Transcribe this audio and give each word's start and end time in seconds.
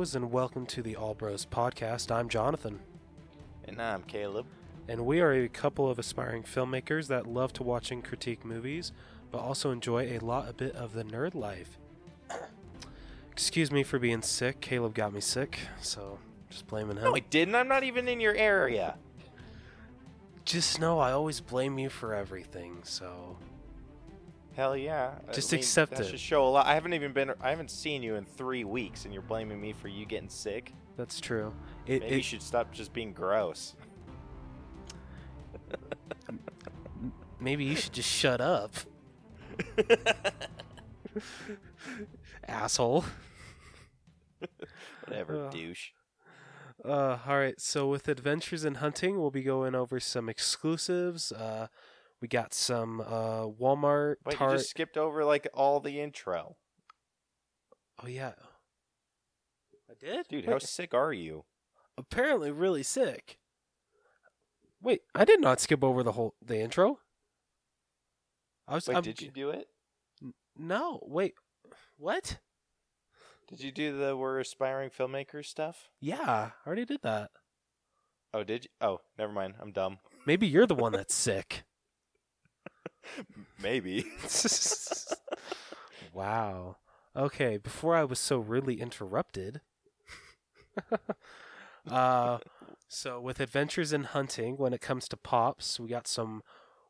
Bros, 0.00 0.14
and 0.14 0.32
welcome 0.32 0.64
to 0.64 0.80
the 0.80 0.96
All 0.96 1.12
Bros 1.12 1.44
podcast. 1.44 2.10
I'm 2.10 2.30
Jonathan, 2.30 2.80
And 3.68 3.82
I'm 3.82 4.02
Caleb. 4.04 4.46
and 4.88 5.04
we 5.04 5.20
are 5.20 5.34
a 5.34 5.46
couple 5.46 5.90
of 5.90 5.98
aspiring 5.98 6.42
filmmakers 6.42 7.08
that 7.08 7.26
love 7.26 7.52
to 7.52 7.62
watch 7.62 7.90
and 7.90 8.02
critique 8.02 8.42
movies, 8.42 8.92
but 9.30 9.40
also 9.42 9.70
enjoy 9.70 10.04
a 10.04 10.18
lot 10.20 10.48
a 10.48 10.54
bit 10.54 10.74
of 10.74 10.94
the 10.94 11.04
nerd 11.04 11.34
life. 11.34 11.76
Excuse 13.30 13.70
me 13.70 13.82
for 13.82 13.98
being 13.98 14.22
sick. 14.22 14.62
Caleb 14.62 14.94
got 14.94 15.12
me 15.12 15.20
sick, 15.20 15.58
so 15.82 16.18
just 16.48 16.66
blaming 16.66 16.96
him. 16.96 17.04
No, 17.04 17.14
I 17.14 17.20
didn't. 17.20 17.54
I'm 17.54 17.68
not 17.68 17.84
even 17.84 18.08
in 18.08 18.20
your 18.20 18.34
area. 18.34 18.94
Just 20.46 20.80
know 20.80 20.98
I 20.98 21.12
always 21.12 21.40
blame 21.40 21.78
you 21.78 21.90
for 21.90 22.14
everything, 22.14 22.78
so 22.84 23.36
Hell 24.60 24.76
yeah. 24.76 25.12
I 25.26 25.32
Just 25.32 25.50
mean, 25.52 25.60
accept 25.60 25.92
that 25.92 26.00
it. 26.02 26.10
should 26.10 26.20
show 26.20 26.46
a 26.46 26.50
lot. 26.50 26.66
I 26.66 26.74
haven't 26.74 26.92
even 26.92 27.14
been. 27.14 27.32
I 27.40 27.48
haven't 27.48 27.70
seen 27.70 28.02
you 28.02 28.16
in 28.16 28.26
three 28.26 28.64
weeks, 28.64 29.06
and 29.06 29.14
you're 29.14 29.22
blaming 29.22 29.58
me 29.58 29.72
for 29.72 29.88
you 29.88 30.04
getting 30.04 30.28
sick. 30.28 30.74
that's 30.98 31.18
true. 31.18 31.54
It, 31.86 32.02
Maybe 32.02 32.16
you 32.16 32.22
should 32.22 32.42
stop 32.42 32.70
just 32.70 32.92
being 32.92 33.14
gross. 33.14 33.74
maybe 37.40 37.64
you 37.64 37.74
should 37.74 37.94
just 37.94 38.10
shut 38.10 38.42
up, 38.42 38.72
asshole. 42.46 43.06
Whatever, 45.06 45.46
Ugh. 45.46 45.52
douche. 45.52 45.88
Uh, 46.84 47.16
all 47.26 47.38
right. 47.38 47.58
So 47.58 47.88
with 47.88 48.08
adventures 48.08 48.66
in 48.66 48.74
hunting, 48.74 49.18
we'll 49.18 49.30
be 49.30 49.42
going 49.42 49.74
over 49.74 49.98
some 50.00 50.28
exclusives. 50.28 51.32
Uh, 51.32 51.68
we 52.20 52.28
got 52.28 52.52
some 52.54 53.00
uh 53.00 53.46
Walmart. 53.46 54.16
Wait, 54.24 54.36
Tar- 54.36 54.52
you 54.52 54.56
just 54.58 54.70
skipped 54.70 54.96
over 54.96 55.24
like 55.24 55.48
all 55.54 55.80
the 55.80 56.00
intro, 56.00 56.56
oh 58.02 58.06
yeah, 58.06 58.32
I 59.90 59.94
did. 59.98 60.26
dude. 60.28 60.46
Wait, 60.46 60.52
How 60.52 60.58
sick 60.58 60.94
are 60.94 61.12
you? 61.12 61.44
apparently 61.98 62.50
really 62.50 62.82
sick. 62.82 63.38
Wait, 64.82 65.02
I 65.14 65.24
did 65.24 65.40
not 65.40 65.60
skip 65.60 65.84
over 65.84 66.02
the 66.02 66.12
whole 66.12 66.34
the 66.44 66.58
intro. 66.58 66.98
I 68.66 68.74
was. 68.74 68.86
Wait, 68.88 68.94
I'm- 68.94 69.02
did 69.02 69.20
you 69.20 69.30
do 69.30 69.50
it? 69.50 69.66
No. 70.56 71.00
Wait. 71.06 71.34
What? 71.96 72.38
Did 73.48 73.60
you 73.62 73.72
do 73.72 73.96
the 73.98 74.16
we're 74.16 74.38
aspiring 74.38 74.90
filmmakers 74.90 75.46
stuff? 75.46 75.90
Yeah, 76.00 76.20
I 76.20 76.52
already 76.66 76.84
did 76.84 77.02
that. 77.02 77.30
Oh, 78.32 78.44
did 78.44 78.64
you? 78.64 78.70
Oh, 78.80 79.00
never 79.18 79.32
mind. 79.32 79.54
I'm 79.60 79.72
dumb. 79.72 79.98
Maybe 80.24 80.46
you're 80.46 80.66
the 80.66 80.74
one 80.74 80.92
that's 80.92 81.14
sick. 81.14 81.64
Maybe. 83.62 84.06
wow. 86.12 86.76
Okay, 87.16 87.56
before 87.58 87.96
I 87.96 88.04
was 88.04 88.18
so 88.18 88.38
rudely 88.38 88.80
interrupted. 88.80 89.60
uh 91.90 92.38
so 92.88 93.20
with 93.20 93.40
adventures 93.40 93.92
in 93.92 94.04
hunting, 94.04 94.56
when 94.56 94.72
it 94.72 94.80
comes 94.80 95.08
to 95.08 95.16
pops, 95.16 95.78
we 95.78 95.88
got 95.88 96.08
some 96.08 96.42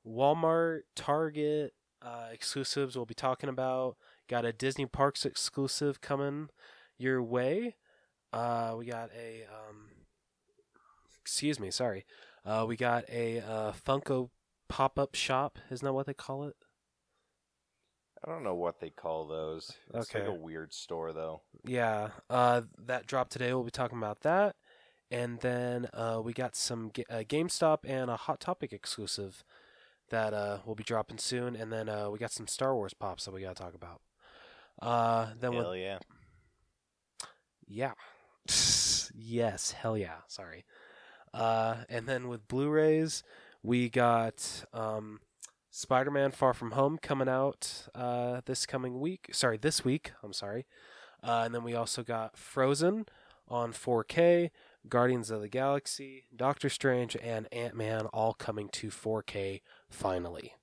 Walmart, 0.06 0.81
Target 0.97 1.75
uh, 2.03 2.28
exclusives 2.33 2.97
we'll 2.97 3.05
be 3.05 3.14
talking 3.14 3.50
about. 3.50 3.97
Got 4.27 4.47
a 4.47 4.53
Disney 4.53 4.86
Parks 4.86 5.27
exclusive 5.27 6.00
coming 6.00 6.48
your 6.98 7.22
way. 7.22 7.77
Uh 8.33 8.75
we 8.78 8.86
got 8.86 9.11
a 9.16 9.44
um 9.44 9.88
excuse 11.20 11.60
me, 11.60 11.70
sorry. 11.70 12.04
Uh 12.44 12.65
we 12.66 12.76
got 12.76 13.04
a 13.10 13.41
uh 13.41 13.72
Funko 13.72 14.31
pop-up 14.70 15.14
shop, 15.14 15.58
isn't 15.70 15.84
that 15.84 15.92
what 15.92 16.06
they 16.06 16.14
call 16.14 16.44
it? 16.44 16.56
I 18.25 18.31
don't 18.31 18.44
know 18.44 18.54
what 18.54 18.81
they 18.81 18.91
call 18.91 19.26
those. 19.26 19.72
It's 19.94 20.14
like 20.14 20.22
Okay. 20.25 20.31
a 20.31 20.32
weird 20.34 20.72
store 20.75 21.12
though. 21.12 21.42
Yeah, 21.64 22.10
uh, 22.28 22.62
that 22.78 23.06
dropped 23.06 23.32
today. 23.32 23.53
We'll 23.53 23.64
be 23.64 23.70
talking 23.70 23.98
about 23.98 24.20
that, 24.20 24.56
and 25.10 25.41
then 25.41 25.88
uh, 25.94 26.20
we 26.22 26.32
got 26.34 26.54
some 26.54 26.91
ga- 26.92 27.06
uh, 27.10 27.22
GameStop 27.26 27.78
and 27.84 28.10
a 28.10 28.16
Hot 28.16 28.38
Topic 28.41 28.72
exclusive 28.72 29.42
that 30.10 30.34
uh, 30.34 30.58
will 30.66 30.75
be 30.75 30.84
dropping 30.84 31.19
soon, 31.19 31.56
and 31.56 31.72
then 31.72 31.88
uh, 31.88 32.10
we 32.10 32.19
got 32.19 32.31
some 32.32 32.47
Star 32.47 32.75
Wars 32.75 32.92
pops 32.94 33.25
that 33.25 33.32
we 33.32 33.41
got 33.42 33.56
to 33.56 33.62
talk 33.62 33.75
about. 33.75 34.00
Uh, 34.82 35.31
then 35.38 35.52
with 35.54 35.64
Hell 35.64 35.76
yeah. 35.76 35.98
yeah, 37.66 37.92
yes, 39.14 39.72
hell 39.72 39.97
yeah. 39.97 40.19
Sorry. 40.26 40.64
Uh, 41.32 41.84
and 41.88 42.06
then 42.08 42.28
with 42.28 42.48
Blu-rays, 42.48 43.22
we 43.62 43.88
got 43.88 44.65
um, 44.72 45.21
Spider-Man: 45.71 46.32
Far 46.32 46.54
From 46.54 46.72
Home 46.72 46.98
coming 46.98 47.28
out 47.28 47.88
uh, 47.94 48.41
this 48.44 48.66
coming 48.66 49.00
week. 49.00 49.31
Sorry, 49.32 49.56
this 49.56 49.84
week. 49.84 50.12
I'm 50.22 50.32
sorry. 50.32 50.66
Uh, 51.22 51.43
and 51.44 51.54
then 51.54 51.62
we 51.62 51.75
also 51.75 52.03
got 52.03 52.37
Frozen 52.37 53.06
on 53.47 53.72
4K, 53.72 54.50
Guardians 54.88 55.31
of 55.31 55.41
the 55.41 55.49
Galaxy, 55.49 56.25
Doctor 56.34 56.69
Strange, 56.69 57.16
and 57.22 57.53
Ant 57.53 57.75
Man 57.75 58.06
all 58.06 58.32
coming 58.32 58.69
to 58.70 58.88
4K 58.88 59.60
finally. 59.88 60.54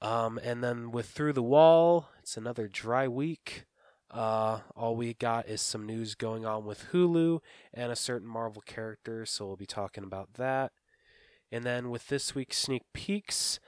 Um, 0.00 0.38
and 0.44 0.62
then 0.62 0.92
with 0.92 1.06
Through 1.06 1.32
the 1.32 1.42
Wall, 1.42 2.08
it's 2.20 2.36
another 2.36 2.68
dry 2.68 3.08
week. 3.08 3.64
Uh, 4.10 4.60
all 4.76 4.96
we 4.96 5.14
got 5.14 5.48
is 5.48 5.60
some 5.60 5.84
news 5.84 6.14
going 6.14 6.46
on 6.46 6.64
with 6.64 6.86
Hulu 6.92 7.40
and 7.74 7.90
a 7.90 7.96
certain 7.96 8.28
Marvel 8.28 8.62
character, 8.62 9.26
so 9.26 9.46
we'll 9.46 9.56
be 9.56 9.66
talking 9.66 10.04
about 10.04 10.34
that. 10.34 10.72
And 11.50 11.64
then 11.64 11.90
with 11.90 12.08
this 12.08 12.34
week's 12.34 12.58
sneak 12.58 12.82
peeks, 12.92 13.58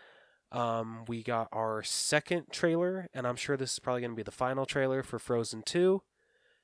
um, 0.53 1.05
we 1.07 1.23
got 1.23 1.49
our 1.53 1.83
second 1.83 2.47
trailer, 2.51 3.09
and 3.15 3.27
I'm 3.27 3.37
sure 3.37 3.57
this 3.57 3.73
is 3.73 3.79
probably 3.79 4.03
going 4.03 4.13
to 4.13 4.17
be 4.17 4.23
the 4.23 4.31
final 4.31 4.67
trailer 4.67 5.03
for 5.03 5.19
Frozen 5.19 5.63
2. 5.63 6.03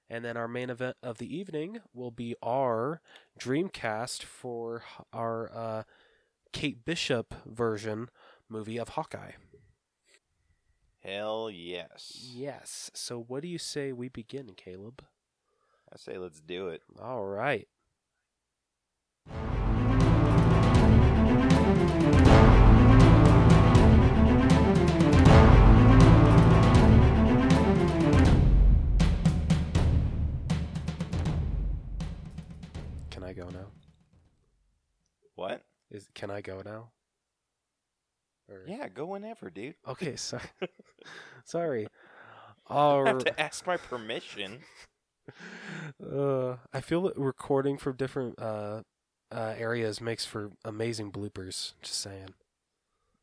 And 0.08 0.24
then 0.24 0.36
our 0.36 0.46
main 0.48 0.70
event 0.70 0.96
of 1.02 1.18
the 1.18 1.36
evening 1.36 1.80
will 1.92 2.12
be 2.12 2.36
our 2.42 3.00
Dreamcast 3.40 4.22
for 4.22 4.84
our 5.12 5.50
uh, 5.52 5.82
Kate 6.52 6.84
Bishop 6.84 7.34
version 7.44 8.08
movie 8.48 8.78
of 8.78 8.90
Hawkeye. 8.90 9.32
Hell 11.00 11.50
yes. 11.50 12.30
Yes. 12.34 12.90
So, 12.94 13.20
what 13.20 13.42
do 13.42 13.48
you 13.48 13.58
say 13.58 13.92
we 13.92 14.08
begin, 14.08 14.50
Caleb? 14.56 15.04
I 15.92 15.96
say 15.96 16.18
let's 16.18 16.40
do 16.40 16.68
it. 16.68 16.82
All 17.00 17.24
right. 17.24 17.68
Go 33.36 33.48
now? 33.50 33.66
What? 35.34 35.62
Is 35.90 36.08
can 36.14 36.30
I 36.30 36.40
go 36.40 36.62
now? 36.64 36.90
Or- 38.48 38.64
Yeah, 38.66 38.88
go 38.88 39.06
whenever, 39.06 39.50
dude. 39.50 39.74
Okay. 39.86 40.16
Sorry. 40.16 40.48
sorry. 41.44 41.86
I 42.68 43.02
have 43.06 43.18
to 43.18 43.40
ask 43.40 43.66
my 43.66 43.76
permission. 43.76 44.60
Uh, 46.00 46.54
I 46.72 46.80
feel 46.80 47.02
that 47.02 47.16
recording 47.16 47.78
from 47.78 47.96
different 47.96 48.40
uh, 48.40 48.82
uh, 49.32 49.54
areas 49.58 50.00
makes 50.00 50.24
for 50.24 50.52
amazing 50.64 51.10
bloopers. 51.10 51.72
Just 51.82 52.00
saying. 52.00 52.28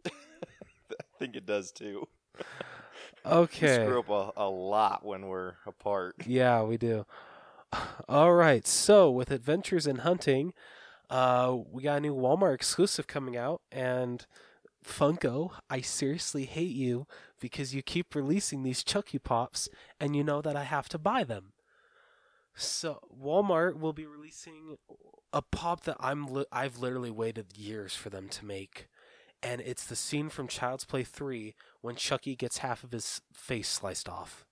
I 0.06 0.12
think 1.18 1.38
it 1.38 1.46
does 1.46 1.72
too. 1.72 2.10
Okay. 3.26 3.80
We 3.80 3.86
screw 3.86 4.00
up 4.00 4.10
a, 4.10 4.32
a 4.36 4.50
lot 4.50 5.06
when 5.06 5.28
we're 5.28 5.54
apart. 5.66 6.16
Yeah, 6.26 6.64
we 6.64 6.76
do. 6.76 7.06
All 8.10 8.34
right. 8.34 8.66
So 8.68 9.10
with 9.10 9.32
Adventures 9.32 9.88
in 9.88 9.98
Hunting, 9.98 10.54
uh, 11.10 11.58
we 11.72 11.84
got 11.84 11.98
a 11.98 12.02
new 12.02 12.16
Walmart 12.16 12.56
exclusive 12.56 13.08
coming 13.08 13.38
out, 13.38 13.62
and 13.72 14.26
Funko, 14.84 15.52
I 15.70 15.82
seriously 15.82 16.46
hate 16.46 16.76
you 16.76 17.08
because 17.40 17.74
you 17.74 17.82
keep 17.82 18.16
releasing 18.16 18.64
these 18.64 18.84
Chucky 18.84 19.20
pops, 19.20 19.70
and 20.00 20.16
you 20.16 20.24
know 20.24 20.42
that 20.42 20.56
I 20.56 20.64
have 20.64 20.90
to 20.90 20.98
buy 20.98 21.24
them. 21.24 21.54
So 22.56 23.00
Walmart 23.12 23.80
will 23.80 23.94
be 23.94 24.06
releasing 24.06 24.78
a 25.32 25.42
pop 25.42 25.84
that 25.86 25.98
I'm 26.00 26.28
li- 26.28 26.46
I've 26.52 26.78
literally 26.78 27.12
waited 27.12 27.58
years 27.58 27.96
for 27.96 28.10
them 28.10 28.30
to 28.30 28.46
make. 28.46 28.88
And 29.42 29.60
it's 29.60 29.86
the 29.86 29.96
scene 29.96 30.30
from 30.30 30.48
Child's 30.48 30.86
Play 30.86 31.04
3 31.04 31.56
when 31.82 31.96
Chucky 31.96 32.36
gets 32.36 32.60
half 32.60 32.84
of 32.84 32.92
his 32.92 33.22
face 33.34 33.68
sliced 33.68 34.08
off. 34.08 34.46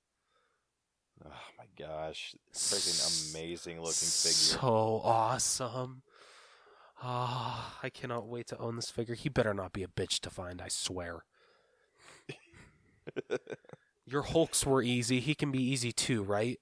Oh 1.26 1.30
my 1.58 1.66
gosh. 1.78 2.36
Freaking 2.54 3.34
amazing 3.34 3.78
looking 3.78 3.94
figure. 3.94 4.32
So 4.32 5.02
awesome. 5.04 6.02
Ah, 7.04 7.80
I 7.82 7.90
cannot 7.90 8.28
wait 8.28 8.48
to 8.48 8.58
own 8.60 8.76
this 8.76 8.92
figure. 8.92 9.16
He 9.16 9.30
better 9.30 9.54
not 9.54 9.74
be 9.74 9.84
a 9.84 9.88
bitch 9.88 10.20
to 10.22 10.30
find, 10.30 10.62
I 10.62 10.68
swear. 10.68 11.26
Your 14.06 14.22
Hulks 14.24 14.66
were 14.66 14.82
easy. 14.82 15.20
He 15.20 15.34
can 15.34 15.52
be 15.52 15.62
easy 15.62 15.92
too, 15.92 16.24
right? 16.24 16.60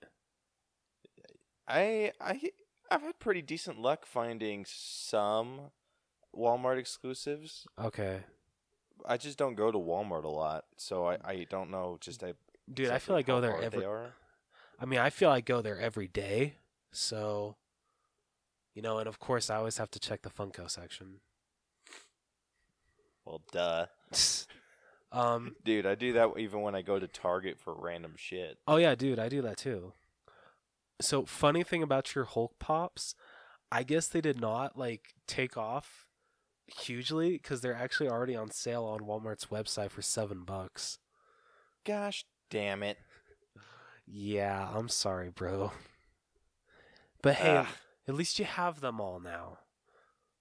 I 1.68 2.12
I 2.20 2.40
I've 2.90 3.02
had 3.02 3.20
pretty 3.20 3.42
decent 3.42 3.80
luck 3.80 4.06
finding 4.06 4.66
some 4.68 5.72
Walmart 6.36 6.78
exclusives. 6.78 7.68
Okay. 7.82 8.22
I 9.06 9.18
just 9.18 9.38
don't 9.38 9.56
go 9.56 9.72
to 9.72 9.78
Walmart 9.78 10.24
a 10.26 10.30
lot, 10.30 10.66
so 10.78 11.08
I, 11.08 11.18
I 11.24 11.46
don't 11.50 11.72
know 11.72 11.98
just 12.02 12.24
I 12.24 12.34
Dude, 12.72 12.90
I 12.90 13.00
feel 13.00 13.16
like 13.16 13.26
I 13.26 13.34
go 13.34 13.42
there 13.42 13.62
every 13.62 13.80
They 13.80 13.86
are. 13.86 14.14
I 14.80 14.86
mean, 14.86 15.00
I 15.00 15.10
feel 15.10 15.30
I 15.30 15.42
go 15.42 15.62
there 15.62 15.80
every 15.80 16.08
day, 16.08 16.56
so 16.92 17.56
you 18.74 18.82
know, 18.82 18.98
and 19.00 19.08
of 19.08 19.20
course, 19.20 19.50
I 19.50 19.58
always 19.58 19.78
have 19.78 19.92
to 19.92 20.00
check 20.00 20.22
the 20.22 20.30
Funko 20.30 20.70
section. 20.70 21.20
Well, 23.26 23.42
duh. 23.52 23.88
um, 25.12 25.56
Dude, 25.64 25.86
I 25.86 25.96
do 25.96 26.14
that 26.14 26.30
even 26.38 26.62
when 26.62 26.76
I 26.76 26.82
go 26.82 26.98
to 26.98 27.08
Target 27.08 27.60
for 27.60 27.76
random 27.76 28.14
shit. 28.16 28.58
oh 28.68 28.78
yeah, 28.78 28.96
dude, 28.96 29.20
I 29.20 29.30
do 29.30 29.42
that 29.42 29.58
too. 29.58 29.94
So 31.02 31.26
funny 31.26 31.64
thing 31.64 31.84
about 31.84 32.16
your 32.16 32.26
Hulk 32.26 32.58
pops, 32.60 33.16
I 33.72 33.84
guess 33.84 34.08
they 34.08 34.22
did 34.22 34.40
not 34.40 34.78
like 34.78 35.14
take 35.28 35.58
off 35.58 36.06
hugely 36.68 37.32
because 37.32 37.62
they're 37.62 37.76
actually 37.76 38.10
already 38.10 38.36
on 38.36 38.52
sale 38.52 38.86
on 38.86 39.00
Walmart's 39.02 39.46
website 39.46 39.92
for 39.92 40.02
seven 40.02 40.44
bucks. 40.44 41.00
Gosh 41.86 42.26
damn 42.50 42.84
it. 42.84 42.98
Yeah, 44.12 44.70
I'm 44.74 44.90
sorry, 44.90 45.30
bro. 45.30 45.72
But 47.22 47.36
hey, 47.36 47.58
Ugh. 47.58 47.68
at 48.08 48.16
least 48.16 48.40
you 48.40 48.46
have 48.46 48.82
them 48.82 49.00
all 49.00 49.20
now. 49.20 49.60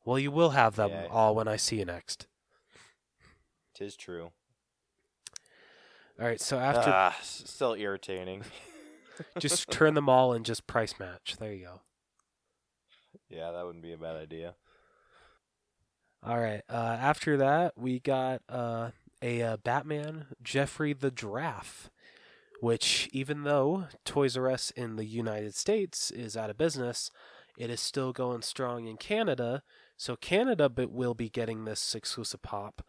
Well, 0.05 0.19
you 0.19 0.31
will 0.31 0.51
have 0.51 0.77
them 0.77 0.91
Yeah. 0.91 1.07
all 1.11 1.35
when 1.35 1.49
I 1.49 1.57
see 1.57 1.77
you 1.79 1.85
next. 1.85 2.27
Tis 3.75 3.95
true. 3.97 4.31
All 6.19 6.27
right, 6.27 6.41
so 6.41 6.59
after 6.59 6.91
Ah, 6.91 7.17
still 7.23 7.75
irritating. 7.75 8.43
just 9.39 9.69
turn 9.71 9.95
them 9.95 10.09
all 10.09 10.33
and 10.33 10.45
just 10.47 10.67
price 10.67 10.99
match. 10.99 11.37
There 11.39 11.53
you 11.53 11.65
go. 11.67 11.81
yeah, 13.29 13.51
that 13.53 13.65
wouldn't 13.67 13.83
be 13.83 13.93
a 13.93 13.99
bad 13.99 14.17
idea. 14.17 14.55
All 16.23 16.39
right. 16.41 16.63
Uh, 16.69 16.97
after 17.01 17.37
that, 17.37 17.75
we 17.77 18.01
got 18.01 18.43
uh, 18.49 18.91
a 19.23 19.43
uh, 19.43 19.57
Batman 19.59 20.27
Geoffrey 20.43 20.93
the 20.93 21.11
Giraffe, 21.13 21.91
which 22.61 23.09
even 23.13 23.45
though 23.45 23.87
Toys 24.05 24.37
R 24.37 24.51
Us 24.51 24.71
in 24.71 24.97
the 24.97 25.05
United 25.05 25.55
States 25.55 26.11
is 26.11 26.37
out 26.37 26.51
of 26.51 26.59
business, 26.59 27.11
it 27.57 27.71
is 27.71 27.81
still 27.81 28.13
going 28.13 28.43
strong 28.43 28.87
in 28.87 28.97
Canada. 28.97 29.63
So 29.97 30.17
Canada 30.17 30.71
will 30.77 31.15
be 31.15 31.29
getting 31.29 31.65
this 31.65 31.95
exclusive 31.95 32.43
pop, 32.43 32.83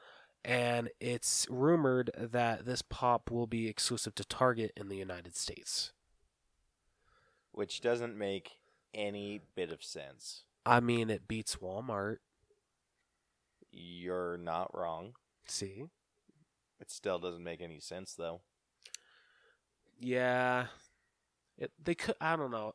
and 0.45 0.89
it's 1.00 1.48
rumored 1.50 2.12
that 2.16 2.66
this 2.66 2.81
pop 2.83 3.31
will 3.31 3.48
be 3.48 3.68
exclusive 3.68 4.13
to 4.16 4.24
Target 4.24 4.71
in 4.75 4.89
the 4.89 4.98
United 4.98 5.36
States. 5.36 5.92
Which 7.51 7.81
doesn't 7.81 8.16
make 8.18 8.51
any 8.94 9.42
bit 9.56 9.71
of 9.71 9.83
sense. 9.83 10.44
I 10.66 10.80
mean, 10.80 11.10
it 11.10 11.27
beats 11.27 11.56
Walmart. 11.56 12.18
You're 13.71 14.38
not 14.38 14.69
wrong. 14.75 15.13
See? 15.45 15.86
It 16.80 16.92
still 16.92 17.19
doesn't 17.19 17.44
make 17.44 17.62
any 17.62 17.80
sense 17.80 18.13
though. 18.13 18.42
Yeah, 19.99 20.67
it, 21.57 21.71
they 21.83 21.95
could. 21.95 22.15
I 22.21 22.35
don't 22.35 22.51
know. 22.51 22.73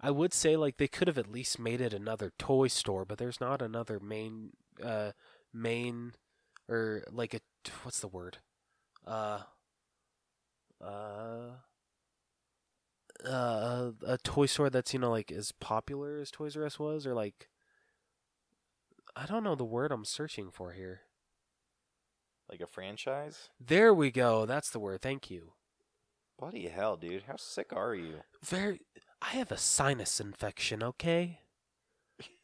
I 0.00 0.10
would 0.10 0.34
say 0.34 0.56
like 0.56 0.76
they 0.78 0.88
could 0.88 1.08
have 1.08 1.18
at 1.18 1.30
least 1.30 1.58
made 1.58 1.80
it 1.80 1.94
another 1.94 2.32
toy 2.38 2.68
store, 2.68 3.04
but 3.04 3.18
there's 3.18 3.40
not 3.40 3.62
another 3.62 4.00
main, 4.00 4.50
uh, 4.82 5.12
main, 5.52 6.14
or 6.68 7.04
like 7.10 7.34
a 7.34 7.40
what's 7.84 8.00
the 8.00 8.08
word, 8.08 8.38
uh, 9.06 9.40
uh, 10.84 11.52
uh, 13.24 13.90
a 14.06 14.18
toy 14.24 14.46
store 14.46 14.70
that's 14.70 14.92
you 14.92 14.98
know 15.00 15.10
like 15.10 15.30
as 15.32 15.52
popular 15.52 16.18
as 16.18 16.30
Toys 16.30 16.56
R 16.56 16.64
Us 16.66 16.78
was, 16.78 17.06
or 17.06 17.14
like. 17.14 17.48
I 19.14 19.26
don't 19.26 19.44
know 19.44 19.54
the 19.54 19.64
word 19.64 19.92
I'm 19.92 20.04
searching 20.06 20.50
for 20.50 20.72
here. 20.72 21.02
Like 22.48 22.60
a 22.60 22.66
franchise? 22.66 23.50
There 23.60 23.92
we 23.92 24.10
go. 24.10 24.46
That's 24.46 24.70
the 24.70 24.80
word. 24.80 25.02
Thank 25.02 25.30
you. 25.30 25.52
Bloody 26.42 26.66
hell, 26.66 26.96
dude. 26.96 27.22
How 27.28 27.36
sick 27.36 27.72
are 27.72 27.94
you? 27.94 28.14
very 28.42 28.80
I 29.22 29.36
have 29.36 29.52
a 29.52 29.56
sinus 29.56 30.18
infection, 30.18 30.82
okay? 30.82 31.38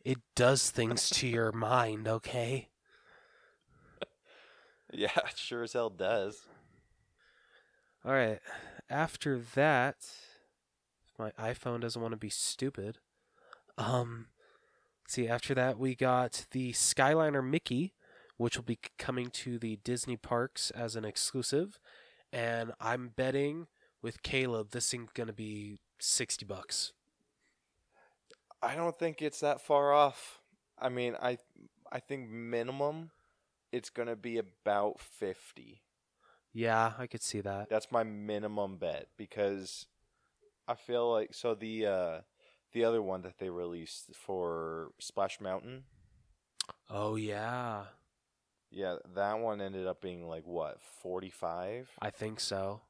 It 0.05 0.19
does 0.37 0.71
things 0.71 1.11
to 1.11 1.27
your 1.27 1.51
mind, 1.51 2.07
okay? 2.07 2.69
Yeah, 4.93 5.11
it 5.17 5.37
sure 5.37 5.65
as 5.65 5.73
hell 5.73 5.91
does. 5.91 6.47
All 8.05 8.13
right. 8.13 8.39
After 8.89 9.37
that, 9.57 9.97
if 11.05 11.19
my 11.19 11.33
iPhone 11.33 11.81
doesn't 11.81 12.01
want 12.01 12.13
to 12.13 12.19
be 12.19 12.31
stupid. 12.31 12.99
Um 13.77 14.27
see, 15.09 15.27
after 15.27 15.55
that 15.55 15.77
we 15.77 15.97
got 15.97 16.47
the 16.53 16.73
Skyliner 16.73 17.45
Mickey, 17.45 17.95
which 18.37 18.57
will 18.57 18.63
be 18.63 18.79
coming 18.97 19.31
to 19.31 19.59
the 19.59 19.75
Disney 19.83 20.17
parks 20.17 20.71
as 20.71 20.95
an 20.95 21.05
exclusive, 21.05 21.81
and 22.33 22.71
I'm 22.81 23.09
betting 23.09 23.67
with 24.03 24.23
Caleb 24.23 24.71
this 24.71 24.91
thing's 24.91 25.11
going 25.13 25.27
to 25.27 25.33
be 25.33 25.79
60 25.99 26.45
bucks. 26.45 26.93
I 28.63 28.75
don't 28.75 28.99
think 28.99 29.23
it's 29.23 29.41
that 29.41 29.61
far 29.61 29.93
off. 29.93 30.41
I 30.79 30.89
mean, 30.89 31.17
I 31.21 31.39
I 31.91 32.01
think 32.01 32.29
minimum 32.29 33.11
it's 33.73 33.91
going 33.91 34.09
to 34.09 34.17
be 34.17 34.39
about 34.39 35.01
50. 35.01 35.83
Yeah, 36.53 36.93
I 36.99 37.07
could 37.07 37.23
see 37.23 37.41
that. 37.41 37.69
That's 37.69 37.93
my 37.93 38.03
minimum 38.03 38.79
bet 38.79 39.09
because 39.17 39.87
I 40.67 40.75
feel 40.75 41.11
like 41.13 41.35
so 41.35 41.55
the 41.55 41.87
uh 41.87 42.21
the 42.73 42.85
other 42.85 43.03
one 43.03 43.23
that 43.23 43.39
they 43.39 43.51
released 43.51 44.15
for 44.15 44.91
Splash 44.99 45.41
Mountain, 45.41 45.85
Oh 46.91 47.17
yeah. 47.17 47.85
yeah, 48.71 48.97
that 49.15 49.39
one 49.39 49.61
ended 49.61 49.87
up 49.87 50.01
being 50.03 50.27
like 50.27 50.47
what, 50.47 50.79
45? 51.03 51.91
I 52.01 52.11
think 52.11 52.41
so. 52.41 52.83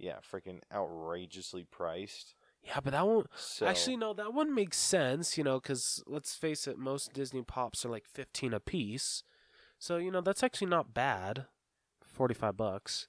Yeah, 0.00 0.16
freaking 0.20 0.60
outrageously 0.72 1.64
priced. 1.70 2.34
Yeah, 2.62 2.80
but 2.82 2.92
that 2.92 3.06
one 3.06 3.26
So 3.36 3.66
actually 3.66 3.96
no, 3.96 4.14
that 4.14 4.32
one 4.34 4.54
makes 4.54 4.78
sense, 4.78 5.36
you 5.36 5.44
know, 5.44 5.60
because 5.60 6.02
let's 6.06 6.34
face 6.34 6.66
it, 6.66 6.78
most 6.78 7.12
Disney 7.12 7.42
pops 7.42 7.84
are 7.84 7.90
like 7.90 8.06
fifteen 8.06 8.54
a 8.54 8.60
piece, 8.60 9.22
so 9.78 9.98
you 9.98 10.10
know 10.10 10.20
that's 10.20 10.42
actually 10.42 10.68
not 10.68 10.94
bad. 10.94 11.46
Forty-five 12.02 12.56
bucks. 12.56 13.08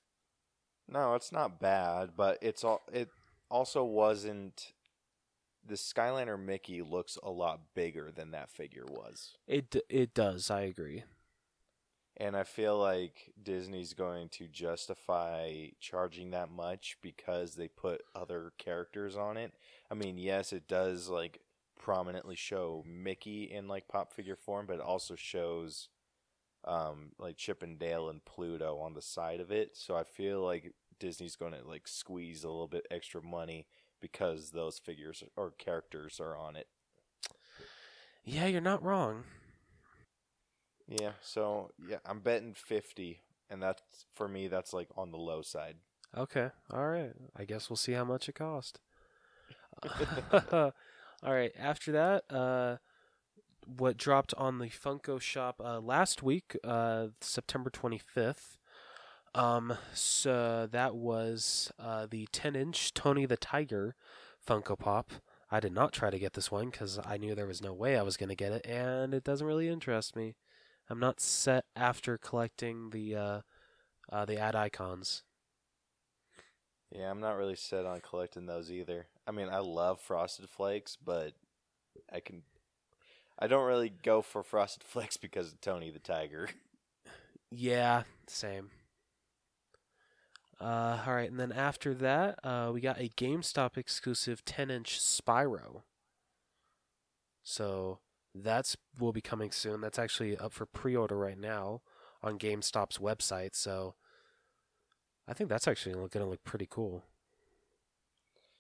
No, 0.88 1.16
it's 1.16 1.32
not 1.32 1.60
bad, 1.60 2.12
but 2.18 2.38
it's 2.42 2.64
all 2.64 2.82
it 2.92 3.10
also 3.50 3.84
wasn't 3.84 4.74
the 5.66 5.76
Skyliner 5.76 6.40
Mickey 6.40 6.82
looks 6.82 7.18
a 7.24 7.30
lot 7.30 7.62
bigger 7.74 8.12
than 8.12 8.32
that 8.32 8.50
figure 8.50 8.86
was. 8.88 9.38
It 9.48 9.76
it 9.90 10.14
does. 10.14 10.52
I 10.52 10.62
agree. 10.62 11.04
And 12.22 12.38
I 12.38 12.44
feel 12.44 12.78
like 12.78 13.34
Disney's 13.42 13.94
going 13.94 14.30
to 14.34 14.48
justify 14.48 15.70
charging 15.80 16.30
that 16.32 16.52
much 16.52 16.98
because 17.02 17.56
they 17.56 17.68
put 17.68 18.04
other 18.14 18.54
characters 18.60 19.18
on 19.18 19.38
it. 19.38 19.54
I 19.90 19.96
mean, 19.96 20.20
yes, 20.20 20.54
it 20.54 20.68
does 20.68 21.10
like 21.10 21.40
prominently 21.80 22.36
show 22.36 22.84
Mickey 22.88 23.46
in 23.52 23.68
like 23.68 23.88
pop 23.88 24.14
figure 24.14 24.36
form, 24.36 24.68
but 24.68 24.76
it 24.76 24.82
also 24.82 25.16
shows 25.16 25.88
um 26.64 27.14
like 27.18 27.38
Chip 27.38 27.64
and 27.64 27.80
Dale 27.80 28.08
and 28.08 28.24
Pluto 28.24 28.78
on 28.78 28.94
the 28.94 29.02
side 29.02 29.40
of 29.40 29.52
it. 29.52 29.72
So 29.74 29.96
I 29.96 30.04
feel 30.04 30.42
like 30.42 30.76
Disney's 31.00 31.36
going 31.36 31.54
to 31.54 31.68
like 31.68 31.88
squeeze 31.88 32.44
a 32.44 32.50
little 32.50 32.68
bit 32.68 32.86
extra 32.92 33.24
money 33.24 33.66
because 34.00 34.52
those 34.52 34.78
figures 34.78 35.24
or 35.36 35.54
characters 35.58 36.20
are 36.20 36.38
on 36.38 36.56
it. 36.56 36.68
Yeah, 38.24 38.46
you're 38.46 38.62
not 38.62 38.84
wrong. 38.84 39.24
Yeah, 41.00 41.12
so 41.22 41.72
yeah, 41.88 41.98
I'm 42.06 42.20
betting 42.20 42.54
50 42.54 43.22
and 43.52 43.62
that's 43.62 43.82
for 44.14 44.28
me 44.28 44.48
that's 44.48 44.74
like 44.74 44.88
on 44.98 45.12
the 45.12 45.18
low 45.18 45.42
side. 45.42 45.76
Okay, 46.18 46.50
all 46.72 46.88
right. 46.88 47.12
I 47.36 47.46
guess 47.46 47.70
we'll 47.70 47.78
see 47.78 47.94
how 47.94 48.06
much 48.06 48.28
it 48.28 48.36
cost. 48.36 48.80
all 50.52 50.74
right. 51.24 51.52
After 51.58 51.92
that, 51.92 52.24
uh, 52.30 52.78
what 53.66 53.98
dropped 53.98 54.34
on 54.36 54.60
the 54.60 54.68
Funko 54.68 55.22
Shop 55.22 55.62
uh, 55.64 55.80
last 55.80 56.24
week, 56.24 56.58
uh, 56.64 57.08
September 57.22 57.70
twenty 57.70 57.98
fifth. 57.98 58.58
Um, 59.34 59.78
so 59.94 60.68
that 60.70 60.96
was 60.96 61.72
uh, 61.80 62.08
the 62.10 62.28
ten 62.32 62.56
inch 62.56 62.94
Tony 62.94 63.26
the 63.26 63.38
Tiger 63.38 63.96
Funko 64.46 64.78
Pop. 64.78 65.12
I 65.50 65.60
did 65.60 65.74
not 65.74 65.94
try 65.94 66.10
to 66.10 66.20
get 66.20 66.34
this 66.34 66.52
one 66.52 66.70
because 66.70 67.00
I 67.06 67.18
knew 67.18 67.36
there 67.36 67.48
was 67.48 67.62
no 67.62 67.74
way 67.74 67.98
I 67.98 68.04
was 68.04 68.18
going 68.18 68.30
to 68.30 68.36
get 68.36 68.52
it, 68.52 68.66
and 68.66 69.14
it 69.14 69.24
doesn't 69.24 69.48
really 69.48 69.70
interest 69.70 70.16
me. 70.16 70.36
I'm 70.92 71.00
not 71.00 71.22
set 71.22 71.64
after 71.74 72.18
collecting 72.18 72.90
the 72.90 73.16
uh, 73.16 73.42
uh, 74.12 74.26
the 74.26 74.38
ad 74.38 74.56
icons. 74.56 75.24
Yeah, 76.94 77.10
I'm 77.10 77.22
not 77.22 77.38
really 77.38 77.56
set 77.56 77.86
on 77.86 78.02
collecting 78.02 78.46
those 78.46 78.70
either. 78.70 79.08
I 79.26 79.32
mean, 79.32 79.48
I 79.48 79.60
love 79.60 80.02
Frosted 80.02 80.50
Flakes, 80.50 80.98
but 81.02 81.32
I 82.12 82.20
can 82.20 82.44
I 83.40 83.48
don't 83.48 83.66
really 83.66 83.94
go 84.04 84.22
for 84.22 84.44
Frosted 84.44 84.84
Flakes 84.88 85.16
because 85.16 85.54
of 85.54 85.62
Tony 85.62 85.92
the 85.92 86.00
Tiger. 86.00 86.50
Yeah, 87.50 88.04
same. 88.28 88.70
Uh, 90.60 91.02
all 91.08 91.14
right, 91.14 91.30
and 91.30 91.40
then 91.40 91.52
after 91.52 91.94
that, 91.96 92.40
uh, 92.44 92.72
we 92.74 92.82
got 92.82 93.00
a 93.00 93.10
GameStop 93.10 93.78
exclusive 93.78 94.46
10-inch 94.46 95.00
Spyro. 95.00 95.82
So 97.44 98.00
that's 98.34 98.78
will 99.00 99.12
be 99.14 99.22
coming 99.22 99.52
soon. 99.52 99.82
That's 99.82 100.00
actually 100.00 100.38
up 100.38 100.54
for 100.54 100.66
pre-order 100.66 101.18
right 101.18 101.38
now 101.38 101.82
on 102.24 102.38
GameStop's 102.40 102.98
website. 102.98 103.56
So 103.56 103.96
I 105.28 105.34
think 105.34 105.50
that's 105.50 105.68
actually 105.68 105.94
going 105.96 106.10
to 106.12 106.26
look 106.26 106.44
pretty 106.44 106.68
cool. 106.70 107.04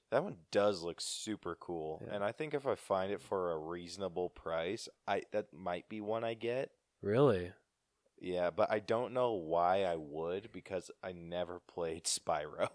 That 0.09 0.23
one 0.25 0.35
does 0.51 0.83
look 0.83 0.99
super 0.99 1.55
cool, 1.57 2.01
Yeah. 2.05 2.15
and 2.15 2.23
I 2.23 2.33
think 2.33 2.53
if 2.53 2.67
I 2.67 2.75
find 2.75 3.13
it 3.13 3.21
for 3.21 3.53
a 3.53 3.57
reasonable 3.57 4.29
price, 4.29 4.89
I 5.07 5.23
that 5.31 5.53
might 5.53 5.87
be 5.87 6.01
one 6.01 6.25
I 6.25 6.33
get. 6.33 6.71
Really? 7.01 7.53
Yeah, 8.19 8.49
but 8.51 8.69
I 8.69 8.79
don't 8.79 9.13
know 9.13 9.31
why 9.31 9.83
I 9.85 9.95
would 9.95 10.51
because 10.51 10.91
I 11.01 11.13
never 11.13 11.61
played 11.61 12.03
Spyro. 12.05 12.67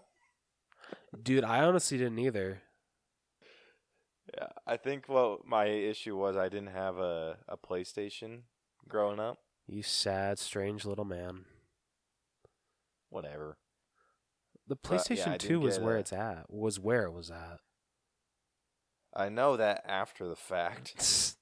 Dude, 1.21 1.43
I 1.43 1.61
honestly 1.63 1.99
didn't 1.99 2.17
either. 2.19 2.63
Yeah, 4.35 4.47
I 4.65 4.77
think 4.77 5.07
what 5.07 5.45
my 5.45 5.65
issue 5.65 6.17
was 6.17 6.35
I 6.35 6.49
didn't 6.49 6.73
have 6.73 6.97
a, 6.97 7.37
a 7.47 7.57
PlayStation 7.57 8.41
growing 8.87 9.19
up. 9.19 9.39
You 9.67 9.83
sad, 9.83 10.39
strange 10.39 10.85
little 10.85 11.05
man. 11.05 11.45
Whatever. 13.09 13.57
The 14.67 14.75
But, 14.75 15.09
yeah, 15.09 15.15
PlayStation 15.15 15.37
2 15.39 15.59
was 15.59 15.79
where 15.79 15.97
it's 15.97 16.11
at. 16.11 16.45
Was 16.49 16.79
where 16.79 17.03
it 17.03 17.13
was 17.13 17.31
at. 17.31 17.59
I 19.13 19.29
know 19.29 19.57
that 19.57 19.83
after 19.87 20.27
the 20.27 20.35
fact, 20.35 21.35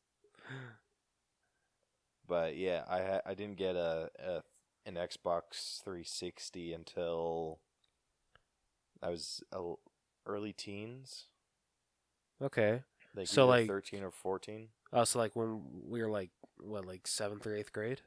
but 2.27 2.55
yeah, 2.55 2.83
I 2.87 3.29
I 3.29 3.33
didn't 3.33 3.57
get 3.57 3.75
a, 3.75 4.09
a 4.23 4.43
an 4.85 4.95
Xbox 4.95 5.83
360 5.83 6.73
until 6.73 7.59
I 9.01 9.09
was 9.09 9.43
a, 9.51 9.73
early 10.25 10.53
teens, 10.53 11.25
okay. 12.41 12.83
like 13.15 13.27
So, 13.27 13.45
like- 13.47 13.67
13 13.67 14.03
or 14.03 14.11
14. 14.11 14.69
Oh, 14.93 15.03
so 15.03 15.19
like 15.19 15.35
when 15.35 15.61
we 15.89 16.01
were 16.01 16.09
like 16.09 16.29
what, 16.57 16.85
like 16.85 17.05
seventh 17.07 17.45
or 17.45 17.53
eighth 17.55 17.73
grade? 17.73 18.01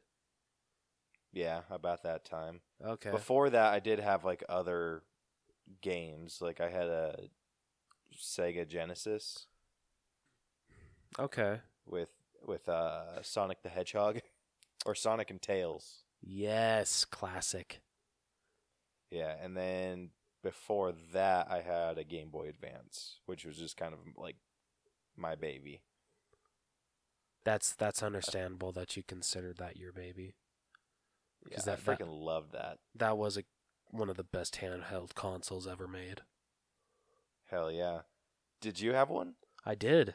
Yeah, 1.32 1.62
about 1.70 2.02
that 2.04 2.24
time. 2.24 2.60
Okay. 2.84 3.10
Before 3.10 3.50
that, 3.50 3.72
I 3.72 3.80
did 3.80 3.98
have 4.00 4.24
like 4.24 4.42
other 4.48 5.02
games. 5.82 6.38
Like 6.40 6.60
I 6.60 6.70
had 6.70 6.86
a 6.86 7.18
Sega 8.16 8.66
Genesis 8.66 9.46
Okay. 11.18 11.60
with 11.86 12.10
with 12.46 12.68
uh, 12.68 13.22
Sonic 13.22 13.62
the 13.62 13.68
Hedgehog 13.68 14.20
or 14.86 14.94
Sonic 14.94 15.30
and 15.30 15.42
Tails. 15.42 16.04
Yes, 16.22 17.04
classic. 17.04 17.80
Yeah, 19.10 19.34
and 19.42 19.56
then 19.56 20.10
before 20.42 20.92
that, 21.12 21.50
I 21.50 21.60
had 21.62 21.98
a 21.98 22.04
Game 22.04 22.30
Boy 22.30 22.48
Advance, 22.48 23.20
which 23.26 23.44
was 23.44 23.56
just 23.56 23.76
kind 23.76 23.92
of 23.94 24.00
like 24.16 24.36
my 25.16 25.34
baby. 25.34 25.82
That's 27.44 27.72
that's 27.72 28.02
understandable 28.02 28.72
that 28.72 28.96
you 28.96 29.02
considered 29.02 29.56
that 29.58 29.76
your 29.76 29.92
baby. 29.92 30.34
Yeah, 31.48 31.56
'Cause 31.56 31.68
I 31.68 31.76
that- 31.76 31.84
that- 31.84 31.98
freaking 32.00 32.20
loved 32.20 32.52
that. 32.52 32.78
That 32.94 33.16
was 33.16 33.36
a 33.38 33.44
one 33.90 34.10
of 34.10 34.16
the 34.16 34.24
best 34.24 34.56
handheld 34.56 35.14
consoles 35.14 35.66
ever 35.66 35.88
made. 35.88 36.22
Hell 37.46 37.72
yeah! 37.72 38.02
Did 38.60 38.80
you 38.80 38.92
have 38.92 39.08
one? 39.08 39.36
I 39.64 39.74
did. 39.74 40.14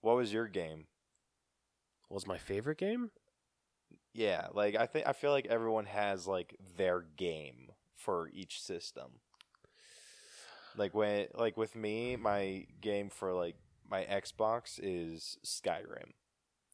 What 0.00 0.16
was 0.16 0.32
your 0.32 0.48
game? 0.48 0.88
Was 2.08 2.26
my 2.26 2.38
favorite 2.38 2.78
game? 2.78 3.10
Yeah, 4.14 4.48
like 4.52 4.74
I 4.74 4.86
think 4.86 5.06
I 5.06 5.12
feel 5.12 5.32
like 5.32 5.46
everyone 5.46 5.84
has 5.86 6.26
like 6.26 6.56
their 6.58 7.02
game 7.02 7.69
for 8.00 8.30
each 8.32 8.60
system. 8.60 9.20
Like 10.76 10.94
when 10.94 11.26
like 11.34 11.56
with 11.56 11.76
me, 11.76 12.16
my 12.16 12.66
game 12.80 13.10
for 13.10 13.32
like 13.32 13.56
my 13.90 14.04
Xbox 14.04 14.78
is 14.82 15.36
Skyrim. 15.44 16.12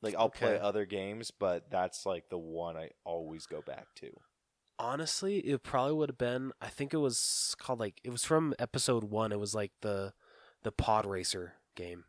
Like 0.03 0.15
I'll 0.17 0.29
play 0.29 0.59
other 0.59 0.85
games, 0.85 1.31
but 1.31 1.71
that's 1.71 2.07
like 2.07 2.29
the 2.29 2.39
one 2.39 2.77
I 2.77 2.91
always 3.05 3.47
go 3.47 3.63
back 3.63 3.87
to. 3.97 4.11
Honestly, 4.79 5.39
it 5.39 5.63
probably 5.63 5.95
would 5.95 6.11
have 6.11 6.19
been. 6.19 6.53
I 6.61 6.69
think 6.69 6.93
it 6.93 6.99
was 6.99 7.57
called 7.59 7.81
like 7.81 8.01
it 8.05 8.11
was 8.11 8.25
from 8.25 8.55
episode 8.59 9.05
one. 9.05 9.33
It 9.33 9.41
was 9.41 9.55
like 9.55 9.73
the 9.81 10.13
the 10.63 10.73
pod 10.73 11.07
racer 11.07 11.55
game 11.75 12.05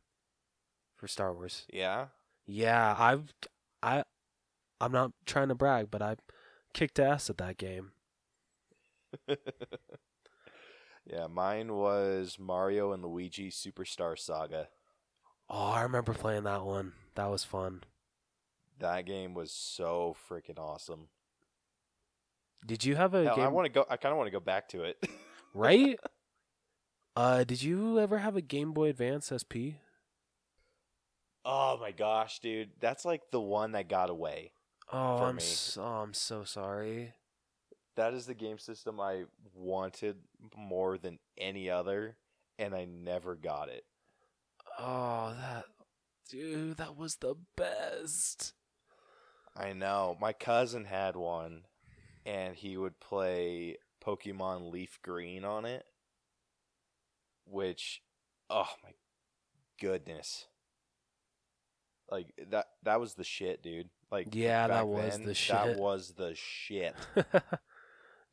for 0.96 1.08
Star 1.08 1.34
Wars. 1.34 1.66
Yeah. 1.72 2.08
Yeah, 2.46 2.96
I've 2.98 3.34
I 3.82 4.04
I'm 4.82 4.92
not 4.92 5.14
trying 5.26 5.48
to 5.48 5.56
brag, 5.56 5.90
but 5.90 6.02
I 6.02 6.18
kicked 6.74 7.00
ass 7.00 7.30
at 7.30 7.38
that 7.38 7.58
game. 7.58 7.92
yeah, 11.06 11.28
mine 11.28 11.74
was 11.74 12.38
Mario 12.40 12.92
and 12.92 13.04
Luigi 13.04 13.50
Superstar 13.50 14.18
Saga. 14.18 14.70
Oh, 15.50 15.72
I 15.72 15.82
remember 15.84 16.14
playing 16.14 16.44
that 16.44 16.66
one. 16.66 16.94
That 17.16 17.30
was 17.30 17.44
fun. 17.44 17.84
That 18.80 19.06
game 19.06 19.34
was 19.34 19.52
so 19.52 20.16
freaking 20.30 20.60
awesome. 20.60 21.08
Did 22.66 22.84
you 22.84 22.96
have 22.96 23.14
a 23.14 23.24
Hell, 23.24 23.36
game 23.36 23.46
I 23.46 23.50
want 23.50 23.66
to 23.66 23.72
go. 23.72 23.86
I 23.90 23.98
kind 23.98 24.12
of 24.12 24.18
want 24.18 24.28
to 24.28 24.32
go 24.32 24.40
back 24.40 24.68
to 24.70 24.84
it. 24.84 24.98
right? 25.54 26.00
Uh, 27.16 27.44
did 27.44 27.64
you 27.64 28.00
ever 28.00 28.20
have 28.20 28.36
a 28.36 28.42
Game 28.42 28.74
Boy 28.74 28.90
Advance 28.90 29.32
SP? 29.34 29.82
oh 31.48 31.78
my 31.80 31.92
gosh, 31.92 32.40
dude, 32.40 32.70
that's 32.80 33.06
like 33.06 33.22
the 33.32 33.40
one 33.40 33.72
that 33.72 33.88
got 33.88 34.10
away. 34.10 34.52
Oh, 34.92 35.24
I'm 35.24 35.40
so, 35.40 35.82
oh, 35.82 36.04
I'm 36.04 36.14
so 36.14 36.44
sorry. 36.44 37.14
That 37.98 38.14
is 38.14 38.28
the 38.28 38.36
game 38.36 38.60
system 38.60 39.00
I 39.00 39.24
wanted 39.56 40.18
more 40.56 41.00
than 41.00 41.18
any 41.36 41.70
other, 41.70 42.16
and 42.60 42.76
I 42.76 42.86
never 42.86 43.36
got 43.36 43.70
it. 43.70 43.86
Oh, 44.80 45.34
that 45.40 45.66
dude, 46.30 46.78
that 46.78 46.96
was 46.96 47.16
the 47.16 47.34
best. 47.56 48.54
I 49.56 49.74
know. 49.74 50.16
My 50.22 50.32
cousin 50.32 50.86
had 50.86 51.16
one, 51.16 51.64
and 52.24 52.56
he 52.56 52.78
would 52.78 53.00
play 53.00 53.78
Pokemon 54.06 54.72
Leaf 54.72 55.00
Green 55.02 55.44
on 55.44 55.66
it, 55.66 55.84
which, 57.46 58.04
oh 58.48 58.70
my 58.84 58.92
goodness. 59.82 60.46
Like 62.12 62.28
that 62.52 62.68
that 62.84 63.00
was 63.00 63.16
the 63.16 63.24
shit, 63.24 63.64
dude. 63.64 63.90
Like 64.12 64.28
Yeah, 64.34 64.68
that 64.68 64.88
was 64.88 65.18
then, 65.18 65.26
the 65.26 65.34
shit. 65.34 65.56
That 65.56 65.80
was 65.80 66.14
the 66.16 66.36
shit. 66.36 66.96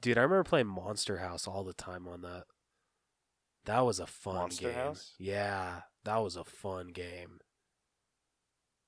Dude, 0.01 0.19
I 0.19 0.23
remember 0.23 0.45
playing 0.45 0.67
Monster 0.67 1.19
House 1.19 1.47
all 1.47 1.65
the 1.65 1.73
time 1.73 2.07
on 2.07 2.23
that. 2.23 2.45
That 3.65 3.87
was 3.87 3.99
a 3.99 4.07
fun 4.07 4.35
Monster 4.35 4.69
game. 4.69 4.75
House? 4.75 5.15
Yeah, 5.19 5.83
that 6.05 6.19
was 6.19 6.37
a 6.37 6.45
fun 6.45 6.89
game. 6.89 7.41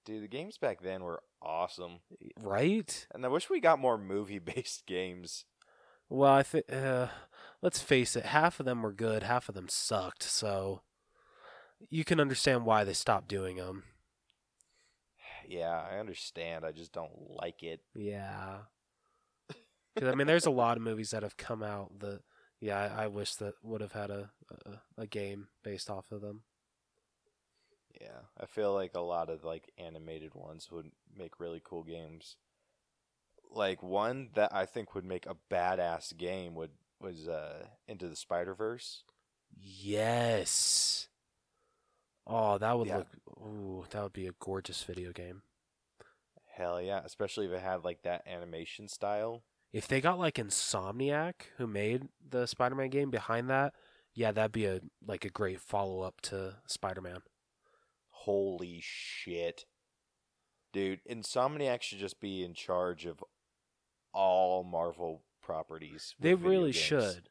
Dude, 0.05 0.23
the 0.23 0.27
games 0.27 0.57
back 0.57 0.81
then 0.81 1.03
were 1.03 1.21
awesome. 1.41 1.99
Right? 2.41 3.07
And 3.13 3.25
I 3.25 3.29
wish 3.29 3.49
we 3.49 3.59
got 3.59 3.79
more 3.79 3.97
movie 3.97 4.39
based 4.39 4.85
games. 4.87 5.45
Well, 6.09 6.33
I 6.33 6.43
think 6.43 6.65
uh, 6.71 7.07
let's 7.61 7.81
face 7.81 8.15
it, 8.15 8.25
half 8.27 8.59
of 8.59 8.65
them 8.65 8.81
were 8.81 8.93
good, 8.93 9.23
half 9.23 9.49
of 9.49 9.55
them 9.55 9.69
sucked. 9.69 10.23
So 10.23 10.81
you 11.89 12.03
can 12.03 12.19
understand 12.19 12.65
why 12.65 12.83
they 12.83 12.93
stopped 12.93 13.27
doing 13.27 13.57
them. 13.57 13.83
Yeah, 15.47 15.79
I 15.79 15.99
understand. 15.99 16.65
I 16.65 16.71
just 16.71 16.91
don't 16.91 17.11
like 17.29 17.61
it. 17.61 17.79
Yeah. 17.93 18.61
'Cause, 19.95 20.07
I 20.09 20.15
mean, 20.15 20.27
there's 20.27 20.45
a 20.45 20.51
lot 20.51 20.77
of 20.77 20.83
movies 20.83 21.11
that 21.11 21.23
have 21.23 21.37
come 21.37 21.63
out 21.63 21.99
that, 21.99 22.23
yeah, 22.59 22.77
I, 22.79 23.05
I 23.05 23.07
wish 23.07 23.35
that 23.35 23.55
would 23.63 23.81
have 23.81 23.93
had 23.93 24.09
a, 24.11 24.31
a 24.49 24.81
a 24.97 25.07
game 25.07 25.49
based 25.63 25.89
off 25.89 26.11
of 26.11 26.21
them. 26.21 26.43
Yeah, 27.99 28.21
I 28.37 28.45
feel 28.45 28.73
like 28.73 28.93
a 28.93 28.99
lot 28.99 29.29
of 29.29 29.43
like 29.43 29.71
animated 29.77 30.35
ones 30.35 30.69
would 30.71 30.91
make 31.15 31.39
really 31.39 31.61
cool 31.63 31.83
games. 31.83 32.37
Like 33.51 33.81
one 33.81 34.31
that 34.33 34.53
I 34.53 34.65
think 34.65 34.93
would 34.93 35.05
make 35.05 35.25
a 35.25 35.37
badass 35.49 36.15
game 36.17 36.53
would 36.55 36.71
was 36.99 37.27
uh 37.27 37.69
Into 37.87 38.07
the 38.09 38.15
Spider 38.15 38.53
Verse. 38.53 39.03
Yes. 39.59 41.07
Oh, 42.27 42.59
that 42.59 42.77
would 42.77 42.87
Yeah. 42.87 42.91
look. 42.91 43.07
Ooh, 43.39 43.85
that 43.89 44.03
would 44.03 44.13
be 44.13 44.27
a 44.27 44.31
gorgeous 44.33 44.83
video 44.83 45.11
game. 45.11 45.41
Hell 46.53 46.81
yeah, 46.81 47.01
especially 47.03 47.45
if 47.45 47.51
it 47.51 47.61
had 47.61 47.83
like 47.83 48.01
that 48.03 48.25
animation 48.25 48.87
style. 48.87 49.43
If 49.75 49.89
they 49.89 49.99
got 49.99 50.17
like 50.17 50.35
Insomniac, 50.35 51.33
who 51.57 51.67
made 51.67 52.07
the 52.25 52.45
Spider-Man 52.45 52.89
game, 52.91 53.09
behind 53.09 53.49
that, 53.49 53.73
yeah, 54.13 54.31
that'd 54.31 54.53
be 54.53 54.65
a 54.67 54.79
like 55.05 55.25
a 55.25 55.29
great 55.29 55.59
follow-up 55.59 56.21
to 56.21 56.55
Spider-Man. 56.65 57.19
Holy 58.09 58.79
shit. 58.81 59.65
Dude, 60.71 61.01
Insomniac 61.03 61.81
should 61.81 61.99
just 61.99 62.21
be 62.21 62.41
in 62.41 62.53
charge 62.53 63.05
of 63.05 63.21
all 64.13 64.63
Marvel 64.63 65.23
properties. 65.41 66.15
They 66.21 66.35
really 66.35 66.71
games. 66.71 66.77
should, 66.77 67.29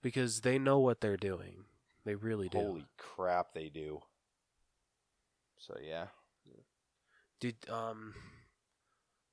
because 0.00 0.40
they 0.40 0.58
know 0.58 0.78
what 0.78 1.02
they're 1.02 1.18
doing. 1.18 1.66
They 2.06 2.14
really 2.14 2.48
do. 2.48 2.56
Holy 2.56 2.86
crap, 2.96 3.52
they 3.52 3.68
do. 3.68 4.00
So 5.58 5.76
yeah. 5.86 6.06
Did 7.38 7.56
um. 7.68 8.14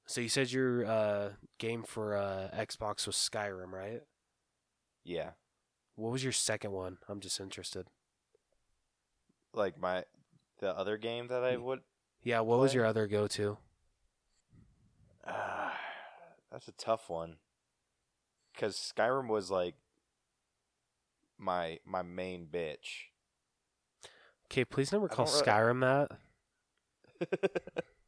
So 0.10 0.22
you 0.22 0.28
said 0.30 0.51
your 0.51 0.88
uh 0.88 1.30
game 1.60 1.84
for 1.84 2.16
uh 2.18 2.50
Xbox 2.51 3.06
was 3.06 3.16
Skyrim, 3.16 3.72
right? 3.72 4.01
Yeah. 5.04 5.32
What 5.96 6.12
was 6.12 6.24
your 6.24 6.34
second 6.34 6.72
one? 6.72 6.98
I'm 7.08 7.20
just 7.20 7.39
interested. 7.39 7.86
Like 9.54 9.80
my 9.80 10.06
the 10.62 10.75
other 10.75 10.98
game 10.98 11.28
that 11.28 11.44
I 11.44 11.58
would 11.58 11.82
Yeah, 12.24 12.39
what 12.39 12.58
was 12.58 12.74
your 12.74 12.88
other 12.88 13.06
go-to? 13.06 13.60
Ah, 15.28 15.78
that's 16.51 16.68
a 16.68 16.72
tough 16.72 17.08
one. 17.08 17.36
Cuz 18.58 18.92
Skyrim 18.98 19.28
was 19.28 19.51
like 19.51 19.75
my 21.38 21.78
my 21.86 22.01
main 22.01 22.48
bitch. 22.48 23.10
Okay, 24.48 24.66
please 24.66 24.92
never 24.92 25.08
call 25.08 25.28
really- 25.28 25.44
Skyrim 25.44 26.10
that. 27.30 27.84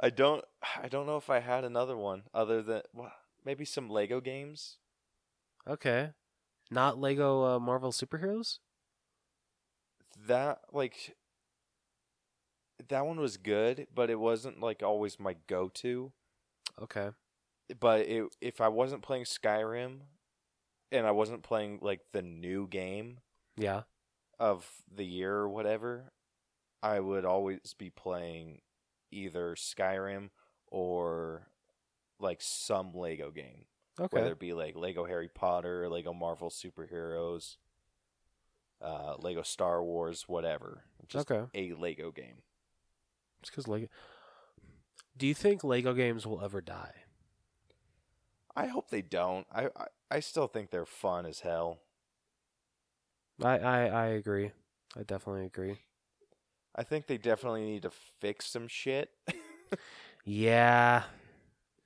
I 0.00 0.10
don't 0.10 0.44
I 0.82 0.88
don't 0.88 1.06
know 1.06 1.16
if 1.16 1.30
I 1.30 1.40
had 1.40 1.64
another 1.64 1.96
one 1.96 2.22
other 2.34 2.62
than 2.62 2.82
well, 2.94 3.12
maybe 3.44 3.64
some 3.64 3.88
Lego 3.88 4.20
games. 4.20 4.78
Okay. 5.68 6.10
Not 6.70 6.98
Lego 6.98 7.44
uh, 7.44 7.58
Marvel 7.58 7.92
superheroes? 7.92 8.58
That 10.26 10.60
like 10.72 11.16
that 12.88 13.06
one 13.06 13.20
was 13.20 13.36
good, 13.36 13.86
but 13.94 14.10
it 14.10 14.18
wasn't 14.18 14.60
like 14.60 14.82
always 14.82 15.20
my 15.20 15.36
go-to. 15.46 16.12
Okay. 16.80 17.10
But 17.78 18.00
it, 18.00 18.24
if 18.40 18.60
I 18.60 18.68
wasn't 18.68 19.02
playing 19.02 19.24
Skyrim 19.24 19.98
and 20.90 21.06
I 21.06 21.10
wasn't 21.10 21.42
playing 21.42 21.80
like 21.82 22.00
the 22.12 22.22
new 22.22 22.66
game 22.66 23.18
Yeah. 23.56 23.82
of 24.38 24.66
the 24.92 25.04
year 25.04 25.34
or 25.36 25.48
whatever, 25.48 26.12
I 26.82 27.00
would 27.00 27.24
always 27.24 27.74
be 27.76 27.90
playing 27.90 28.62
either 29.10 29.54
Skyrim 29.54 30.30
or 30.66 31.48
like 32.18 32.40
some 32.42 32.92
Lego 32.94 33.30
game. 33.30 33.66
Okay. 33.98 34.16
whether 34.18 34.32
it 34.32 34.38
be 34.38 34.52
like 34.52 34.76
Lego 34.76 35.04
Harry 35.04 35.28
Potter, 35.28 35.88
Lego 35.88 36.12
Marvel 36.14 36.50
superheroes, 36.50 37.56
uh, 38.80 39.16
Lego 39.18 39.42
Star 39.42 39.82
Wars, 39.82 40.24
whatever. 40.28 40.84
Just 41.08 41.30
Okay. 41.30 41.46
a 41.54 41.72
Lego 41.74 42.10
game. 42.10 42.42
Just 43.42 43.52
because 43.52 43.68
Lego. 43.68 43.88
Do 45.16 45.26
you 45.26 45.34
think 45.34 45.62
Lego 45.64 45.92
games 45.94 46.26
will 46.26 46.42
ever 46.42 46.60
die? 46.60 46.94
I 48.56 48.66
hope 48.66 48.90
they 48.90 49.02
don't. 49.02 49.46
I, 49.52 49.66
I 49.76 49.86
I 50.10 50.20
still 50.20 50.46
think 50.48 50.70
they're 50.70 50.86
fun 50.86 51.26
as 51.26 51.40
hell. 51.40 51.80
I, 53.42 53.58
I, 53.58 53.80
I 53.86 54.06
agree. 54.08 54.52
I 54.96 55.02
definitely 55.02 55.46
agree. 55.46 55.78
I 56.74 56.82
think 56.82 57.06
they 57.06 57.18
definitely 57.18 57.64
need 57.64 57.82
to 57.82 57.90
fix 57.90 58.46
some 58.46 58.68
shit. 58.68 59.10
Yeah. 60.24 61.04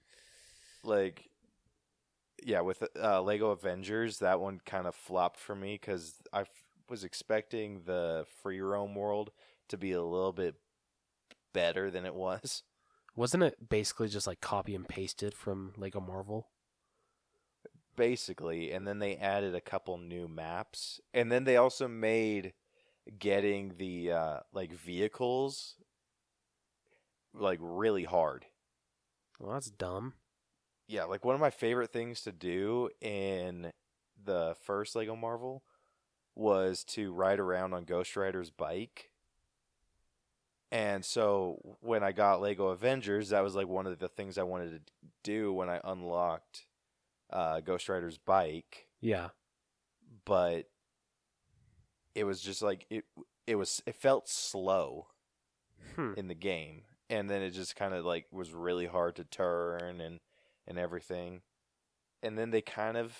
like, 0.85 1.29
yeah, 2.45 2.61
with 2.61 2.83
uh, 3.01 3.23
Lego 3.23 3.51
Avengers, 3.51 4.19
that 4.19 4.41
one 4.41 4.61
kind 4.65 4.87
of 4.87 4.95
flopped 4.95 5.39
for 5.39 5.55
me 5.55 5.79
because 5.81 6.15
I 6.33 6.43
f- 6.43 6.49
was 6.89 7.05
expecting 7.05 7.83
the 7.87 8.27
free 8.43 8.61
roam 8.61 8.95
world 8.95 9.31
to 9.69 9.79
be 9.79 9.93
a 9.93 10.03
little 10.03 10.33
bit 10.33 10.57
better 11.53 11.91
than 11.91 12.05
it 12.05 12.15
was. 12.15 12.63
Wasn't 13.17 13.43
it 13.43 13.69
basically 13.69 14.09
just 14.09 14.27
like 14.27 14.41
copy 14.41 14.75
and 14.75 14.87
pasted 14.87 15.35
from 15.35 15.73
Lego 15.77 16.01
Marvel? 16.01 16.49
basically 17.97 18.73
and 18.73 18.87
then 18.87 18.99
they 18.99 19.17
added 19.17 19.55
a 19.55 19.61
couple 19.61 19.97
new 19.99 20.27
maps 20.29 21.01
and 21.13 21.31
then 21.31 21.45
they 21.45 21.57
also 21.57 21.89
made 21.89 22.53
getting 23.19 23.75
the 23.79 24.11
uh 24.13 24.41
like 24.53 24.73
vehicles 24.73 25.75
like 27.35 27.59
really 27.61 28.05
hard 28.05 28.47
Well, 29.39 29.53
that's 29.53 29.71
dumb. 29.71 30.15
yeah 30.89 31.05
like 31.05 31.25
one 31.25 31.35
of 31.35 31.41
my 31.41 31.51
favorite 31.51 31.93
things 31.93 32.23
to 32.23 32.33
do 32.33 32.89
in 33.01 33.73
the 34.25 34.55
first 34.63 34.97
lego 34.97 35.15
marvel 35.17 35.63
was 36.35 36.83
to 36.85 37.13
ride 37.13 37.41
around 37.41 37.75
on 37.75 37.85
ghost 37.85 38.17
rider's 38.17 38.51
bike 38.51 39.11
and 40.73 41.05
so 41.05 41.77
when 41.81 42.03
i 42.03 42.11
got 42.13 42.41
lego 42.41 42.69
avengers 42.69 43.29
that 43.31 43.43
was 43.43 43.55
like 43.55 43.69
one 43.69 43.87
of 43.87 43.99
the 43.99 44.09
things 44.09 44.39
i 44.39 44.43
wanted 44.43 44.71
to 44.87 44.93
do 45.23 45.53
when 45.53 45.69
i 45.69 45.81
unlocked 45.85 46.67
uh, 47.33 47.61
ghost 47.61 47.89
rider's 47.89 48.19
bike 48.19 48.87
Yeah. 49.01 49.29
but 50.25 50.67
it 52.15 52.25
was 52.25 52.41
just 52.41 52.63
like 52.63 52.87
it 52.91 53.05
it 53.47 53.57
was 53.57 53.83
it 53.87 53.97
felt 53.97 54.29
slow 54.29 55.09
Hmm. 55.97 56.15
in 56.15 56.29
the 56.29 56.35
game 56.35 56.83
and 57.11 57.29
then 57.29 57.43
it 57.43 57.51
just 57.51 57.77
kind 57.77 57.95
of 57.95 58.05
like 58.05 58.27
was 58.31 58.53
really 58.53 58.87
hard 58.87 59.17
to 59.17 59.25
turn 59.25 60.01
and 60.01 60.21
and 60.67 60.79
everything 60.79 61.43
and 62.23 62.39
then 62.39 62.51
they 62.51 62.63
kind 62.63 62.97
of 62.97 63.17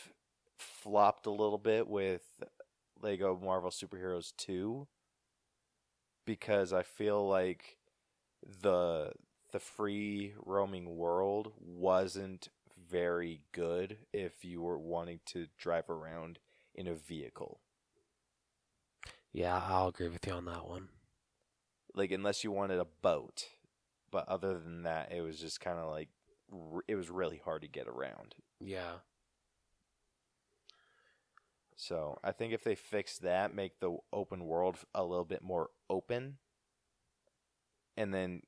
flopped 0.59 1.27
a 1.27 1.31
little 1.31 1.59
bit 1.59 1.89
with 1.89 2.23
Lego 3.03 3.39
Marvel 3.43 3.71
Superheroes 3.71 4.33
2 4.37 4.87
because 6.25 6.73
I 6.73 6.83
feel 6.83 7.27
like 7.29 7.79
the 8.63 9.13
the 9.53 9.61
free 9.61 10.35
roaming 10.45 10.97
world 10.97 11.53
wasn't 11.61 12.49
very 12.91 13.43
good 13.53 13.99
if 14.13 14.45
you 14.45 14.63
were 14.63 14.79
wanting 14.79 15.21
to 15.27 15.47
drive 15.59 15.91
around 15.91 16.39
in 16.75 16.87
a 16.89 16.95
vehicle. 16.95 17.61
Yeah, 19.35 19.61
I'll 19.67 19.89
agree 19.89 20.09
with 20.09 20.27
you 20.27 20.33
on 20.33 20.45
that 20.45 20.67
one. 20.69 20.89
Like 21.93 22.13
unless 22.13 22.45
you 22.45 22.53
wanted 22.53 22.79
a 22.79 22.87
boat. 23.03 23.49
But 24.11 24.29
other 24.29 24.59
than 24.59 24.85
that, 24.85 25.13
it 25.13 25.23
was 25.23 25.41
just 25.41 25.61
kind 25.61 25.79
of 25.79 25.91
like 25.91 26.09
r- 26.53 26.85
it 26.87 26.95
was 26.95 27.11
really 27.11 27.43
hard 27.45 27.63
to 27.63 27.69
get 27.69 27.89
around. 27.89 28.37
Yeah. 28.61 28.99
So, 31.77 32.21
I 32.23 32.31
think 32.31 32.53
if 32.53 32.63
they 32.63 32.77
fix 32.77 33.19
that, 33.19 33.53
make 33.53 33.81
the 33.81 33.97
open 34.13 34.45
world 34.45 34.77
a 34.95 35.03
little 35.03 35.25
bit 35.25 35.43
more 35.43 35.71
open. 35.91 36.39
And 37.97 38.15
then 38.15 38.43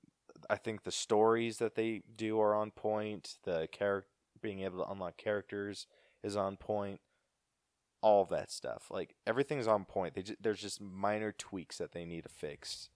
I 0.48 0.54
think 0.56 0.84
the 0.84 0.92
stories 0.92 1.58
that 1.58 1.74
they 1.74 2.02
do 2.14 2.38
are 2.40 2.54
on 2.54 2.70
point. 2.70 3.38
The 3.42 3.68
character 3.72 4.08
being 4.40 4.60
able 4.60 4.84
to 4.84 4.90
unlock 4.90 5.16
characters 5.16 5.88
is 6.22 6.36
on 6.36 6.56
point. 6.56 7.00
All 8.06 8.24
that 8.26 8.52
stuff, 8.52 8.86
like 8.90 9.16
everything's 9.26 9.66
on 9.66 9.84
point. 9.84 10.14
They 10.14 10.22
ju- 10.22 10.36
there's 10.40 10.60
just 10.60 10.80
minor 10.80 11.32
tweaks 11.32 11.78
that 11.78 11.90
they 11.92 12.04
need 12.04 12.22
to 12.22 12.28
fix, 12.28 12.88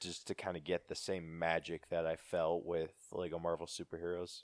just 0.00 0.26
to 0.26 0.34
kind 0.34 0.56
of 0.56 0.64
get 0.64 0.88
the 0.88 0.94
same 0.96 1.38
magic 1.38 1.88
that 1.90 2.04
I 2.06 2.16
felt 2.16 2.64
with 2.64 2.90
Lego 3.12 3.38
Marvel 3.38 3.66
superheroes. 3.66 4.42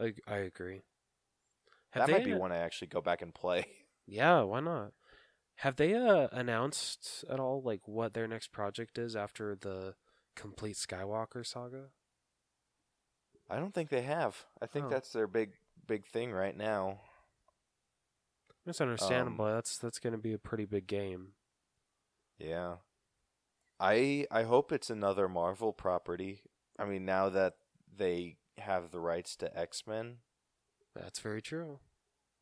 I, 0.00 0.14
I 0.28 0.36
agree. 0.36 0.82
Have 1.90 2.02
that 2.02 2.06
they 2.06 2.12
might 2.12 2.24
be 2.24 2.30
anno- 2.32 2.40
one 2.40 2.52
I 2.52 2.58
actually 2.58 2.88
go 2.88 3.00
back 3.00 3.20
and 3.22 3.34
play. 3.34 3.66
Yeah, 4.06 4.42
why 4.42 4.60
not? 4.60 4.92
Have 5.56 5.76
they 5.76 5.94
uh, 5.94 6.28
announced 6.30 7.24
at 7.30 7.40
all 7.40 7.62
like 7.62 7.88
what 7.88 8.12
their 8.12 8.28
next 8.28 8.52
project 8.52 8.98
is 8.98 9.16
after 9.16 9.56
the 9.56 9.94
complete 10.36 10.76
Skywalker 10.76 11.46
saga? 11.46 11.84
I 13.48 13.56
don't 13.56 13.72
think 13.72 13.88
they 13.88 14.02
have. 14.02 14.44
I 14.60 14.66
think 14.66 14.86
Oh. 14.86 14.88
that's 14.90 15.10
their 15.12 15.26
big 15.26 15.52
big 15.86 16.04
thing 16.04 16.32
right 16.32 16.54
now. 16.56 17.00
It's 18.66 18.80
understandable. 18.80 19.46
that's 19.46 19.78
that's 19.78 19.98
going 19.98 20.12
to 20.14 20.18
be 20.18 20.32
a 20.32 20.38
pretty 20.38 20.64
big 20.64 20.86
game. 20.86 21.32
Yeah. 22.38 22.76
I 23.80 24.26
I 24.30 24.44
hope 24.44 24.72
it's 24.72 24.90
another 24.90 25.28
Marvel 25.28 25.72
property. 25.72 26.42
I 26.78 26.84
mean, 26.84 27.04
now 27.04 27.28
that 27.28 27.54
they 27.96 28.36
have 28.58 28.90
the 28.90 29.00
rights 29.00 29.36
to 29.36 29.58
X-Men 29.58 30.18
That's 30.94 31.18
very 31.18 31.42
true. 31.42 31.80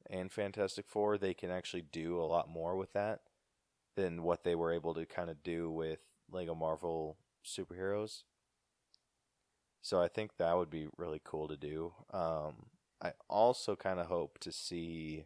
and 0.09 0.31
Fantastic 0.31 0.87
Four, 0.89 1.19
they 1.19 1.35
can 1.35 1.51
actually 1.51 1.83
do 1.83 2.21
a 2.21 2.25
lot 2.25 2.49
more 2.49 2.77
with 2.77 2.93
that 2.93 3.21
than 3.97 4.23
what 4.23 4.45
they 4.45 4.55
were 4.55 4.73
able 4.73 4.95
to 4.95 5.05
kind 5.07 5.29
of 5.31 5.43
do 5.43 5.71
with 5.71 6.01
Lego 6.31 6.55
Marvel 6.55 7.17
superheroes. 7.45 8.23
So 9.83 10.01
I 10.01 10.09
think 10.09 10.37
that 10.37 10.57
would 10.57 10.71
be 10.71 10.87
really 10.97 11.21
cool 11.23 11.49
to 11.49 11.57
do. 11.57 11.93
Um, 12.13 12.67
I 13.03 13.13
also 13.29 13.75
kind 13.75 13.99
of 13.99 14.07
hope 14.07 14.39
to 14.41 14.53
see, 14.53 15.25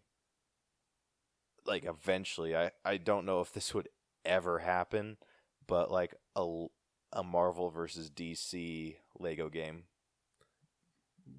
like, 1.66 1.84
eventually. 1.84 2.56
I 2.56 2.70
I 2.84 2.96
don't 2.96 3.26
know 3.26 3.40
if 3.40 3.52
this 3.52 3.74
would 3.74 3.88
ever 4.24 4.60
happen, 4.60 5.18
but 5.66 5.90
like 5.90 6.14
a 6.34 6.66
a 7.12 7.22
Marvel 7.22 7.70
versus 7.70 8.10
DC 8.10 8.96
Lego 9.18 9.48
game. 9.48 9.84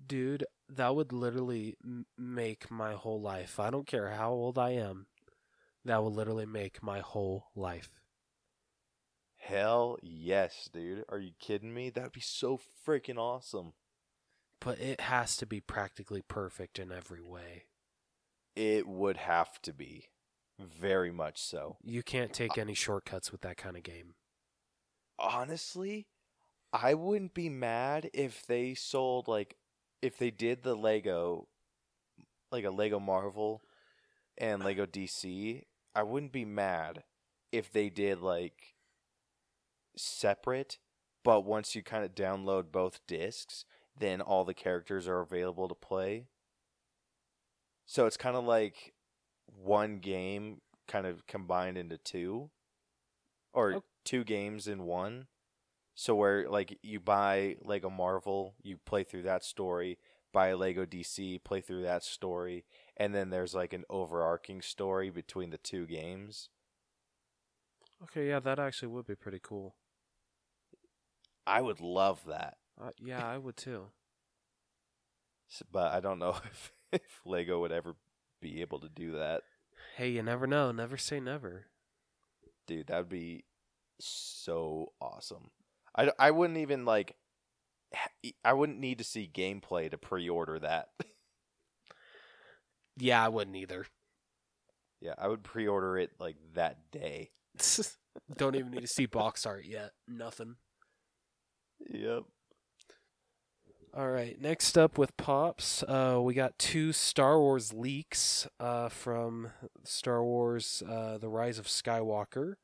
Dude, 0.07 0.45
that 0.69 0.95
would 0.95 1.11
literally 1.13 1.77
m- 1.83 2.05
make 2.17 2.71
my 2.71 2.93
whole 2.93 3.21
life. 3.21 3.59
I 3.59 3.69
don't 3.69 3.87
care 3.87 4.09
how 4.11 4.31
old 4.31 4.57
I 4.57 4.71
am. 4.71 5.07
That 5.85 6.03
would 6.03 6.13
literally 6.13 6.45
make 6.45 6.83
my 6.83 6.99
whole 6.99 7.51
life. 7.55 8.01
Hell 9.37 9.97
yes, 10.01 10.69
dude. 10.71 11.05
Are 11.09 11.19
you 11.19 11.31
kidding 11.39 11.73
me? 11.73 11.89
That'd 11.89 12.11
be 12.11 12.19
so 12.19 12.59
freaking 12.85 13.17
awesome. 13.17 13.73
But 14.59 14.79
it 14.79 15.01
has 15.01 15.35
to 15.37 15.45
be 15.47 15.61
practically 15.61 16.21
perfect 16.21 16.77
in 16.79 16.91
every 16.91 17.21
way. 17.21 17.65
It 18.57 18.87
would 18.87 19.15
have 19.17 19.61
to 19.61 19.71
be. 19.73 20.09
Very 20.59 21.11
much 21.11 21.41
so. 21.41 21.77
You 21.83 22.01
can't 22.01 22.33
take 22.33 22.57
uh 22.57 22.61
any 22.61 22.73
shortcuts 22.73 23.31
with 23.31 23.41
that 23.41 23.57
kind 23.57 23.77
of 23.77 23.83
game. 23.83 24.15
Honestly, 25.19 26.07
I 26.73 26.93
wouldn't 26.93 27.33
be 27.33 27.49
mad 27.49 28.09
if 28.13 28.45
they 28.45 28.73
sold 28.73 29.27
like 29.27 29.55
if 30.01 30.17
they 30.17 30.31
did 30.31 30.63
the 30.63 30.75
Lego 30.75 31.47
like 32.51 32.63
a 32.63 32.69
Lego 32.69 32.99
Marvel 32.99 33.61
and 34.37 34.63
Lego 34.63 34.85
DC, 34.85 35.63
I 35.95 36.03
wouldn't 36.03 36.31
be 36.31 36.45
mad 36.45 37.03
if 37.51 37.71
they 37.71 37.89
did 37.89 38.21
like 38.21 38.75
separate, 39.95 40.77
but 41.23 41.41
once 41.41 41.75
you 41.75 41.83
kind 41.83 42.03
of 42.03 42.15
download 42.15 42.71
both 42.71 42.99
discs, 43.07 43.65
then 43.97 44.21
all 44.21 44.45
the 44.45 44.53
characters 44.53 45.07
are 45.07 45.19
available 45.21 45.67
to 45.67 45.75
play. 45.75 46.27
So 47.85 48.05
it's 48.05 48.17
kind 48.17 48.35
of 48.35 48.43
like 48.43 48.93
one 49.47 49.99
game 49.99 50.61
kind 50.87 51.05
of 51.05 51.25
combined 51.27 51.77
into 51.77 51.97
two, 51.97 52.49
or 53.53 53.75
Oh. 53.75 53.83
two 54.03 54.23
games 54.23 54.67
in 54.67 54.85
one. 54.85 55.27
So 55.95 56.15
where 56.15 56.47
like 56.49 56.77
you 56.83 56.99
buy 56.99 57.57
Lego 57.61 57.89
Marvel, 57.89 58.55
you 58.61 58.77
play 58.77 59.03
through 59.03 59.23
that 59.23 59.43
story. 59.43 59.97
Buy 60.33 60.53
Lego 60.53 60.85
DC, 60.85 61.39
play 61.43 61.61
through 61.61 61.81
that 61.83 62.03
story, 62.03 62.65
and 62.97 63.15
then 63.15 63.29
there's 63.29 63.55
like 63.55 63.73
an 63.73 63.85
overarching 63.89 64.61
story 64.61 65.09
between 65.09 65.49
the 65.49 65.57
two 65.57 65.87
games. 65.87 66.49
Okay, 68.03 68.27
yeah, 68.27 68.39
that 68.41 68.59
actually 68.59 68.89
would 68.89 69.07
be 69.07 69.15
pretty 69.15 69.39
cool. 69.41 69.75
I 71.47 71.61
would 71.61 71.79
love 71.79 72.25
that, 72.25 72.57
Uh, 72.79 72.91
yeah, 72.99 73.25
I 73.25 73.37
would 73.37 73.57
too. 73.57 73.91
But 75.71 75.93
I 75.93 75.99
don't 75.99 76.19
know 76.19 76.35
if, 76.45 76.73
if 76.91 77.21
Lego 77.25 77.61
would 77.61 77.71
ever 77.71 77.95
be 78.41 78.61
able 78.61 78.79
to 78.79 78.89
do 78.89 79.13
that. 79.13 79.41
Hey, 79.95 80.09
you 80.09 80.23
never 80.23 80.47
know. 80.47 80.71
Never 80.71 80.97
say 80.97 81.19
never. 81.19 81.67
Dude, 82.67 82.87
that 82.87 82.97
would 82.97 83.09
be 83.09 83.45
so 83.99 84.93
awesome. 85.01 85.51
I, 85.95 86.11
I 86.19 86.31
wouldn't 86.31 86.59
even 86.59 86.85
like 86.85 87.15
I 88.43 88.53
wouldn't 88.53 88.79
need 88.79 88.97
to 88.97 89.03
see 89.03 89.29
gameplay 89.33 89.89
to 89.89 89.97
pre-order 89.97 90.59
that. 90.59 90.89
Yeah, 92.99 93.23
I 93.23 93.29
wouldn't 93.29 93.55
either. 93.55 93.85
yeah, 95.01 95.13
I 95.19 95.27
would 95.27 95.43
pre-order 95.43 95.99
it 95.99 96.11
like 96.19 96.35
that 96.55 96.89
day. 96.91 97.29
Don't 98.37 98.55
even 98.55 98.71
need 98.71 98.81
to 98.81 98.87
see 98.87 99.05
box 99.05 99.45
art 99.45 99.65
yet. 99.65 99.91
Nothing. 100.07 100.55
Yep. 101.91 102.23
All 103.97 104.09
right. 104.09 104.39
Next 104.39 104.77
up 104.77 104.99
with 104.99 105.17
pops, 105.17 105.81
uh, 105.81 106.19
we 106.21 106.35
got 106.35 106.59
two 106.59 106.93
Star 106.93 107.39
Wars 107.39 107.73
leaks 107.73 108.47
uh, 108.59 108.89
from 108.89 109.49
Star 109.83 110.23
Wars: 110.23 110.83
uh, 110.87 111.17
The 111.17 111.29
Rise 111.29 111.57
of 111.57 111.65
Skywalker. 111.65 112.57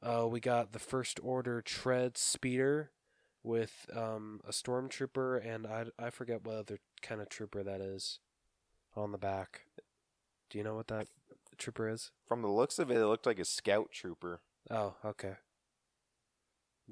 Uh, 0.00 0.28
we 0.28 0.38
got 0.38 0.70
the 0.70 0.78
First 0.78 1.18
Order 1.24 1.60
tread 1.60 2.16
speeder 2.16 2.92
with 3.42 3.90
um, 3.96 4.40
a 4.46 4.52
stormtrooper, 4.52 5.44
and 5.44 5.66
I 5.66 5.86
I 5.98 6.10
forget 6.10 6.44
what 6.44 6.54
other 6.54 6.78
kind 7.02 7.20
of 7.20 7.28
trooper 7.28 7.64
that 7.64 7.80
is 7.80 8.20
on 8.94 9.10
the 9.10 9.18
back. 9.18 9.62
Do 10.50 10.58
you 10.58 10.62
know 10.62 10.76
what 10.76 10.86
that 10.86 11.08
trooper 11.58 11.88
is? 11.88 12.12
From 12.28 12.42
the 12.42 12.48
looks 12.48 12.78
of 12.78 12.92
it, 12.92 12.96
it 12.96 13.06
looked 13.06 13.26
like 13.26 13.40
a 13.40 13.44
scout 13.44 13.90
trooper. 13.90 14.40
Oh, 14.70 14.94
okay. 15.04 15.34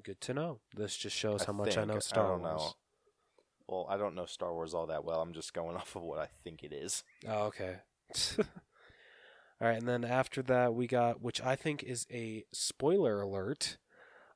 Good 0.02 0.20
to 0.22 0.34
know. 0.34 0.58
This 0.74 0.96
just 0.96 1.14
shows 1.14 1.42
I 1.42 1.46
how 1.46 1.52
much 1.52 1.78
I 1.78 1.84
know 1.84 2.00
Star 2.00 2.26
don't 2.26 2.42
Wars. 2.42 2.60
know. 2.60 2.72
Well, 3.68 3.86
I 3.88 3.96
don't 3.96 4.14
know 4.14 4.26
Star 4.26 4.52
Wars 4.52 4.74
all 4.74 4.86
that 4.86 5.04
well. 5.04 5.20
I'm 5.20 5.34
just 5.34 5.52
going 5.52 5.76
off 5.76 5.94
of 5.94 6.02
what 6.02 6.18
I 6.18 6.28
think 6.42 6.64
it 6.64 6.72
is. 6.72 7.04
Oh, 7.26 7.46
okay. 7.46 7.76
All 9.60 9.66
right, 9.66 9.78
and 9.78 9.88
then 9.88 10.04
after 10.04 10.40
that 10.42 10.72
we 10.74 10.86
got, 10.86 11.20
which 11.20 11.42
I 11.42 11.56
think 11.56 11.82
is 11.82 12.06
a 12.12 12.44
spoiler 12.52 13.20
alert. 13.20 13.76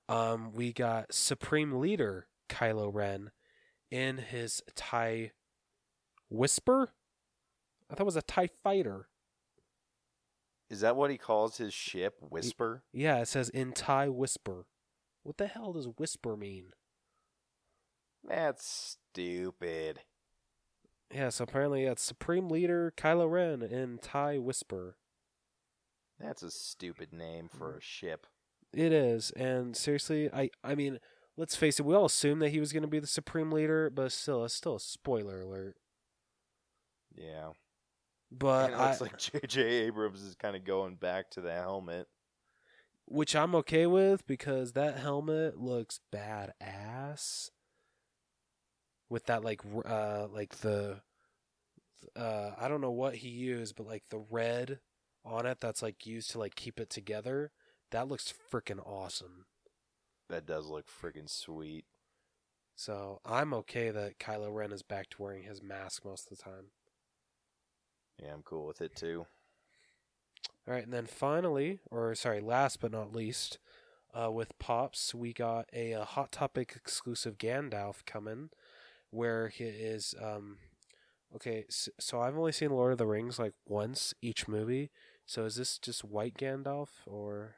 Um, 0.08 0.52
we 0.52 0.72
got 0.72 1.14
Supreme 1.14 1.74
Leader 1.74 2.26
Kylo 2.48 2.92
Ren 2.92 3.30
in 3.88 4.18
his 4.18 4.60
Tie 4.74 5.30
Whisper. 6.28 6.92
I 7.88 7.94
thought 7.94 8.02
it 8.02 8.04
was 8.04 8.16
a 8.16 8.22
Tie 8.22 8.48
Fighter. 8.64 9.06
Is 10.68 10.80
that 10.80 10.96
what 10.96 11.10
he 11.10 11.18
calls 11.18 11.58
his 11.58 11.72
ship? 11.72 12.16
Whisper? 12.20 12.82
Yeah, 12.92 13.18
it 13.18 13.28
says 13.28 13.48
in 13.48 13.72
Tie 13.72 14.08
Whisper. 14.08 14.66
What 15.22 15.36
the 15.36 15.46
hell 15.46 15.72
does 15.72 15.86
Whisper 15.86 16.36
mean? 16.36 16.72
That's 18.24 18.96
stupid. 19.12 20.00
Yeah, 21.12 21.28
so 21.28 21.44
apparently 21.44 21.84
it's 21.84 22.02
Supreme 22.02 22.48
Leader 22.48 22.92
Kylo 22.96 23.30
Ren 23.30 23.62
in 23.62 23.98
Tie 23.98 24.38
Whisper. 24.38 24.96
That's 26.18 26.42
a 26.42 26.50
stupid 26.50 27.12
name 27.12 27.48
for 27.48 27.76
a 27.76 27.80
ship. 27.80 28.26
It 28.72 28.92
is, 28.92 29.30
and 29.32 29.76
seriously, 29.76 30.30
I 30.32 30.50
I 30.64 30.74
mean, 30.74 30.98
let's 31.36 31.56
face 31.56 31.78
it, 31.78 31.84
we 31.86 31.94
all 31.94 32.06
assumed 32.06 32.40
that 32.42 32.50
he 32.50 32.60
was 32.60 32.72
going 32.72 32.82
to 32.82 32.88
be 32.88 32.98
the 33.00 33.06
supreme 33.06 33.50
leader, 33.52 33.90
but 33.90 34.12
still, 34.12 34.44
it's 34.44 34.54
still 34.54 34.76
a 34.76 34.80
spoiler 34.80 35.40
alert. 35.40 35.76
Yeah. 37.14 37.50
But 38.30 38.72
and 38.72 38.74
it 38.74 38.78
I, 38.78 38.88
looks 38.88 39.00
like 39.00 39.18
J.J. 39.18 39.60
Abrams 39.62 40.22
is 40.22 40.34
kind 40.34 40.56
of 40.56 40.64
going 40.64 40.96
back 40.96 41.30
to 41.32 41.40
the 41.40 41.52
helmet. 41.52 42.08
which 43.06 43.36
I'm 43.36 43.54
okay 43.56 43.86
with 43.86 44.26
because 44.26 44.72
that 44.72 44.98
helmet 44.98 45.58
looks 45.58 46.00
badass. 46.12 47.50
With 49.12 49.26
that, 49.26 49.44
like, 49.44 49.60
uh, 49.84 50.28
like 50.32 50.60
the, 50.60 51.02
uh, 52.16 52.52
I 52.58 52.66
don't 52.66 52.80
know 52.80 52.90
what 52.90 53.16
he 53.16 53.28
used, 53.28 53.76
but 53.76 53.86
like 53.86 54.04
the 54.08 54.24
red 54.30 54.78
on 55.22 55.44
it 55.44 55.58
that's 55.60 55.82
like 55.82 56.06
used 56.06 56.30
to 56.30 56.38
like 56.38 56.54
keep 56.54 56.80
it 56.80 56.88
together. 56.88 57.52
That 57.90 58.08
looks 58.08 58.32
freaking 58.50 58.80
awesome. 58.86 59.44
That 60.30 60.46
does 60.46 60.68
look 60.68 60.86
freaking 60.88 61.28
sweet. 61.28 61.84
So 62.74 63.20
I'm 63.26 63.52
okay 63.52 63.90
that 63.90 64.18
Kylo 64.18 64.48
Ren 64.50 64.72
is 64.72 64.82
back 64.82 65.10
to 65.10 65.22
wearing 65.22 65.42
his 65.42 65.62
mask 65.62 66.06
most 66.06 66.30
of 66.30 66.38
the 66.38 66.42
time. 66.42 66.70
Yeah, 68.18 68.32
I'm 68.32 68.42
cool 68.42 68.66
with 68.66 68.80
it 68.80 68.96
too. 68.96 69.26
All 70.66 70.72
right, 70.72 70.84
and 70.84 70.92
then 70.92 71.04
finally, 71.06 71.80
or 71.90 72.14
sorry, 72.14 72.40
last 72.40 72.80
but 72.80 72.92
not 72.92 73.14
least, 73.14 73.58
uh, 74.14 74.30
with 74.30 74.58
Pops, 74.58 75.14
we 75.14 75.34
got 75.34 75.66
a, 75.74 75.92
uh 75.92 76.06
Hot 76.06 76.32
Topic 76.32 76.72
exclusive 76.74 77.36
Gandalf 77.36 78.06
coming, 78.06 78.48
where 79.12 79.48
he 79.48 79.64
is. 79.64 80.14
Um, 80.20 80.56
okay, 81.36 81.64
so, 81.68 81.90
so 82.00 82.20
I've 82.20 82.36
only 82.36 82.50
seen 82.52 82.70
Lord 82.70 82.90
of 82.92 82.98
the 82.98 83.06
Rings 83.06 83.38
like 83.38 83.52
once 83.68 84.12
each 84.20 84.48
movie. 84.48 84.90
So 85.26 85.44
is 85.44 85.54
this 85.56 85.78
just 85.78 86.04
white 86.04 86.34
Gandalf 86.36 86.88
or? 87.06 87.54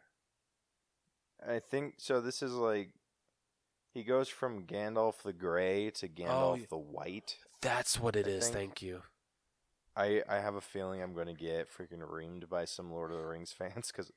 I 1.46 1.58
think 1.60 1.94
so. 1.98 2.20
This 2.20 2.42
is 2.42 2.52
like 2.52 2.90
he 3.92 4.02
goes 4.02 4.28
from 4.28 4.64
Gandalf 4.66 5.22
the 5.22 5.32
Gray 5.32 5.90
to 5.90 6.08
Gandalf 6.08 6.60
Oh, 6.62 6.66
the 6.68 6.76
White. 6.78 7.36
That's 7.62 7.98
what 7.98 8.16
it 8.16 8.26
I 8.26 8.30
is. 8.30 8.44
think- 8.44 8.54
Thank 8.56 8.82
you. 8.82 9.02
I 9.96 10.22
I 10.28 10.36
have 10.40 10.56
a 10.56 10.60
feeling 10.60 11.00
I'm 11.02 11.14
going 11.14 11.28
to 11.28 11.34
get 11.34 11.68
freaking 11.72 12.00
reamed 12.00 12.48
by 12.48 12.64
some 12.64 12.90
Lord 12.90 13.12
of 13.12 13.18
the 13.18 13.26
Rings 13.26 13.52
fans 13.56 13.92
because 13.92 14.10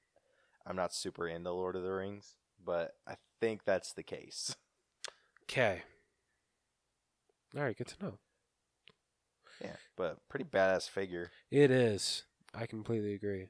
I'm 0.65 0.75
not 0.75 0.93
super 0.93 1.27
into 1.27 1.51
Lord 1.51 1.75
of 1.75 1.83
the 1.83 1.91
Rings, 1.91 2.35
but 2.63 2.93
I 3.07 3.15
think 3.39 3.63
that's 3.63 3.93
the 3.93 4.01
case. 4.03 4.55
Okay. 5.43 5.83
All 7.55 7.63
right, 7.63 7.77
good 7.77 7.87
to 7.87 8.03
know. 8.03 8.17
Yeah, 9.61 9.75
but 9.95 10.17
pretty 10.29 10.45
badass 10.45 10.89
figure. 10.89 11.31
It 11.49 11.71
is. 11.71 12.23
I 12.53 12.65
completely 12.65 13.13
agree. 13.13 13.47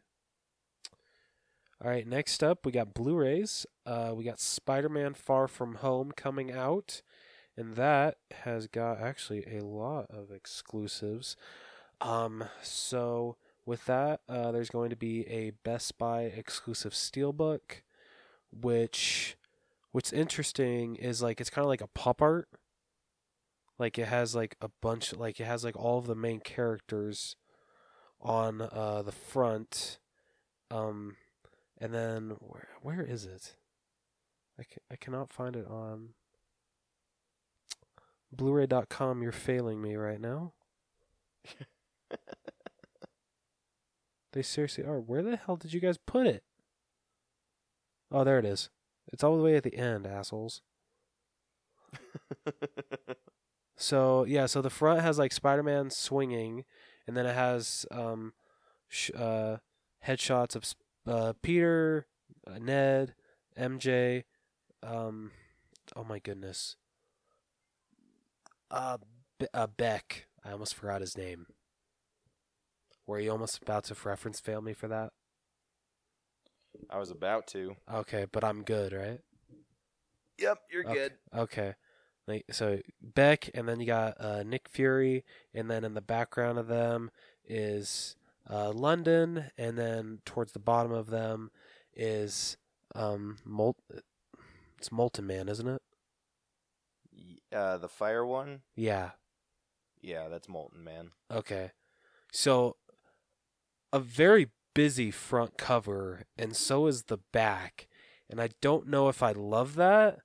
All 1.84 1.90
right, 1.90 2.08
next 2.08 2.44
up 2.44 2.66
we 2.66 2.72
got 2.72 2.94
Blu-rays. 2.94 3.66
Uh, 3.86 4.14
we 4.16 4.24
got 4.24 4.40
Spider-Man: 4.40 5.14
Far 5.14 5.48
From 5.48 5.76
Home 5.76 6.12
coming 6.16 6.52
out, 6.52 7.02
and 7.56 7.76
that 7.76 8.18
has 8.44 8.68
got 8.68 9.00
actually 9.00 9.46
a 9.46 9.64
lot 9.64 10.08
of 10.10 10.32
exclusives. 10.32 11.36
Um, 12.02 12.46
so 12.62 13.38
with 13.66 13.86
that, 13.86 14.22
uh, 14.30 14.52
there's 14.52 14.70
going 14.70 14.90
to 14.90 14.96
be 14.96 15.28
a 15.28 15.52
Best 15.64 15.98
Buy 15.98 16.22
exclusive 16.22 16.94
steelbook, 16.94 17.82
which, 18.52 19.38
what's 19.92 20.14
interesting 20.14 20.96
is 20.96 21.22
like 21.22 21.42
it's 21.42 21.50
kind 21.50 21.66
of 21.66 21.70
like 21.70 21.82
a 21.82 21.88
pop 21.88 22.22
art. 22.22 22.48
Like 23.80 23.98
it 24.00 24.08
has 24.08 24.36
like 24.36 24.56
a 24.62 24.70
bunch, 24.82 25.14
like 25.14 25.40
it 25.40 25.46
has 25.46 25.64
like 25.64 25.76
all 25.78 26.00
of 26.00 26.08
the 26.08 26.16
main 26.16 26.40
characters 26.40 27.36
on 28.20 28.62
uh, 28.62 29.04
the 29.06 29.12
front. 29.12 30.00
Um, 30.72 31.16
and 31.80 31.94
then 31.94 32.38
where 32.40 32.70
where 32.82 33.02
is 33.02 33.26
it? 33.26 33.56
I, 34.60 34.64
ca- 34.64 34.82
I 34.92 34.96
cannot 34.96 35.32
find 35.32 35.56
it 35.56 35.68
on 35.68 36.10
Blu-ray.com. 38.32 39.22
You're 39.22 39.32
failing 39.32 39.82
me 39.82 39.96
right 39.96 40.20
now. 40.20 40.54
They 44.38 44.44
seriously 44.44 44.84
are. 44.84 45.00
Where 45.00 45.24
the 45.24 45.36
hell 45.36 45.56
did 45.56 45.74
you 45.74 45.80
guys 45.80 45.98
put 45.98 46.28
it? 46.28 46.44
Oh, 48.12 48.24
there 48.24 48.38
it 48.38 48.46
is. 48.46 48.70
It's 49.12 49.24
all 49.24 49.36
the 49.36 49.42
way 49.42 49.56
at 49.56 49.64
the 49.64 49.76
end, 49.76 50.06
assholes. 50.06 50.62
So 53.78 54.24
yeah, 54.26 54.48
so 54.48 54.62
the 54.62 54.70
front 54.70 55.02
has 55.02 55.18
like 55.20 55.32
Spider-Man 55.32 55.92
swinging, 55.92 56.66
and 57.06 57.16
then 57.16 57.26
it 57.26 57.36
has 57.36 57.86
um, 57.92 58.34
sh- 58.88 59.12
uh, 59.16 59.58
headshots 60.06 60.56
of 60.56 60.66
Sp- 60.66 60.82
uh, 61.08 61.34
Peter, 61.42 62.08
uh, 62.48 62.58
Ned, 62.60 63.14
MJ, 63.56 64.26
um, 64.84 65.32
oh 65.96 66.04
my 66.04 66.20
goodness, 66.20 66.76
uh, 68.72 68.98
Be- 69.40 69.48
uh, 69.54 69.68
Beck. 69.68 70.28
I 70.44 70.52
almost 70.52 70.76
forgot 70.76 71.02
his 71.02 71.18
name. 71.18 71.46
Were 73.06 73.20
you 73.20 73.32
almost 73.32 73.62
about 73.62 73.86
to 73.86 73.96
reference 74.04 74.40
fail 74.40 74.62
me 74.62 74.74
for 74.74 74.88
that? 74.88 75.12
I 76.90 76.98
was 76.98 77.12
about 77.12 77.48
to. 77.48 77.76
Okay, 77.94 78.26
but 78.32 78.44
I'm 78.44 78.64
good, 78.64 78.94
right? 78.94 79.20
Yep, 80.38 80.60
you're 80.72 80.84
Okay. 80.84 80.94
good. 80.94 81.14
Okay. 81.36 81.74
Like, 82.28 82.46
so 82.52 82.80
Beck, 83.02 83.50
and 83.54 83.68
then 83.70 83.80
you 83.80 83.86
got 83.86 84.20
uh, 84.20 84.44
Nick 84.44 84.68
Fury, 84.70 85.24
and 85.54 85.72
then 85.72 85.84
in 85.86 85.94
the 85.94 86.02
background 86.02 86.60
of 86.60 86.68
them 86.68 87.10
is 87.46 88.16
uh, 88.50 88.72
London, 88.72 89.46
and 89.58 89.78
then 89.78 90.20
towards 90.26 90.52
the 90.52 90.60
bottom 90.60 90.92
of 90.92 91.10
them 91.10 91.52
is 91.94 92.58
um, 92.96 93.38
Mol- 93.46 93.78
it's 94.78 94.92
Molten 94.92 95.26
Man, 95.26 95.48
isn't 95.48 95.68
it? 95.68 95.82
Uh, 97.52 97.78
the 97.78 97.88
fire 97.90 98.26
one, 98.26 98.62
Yeah. 98.76 99.12
yeah, 100.02 100.28
that's 100.28 100.50
Molten 100.50 100.84
Man. 100.84 101.12
Okay. 101.32 101.72
So 102.32 102.76
a 103.94 104.00
very 104.00 104.50
busy 104.76 105.10
front 105.12 105.58
cover 105.58 106.26
and 106.38 106.56
so 106.56 106.88
is 106.88 107.04
the 107.04 107.18
back. 107.32 107.88
And 108.30 108.42
I 108.42 108.50
don't 108.62 108.88
know 108.88 109.08
if 109.08 109.24
I 109.24 109.32
love 109.32 109.76
that. 109.76 110.20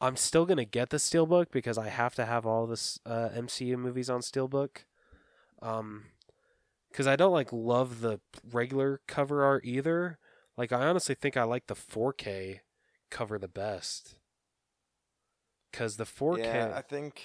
I'm 0.00 0.16
still 0.16 0.46
going 0.46 0.58
to 0.58 0.64
get 0.64 0.90
the 0.90 0.96
steelbook 0.96 1.46
because 1.50 1.78
I 1.78 1.88
have 1.88 2.14
to 2.16 2.24
have 2.26 2.46
all 2.46 2.66
this 2.66 2.98
uh, 3.06 3.28
MCU 3.34 3.76
movies 3.76 4.10
on 4.10 4.20
steelbook. 4.20 4.84
Um 5.62 6.06
cuz 6.92 7.06
I 7.06 7.16
don't 7.16 7.32
like 7.32 7.52
love 7.52 8.00
the 8.00 8.20
regular 8.50 9.00
cover 9.06 9.44
art 9.44 9.64
either. 9.64 10.18
Like 10.56 10.72
I 10.72 10.86
honestly 10.86 11.14
think 11.14 11.36
I 11.36 11.44
like 11.44 11.66
the 11.66 11.74
4K 11.76 12.60
cover 13.10 13.38
the 13.38 13.48
best. 13.48 14.16
Cuz 15.72 15.96
the 15.96 16.06
4K 16.06 16.40
Yeah, 16.44 16.72
I 16.74 16.82
think, 16.82 17.22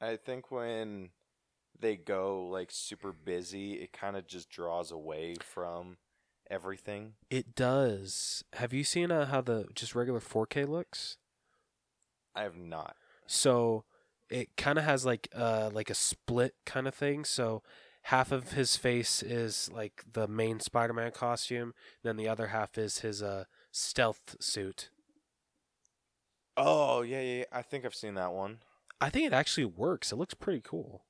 I 0.00 0.16
think 0.16 0.50
when 0.50 1.10
they 1.78 1.96
go 1.96 2.46
like 2.46 2.70
super 2.70 3.12
busy, 3.12 3.74
it 3.74 3.92
kind 3.92 4.16
of 4.16 4.26
just 4.26 4.50
draws 4.50 4.90
away 4.90 5.38
from 5.40 5.98
everything. 6.50 7.14
It 7.30 7.54
does. 7.54 8.44
Have 8.54 8.72
you 8.72 8.84
seen 8.84 9.10
uh, 9.10 9.26
how 9.26 9.40
the 9.40 9.68
just 9.74 9.94
regular 9.94 10.20
4K 10.20 10.64
looks? 10.64 11.16
I 12.34 12.42
have 12.42 12.56
not. 12.56 12.96
So 13.26 13.84
it 14.28 14.56
kind 14.56 14.78
of 14.78 14.84
has 14.84 15.04
like 15.04 15.28
uh 15.34 15.70
like 15.72 15.90
a 15.90 15.94
split 15.94 16.54
kind 16.64 16.86
of 16.86 16.94
thing. 16.94 17.24
So 17.24 17.62
half 18.04 18.32
of 18.32 18.52
his 18.52 18.76
face 18.76 19.22
is 19.22 19.70
like 19.72 20.04
the 20.12 20.28
main 20.28 20.60
Spider-Man 20.60 21.12
costume, 21.12 21.74
then 22.02 22.16
the 22.16 22.28
other 22.28 22.48
half 22.48 22.78
is 22.78 23.00
his 23.00 23.22
uh 23.22 23.44
stealth 23.72 24.36
suit. 24.40 24.90
Oh 26.56 27.02
yeah, 27.02 27.20
yeah, 27.20 27.38
yeah. 27.38 27.44
I 27.52 27.62
think 27.62 27.84
I've 27.84 27.94
seen 27.94 28.14
that 28.14 28.32
one. 28.32 28.58
I 29.00 29.08
think 29.08 29.26
it 29.26 29.32
actually 29.32 29.64
works. 29.64 30.12
It 30.12 30.16
looks 30.16 30.34
pretty 30.34 30.60
cool. 30.62 31.04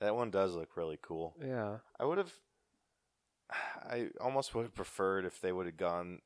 That 0.00 0.14
one 0.14 0.30
does 0.30 0.54
look 0.54 0.76
really 0.76 0.98
cool. 1.00 1.34
Yeah. 1.42 1.78
I 1.98 2.04
would 2.04 2.18
have. 2.18 2.32
I 3.50 4.08
almost 4.20 4.54
would 4.54 4.64
have 4.64 4.74
preferred 4.74 5.24
if 5.24 5.40
they 5.40 5.52
would 5.52 5.66
have 5.66 5.76
gone, 5.76 6.20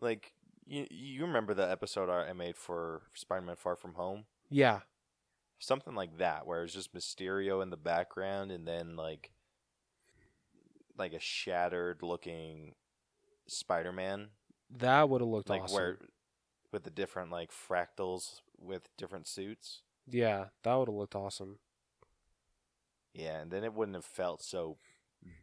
like 0.00 0.34
you. 0.70 0.86
You 0.90 1.26
remember 1.26 1.54
the 1.54 1.70
episode 1.70 2.08
I 2.10 2.32
made 2.32 2.56
for 2.56 3.02
Spider-Man: 3.14 3.56
Far 3.56 3.76
From 3.76 3.94
Home? 3.94 4.24
Yeah. 4.48 4.80
Something 5.58 5.94
like 5.94 6.18
that, 6.18 6.46
where 6.46 6.64
it's 6.64 6.72
just 6.72 6.94
Mysterio 6.94 7.62
in 7.62 7.68
the 7.70 7.76
background, 7.76 8.50
and 8.50 8.66
then 8.66 8.96
like, 8.96 9.30
like 10.96 11.12
a 11.12 11.20
shattered-looking 11.20 12.74
Spider-Man, 13.46 14.28
That 14.78 15.08
would 15.08 15.20
have 15.20 15.28
looked 15.28 15.50
like 15.50 15.64
awesome. 15.64 15.74
where, 15.74 15.98
with 16.72 16.84
the 16.84 16.90
different 16.90 17.30
like 17.30 17.50
fractals 17.50 18.40
with 18.58 18.88
different 18.96 19.26
suits. 19.28 19.82
Yeah, 20.08 20.46
that 20.62 20.74
would 20.74 20.88
have 20.88 20.94
looked 20.94 21.14
awesome. 21.14 21.58
Yeah, 23.12 23.40
and 23.40 23.50
then 23.50 23.64
it 23.64 23.74
wouldn't 23.74 23.96
have 23.96 24.04
felt 24.04 24.40
so 24.42 24.78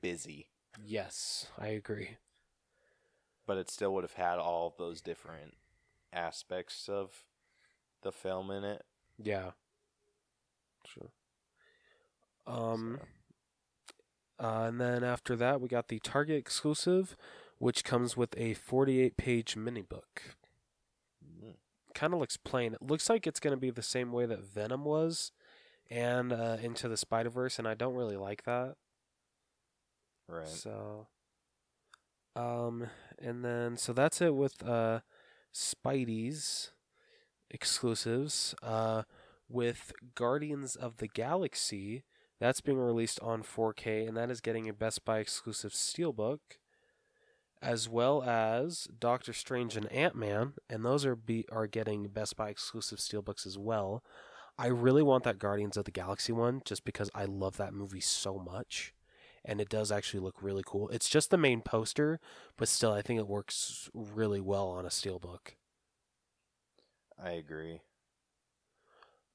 busy, 0.02 0.48
Yes, 0.84 1.48
I 1.58 1.68
agree. 1.68 2.18
But 3.48 3.58
it 3.58 3.72
still 3.72 3.94
would 3.96 4.04
have 4.04 4.14
had 4.14 4.38
all 4.38 4.68
of 4.68 4.78
those 4.78 5.02
different 5.02 5.56
aspects 6.14 6.88
of 6.88 7.24
the 8.04 8.12
film 8.12 8.52
in 8.52 8.64
it. 8.64 8.84
Yeah. 9.18 9.52
Sure. 10.86 11.10
Um 12.46 13.00
So, 13.02 13.08
Uh, 14.40 14.66
and 14.68 14.80
then 14.80 15.04
after 15.04 15.36
that, 15.36 15.60
we 15.60 15.68
got 15.68 15.88
the 15.88 16.00
Target 16.00 16.38
exclusive, 16.38 17.18
which 17.58 17.84
comes 17.84 18.16
with 18.16 18.38
a 18.38 18.54
48 18.54 19.18
page 19.18 19.56
mini 19.56 19.82
book. 19.82 20.36
mm, 21.26 21.56
Kind 21.96 22.14
of 22.14 22.20
looks 22.20 22.38
plain. 22.38 22.76
It 22.76 22.82
looks 22.84 23.10
like 23.10 23.26
it's 23.26 23.40
going 23.40 23.56
to 23.56 23.60
be 23.60 23.72
the 23.72 23.82
same 23.82 24.12
way 24.12 24.28
that 24.28 24.44
Venom 24.44 24.86
was 24.86 25.32
and 25.90 26.32
uh, 26.32 26.58
Into 26.62 26.88
the 26.88 26.98
Spider 26.98 27.32
Verse, 27.32 27.58
and 27.58 27.68
I 27.68 27.74
don't 27.74 27.96
really 27.96 28.18
like 28.18 28.44
that. 28.44 28.76
right. 30.28 30.48
So, 30.48 31.08
um, 32.36 32.88
and 33.22 33.44
then, 33.44 33.78
so 33.78 33.94
that's 33.94 34.22
it 34.22 34.36
with 34.36 34.66
uh, 34.66 35.00
Spidey's 35.54 36.72
exclusives. 37.50 38.56
Uh, 38.62 39.04
with 39.50 39.94
Guardians 40.16 40.76
of 40.76 40.98
the 40.98 41.08
Galaxy, 41.08 42.04
that's 42.40 42.62
being 42.62 42.78
released 42.78 43.20
on 43.22 43.44
4K, 43.44 44.08
and 44.08 44.16
that 44.18 44.30
is 44.30 44.42
getting 44.42 44.68
a 44.68 44.74
Best 44.74 45.06
Buy 45.06 45.20
exclusive 45.20 45.72
steelbook, 45.72 46.40
as 47.62 47.90
well 47.90 48.24
as 48.24 48.88
Doctor 49.00 49.34
Strange 49.34 49.76
and 49.76 49.92
Ant 49.92 50.16
Man, 50.16 50.54
and 50.70 50.86
those 50.86 51.06
are 51.06 51.16
be 51.16 51.46
are 51.52 51.68
getting 51.68 52.08
Best 52.08 52.36
Buy 52.36 52.50
exclusive 52.50 53.00
steelbooks 53.00 53.46
as 53.46 53.58
well. 53.58 54.04
I 54.58 54.68
really 54.68 55.04
want 55.04 55.24
that 55.24 55.40
Guardians 55.40 55.78
of 55.78 55.86
the 55.86 55.92
Galaxy 55.92 56.32
one, 56.32 56.62
just 56.66 56.84
because 56.84 57.10
I 57.16 57.26
love 57.26 57.58
that 57.58 57.74
movie 57.74 58.02
so 58.02 58.38
much, 58.38 58.94
and 59.46 59.62
it 59.62 59.70
does 59.70 59.92
actually 59.92 60.20
look 60.20 60.42
really 60.42 60.64
cool. 60.66 60.90
It's 60.90 61.10
just 61.10 61.30
the 61.30 61.38
main 61.38 61.62
poster, 61.62 62.20
but 62.58 62.68
still, 62.68 62.92
I 62.92 63.02
think 63.02 63.20
it 63.20 63.28
works 63.28 63.90
really 63.94 64.42
well 64.42 64.68
on 64.68 64.86
a 64.86 64.90
steelbook. 64.90 65.56
I 67.22 67.32
agree. 67.32 67.82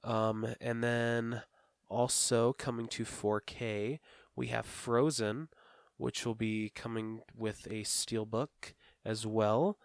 Um, 0.05 0.55
and 0.61 0.83
then 0.83 1.43
also 1.89 2.53
coming 2.53 2.87
to 2.89 3.05
4K, 3.05 3.99
we 4.35 4.47
have 4.49 4.67
Frozen, 4.67 5.49
which 5.97 6.25
will 6.27 6.35
be 6.35 6.71
coming 6.75 7.21
with 7.37 7.67
a 7.67 7.83
steelbook 7.83 8.75
as 9.05 9.27
well. 9.27 9.79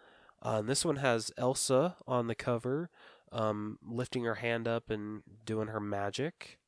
Uh, 0.44 0.56
and 0.60 0.68
this 0.68 0.84
one 0.84 0.96
has 0.96 1.32
Elsa 1.36 1.96
on 2.06 2.28
the 2.28 2.34
cover, 2.34 2.90
um, 3.32 3.78
lifting 3.82 4.24
her 4.24 4.36
hand 4.36 4.66
up 4.66 4.90
and 4.90 5.22
doing 5.44 5.68
her 5.68 5.80
magic. 5.80 6.58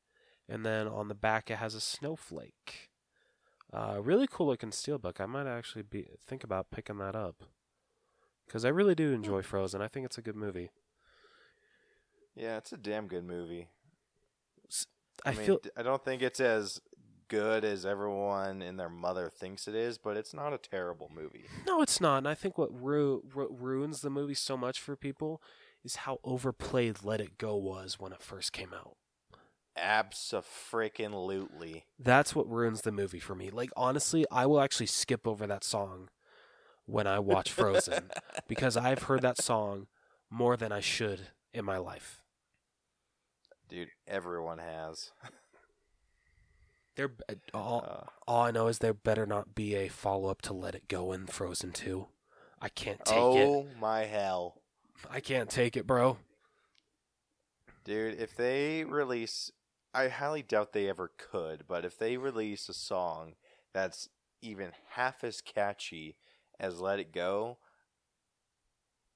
And 0.47 0.65
then 0.65 0.87
on 0.87 1.07
the 1.07 1.15
back, 1.15 1.49
it 1.49 1.57
has 1.57 1.75
a 1.75 1.81
snowflake. 1.81 2.90
Uh, 3.73 3.99
really 4.01 4.27
cool 4.29 4.47
looking 4.47 4.71
steelbook. 4.71 5.21
I 5.21 5.25
might 5.25 5.47
actually 5.47 5.83
be 5.83 6.07
think 6.25 6.43
about 6.43 6.71
picking 6.71 6.97
that 6.97 7.15
up 7.15 7.43
because 8.45 8.65
I 8.65 8.69
really 8.69 8.95
do 8.95 9.13
enjoy 9.13 9.41
Frozen. 9.41 9.81
I 9.81 9.87
think 9.87 10.05
it's 10.05 10.17
a 10.17 10.21
good 10.21 10.35
movie. 10.35 10.71
Yeah, 12.35 12.57
it's 12.57 12.73
a 12.73 12.77
damn 12.77 13.07
good 13.07 13.25
movie. 13.25 13.67
I, 15.25 15.29
I, 15.29 15.33
mean, 15.33 15.45
feel 15.45 15.59
I 15.77 15.83
don't 15.83 16.03
think 16.03 16.21
it's 16.21 16.39
as 16.39 16.81
good 17.27 17.63
as 17.63 17.85
everyone 17.85 18.61
and 18.61 18.77
their 18.77 18.89
mother 18.89 19.29
thinks 19.29 19.67
it 19.67 19.75
is, 19.75 19.97
but 19.97 20.17
it's 20.17 20.33
not 20.33 20.51
a 20.51 20.57
terrible 20.57 21.09
movie. 21.13 21.45
No, 21.65 21.81
it's 21.81 22.01
not. 22.01 22.19
And 22.19 22.27
I 22.27 22.33
think 22.33 22.57
what, 22.57 22.69
ru- 22.73 23.23
what 23.33 23.57
ruins 23.57 24.01
the 24.01 24.09
movie 24.09 24.33
so 24.33 24.57
much 24.57 24.81
for 24.81 24.97
people 24.97 25.41
is 25.83 25.97
how 25.97 26.19
overplayed 26.23 27.03
Let 27.03 27.21
It 27.21 27.37
Go 27.37 27.55
was 27.55 27.99
when 27.99 28.11
it 28.11 28.21
first 28.21 28.51
came 28.51 28.73
out. 28.73 28.97
Abso-freaking-lutely. 29.77 31.85
That's 31.99 32.35
what 32.35 32.49
ruins 32.49 32.81
the 32.81 32.91
movie 32.91 33.19
for 33.19 33.35
me. 33.35 33.49
Like, 33.49 33.71
honestly, 33.75 34.25
I 34.31 34.45
will 34.45 34.61
actually 34.61 34.85
skip 34.87 35.27
over 35.27 35.47
that 35.47 35.63
song 35.63 36.09
when 36.85 37.07
I 37.07 37.19
watch 37.19 37.51
Frozen 37.51 38.09
because 38.47 38.75
I've 38.77 39.03
heard 39.03 39.21
that 39.21 39.41
song 39.41 39.87
more 40.29 40.57
than 40.57 40.71
I 40.71 40.79
should 40.81 41.27
in 41.53 41.65
my 41.65 41.77
life. 41.77 42.21
Dude, 43.69 43.89
everyone 44.07 44.57
has. 44.59 45.11
There, 46.97 47.09
all, 47.53 47.85
Uh, 47.87 48.03
all 48.27 48.41
I 48.43 48.51
know 48.51 48.67
is 48.67 48.79
there 48.79 48.93
better 48.93 49.25
not 49.25 49.55
be 49.55 49.75
a 49.75 49.87
follow 49.87 50.27
up 50.29 50.41
to 50.41 50.51
Let 50.53 50.75
It 50.75 50.89
Go 50.89 51.13
in 51.13 51.25
Frozen 51.25 51.71
2. 51.71 52.05
I 52.61 52.67
can't 52.67 53.03
take 53.05 53.17
it. 53.17 53.47
oh 53.47 53.65
my 53.79 54.03
hell. 54.03 54.61
I 55.09 55.21
can't 55.21 55.49
take 55.49 55.77
it, 55.77 55.87
bro. 55.87 56.17
Dude, 57.85 58.19
if 58.19 58.35
they 58.35 58.83
release 58.83 59.51
I 59.93 60.07
highly 60.07 60.41
doubt 60.41 60.73
they 60.73 60.87
ever 60.89 61.11
could, 61.17 61.65
but 61.67 61.83
if 61.85 61.97
they 61.97 62.17
release 62.17 62.69
a 62.69 62.73
song 62.73 63.33
that's 63.73 64.07
even 64.41 64.71
half 64.91 65.23
as 65.23 65.41
catchy 65.41 66.15
as 66.59 66.79
Let 66.79 66.99
It 66.99 67.11
Go, 67.11 67.57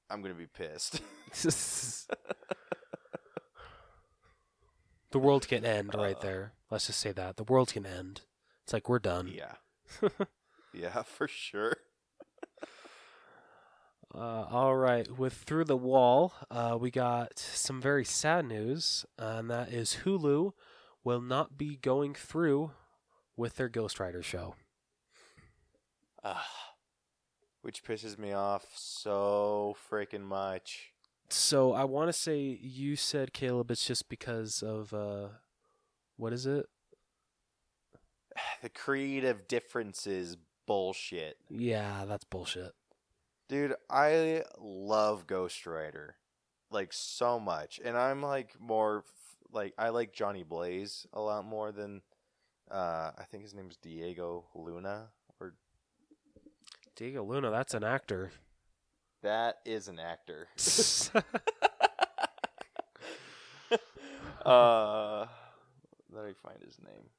I'm 0.10 0.22
going 0.22 0.34
to 0.34 0.38
be 0.38 0.48
pissed. 0.48 1.00
the 5.12 5.20
world 5.20 5.48
can 5.48 5.64
end 5.66 5.94
right 5.94 6.18
Uh. 6.18 6.22
there. 6.22 6.54
Let's 6.70 6.88
just 6.88 7.00
say 7.00 7.12
that. 7.14 7.38
The 7.38 7.44
world 7.44 7.72
can 7.74 7.86
end. 7.86 8.22
It's 8.64 8.74
like 8.74 8.90
we're 8.90 9.00
done. 9.00 9.28
yeah. 9.34 9.56
Yeah, 10.74 11.04
for 11.04 11.26
sure. 11.30 11.78
Uh, 14.16 14.46
all 14.50 14.78
right, 14.78 15.18
with 15.18 15.34
Through 15.34 15.66
the 15.66 15.76
Wall, 15.76 16.34
uh, 16.50 16.78
we 16.80 16.90
got 16.90 17.38
some 17.38 17.82
very 17.82 18.06
sad 18.06 18.46
news, 18.46 19.06
uh, 19.20 19.36
and 19.40 19.50
that 19.50 19.74
is 19.74 19.98
Hulu 20.06 20.54
will 21.04 21.20
not 21.22 21.58
be 21.58 21.76
going 21.76 22.14
through 22.14 22.72
with 23.36 23.58
their 23.58 23.68
Ghost 23.68 24.00
Rider 24.00 24.24
show. 24.24 24.56
Ah, 26.24 26.48
which 27.62 27.84
pisses 27.84 28.18
me 28.18 28.32
off 28.32 28.68
so 28.74 29.76
freaking 29.92 30.24
much. 30.24 30.94
So 31.30 31.74
I 31.74 31.84
want 31.84 32.08
to 32.08 32.14
say 32.14 32.40
you 32.40 32.96
said 32.96 33.34
Caleb, 33.34 33.70
it's 33.70 33.86
just 33.86 34.08
because 34.08 34.64
of 34.64 34.94
uh, 34.94 35.28
what 36.16 36.32
is 36.32 36.46
it? 36.46 36.68
the 38.62 38.70
creative 38.70 39.50
differences 39.50 40.38
bullshit. 40.66 41.36
Yeah, 41.50 42.06
that's 42.08 42.24
bullshit. 42.24 42.72
Dude, 43.48 43.76
I 43.90 44.44
love 44.60 45.28
Ghost 45.28 45.66
Rider 45.68 46.16
like 46.72 46.92
so 46.92 47.40
much. 47.40 47.80
And 47.84 47.98
I'm 47.98 48.22
like 48.22 48.60
more 48.60 49.04
f- 49.06 49.14
like 49.52 49.74
I 49.78 49.90
like 49.90 50.14
Johnny 50.14 50.44
Blaze 50.44 51.06
a 51.14 51.22
lot 51.22 51.46
more 51.46 51.72
than 51.72 52.02
uh 52.72 53.12
I 53.18 53.24
think 53.30 53.44
his 53.44 53.54
name's 53.54 53.78
Diego 53.78 54.46
Luna 54.56 55.10
or 55.40 55.54
Diego 56.96 57.24
Luna, 57.24 57.52
that's 57.52 57.74
an 57.74 57.84
actor. 57.84 58.32
that 59.22 59.58
is 59.66 59.88
an 59.88 60.00
actor. 60.00 60.48
uh 64.46 65.26
let 66.12 66.26
me 66.26 66.34
find 66.42 66.62
his 66.64 66.80
name. 66.80 67.10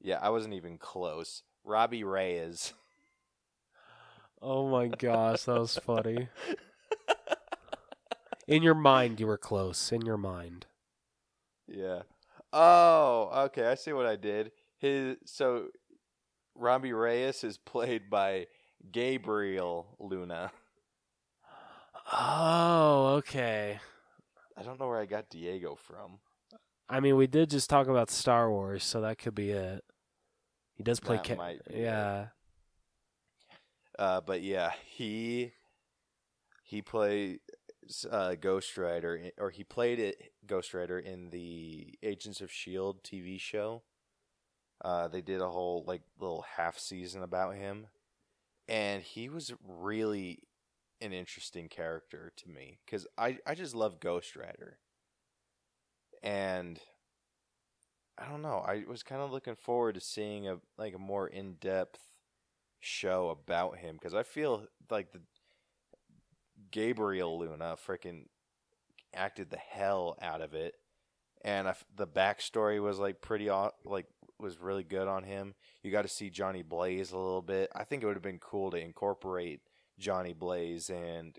Yeah, 0.00 0.18
I 0.20 0.30
wasn't 0.30 0.54
even 0.54 0.78
close. 0.78 1.42
Robbie 1.64 2.04
Reyes. 2.04 2.72
oh 4.42 4.68
my 4.68 4.88
gosh, 4.88 5.44
that 5.44 5.58
was 5.58 5.76
funny. 5.78 6.28
In 8.46 8.62
your 8.62 8.74
mind, 8.74 9.18
you 9.18 9.26
were 9.26 9.38
close. 9.38 9.90
In 9.90 10.02
your 10.02 10.16
mind. 10.16 10.66
Yeah. 11.66 12.02
Oh, 12.52 13.30
okay. 13.46 13.66
I 13.66 13.74
see 13.74 13.92
what 13.92 14.06
I 14.06 14.16
did. 14.16 14.52
His 14.78 15.16
so 15.24 15.68
Robbie 16.54 16.92
Reyes 16.92 17.42
is 17.42 17.58
played 17.58 18.08
by 18.08 18.46
Gabriel 18.92 19.96
Luna. 19.98 20.52
Oh, 22.12 23.14
okay. 23.18 23.80
I 24.56 24.62
don't 24.62 24.78
know 24.78 24.86
where 24.88 25.00
I 25.00 25.06
got 25.06 25.28
Diego 25.28 25.74
from. 25.74 26.18
I 26.88 27.00
mean, 27.00 27.16
we 27.16 27.26
did 27.26 27.50
just 27.50 27.68
talk 27.68 27.88
about 27.88 28.10
Star 28.10 28.48
Wars, 28.48 28.84
so 28.84 29.00
that 29.00 29.18
could 29.18 29.34
be 29.34 29.50
it. 29.50 29.84
He 30.74 30.84
does 30.84 31.00
play. 31.00 31.18
Ca- 31.22 31.34
might 31.34 31.64
be 31.64 31.74
it. 31.74 32.28
Uh, 33.98 34.20
but 34.20 34.42
yeah, 34.42 34.72
he 34.86 35.52
he 36.62 36.82
plays 36.82 37.38
uh, 38.10 38.34
Ghost 38.34 38.76
Rider, 38.76 39.30
or 39.38 39.50
he 39.50 39.64
played 39.64 39.98
it 39.98 40.32
Ghost 40.46 40.74
Rider 40.74 40.98
in 40.98 41.30
the 41.30 41.94
Agents 42.02 42.40
of 42.40 42.50
Shield 42.52 43.02
TV 43.02 43.40
show. 43.40 43.82
Uh, 44.84 45.08
they 45.08 45.22
did 45.22 45.40
a 45.40 45.48
whole 45.48 45.84
like 45.86 46.02
little 46.18 46.44
half 46.56 46.78
season 46.78 47.22
about 47.22 47.54
him, 47.54 47.86
and 48.68 49.02
he 49.02 49.28
was 49.28 49.54
really 49.66 50.40
an 51.00 51.12
interesting 51.12 51.68
character 51.68 52.32
to 52.36 52.48
me 52.48 52.78
because 52.84 53.06
I 53.18 53.38
I 53.46 53.54
just 53.54 53.74
love 53.74 54.00
Ghost 54.00 54.36
Rider, 54.36 54.78
and 56.22 56.80
I 58.18 58.26
don't 58.28 58.42
know. 58.42 58.64
I 58.66 58.84
was 58.88 59.02
kind 59.02 59.20
of 59.20 59.30
looking 59.30 59.56
forward 59.56 59.94
to 59.94 60.00
seeing 60.00 60.48
a 60.48 60.58
like 60.78 60.94
a 60.94 60.98
more 60.98 61.28
in 61.28 61.54
depth 61.54 62.00
show 62.80 63.30
about 63.30 63.78
him 63.78 63.96
because 63.96 64.14
I 64.14 64.22
feel 64.22 64.66
like 64.90 65.12
the 65.12 65.20
Gabriel 66.70 67.38
Luna 67.38 67.76
freaking 67.86 68.26
acted 69.14 69.50
the 69.50 69.56
hell 69.56 70.16
out 70.20 70.40
of 70.40 70.54
it, 70.54 70.74
and 71.42 71.66
I 71.66 71.70
f 71.70 71.84
the 71.94 72.06
backstory 72.06 72.82
was 72.82 72.98
like 72.98 73.20
pretty 73.20 73.50
like 73.84 74.06
was 74.38 74.58
really 74.58 74.84
good 74.84 75.08
on 75.08 75.24
him. 75.24 75.54
You 75.82 75.90
got 75.90 76.02
to 76.02 76.08
see 76.08 76.30
Johnny 76.30 76.62
Blaze 76.62 77.12
a 77.12 77.18
little 77.18 77.42
bit. 77.42 77.70
I 77.74 77.84
think 77.84 78.02
it 78.02 78.06
would 78.06 78.16
have 78.16 78.22
been 78.22 78.38
cool 78.38 78.70
to 78.70 78.76
incorporate 78.78 79.60
Johnny 79.98 80.34
Blaze 80.34 80.90
and 80.90 81.38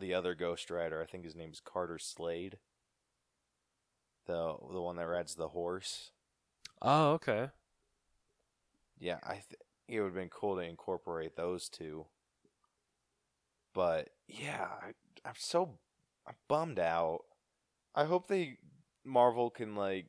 the 0.00 0.14
other 0.14 0.34
Ghost 0.34 0.70
Rider. 0.70 1.00
I 1.00 1.06
think 1.06 1.24
his 1.24 1.36
name 1.36 1.50
is 1.52 1.60
Carter 1.60 1.98
Slade. 1.98 2.58
The 4.26 4.56
the 4.72 4.80
one 4.80 4.96
that 4.96 5.06
rides 5.06 5.34
the 5.34 5.48
horse. 5.48 6.12
Oh, 6.82 7.12
okay. 7.12 7.50
Yeah, 8.98 9.18
I 9.22 9.34
th- 9.34 9.60
it 9.90 10.00
would 10.00 10.06
have 10.06 10.14
been 10.14 10.28
cool 10.28 10.56
to 10.56 10.62
incorporate 10.62 11.36
those 11.36 11.68
two. 11.68 12.06
But 13.74 14.10
yeah, 14.28 14.66
I, 14.82 14.88
I'm 15.28 15.34
so 15.36 15.78
I'm 16.26 16.34
bummed 16.48 16.78
out. 16.78 17.20
I 17.94 18.04
hope 18.04 18.26
they 18.28 18.58
Marvel 19.04 19.50
can 19.50 19.74
like 19.74 20.06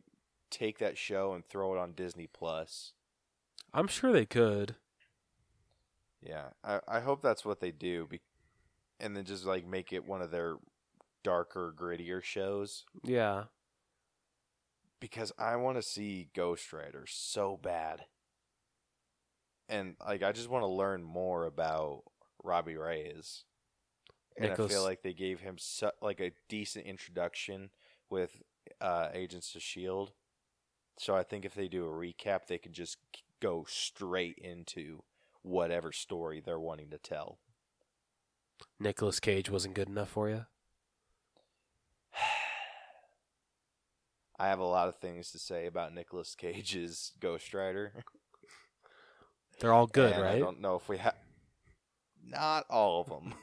take 0.50 0.80
that 0.80 0.98
show 0.98 1.34
and 1.34 1.46
throw 1.46 1.74
it 1.76 1.80
on 1.80 1.94
Disney 1.94 2.28
Plus. 2.28 2.94
I'm 3.74 3.88
sure 3.88 4.12
they 4.12 4.26
could. 4.26 4.76
Yeah, 6.22 6.50
I 6.64 6.80
I 6.88 7.00
hope 7.00 7.22
that's 7.22 7.46
what 7.46 7.60
they 7.60 7.72
do, 7.72 8.08
be- 8.08 8.22
and 9.00 9.16
then 9.16 9.26
just 9.26 9.46
like 9.46 9.66
make 9.66 9.92
it 9.94 10.06
one 10.08 10.22
of 10.22 10.32
their 10.32 10.58
darker, 11.24 11.74
grittier 11.76 12.22
shows 12.24 12.84
Yeah. 13.04 13.46
because 15.00 15.32
I 15.38 15.56
want 15.56 15.78
to 15.78 15.84
see 15.84 16.30
Ghost 16.36 16.72
Rider 16.74 17.06
so 17.08 17.60
bad. 17.62 18.06
And 19.72 19.96
like 20.06 20.22
I 20.22 20.32
just 20.34 20.50
want 20.50 20.64
to 20.64 20.68
learn 20.68 21.02
more 21.02 21.46
about 21.46 22.04
Robbie 22.44 22.76
Reyes. 22.76 23.46
And 24.38 24.52
I 24.52 24.56
feel 24.56 24.84
like 24.84 25.02
they 25.02 25.14
gave 25.14 25.40
him 25.40 25.56
su- 25.58 25.90
like 26.02 26.20
a 26.20 26.32
decent 26.48 26.86
introduction 26.86 27.70
with 28.10 28.44
uh, 28.80 29.08
Agents 29.14 29.56
of 29.56 29.62
Shield. 29.62 30.12
So 30.98 31.16
I 31.16 31.24
think 31.24 31.46
if 31.46 31.56
they 31.56 31.68
do 31.68 31.86
a 31.86 31.90
recap, 31.90 32.46
they 32.48 32.58
can 32.58 32.74
just 32.74 32.98
go 33.40 33.66
straight 33.68 34.38
into 34.38 35.04
whatever 35.42 35.92
story 35.92 36.40
they're 36.44 36.60
wanting 36.60 36.90
to 36.92 36.98
tell. 36.98 37.40
Nicolas 38.80 39.20
Cage 39.20 39.50
wasn't 39.50 39.74
good 39.74 39.90
enough 39.90 40.10
for 40.10 40.30
you. 40.30 40.46
I 44.40 44.48
have 44.48 44.60
a 44.60 44.64
lot 44.64 44.88
of 44.88 44.98
things 44.98 45.32
to 45.32 45.40
say 45.40 45.66
about 45.66 45.94
Nicolas 45.94 46.36
Cage's 46.36 47.14
Ghost 47.20 47.54
Rider. 47.54 48.04
They're 49.62 49.74
all 49.74 49.86
good, 49.86 50.14
and 50.14 50.24
I 50.24 50.40
don't 50.40 50.60
know 50.60 50.76
if 50.76 50.90
we 50.90 50.98
have. 50.98 51.14
Not 52.26 52.66
all 52.68 53.02
of 53.02 53.10
them. 53.10 53.34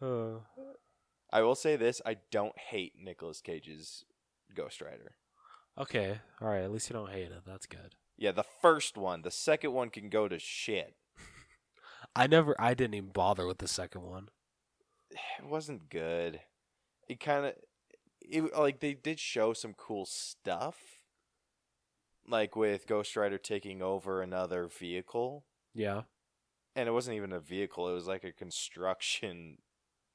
Uh, 0.00 0.38
I 1.32 1.42
will 1.42 1.54
say 1.54 1.76
this: 1.76 2.00
I 2.06 2.16
don't 2.30 2.58
hate 2.58 2.94
Nicolas 2.98 3.42
Cage's 3.42 4.06
Ghost 4.54 4.80
Rider. 4.80 5.12
okay, 5.78 6.20
all 6.40 6.48
right. 6.48 6.62
At 6.62 6.72
least 6.72 6.88
you 6.88 6.94
don't 6.94 7.10
hate 7.10 7.30
it. 7.30 7.42
That's 7.46 7.66
good. 7.66 7.96
Yeah, 8.16 8.32
the 8.32 8.44
first 8.62 8.96
one. 8.96 9.20
The 9.20 9.30
second 9.30 9.74
one 9.74 9.90
can 9.90 10.08
go 10.08 10.26
to 10.26 10.38
shit. 10.38 10.94
I 12.16 12.26
never. 12.26 12.58
I 12.58 12.72
didn't 12.72 12.94
even 12.94 13.10
bother 13.10 13.46
with 13.46 13.58
the 13.58 13.68
second 13.68 14.02
one. 14.02 14.28
It 15.38 15.44
wasn't 15.44 15.90
good. 15.90 16.40
It 17.06 17.20
kind 17.20 17.44
of, 17.44 17.52
it 18.22 18.56
like 18.56 18.80
they 18.80 18.94
did 18.94 19.20
show 19.20 19.52
some 19.52 19.74
cool 19.74 20.06
stuff, 20.06 21.01
like 22.26 22.56
with 22.56 22.86
Ghost 22.86 23.16
Rider 23.16 23.38
taking 23.38 23.82
over 23.82 24.22
another 24.22 24.66
vehicle, 24.68 25.44
Yeah. 25.74 26.02
and 26.76 26.88
it 26.88 26.92
wasn't 26.92 27.16
even 27.16 27.32
a 27.32 27.40
vehicle. 27.40 27.88
It 27.88 27.94
was 27.94 28.06
like 28.06 28.24
a 28.24 28.32
construction 28.32 29.58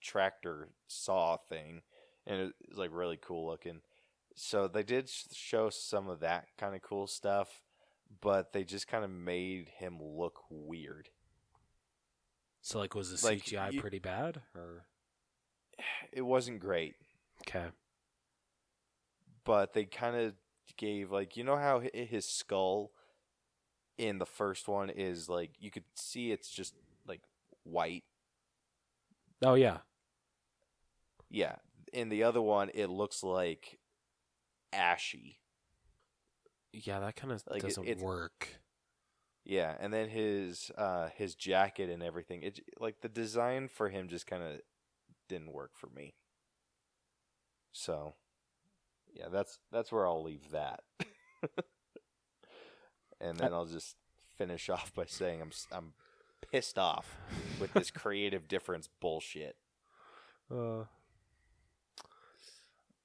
tractor 0.02 0.70
saw 0.88 1.38
thing, 1.38 1.82
and 2.26 2.40
it 2.42 2.54
was 2.70 2.78
like 2.78 2.92
really 2.94 3.18
cool 3.18 3.46
looking. 3.48 3.82
So 4.36 4.68
they 4.68 4.84
did 4.84 5.10
show 5.10 5.70
some 5.70 6.08
of 6.10 6.20
that 6.22 6.48
kind 6.58 6.76
of 6.76 6.82
cool 6.82 7.08
stuff, 7.08 7.64
but 8.22 8.54
they 8.54 8.64
just 8.64 8.88
kind 8.88 9.04
of 9.04 9.10
made 9.10 9.70
him 9.70 9.98
look 10.02 10.40
weird. 10.50 11.10
So 12.62 12.80
like, 12.80 12.96
was 12.96 13.20
the 13.20 13.28
Like, 13.28 13.44
CGI 13.44 13.72
you- 13.72 13.82
pretty 13.82 14.00
bad 14.00 14.42
or 14.56 14.86
It 16.12 16.22
wasn't 16.22 16.60
great, 16.60 16.96
okay? 17.42 17.72
but 19.44 19.74
they 19.74 19.86
kind 19.86 20.16
of 20.16 20.34
gave 20.76 21.12
like 21.12 21.38
you 21.38 21.44
know 21.44 21.58
how 21.58 21.80
his 21.94 22.28
skull 22.28 22.92
in 23.98 24.20
the 24.20 24.26
first 24.26 24.68
one 24.68 24.90
is 24.90 25.30
like 25.30 25.52
you 25.60 25.72
could 25.72 25.86
see 25.96 26.32
it's 26.32 26.50
just 26.50 26.74
like 27.08 27.22
white. 27.64 28.04
Oh 29.44 29.54
yeah. 29.54 29.78
Yeah, 31.30 31.56
in 31.94 32.10
the 32.10 32.24
other 32.24 32.42
one 32.42 32.70
it 32.74 32.88
looks 32.88 33.24
like 33.24 33.80
ashy. 34.74 35.40
Yeah, 36.74 37.00
that 37.00 37.16
kind 37.16 37.32
of 37.34 37.44
Like, 37.50 37.62
doesn't 37.64 37.88
it's- 37.88 38.04
work. 38.04 38.60
Yeah, 39.44 39.76
and 39.80 39.94
then 39.94 40.10
his 40.10 40.72
uh 40.78 41.10
his 41.16 41.34
jacket 41.34 41.90
and 41.90 42.04
everything. 42.04 42.44
It 42.44 42.60
like 42.80 43.00
the 43.02 43.08
design 43.10 43.70
for 43.70 43.88
him 43.90 44.10
just 44.10 44.28
kind 44.28 44.44
of 44.44 44.60
didn't 45.30 45.54
work 45.54 45.72
for 45.76 45.88
me. 45.88 46.16
So, 47.72 48.16
yeah, 49.18 49.28
that's 49.32 49.60
that's 49.72 49.92
where 49.92 50.06
I'll 50.08 50.24
leave 50.24 50.52
that. 50.52 50.82
and 53.22 53.38
then 53.38 53.54
I'll 53.54 53.66
just 53.66 53.96
finish 54.38 54.70
off 54.70 54.94
by 54.94 55.06
saying 55.06 55.42
I'm 55.42 55.52
I'm 55.72 55.94
pissed 56.52 56.78
off 56.78 57.18
with 57.60 57.74
this 57.74 57.92
creative 57.92 58.48
difference 58.48 58.88
bullshit. 59.00 59.56
Uh, 60.52 60.84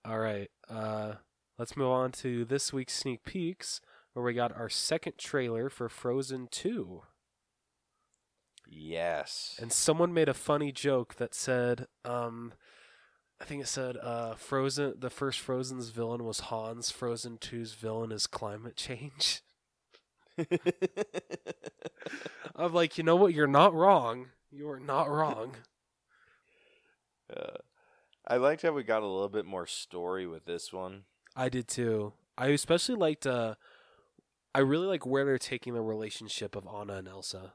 all 0.04 0.18
right. 0.18 0.50
Uh, 0.68 1.14
let's 1.58 1.76
move 1.76 1.90
on 1.90 2.12
to 2.12 2.44
this 2.44 2.72
week's 2.72 2.94
sneak 2.94 3.24
peeks, 3.24 3.80
where 4.12 4.24
we 4.24 4.34
got 4.34 4.54
our 4.56 4.68
second 4.68 5.16
trailer 5.18 5.68
for 5.70 5.88
Frozen 5.88 6.48
Two, 6.50 7.02
Yes. 8.68 9.58
and 9.60 9.72
someone 9.72 10.14
made 10.14 10.28
a 10.28 10.34
funny 10.34 10.72
joke 10.72 11.16
that 11.16 11.34
said, 11.34 11.86
um, 12.04 12.52
I 13.42 13.44
think 13.44 13.60
it 13.60 13.66
said 13.66 13.96
uh, 13.96 14.34
Frozen. 14.36 14.94
The 15.00 15.10
first 15.10 15.40
Frozen's 15.40 15.88
villain 15.88 16.24
was 16.24 16.38
Hans. 16.40 16.92
Frozen 16.92 17.38
2's 17.38 17.72
villain 17.72 18.12
is 18.12 18.28
climate 18.28 18.76
change. 18.76 19.42
I'm 22.54 22.72
like, 22.72 22.96
you 22.96 23.02
know 23.02 23.16
what? 23.16 23.34
You're 23.34 23.48
not 23.48 23.74
wrong. 23.74 24.28
You 24.52 24.70
are 24.70 24.78
not 24.78 25.10
wrong. 25.10 25.56
uh, 27.36 27.56
I 28.28 28.36
liked 28.36 28.62
how 28.62 28.70
we 28.70 28.84
got 28.84 29.02
a 29.02 29.08
little 29.08 29.28
bit 29.28 29.44
more 29.44 29.66
story 29.66 30.24
with 30.24 30.44
this 30.44 30.72
one. 30.72 31.02
I 31.34 31.48
did 31.48 31.66
too. 31.66 32.12
I 32.38 32.48
especially 32.48 32.94
liked. 32.94 33.26
Uh, 33.26 33.56
I 34.54 34.60
really 34.60 34.86
like 34.86 35.04
where 35.04 35.24
they're 35.24 35.36
taking 35.36 35.74
the 35.74 35.82
relationship 35.82 36.54
of 36.54 36.68
Anna 36.72 36.94
and 36.94 37.08
Elsa. 37.08 37.54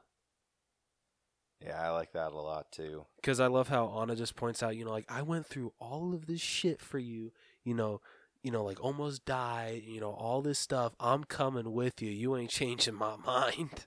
Yeah, 1.64 1.80
I 1.82 1.90
like 1.90 2.12
that 2.12 2.32
a 2.32 2.36
lot 2.40 2.70
too. 2.70 3.04
Because 3.16 3.40
I 3.40 3.48
love 3.48 3.68
how 3.68 3.88
Anna 4.00 4.14
just 4.14 4.36
points 4.36 4.62
out, 4.62 4.76
you 4.76 4.84
know, 4.84 4.92
like 4.92 5.06
I 5.10 5.22
went 5.22 5.46
through 5.46 5.72
all 5.80 6.14
of 6.14 6.26
this 6.26 6.40
shit 6.40 6.80
for 6.80 6.98
you, 6.98 7.32
you 7.64 7.74
know, 7.74 8.00
you 8.42 8.52
know, 8.52 8.64
like 8.64 8.82
almost 8.82 9.24
died, 9.24 9.82
you 9.84 10.00
know, 10.00 10.12
all 10.12 10.40
this 10.40 10.58
stuff. 10.60 10.94
I'm 11.00 11.24
coming 11.24 11.72
with 11.72 12.00
you. 12.00 12.10
You 12.10 12.36
ain't 12.36 12.50
changing 12.50 12.94
my 12.94 13.16
mind. 13.26 13.86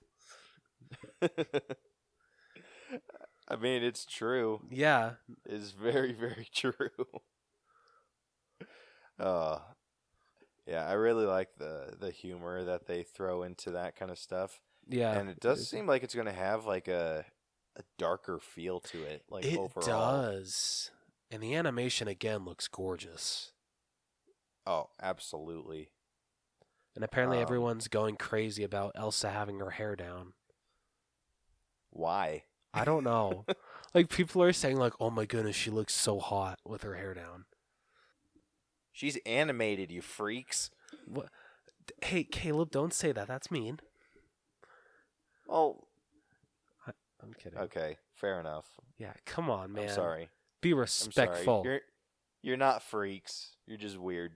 I 3.47 3.55
mean, 3.55 3.83
it's 3.83 4.05
true. 4.05 4.61
Yeah, 4.69 5.11
It's 5.45 5.71
very, 5.71 6.13
very 6.19 6.47
true. 6.53 6.89
uh 9.19 9.59
yeah, 10.67 10.87
I 10.87 10.93
really 10.93 11.25
like 11.25 11.49
the 11.57 11.95
the 11.99 12.11
humor 12.11 12.63
that 12.63 12.85
they 12.87 13.03
throw 13.03 13.43
into 13.43 13.71
that 13.71 13.95
kind 13.95 14.09
of 14.11 14.17
stuff. 14.19 14.59
yeah. 14.87 15.17
and 15.17 15.29
it 15.29 15.39
does 15.39 15.67
seem 15.67 15.85
like 15.87 16.03
it's 16.03 16.15
going 16.15 16.27
to 16.27 16.31
have 16.33 16.65
like 16.65 16.87
a 16.87 17.25
a 17.77 17.83
darker 17.97 18.39
feel 18.39 18.79
to 18.81 19.03
it 19.03 19.23
like 19.29 19.45
it 19.45 19.57
overall. 19.57 19.85
does. 19.85 20.91
And 21.29 21.41
the 21.41 21.55
animation 21.55 22.07
again 22.07 22.43
looks 22.43 22.67
gorgeous. 22.67 23.51
Oh, 24.65 24.89
absolutely. 25.01 25.89
And 26.95 27.03
apparently 27.05 27.37
Um, 27.37 27.43
everyone's 27.43 27.87
going 27.87 28.17
crazy 28.17 28.63
about 28.63 28.91
Elsa 28.95 29.29
having 29.29 29.59
her 29.59 29.71
hair 29.71 29.95
down. 29.95 30.33
Why? 31.89 32.43
I 32.73 32.83
don't 32.85 33.03
know. 33.03 33.45
like 33.93 34.09
people 34.09 34.43
are 34.43 34.53
saying 34.53 34.77
like, 34.77 34.93
"Oh 34.99 35.09
my 35.09 35.25
goodness, 35.25 35.55
she 35.55 35.69
looks 35.69 35.93
so 35.93 36.19
hot 36.19 36.59
with 36.65 36.83
her 36.83 36.95
hair 36.95 37.13
down." 37.13 37.45
She's 38.93 39.17
animated, 39.25 39.91
you 39.91 40.01
freaks. 40.01 40.69
What? 41.07 41.29
Hey, 42.01 42.23
Caleb, 42.23 42.71
don't 42.71 42.93
say 42.93 43.11
that. 43.13 43.27
That's 43.27 43.49
mean. 43.51 43.79
Oh, 45.49 45.85
I'm 47.23 47.33
kidding. 47.33 47.59
okay, 47.59 47.97
fair 48.15 48.39
enough. 48.39 48.65
Yeah, 48.97 49.13
come 49.25 49.49
on, 49.49 49.73
man. 49.73 49.89
I'm 49.89 49.95
sorry. 49.95 50.29
Be 50.61 50.73
respectful. 50.73 51.63
sorry. 51.63 51.73
You're 51.73 51.81
you're 52.43 52.57
not 52.57 52.81
freaks. 52.83 53.55
You're 53.67 53.77
just 53.77 53.97
weird. 53.97 54.33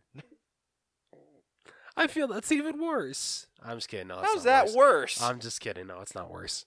I 1.98 2.08
feel 2.08 2.28
that's 2.28 2.52
even 2.52 2.80
worse. 2.80 3.48
I'm 3.64 3.78
just 3.78 3.88
kidding. 3.90 4.08
No, 4.10 4.20
it's 4.20 4.28
How's 4.34 4.44
that 4.44 4.66
worse? 4.68 4.76
worse? 4.76 5.22
I'm 5.22 5.40
just 5.40 5.62
kidding. 5.62 5.88
No, 5.88 6.02
it's 6.02 6.14
not 6.16 6.30
worse. 6.30 6.66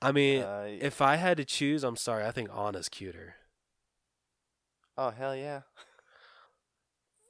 I 0.00 0.12
mean, 0.12 0.42
Uh, 0.44 0.66
if 0.68 1.00
I 1.00 1.16
had 1.16 1.36
to 1.38 1.44
choose, 1.44 1.82
I'm 1.84 1.96
sorry. 1.96 2.24
I 2.24 2.30
think 2.30 2.50
Anna's 2.54 2.88
cuter. 2.88 3.34
oh 4.96 5.10
hell 5.10 5.34
yeah. 5.34 5.62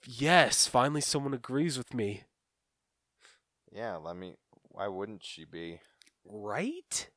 Yes, 0.07 0.66
finally 0.66 1.01
someone 1.01 1.32
agrees 1.32 1.78
with 1.78 1.95
me. 1.95 2.24
Yeah, 3.72 3.97
let 3.97 4.16
me. 4.16 4.37
Why 4.75 4.89
wouldn't 4.89 5.25
she 5.25 5.47
be? 5.47 5.81
Right? 6.27 7.09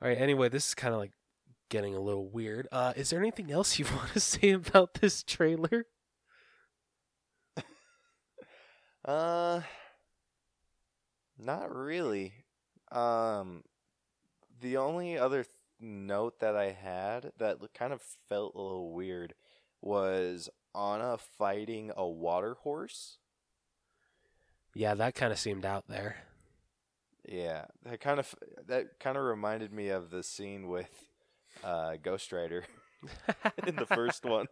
All 0.00 0.08
right, 0.08 0.18
anyway, 0.18 0.48
this 0.48 0.68
is 0.68 0.74
kind 0.74 0.94
of 0.94 1.00
like 1.00 1.12
getting 1.70 1.94
a 1.94 2.00
little 2.00 2.28
weird. 2.30 2.66
Uh 2.72 2.92
is 2.96 3.10
there 3.10 3.20
anything 3.20 3.50
else 3.52 3.78
you 3.78 3.84
want 3.96 4.12
to 4.12 4.20
say 4.20 4.50
about 4.50 4.94
this 4.94 5.22
trailer? 5.22 5.86
Uh, 9.04 9.62
not 11.38 11.74
really. 11.74 12.32
Um, 12.92 13.62
the 14.60 14.76
only 14.76 15.16
other 15.18 15.44
th- 15.44 15.54
note 15.80 16.40
that 16.40 16.56
I 16.56 16.72
had 16.72 17.32
that 17.38 17.58
kind 17.74 17.92
of 17.92 18.02
felt 18.28 18.54
a 18.54 18.60
little 18.60 18.92
weird 18.92 19.34
was 19.80 20.48
Anna 20.74 21.16
fighting 21.18 21.92
a 21.96 22.06
water 22.06 22.54
horse. 22.54 23.18
Yeah, 24.74 24.94
that 24.94 25.14
kind 25.14 25.32
of 25.32 25.38
seemed 25.38 25.64
out 25.64 25.84
there. 25.88 26.16
Yeah, 27.26 27.66
that 27.84 28.00
kind 28.00 28.18
of 28.18 28.34
that 28.66 28.98
kind 29.00 29.16
of 29.16 29.24
reminded 29.24 29.72
me 29.72 29.88
of 29.88 30.10
the 30.10 30.22
scene 30.22 30.68
with 30.68 30.90
uh, 31.62 31.96
Ghost 32.02 32.32
Rider 32.32 32.64
in 33.66 33.76
the 33.76 33.86
first 33.86 34.24
one, 34.24 34.46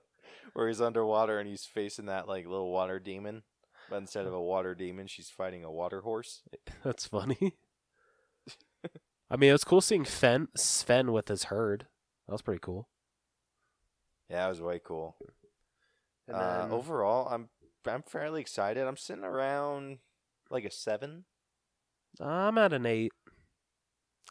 where 0.53 0.69
he's 0.69 0.81
underwater 0.81 1.39
and 1.39 1.49
he's 1.49 1.65
facing 1.65 2.07
that 2.07 2.29
like 2.29 2.45
little 2.47 2.71
water 2.71 2.99
demon. 2.99 3.43
But 3.89 3.97
instead 3.99 4.27
of 4.27 4.35
a 4.35 4.43
water 4.43 4.75
demon, 4.75 5.07
she's 5.07 5.31
fighting 5.31 5.65
a 5.65 5.71
water 5.71 6.01
horse. 6.01 6.43
That's 6.83 7.07
funny. 7.07 7.55
I 9.31 9.37
mean, 9.37 9.51
it 9.51 9.53
was 9.53 9.65
cool 9.65 9.81
seeing 9.81 10.05
Fen 10.05 10.49
Sven 10.57 11.13
with 11.13 11.29
his 11.29 11.45
herd. 11.45 11.87
That 12.27 12.33
was 12.33 12.43
pretty 12.43 12.61
cool. 12.63 12.89
Yeah, 14.29 14.47
it 14.47 14.49
was 14.51 14.61
way 14.61 14.81
cool. 14.85 15.17
And 16.29 16.37
Uh, 16.37 16.67
overall, 16.71 17.29
I'm 17.29 17.49
I'm 17.89 18.03
fairly 18.03 18.41
excited. 18.41 18.87
I'm 18.87 18.97
sitting 18.97 19.25
around 19.25 19.99
like 20.51 20.65
a 20.65 20.71
seven. 20.71 21.25
I'm 22.21 22.59
at 22.59 22.73
an 22.73 22.87
eight. 22.87 23.13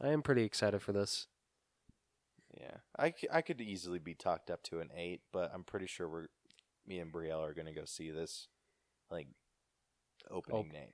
I 0.01 0.09
am 0.09 0.21
pretty 0.21 0.43
excited 0.43 0.81
for 0.81 0.91
this. 0.91 1.27
Yeah, 2.59 2.77
I, 2.97 3.13
I 3.31 3.41
could 3.41 3.61
easily 3.61 3.99
be 3.99 4.13
talked 4.13 4.49
up 4.49 4.63
to 4.63 4.79
an 4.79 4.89
eight, 4.95 5.21
but 5.31 5.51
I'm 5.53 5.63
pretty 5.63 5.87
sure 5.87 6.07
we're 6.07 6.27
me 6.87 6.99
and 6.99 7.11
Brielle 7.11 7.41
are 7.41 7.53
gonna 7.53 7.73
go 7.73 7.85
see 7.85 8.11
this 8.11 8.47
like 9.09 9.27
opening 10.29 10.71
night. 10.73 10.93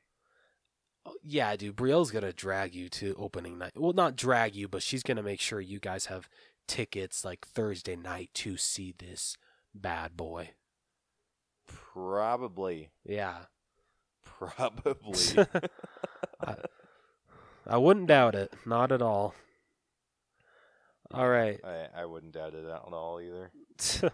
Oh, 1.05 1.15
yeah, 1.23 1.55
dude, 1.55 1.75
Brielle's 1.75 2.11
gonna 2.11 2.33
drag 2.33 2.75
you 2.75 2.89
to 2.89 3.15
opening 3.17 3.57
night. 3.57 3.73
Well, 3.75 3.93
not 3.93 4.15
drag 4.15 4.55
you, 4.55 4.67
but 4.67 4.83
she's 4.83 5.03
gonna 5.03 5.23
make 5.23 5.39
sure 5.39 5.59
you 5.59 5.79
guys 5.79 6.05
have 6.07 6.29
tickets 6.67 7.25
like 7.25 7.45
Thursday 7.45 7.95
night 7.95 8.29
to 8.35 8.57
see 8.57 8.93
this 8.97 9.35
bad 9.73 10.15
boy. 10.15 10.51
Probably, 11.93 12.91
Yeah, 13.05 13.37
probably. 14.23 15.19
I, 16.41 16.55
I 17.67 17.77
wouldn't 17.77 18.07
doubt 18.07 18.35
it. 18.35 18.53
Not 18.65 18.91
at 18.91 19.01
all. 19.01 19.35
All 21.13 21.27
right. 21.27 21.59
I 21.63 22.01
I 22.01 22.05
wouldn't 22.05 22.33
doubt 22.33 22.53
it 22.53 22.65
at 22.65 22.93
all 22.93 23.19
either. 23.19 23.51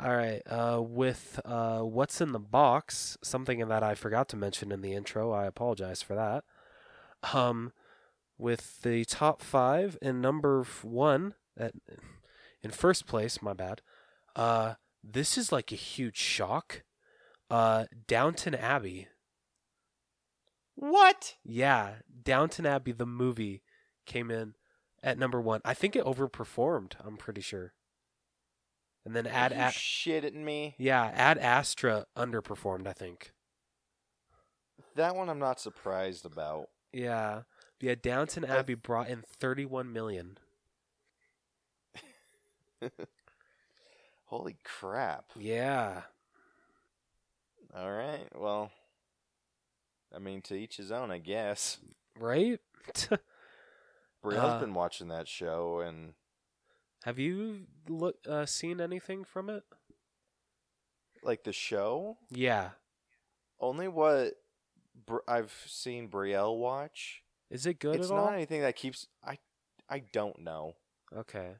All 0.00 0.16
right. 0.16 0.42
Uh, 0.46 0.80
with 0.80 1.40
uh, 1.44 1.80
what's 1.80 2.20
in 2.20 2.30
the 2.30 2.38
box, 2.38 3.18
something 3.22 3.66
that 3.66 3.82
I 3.82 3.96
forgot 3.96 4.28
to 4.28 4.36
mention 4.36 4.70
in 4.70 4.80
the 4.80 4.92
intro. 4.92 5.32
I 5.32 5.46
apologize 5.46 6.02
for 6.02 6.14
that. 6.14 6.44
Um, 7.34 7.72
with 8.38 8.82
the 8.82 9.04
top 9.04 9.42
five 9.42 9.98
and 10.00 10.22
number 10.22 10.64
one 10.82 11.34
at 11.56 11.74
in 12.62 12.70
first 12.70 13.06
place. 13.06 13.42
My 13.42 13.54
bad. 13.54 13.82
Uh, 14.36 14.74
this 15.12 15.38
is 15.38 15.52
like 15.52 15.72
a 15.72 15.76
huge 15.76 16.16
shock. 16.16 16.82
Uh, 17.50 17.84
Downton 18.06 18.54
Abbey. 18.54 19.08
What? 20.74 21.34
Yeah, 21.44 21.94
Downton 22.22 22.66
Abbey, 22.66 22.92
the 22.92 23.06
movie, 23.06 23.62
came 24.06 24.30
in 24.30 24.54
at 25.02 25.18
number 25.18 25.40
one. 25.40 25.60
I 25.64 25.74
think 25.74 25.96
it 25.96 26.04
overperformed. 26.04 26.92
I'm 27.04 27.16
pretty 27.16 27.40
sure. 27.40 27.72
And 29.04 29.16
then 29.16 29.26
Ad, 29.26 29.52
Are 29.52 29.54
you 29.56 29.60
Ad 29.62 29.72
shitting 29.72 30.34
me? 30.44 30.74
yeah, 30.78 31.10
Ad 31.14 31.38
Astra 31.38 32.06
underperformed. 32.16 32.86
I 32.86 32.92
think. 32.92 33.32
That 34.94 35.16
one 35.16 35.28
I'm 35.28 35.38
not 35.38 35.60
surprised 35.60 36.26
about. 36.26 36.66
Yeah, 36.92 37.42
yeah. 37.80 37.94
Downton 38.00 38.44
Abbey 38.44 38.74
brought 38.74 39.08
in 39.08 39.22
31 39.22 39.92
million. 39.92 40.38
Holy 44.28 44.56
crap! 44.64 45.24
Yeah, 45.38 46.02
All 47.74 47.90
right, 47.92 48.26
well, 48.34 48.70
I 50.14 50.18
mean, 50.18 50.42
to 50.42 50.54
each 50.54 50.76
his 50.76 50.90
own, 50.92 51.10
I 51.10 51.18
guess. 51.18 51.78
right. 52.18 52.60
Brielle's 54.24 54.54
Uh, 54.54 54.60
been 54.60 54.74
watching 54.74 55.08
that 55.08 55.28
show, 55.28 55.80
and 55.80 56.14
Have 57.04 57.18
you 57.18 57.66
look 57.88 58.16
uh, 58.28 58.44
seen 58.46 58.80
anything 58.80 59.24
from 59.24 59.48
it? 59.50 59.62
like 61.22 61.44
the 61.44 61.52
show, 61.52 62.16
Yeah. 62.30 62.70
only 63.60 63.88
what 63.88 64.34
Br- 65.06 65.18
I've 65.26 65.52
seen 65.66 66.08
Brielle 66.08 66.56
watch. 66.58 67.22
Is 67.50 67.66
it 67.66 67.78
good 67.80 67.96
it's 67.96 68.10
not 68.10 68.18
all? 68.18 68.28
anything 68.30 68.60
that 68.60 68.76
keeps. 68.76 69.06
I 69.24 69.38
I 69.88 70.00
don't 70.00 70.40
know. 70.40 70.74
Okay. 71.16 71.56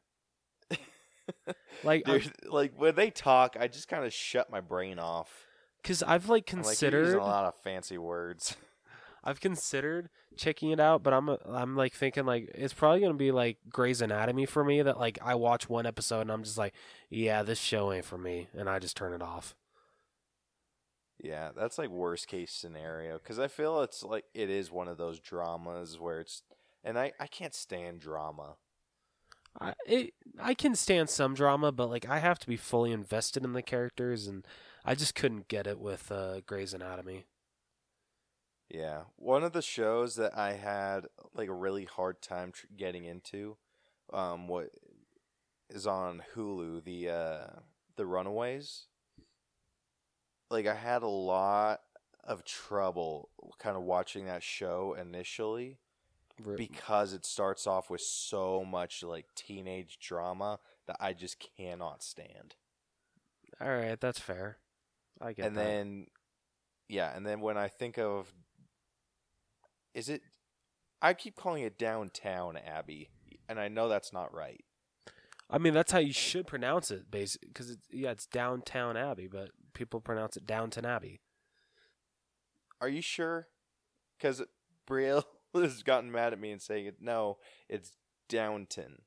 Like, 1.84 2.04
Dude, 2.04 2.32
like 2.48 2.72
when 2.76 2.96
they 2.96 3.10
talk, 3.10 3.56
I 3.58 3.68
just 3.68 3.86
kind 3.88 4.04
of 4.04 4.12
shut 4.12 4.50
my 4.50 4.60
brain 4.60 4.98
off. 4.98 5.46
because 5.82 6.02
I've 6.02 6.28
like 6.28 6.52
I'm 6.52 6.58
like, 6.58 6.66
considered. 6.66 7.04
using 7.06 7.20
a 7.20 7.24
lot 7.24 7.44
of 7.44 7.54
fancy 7.62 7.98
words. 7.98 8.56
I've 9.24 9.40
considered 9.40 10.08
checking 10.36 10.70
it 10.70 10.80
out, 10.80 11.02
but 11.02 11.12
I'm 11.12 11.28
I'm 11.44 11.76
like 11.76 11.92
thinking 11.92 12.24
like 12.24 12.50
it's 12.54 12.72
probably 12.74 13.00
gonna 13.00 13.14
be 13.14 13.30
like 13.32 13.58
Grey's 13.68 14.00
Anatomy 14.00 14.46
for 14.46 14.64
me. 14.64 14.82
That 14.82 14.98
like 14.98 15.18
I 15.22 15.34
watch 15.34 15.68
one 15.68 15.86
episode 15.86 16.22
and 16.22 16.32
I'm 16.32 16.42
just 16.44 16.58
like, 16.58 16.72
yeah, 17.10 17.42
this 17.42 17.58
show 17.60 17.92
ain't 17.92 18.04
for 18.04 18.18
me, 18.18 18.48
and 18.54 18.68
I 18.68 18.78
just 18.78 18.96
turn 18.96 19.12
it 19.12 19.22
off. 19.22 19.54
Yeah, 21.22 21.50
that's 21.56 21.78
like 21.78 21.90
worst 21.90 22.28
case 22.28 22.52
scenario 22.52 23.18
because 23.18 23.38
I 23.38 23.48
feel 23.48 23.82
it's 23.82 24.02
like 24.02 24.24
it 24.34 24.50
is 24.50 24.70
one 24.70 24.88
of 24.88 24.98
those 24.98 25.18
dramas 25.20 25.98
where 25.98 26.20
it's, 26.20 26.42
and 26.84 26.98
I 26.98 27.12
I 27.20 27.26
can't 27.26 27.54
stand 27.54 28.00
drama. 28.00 28.56
I 29.60 29.74
it, 29.86 30.14
I 30.40 30.54
can 30.54 30.74
stand 30.74 31.10
some 31.10 31.34
drama, 31.34 31.72
but 31.72 31.90
like 31.90 32.08
I 32.08 32.18
have 32.18 32.38
to 32.40 32.46
be 32.46 32.56
fully 32.56 32.92
invested 32.92 33.44
in 33.44 33.52
the 33.52 33.62
characters, 33.62 34.26
and 34.26 34.46
I 34.84 34.94
just 34.94 35.14
couldn't 35.14 35.48
get 35.48 35.66
it 35.66 35.78
with 35.78 36.10
uh, 36.12 36.40
Grey's 36.46 36.74
Anatomy. 36.74 37.26
Yeah, 38.68 39.02
one 39.16 39.42
of 39.42 39.52
the 39.52 39.62
shows 39.62 40.16
that 40.16 40.36
I 40.36 40.52
had 40.52 41.06
like 41.34 41.48
a 41.48 41.54
really 41.54 41.84
hard 41.84 42.20
time 42.20 42.52
tr- 42.52 42.66
getting 42.76 43.04
into, 43.04 43.56
um, 44.12 44.46
what 44.46 44.70
is 45.70 45.86
on 45.86 46.22
Hulu, 46.34 46.84
the 46.84 47.08
uh, 47.08 47.46
the 47.96 48.06
Runaways. 48.06 48.86
Like 50.50 50.66
I 50.66 50.74
had 50.74 51.02
a 51.02 51.08
lot 51.08 51.80
of 52.24 52.44
trouble 52.44 53.30
kind 53.58 53.76
of 53.76 53.82
watching 53.82 54.26
that 54.26 54.42
show 54.42 54.94
initially 54.98 55.78
because 56.56 57.12
it 57.12 57.24
starts 57.26 57.66
off 57.66 57.90
with 57.90 58.00
so 58.00 58.64
much 58.64 59.02
like 59.02 59.26
teenage 59.34 59.98
drama 59.98 60.58
that 60.86 60.96
I 61.00 61.12
just 61.12 61.44
cannot 61.56 62.02
stand. 62.02 62.56
All 63.60 63.68
right, 63.68 64.00
that's 64.00 64.20
fair. 64.20 64.58
I 65.20 65.32
get 65.32 65.36
that 65.36 65.46
and 65.46 65.56
that. 65.56 65.64
then 65.64 66.06
yeah, 66.88 67.14
and 67.14 67.26
then 67.26 67.40
when 67.40 67.58
I 67.58 67.68
think 67.68 67.98
of 67.98 68.32
is 69.94 70.08
it 70.08 70.22
I 71.00 71.14
keep 71.14 71.36
calling 71.36 71.62
it 71.62 71.78
downtown 71.78 72.56
Abbey, 72.56 73.10
and 73.48 73.60
I 73.60 73.68
know 73.68 73.88
that's 73.88 74.12
not 74.12 74.34
right. 74.34 74.64
I 75.50 75.58
mean, 75.58 75.72
that's 75.72 75.92
how 75.92 75.98
you 75.98 76.12
should 76.12 76.46
pronounce 76.46 76.90
it, 76.90 77.10
basically, 77.10 77.48
because 77.48 77.70
it's 77.70 77.86
yeah, 77.90 78.10
it's 78.10 78.26
downtown 78.26 78.96
Abbey, 78.96 79.28
but 79.28 79.50
people 79.74 80.00
pronounce 80.00 80.36
it 80.36 80.46
Downton 80.46 80.84
Abbey. 80.84 81.20
Are 82.80 82.88
you 82.88 83.00
sure? 83.00 83.48
Because 84.18 84.42
Brielle 84.88 85.24
has 85.62 85.82
gotten 85.82 86.10
mad 86.10 86.32
at 86.32 86.40
me 86.40 86.50
and 86.50 86.62
saying 86.62 86.86
it. 86.86 86.96
No, 87.00 87.38
it's 87.68 87.92
Downton, 88.28 89.02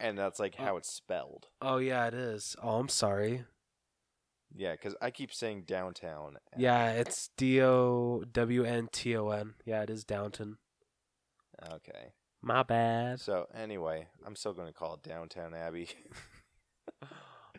and 0.00 0.18
that's 0.18 0.38
like 0.38 0.56
how 0.56 0.76
it's 0.76 0.90
spelled. 0.90 1.48
Oh 1.60 1.78
yeah, 1.78 2.06
it 2.06 2.14
is. 2.14 2.56
Oh, 2.62 2.78
I'm 2.78 2.88
sorry. 2.88 3.44
Yeah, 4.56 4.72
because 4.72 4.94
I 5.02 5.10
keep 5.10 5.32
saying 5.32 5.64
downtown. 5.66 6.36
Yeah, 6.56 6.92
it's 6.92 7.30
D 7.36 7.60
O 7.60 8.22
W 8.32 8.64
N 8.64 8.88
T 8.92 9.16
O 9.16 9.30
N. 9.30 9.54
Yeah, 9.64 9.82
it 9.82 9.90
is 9.90 10.04
Downton. 10.04 10.58
Okay. 11.72 12.12
My 12.40 12.62
bad. 12.62 13.20
So 13.20 13.46
anyway, 13.52 14.06
I'm 14.24 14.36
still 14.36 14.52
going 14.52 14.68
to 14.68 14.74
call 14.74 14.94
it 14.94 15.02
Downtown 15.02 15.54
Abbey. 15.54 15.88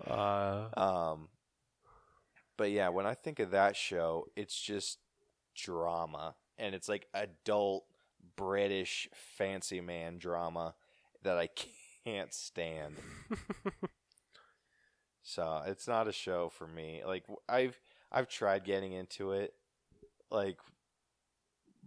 Uh, 0.05 0.67
um, 0.75 1.29
but 2.57 2.69
yeah, 2.69 2.89
when 2.89 3.05
I 3.05 3.13
think 3.13 3.39
of 3.39 3.51
that 3.51 3.75
show, 3.75 4.25
it's 4.35 4.59
just 4.59 4.99
drama, 5.55 6.35
and 6.57 6.75
it's 6.75 6.89
like 6.89 7.07
adult 7.13 7.85
British 8.35 9.09
fancy 9.13 9.81
man 9.81 10.17
drama 10.17 10.75
that 11.23 11.37
I 11.37 11.49
can't 12.05 12.33
stand. 12.33 12.95
so 15.23 15.63
it's 15.65 15.87
not 15.87 16.07
a 16.07 16.11
show 16.11 16.49
for 16.49 16.67
me. 16.67 17.01
Like 17.05 17.23
I've 17.49 17.79
I've 18.11 18.27
tried 18.27 18.63
getting 18.63 18.93
into 18.93 19.31
it, 19.31 19.53
like. 20.31 20.57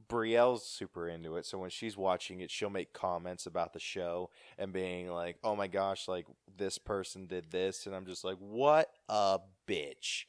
Brielle's 0.08 0.64
super 0.64 1.06
into 1.06 1.36
it, 1.36 1.44
so 1.44 1.58
when 1.58 1.68
she's 1.68 1.94
watching 1.94 2.40
it, 2.40 2.50
she'll 2.50 2.70
make 2.70 2.94
comments 2.94 3.44
about 3.44 3.74
the 3.74 3.78
show 3.78 4.30
and 4.56 4.72
being 4.72 5.10
like, 5.10 5.36
"Oh 5.44 5.54
my 5.54 5.66
gosh, 5.66 6.08
like 6.08 6.24
this 6.56 6.78
person 6.78 7.26
did 7.26 7.50
this," 7.50 7.84
and 7.84 7.94
I'm 7.94 8.06
just 8.06 8.24
like, 8.24 8.38
"What 8.38 8.88
a 9.10 9.40
bitch!" 9.66 10.24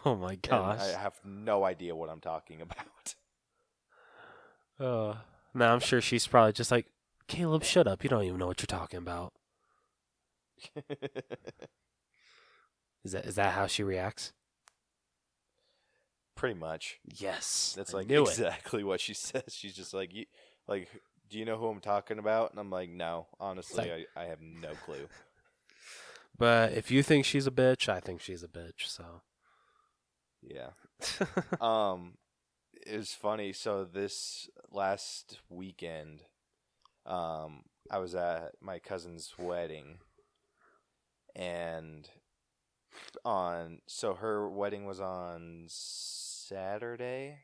oh 0.04 0.16
my 0.16 0.32
And 0.32 0.42
gosh. 0.42 0.80
I 0.80 0.98
have 0.98 1.18
no 1.24 1.64
idea 1.64 1.94
what 1.96 2.08
I'm 2.10 2.20
talking 2.20 2.60
about. 2.60 3.14
Uh, 4.78 5.14
now 5.52 5.74
I'm 5.74 5.80
sure 5.80 6.00
she's 6.00 6.26
probably 6.26 6.54
just 6.54 6.70
like, 6.70 6.86
Caleb, 7.28 7.64
shut 7.64 7.86
up. 7.86 8.02
You 8.02 8.08
don't 8.08 8.22
even 8.24 8.38
know 8.38 8.46
what 8.46 8.62
you're 8.62 8.66
talking 8.66 8.96
about. 8.96 9.34
Is 13.04 13.12
that 13.12 13.26
is 13.26 13.34
that 13.34 13.52
how 13.54 13.66
she 13.66 13.82
reacts? 13.82 14.32
Pretty 16.34 16.58
much. 16.58 16.98
Yes. 17.04 17.74
That's 17.76 17.92
I 17.94 17.98
like 17.98 18.06
knew 18.08 18.22
it. 18.24 18.28
exactly 18.30 18.82
what 18.84 19.00
she 19.00 19.12
says. 19.14 19.44
She's 19.54 19.74
just 19.74 19.92
like, 19.94 20.14
"You, 20.14 20.24
like, 20.66 20.88
do 21.28 21.38
you 21.38 21.44
know 21.44 21.56
who 21.58 21.66
I'm 21.68 21.80
talking 21.80 22.18
about?" 22.18 22.50
And 22.50 22.58
I'm 22.60 22.70
like, 22.70 22.88
"No, 22.90 23.26
honestly, 23.38 23.90
like- 23.90 24.06
I, 24.16 24.22
I 24.22 24.24
have 24.26 24.40
no 24.40 24.70
clue." 24.86 25.08
But 26.38 26.72
if 26.72 26.90
you 26.90 27.02
think 27.02 27.24
she's 27.26 27.46
a 27.46 27.50
bitch, 27.50 27.88
I 27.88 28.00
think 28.00 28.20
she's 28.22 28.42
a 28.42 28.48
bitch. 28.48 28.86
So. 28.86 29.20
Yeah. 30.42 30.70
um 31.60 32.14
it 32.86 32.96
was 32.96 33.12
funny 33.12 33.52
so 33.52 33.84
this 33.84 34.48
last 34.72 35.40
weekend 35.50 36.22
um 37.06 37.62
i 37.90 37.98
was 37.98 38.14
at 38.14 38.52
my 38.60 38.78
cousin's 38.78 39.34
wedding 39.38 39.98
and 41.34 42.08
on 43.24 43.80
so 43.86 44.14
her 44.14 44.48
wedding 44.48 44.84
was 44.84 45.00
on 45.00 45.64
saturday 45.68 47.38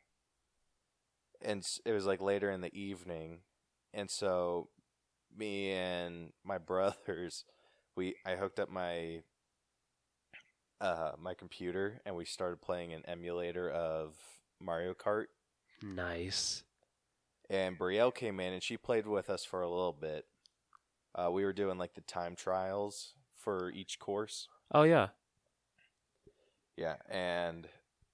and 1.43 1.67
it 1.85 1.93
was 1.93 2.07
like 2.07 2.21
later 2.21 2.51
in 2.51 2.61
the 2.61 2.75
evening 2.75 3.39
and 3.95 4.11
so 4.11 4.69
me 5.37 5.73
and 5.73 6.33
my 6.45 6.59
brothers 6.73 7.45
we 7.97 8.15
i 8.27 8.37
hooked 8.37 8.59
up 8.61 8.71
my 8.71 9.21
uh 10.81 11.13
my 11.19 11.35
computer 11.35 12.01
and 12.05 12.15
we 12.15 12.25
started 12.25 12.61
playing 12.61 12.93
an 12.93 13.03
emulator 13.07 13.71
of 13.71 14.15
Mario 14.61 14.95
Kart 14.95 15.27
nice. 15.83 16.63
and 17.49 17.79
Brielle 17.79 18.15
came 18.15 18.41
in 18.41 18.53
and 18.53 18.63
she 18.63 18.77
played 18.77 19.07
with 19.07 19.31
us 19.31 19.45
for 19.45 19.63
a 19.63 19.69
little 19.69 19.97
bit. 19.99 20.27
Uh 21.15 21.31
we 21.31 21.45
were 21.45 21.53
doing 21.53 21.79
like 21.79 21.95
the 21.95 22.01
time 22.03 22.35
trials 22.37 23.13
for 23.37 23.71
each 23.71 23.99
course. 23.99 24.49
Oh 24.73 24.83
yeah. 24.83 25.09
Yeah, 26.77 26.97
and 27.09 27.69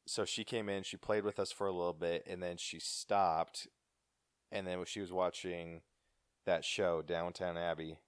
so 0.06 0.24
she 0.24 0.44
came 0.44 0.68
in, 0.68 0.84
she 0.84 0.96
played 0.96 1.24
with 1.24 1.40
us 1.40 1.50
for 1.50 1.66
a 1.66 1.72
little 1.72 1.92
bit 1.92 2.24
and 2.28 2.42
then 2.42 2.56
she 2.56 2.78
stopped 2.78 3.66
and 4.52 4.66
then 4.66 4.84
she 4.84 5.00
was 5.00 5.10
watching 5.12 5.80
that 6.44 6.64
show 6.64 7.02
Downtown 7.02 7.56
Abbey 7.56 7.98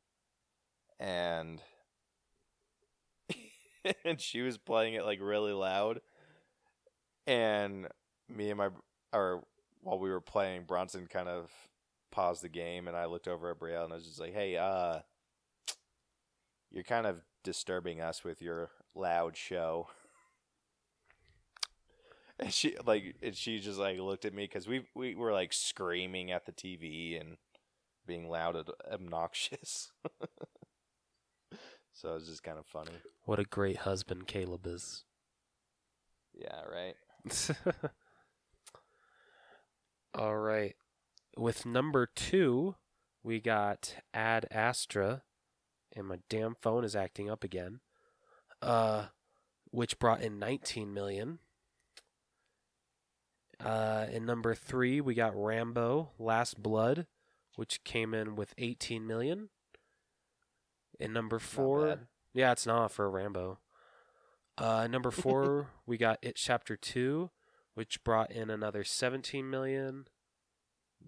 and 1.01 1.61
and 4.05 4.21
she 4.21 4.43
was 4.43 4.59
playing 4.59 4.95
it 4.95 5.05
like 5.05 5.21
really 5.21 5.53
loud 5.53 6.01
and 7.27 7.89
me 8.29 8.51
and 8.51 8.59
my 8.59 8.69
or 9.13 9.43
while 9.83 9.99
we 9.99 10.11
were 10.11 10.21
playing 10.21 10.65
Bronson 10.65 11.07
kind 11.07 11.29
of 11.29 11.51
paused 12.11 12.43
the 12.43 12.49
game 12.49 12.89
and 12.89 12.97
I 12.97 13.07
looked 13.07 13.29
over 13.29 13.51
at 13.51 13.59
Brielle 13.59 13.85
and 13.85 13.93
I 13.93 13.97
was 13.97 14.07
just 14.07 14.21
like, 14.21 14.33
"Hey, 14.35 14.57
uh 14.57 15.01
you're 16.71 16.85
kind 16.85 17.07
of 17.07 17.21
disturbing 17.43 18.01
us 18.01 18.25
with 18.25 18.43
your 18.43 18.71
loud 18.95 19.37
show." 19.37 19.89
And 22.39 22.53
she 22.53 22.77
like 22.85 23.15
and 23.23 23.37
she 23.37 23.61
just 23.61 23.79
like 23.79 23.99
looked 23.99 24.25
at 24.25 24.35
me 24.35 24.49
cuz 24.49 24.67
we 24.67 24.87
we 24.95 25.15
were 25.15 25.33
like 25.33 25.53
screaming 25.53 26.33
at 26.33 26.47
the 26.47 26.53
TV 26.53 27.17
and 27.17 27.37
being 28.07 28.29
loud 28.29 28.57
and 28.57 28.71
obnoxious. 28.93 29.93
so 31.95 32.11
it 32.11 32.15
was 32.15 32.27
just 32.27 32.43
kind 32.43 32.59
of 32.59 32.67
funny. 32.67 32.91
What 33.25 33.39
a 33.39 33.45
great 33.45 33.79
husband 33.79 34.27
Caleb 34.27 34.67
is. 34.67 35.05
Yeah, 36.35 36.63
right. 36.71 36.97
All 40.15 40.37
right. 40.37 40.75
With 41.37 41.65
number 41.65 42.07
two, 42.07 42.75
we 43.23 43.41
got 43.41 43.95
Ad 44.13 44.47
Astra, 44.51 45.23
and 45.95 46.07
my 46.07 46.19
damn 46.29 46.57
phone 46.61 46.85
is 46.85 46.97
acting 46.97 47.31
up 47.31 47.45
again. 47.45 47.81
Uh, 48.61 49.07
which 49.71 49.99
brought 49.99 50.23
in 50.23 50.39
19 50.39 50.93
million. 50.93 51.39
Uh, 53.61 54.07
in 54.11 54.25
number 54.27 54.55
three, 54.55 55.01
we 55.01 55.15
got 55.15 55.33
Rambo: 55.37 56.11
Last 56.19 56.61
Blood, 56.63 57.07
which 57.57 57.85
came 57.85 58.15
in 58.15 58.35
with 58.35 58.53
18 58.59 59.07
million. 59.07 59.51
In 61.01 61.13
number 61.13 61.39
four, 61.39 62.09
yeah, 62.33 62.53
it's 62.53 62.67
not 62.67 62.91
for 62.93 63.11
Rambo. 63.11 63.59
Uh, 64.57 64.87
number 64.87 65.11
four, 65.13 65.69
we 65.87 65.97
got 65.97 66.19
It 66.23 66.37
Chapter 66.37 66.77
Two, 66.77 67.31
which 67.75 68.03
brought 68.05 68.31
in 68.31 68.51
another 68.51 68.85
17 68.85 69.49
million. 69.51 70.07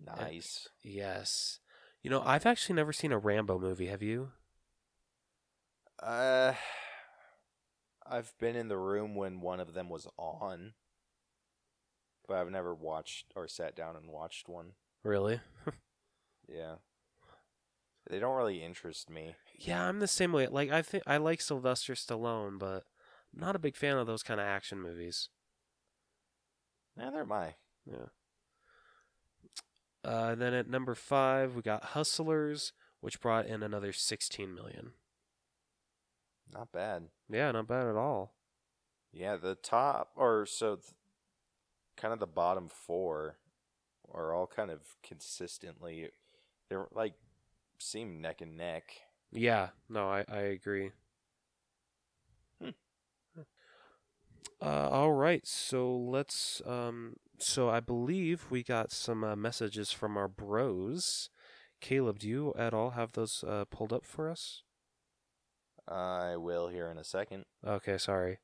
Nice. 0.04 0.68
Yes. 0.82 1.60
You 2.02 2.10
know, 2.10 2.22
I've 2.22 2.46
actually 2.46 2.74
never 2.76 2.92
seen 2.92 3.12
a 3.12 3.18
Rambo 3.18 3.58
movie. 3.58 3.86
Have 3.86 4.02
you? 4.02 4.30
Uh, 6.02 6.52
I've 8.06 8.34
been 8.38 8.54
in 8.56 8.68
the 8.68 8.76
room 8.76 9.14
when 9.14 9.40
one 9.40 9.60
of 9.60 9.72
them 9.74 9.88
was 9.88 10.06
on. 10.18 10.74
but 12.28 12.36
I've 12.36 12.50
never 12.50 12.74
watched 12.74 13.32
or 13.34 13.48
sat 13.48 13.74
down 13.76 13.96
and 13.96 14.10
watched 14.10 14.48
one. 14.48 14.72
Really? 15.02 15.40
Yeah. 16.48 16.76
They 18.08 18.20
don't 18.20 18.36
really 18.36 18.62
interest 18.62 19.10
me. 19.10 19.34
Yeah, 19.58 19.88
I'm 19.88 20.00
the 20.00 20.06
same 20.06 20.32
way. 20.32 20.46
Like 20.46 20.70
I 20.70 20.82
think 20.82 21.04
I 21.06 21.16
like 21.16 21.40
Sylvester 21.40 21.94
Stallone, 21.94 22.58
but 22.58 22.84
I'm 23.34 23.40
not 23.40 23.56
a 23.56 23.60
big 23.60 23.76
fan 23.76 23.96
of 23.96 24.06
those 24.06 24.22
kind 24.22 24.40
of 24.40 24.46
action 24.46 24.80
movies. 24.80 25.28
Neither 26.96 27.20
am 27.20 27.32
I. 27.32 27.54
Yeah. 27.84 28.06
Uh, 30.04 30.34
then 30.34 30.54
at 30.54 30.68
number 30.68 30.94
five, 30.94 31.54
we 31.54 31.62
got 31.62 31.82
Hustlers, 31.86 32.72
which 33.00 33.20
brought 33.20 33.46
in 33.46 33.62
another 33.62 33.92
16 33.92 34.54
million. 34.54 34.92
Not 36.52 36.70
bad. 36.70 37.08
Yeah, 37.28 37.50
not 37.50 37.66
bad 37.66 37.86
at 37.86 37.96
all. 37.96 38.34
Yeah, 39.12 39.36
the 39.36 39.56
top 39.56 40.10
or 40.14 40.46
so 40.46 40.76
th- 40.76 40.94
kind 41.96 42.12
of 42.12 42.20
the 42.20 42.26
bottom 42.26 42.68
four 42.68 43.38
are 44.12 44.32
all 44.32 44.46
kind 44.46 44.70
of 44.70 44.80
consistently 45.02 46.10
they're 46.68 46.86
like 46.94 47.14
seem 47.78 48.20
neck 48.20 48.40
and 48.40 48.56
neck. 48.56 48.84
Yeah, 49.32 49.70
no, 49.88 50.08
I, 50.08 50.24
I 50.28 50.40
agree. 50.40 50.92
Hmm. 52.60 52.70
Uh, 54.60 54.88
all 54.90 55.12
right, 55.12 55.46
so 55.46 55.94
let's. 55.94 56.62
Um, 56.64 57.16
so 57.38 57.68
I 57.68 57.80
believe 57.80 58.46
we 58.50 58.62
got 58.62 58.90
some 58.90 59.22
uh, 59.22 59.36
messages 59.36 59.92
from 59.92 60.16
our 60.16 60.28
bros. 60.28 61.28
Caleb, 61.80 62.18
do 62.20 62.28
you 62.28 62.54
at 62.56 62.72
all 62.72 62.90
have 62.90 63.12
those 63.12 63.44
uh, 63.46 63.66
pulled 63.70 63.92
up 63.92 64.04
for 64.04 64.30
us? 64.30 64.62
I 65.86 66.36
will 66.36 66.68
here 66.68 66.88
in 66.90 66.98
a 66.98 67.04
second. 67.04 67.44
Okay, 67.64 67.98
sorry. 67.98 68.38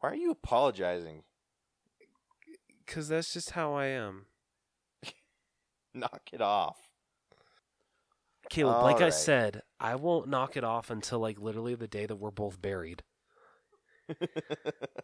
Why 0.00 0.10
are 0.10 0.16
you 0.16 0.30
apologizing? 0.30 1.22
Because 2.84 3.08
that's 3.08 3.32
just 3.32 3.50
how 3.50 3.74
I 3.74 3.86
am. 3.86 4.26
Knock 5.94 6.30
it 6.32 6.40
off. 6.40 6.89
Caleb, 8.50 8.82
like 8.82 9.00
I 9.00 9.08
said, 9.08 9.62
I 9.80 9.94
won't 9.94 10.28
knock 10.28 10.54
it 10.54 10.62
off 10.64 10.90
until 10.90 11.20
like 11.20 11.40
literally 11.40 11.74
the 11.74 11.88
day 11.88 12.04
that 12.04 12.16
we're 12.16 12.30
both 12.30 12.60
buried. 12.60 13.02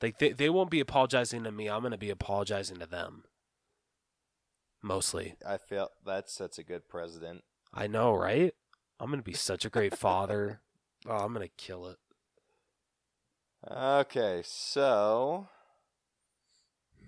Like 0.00 0.18
they 0.18 0.32
they 0.32 0.48
won't 0.48 0.70
be 0.70 0.80
apologizing 0.80 1.44
to 1.44 1.52
me. 1.52 1.68
I'm 1.68 1.82
gonna 1.82 1.98
be 1.98 2.08
apologizing 2.10 2.78
to 2.78 2.86
them. 2.86 3.24
Mostly. 4.82 5.36
I 5.46 5.56
feel 5.56 5.90
that 6.04 6.28
sets 6.28 6.58
a 6.58 6.62
good 6.62 6.88
president. 6.88 7.44
I 7.72 7.86
know, 7.86 8.12
right? 8.12 8.54
I'm 8.98 9.10
gonna 9.10 9.22
be 9.22 9.34
such 9.34 9.64
a 9.64 9.70
great 9.70 9.96
father. 9.96 10.62
Oh, 11.06 11.18
I'm 11.24 11.32
gonna 11.32 11.48
kill 11.48 11.86
it. 11.86 11.98
Okay, 13.70 14.42
so 14.44 15.48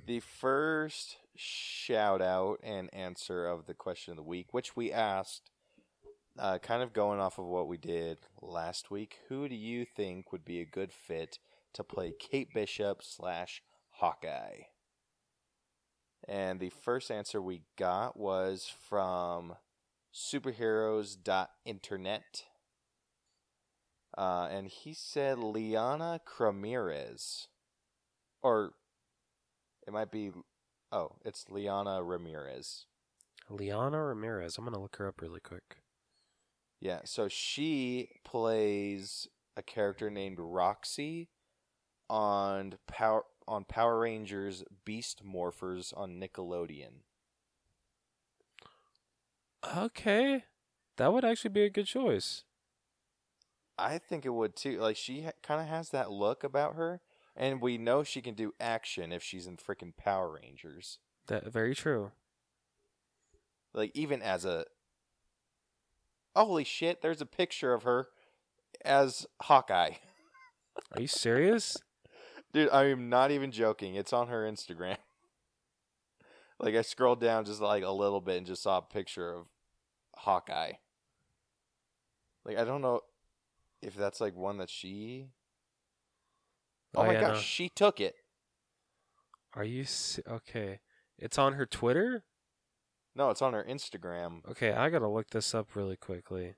the 0.09 0.19
first 0.21 1.17
shout 1.37 2.23
out 2.23 2.59
and 2.63 2.89
answer 2.95 3.47
of 3.47 3.67
the 3.67 3.75
question 3.75 4.13
of 4.13 4.17
the 4.17 4.23
week, 4.23 4.47
which 4.53 4.75
we 4.75 4.91
asked, 4.91 5.51
uh, 6.39 6.57
kind 6.59 6.83
of 6.83 6.95
going 6.95 7.21
off 7.21 7.39
of 7.39 7.45
what 7.45 7.69
we 7.69 7.77
did 7.77 8.17
last 8.41 8.91
week, 8.91 9.19
who 9.29 9.51
do 9.51 9.55
you 9.55 9.85
think 9.85 10.33
would 10.33 10.47
be 10.47 10.63
a 10.63 10.65
good 10.65 10.95
fit 10.95 11.39
to 11.75 11.85
play 11.85 12.15
Kate 12.19 12.49
Bishop 12.55 13.03
slash 13.03 13.63
Hawkeye? 13.91 14.63
And 16.27 16.59
the 16.59 16.71
first 16.71 17.11
answer 17.11 17.43
we 17.43 17.65
got 17.77 18.19
was 18.19 18.73
from 18.89 19.57
superheroes.internet. 20.15 22.45
Uh, 24.17 24.49
and 24.51 24.69
he 24.69 24.95
said 24.95 25.39
Liana 25.39 26.23
Ramirez. 26.39 27.49
Or 28.43 28.73
it 29.89 29.93
might 29.93 30.11
be. 30.11 30.31
Oh, 30.93 31.13
it's 31.25 31.47
Liana 31.49 32.03
Ramirez. 32.03 32.85
Liana 33.49 34.05
Ramirez. 34.05 34.59
I'm 34.59 34.65
gonna 34.65 34.81
look 34.81 34.97
her 34.97 35.09
up 35.09 35.23
really 35.23 35.41
quick. 35.41 35.79
Yeah, 36.79 37.01
so 37.05 37.27
she 37.27 38.11
plays 38.23 39.27
a 39.57 39.63
character 39.63 40.11
named 40.11 40.39
Roxy 40.39 41.31
on 42.11 42.75
Power 42.87 43.25
on 43.49 43.65
Power 43.65 44.01
Rangers 44.01 44.63
Beast 44.85 45.23
Morphers 45.25 45.97
on 45.97 46.21
Nickelodeon. 46.21 47.01
Okay, 49.75 50.45
that 50.99 51.13
would 51.15 51.25
actually 51.25 51.51
be 51.51 51.65
a 51.65 51.71
good 51.71 51.87
choice. 51.87 52.45
I 53.79 53.97
think 53.97 54.27
it 54.27 54.35
would 54.35 54.55
too. 54.55 54.81
Like 54.81 54.97
she 54.97 55.23
ha- 55.23 55.31
kind 55.43 55.63
of 55.63 55.67
has 55.69 55.89
that 55.91 56.11
look 56.11 56.45
about 56.45 56.75
her, 56.75 57.01
and 57.39 57.63
we 57.63 57.79
know 57.79 58.03
she 58.03 58.21
can 58.21 58.35
do 58.35 58.53
action 58.59 59.13
if 59.13 59.23
she's 59.23 59.47
in 59.47 59.57
freaking 59.57 59.97
Power 59.97 60.39
Rangers. 60.43 60.99
That 61.29 61.51
very 61.51 61.75
true. 61.75 62.11
Like 63.73 63.93
even 63.95 64.21
as 64.21 64.45
a 64.45 64.65
holy 66.35 66.65
shit, 66.65 67.01
there's 67.01 67.21
a 67.21 67.27
picture 67.27 67.73
of 67.73 67.85
her 67.85 68.09
as 68.85 69.25
Hawkeye. 69.43 69.93
Are 70.97 71.01
you 71.01 71.07
serious? 71.07 71.77
Dude, 72.53 72.71
I 72.71 72.87
am 72.87 73.09
not 73.09 73.31
even 73.31 73.53
joking. 73.53 73.95
It's 73.95 74.13
on 74.13 74.29
her 74.29 74.43
Instagram. 74.43 74.97
like 76.59 76.75
I 76.75 76.83
scrolled 76.83 77.21
down 77.21 77.45
just 77.45 77.61
like 77.61 77.85
a 77.85 77.91
little 77.91 78.21
bit 78.21 78.39
and 78.39 78.47
just 78.47 78.65
saw 78.65 78.79
a 78.79 78.83
picture 78.83 79.33
of 79.33 79.47
Hawkeye. 80.17 80.73
Like 82.45 82.59
I 82.59 82.65
don't 82.65 82.83
know 82.83 83.03
if 83.81 83.95
that's 83.95 84.21
like 84.21 84.35
one 84.35 84.59
that 84.59 84.71
she 84.71 85.29
Oh, 86.95 87.03
Oh, 87.03 87.07
my 87.07 87.13
yeah, 87.15 87.21
gosh, 87.21 87.35
no. 87.37 87.41
she 87.41 87.69
took 87.69 88.01
it. 88.01 88.15
Are 89.55 89.65
you 89.65 89.85
okay? 90.29 90.81
It's 91.19 91.39
on 91.39 91.55
her 91.55 91.67
Twitter. 91.67 92.25
No, 93.15 93.31
it's 93.31 93.43
on 93.43 93.53
her 93.55 93.65
Instagram. 93.69 94.49
Okay, 94.51 94.73
I 94.73 94.89
gotta 94.91 95.09
look 95.09 95.31
this 95.31 95.55
up 95.55 95.75
really 95.75 95.97
quickly. 95.97 96.55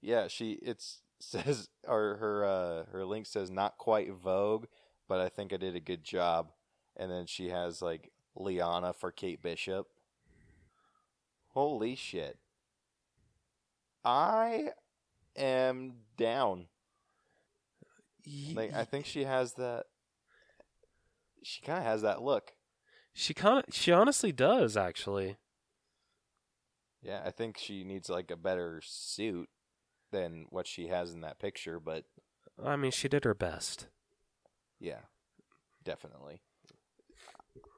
Yeah, 0.00 0.28
she 0.28 0.52
it's 0.62 1.00
says 1.20 1.68
or 1.86 2.16
her 2.16 2.44
uh 2.44 2.84
her 2.92 3.04
link 3.04 3.26
says 3.26 3.50
not 3.50 3.78
quite 3.78 4.12
Vogue, 4.12 4.66
but 5.08 5.20
I 5.20 5.28
think 5.28 5.52
I 5.52 5.56
did 5.56 5.76
a 5.76 5.80
good 5.80 6.04
job. 6.04 6.50
And 6.96 7.10
then 7.10 7.26
she 7.26 7.48
has 7.48 7.80
like 7.80 8.10
Liana 8.34 8.92
for 8.92 9.10
Kate 9.10 9.42
Bishop. 9.42 9.86
Holy 11.48 11.94
shit. 11.94 12.38
I 14.04 14.70
am 15.36 15.94
down. 16.16 16.66
Like 18.54 18.72
I 18.74 18.84
think 18.84 19.06
she 19.06 19.24
has 19.24 19.54
that 19.54 19.84
she 21.42 21.60
kind 21.62 21.78
of 21.78 21.84
has 21.84 22.02
that 22.02 22.22
look. 22.22 22.52
she 23.12 23.34
kind 23.34 23.64
of, 23.66 23.74
she 23.74 23.90
honestly 23.92 24.30
does 24.32 24.76
actually. 24.76 25.36
Yeah, 27.02 27.20
I 27.24 27.30
think 27.32 27.58
she 27.58 27.82
needs 27.82 28.08
like 28.08 28.30
a 28.30 28.36
better 28.36 28.80
suit 28.84 29.48
than 30.12 30.46
what 30.50 30.66
she 30.68 30.86
has 30.86 31.12
in 31.12 31.22
that 31.22 31.40
picture, 31.40 31.80
but 31.80 32.04
I 32.62 32.76
mean, 32.76 32.92
she 32.92 33.08
did 33.08 33.24
her 33.24 33.34
best. 33.34 33.88
yeah. 34.78 35.00
Definitely. 35.84 36.42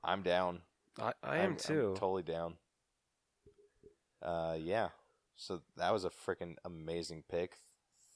I'm 0.02 0.20
down. 0.22 0.60
I, 1.00 1.12
I 1.22 1.36
I'm- 1.38 1.52
am 1.52 1.56
too. 1.56 1.88
I'm 1.92 1.96
totally 1.96 2.22
down. 2.22 2.56
Uh, 4.22 4.56
yeah. 4.60 4.88
So 5.36 5.62
that 5.78 5.90
was 5.92 6.04
a 6.04 6.10
freaking 6.10 6.56
amazing 6.66 7.24
pick. 7.30 7.60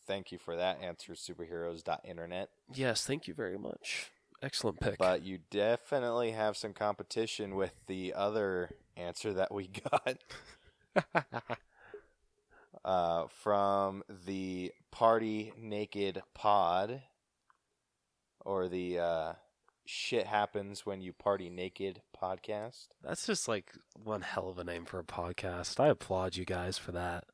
Thank 0.08 0.32
you 0.32 0.38
for 0.38 0.56
that. 0.56 0.82
Answer 0.82 1.12
superheroes.internet. 1.12 2.48
yes, 2.74 3.04
thank 3.06 3.28
you 3.28 3.34
very 3.34 3.58
much. 3.58 4.10
Excellent 4.42 4.80
pick. 4.80 4.98
But 4.98 5.22
you 5.22 5.38
definitely 5.50 6.30
have 6.32 6.56
some 6.56 6.72
competition 6.72 7.54
with 7.54 7.74
the 7.86 8.14
other 8.14 8.70
answer 8.96 9.32
that 9.34 9.52
we 9.52 9.68
got 11.04 11.14
uh, 12.84 13.26
from 13.42 14.02
the 14.26 14.72
Party 14.90 15.52
Naked 15.58 16.22
Pod 16.34 17.02
or 18.44 18.68
the 18.68 18.98
uh, 18.98 19.32
Shit 19.84 20.26
Happens 20.26 20.86
When 20.86 21.00
You 21.02 21.12
Party 21.12 21.50
Naked 21.50 22.00
podcast. 22.20 22.88
That's 23.02 23.26
just 23.26 23.48
like 23.48 23.72
one 24.02 24.22
hell 24.22 24.48
of 24.48 24.58
a 24.58 24.64
name 24.64 24.84
for 24.84 24.98
a 25.00 25.04
podcast. 25.04 25.80
I 25.80 25.88
applaud 25.88 26.36
you 26.36 26.44
guys 26.44 26.78
for 26.78 26.92
that. 26.92 27.24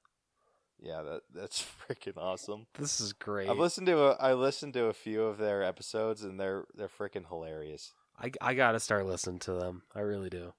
Yeah, 0.85 1.03
that 1.03 1.22
that's 1.35 1.64
freaking 1.89 2.18
awesome. 2.18 2.66
This 2.78 3.01
is 3.01 3.14
great. 3.14 3.49
I've 3.49 3.59
listened 3.59 3.87
to 3.87 3.99
a, 3.99 4.11
I 4.12 4.35
listened 4.35 4.74
to 4.74 4.85
a 4.87 4.93
few 4.93 5.22
of 5.22 5.39
their 5.39 5.62
episodes 5.62 6.22
and 6.22 6.39
they're 6.39 6.66
they're 6.74 6.89
freaking 6.89 7.26
hilarious. 7.26 7.95
I, 8.20 8.30
I 8.41 8.55
gotta 8.55 8.78
start 8.78 9.07
listening 9.07 9.41
to 9.41 9.55
them. 9.55 9.82
I 9.95 10.01
really 10.01 10.28
do. 10.28 10.53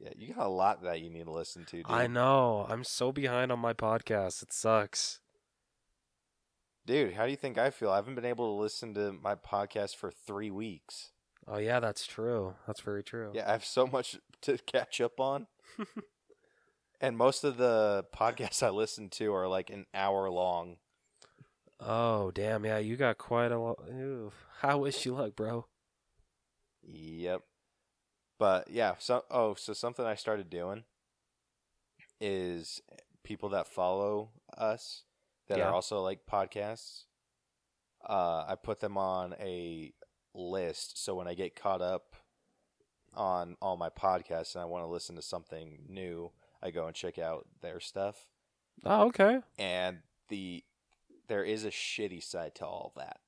Yeah, 0.00 0.10
you 0.16 0.34
got 0.34 0.46
a 0.46 0.50
lot 0.50 0.82
that 0.82 1.00
you 1.00 1.08
need 1.08 1.24
to 1.24 1.30
listen 1.30 1.64
to. 1.66 1.76
Dude. 1.76 1.86
I 1.88 2.06
know. 2.06 2.66
I'm 2.68 2.84
so 2.84 3.12
behind 3.12 3.50
on 3.50 3.60
my 3.60 3.72
podcast. 3.72 4.42
It 4.42 4.52
sucks. 4.52 5.20
Dude, 6.84 7.14
how 7.14 7.24
do 7.24 7.30
you 7.30 7.36
think 7.36 7.56
I 7.56 7.70
feel? 7.70 7.90
I 7.90 7.96
haven't 7.96 8.14
been 8.14 8.24
able 8.24 8.54
to 8.54 8.60
listen 8.60 8.94
to 8.94 9.12
my 9.12 9.36
podcast 9.36 9.96
for 9.96 10.10
three 10.10 10.50
weeks. 10.50 11.12
Oh 11.46 11.58
yeah, 11.58 11.78
that's 11.78 12.04
true. 12.04 12.54
That's 12.66 12.80
very 12.80 13.04
true. 13.04 13.30
Yeah, 13.32 13.48
I 13.48 13.52
have 13.52 13.64
so 13.64 13.86
much 13.86 14.18
to 14.42 14.58
catch 14.58 15.00
up 15.00 15.20
on. 15.20 15.46
And 17.00 17.16
most 17.16 17.44
of 17.44 17.56
the 17.58 18.04
podcasts 18.14 18.62
I 18.62 18.70
listen 18.70 19.10
to 19.10 19.32
are 19.34 19.48
like 19.48 19.70
an 19.70 19.86
hour 19.94 20.30
long. 20.30 20.76
Oh 21.78 22.30
damn, 22.30 22.64
yeah, 22.64 22.78
you 22.78 22.96
got 22.96 23.18
quite 23.18 23.52
a 23.52 23.58
lot. 23.58 23.78
I 24.62 24.74
wish 24.76 25.04
you 25.04 25.14
luck, 25.14 25.36
bro. 25.36 25.66
Yep. 26.82 27.42
But 28.38 28.70
yeah, 28.70 28.94
so 28.98 29.24
oh, 29.30 29.54
so 29.54 29.72
something 29.72 30.04
I 30.04 30.14
started 30.14 30.48
doing 30.48 30.84
is 32.20 32.80
people 33.24 33.50
that 33.50 33.66
follow 33.68 34.30
us 34.56 35.02
that 35.48 35.58
Yeah. 35.58 35.68
are 35.68 35.74
also 35.74 36.00
like 36.02 36.26
podcasts. 36.26 37.04
Uh, 38.08 38.44
I 38.48 38.54
put 38.54 38.80
them 38.80 38.96
on 38.96 39.34
a 39.40 39.92
list, 40.34 41.02
so 41.02 41.14
when 41.14 41.26
I 41.26 41.34
get 41.34 41.56
caught 41.60 41.82
up 41.82 42.14
on 43.14 43.56
all 43.60 43.76
my 43.76 43.88
podcasts 43.90 44.54
and 44.54 44.62
I 44.62 44.66
want 44.66 44.84
to 44.84 44.88
listen 44.88 45.16
to 45.16 45.22
something 45.22 45.84
new, 45.88 46.30
I 46.62 46.70
go 46.70 46.86
and 46.86 46.94
check 46.94 47.18
out 47.18 47.46
their 47.62 47.80
stuff. 47.80 48.26
Oh, 48.84 49.06
okay. 49.06 49.40
And 49.58 49.98
the 50.28 50.64
there 51.28 51.44
is 51.44 51.64
a 51.64 51.70
shitty 51.70 52.22
side 52.22 52.54
to 52.56 52.66
all 52.66 52.92
that 52.96 53.18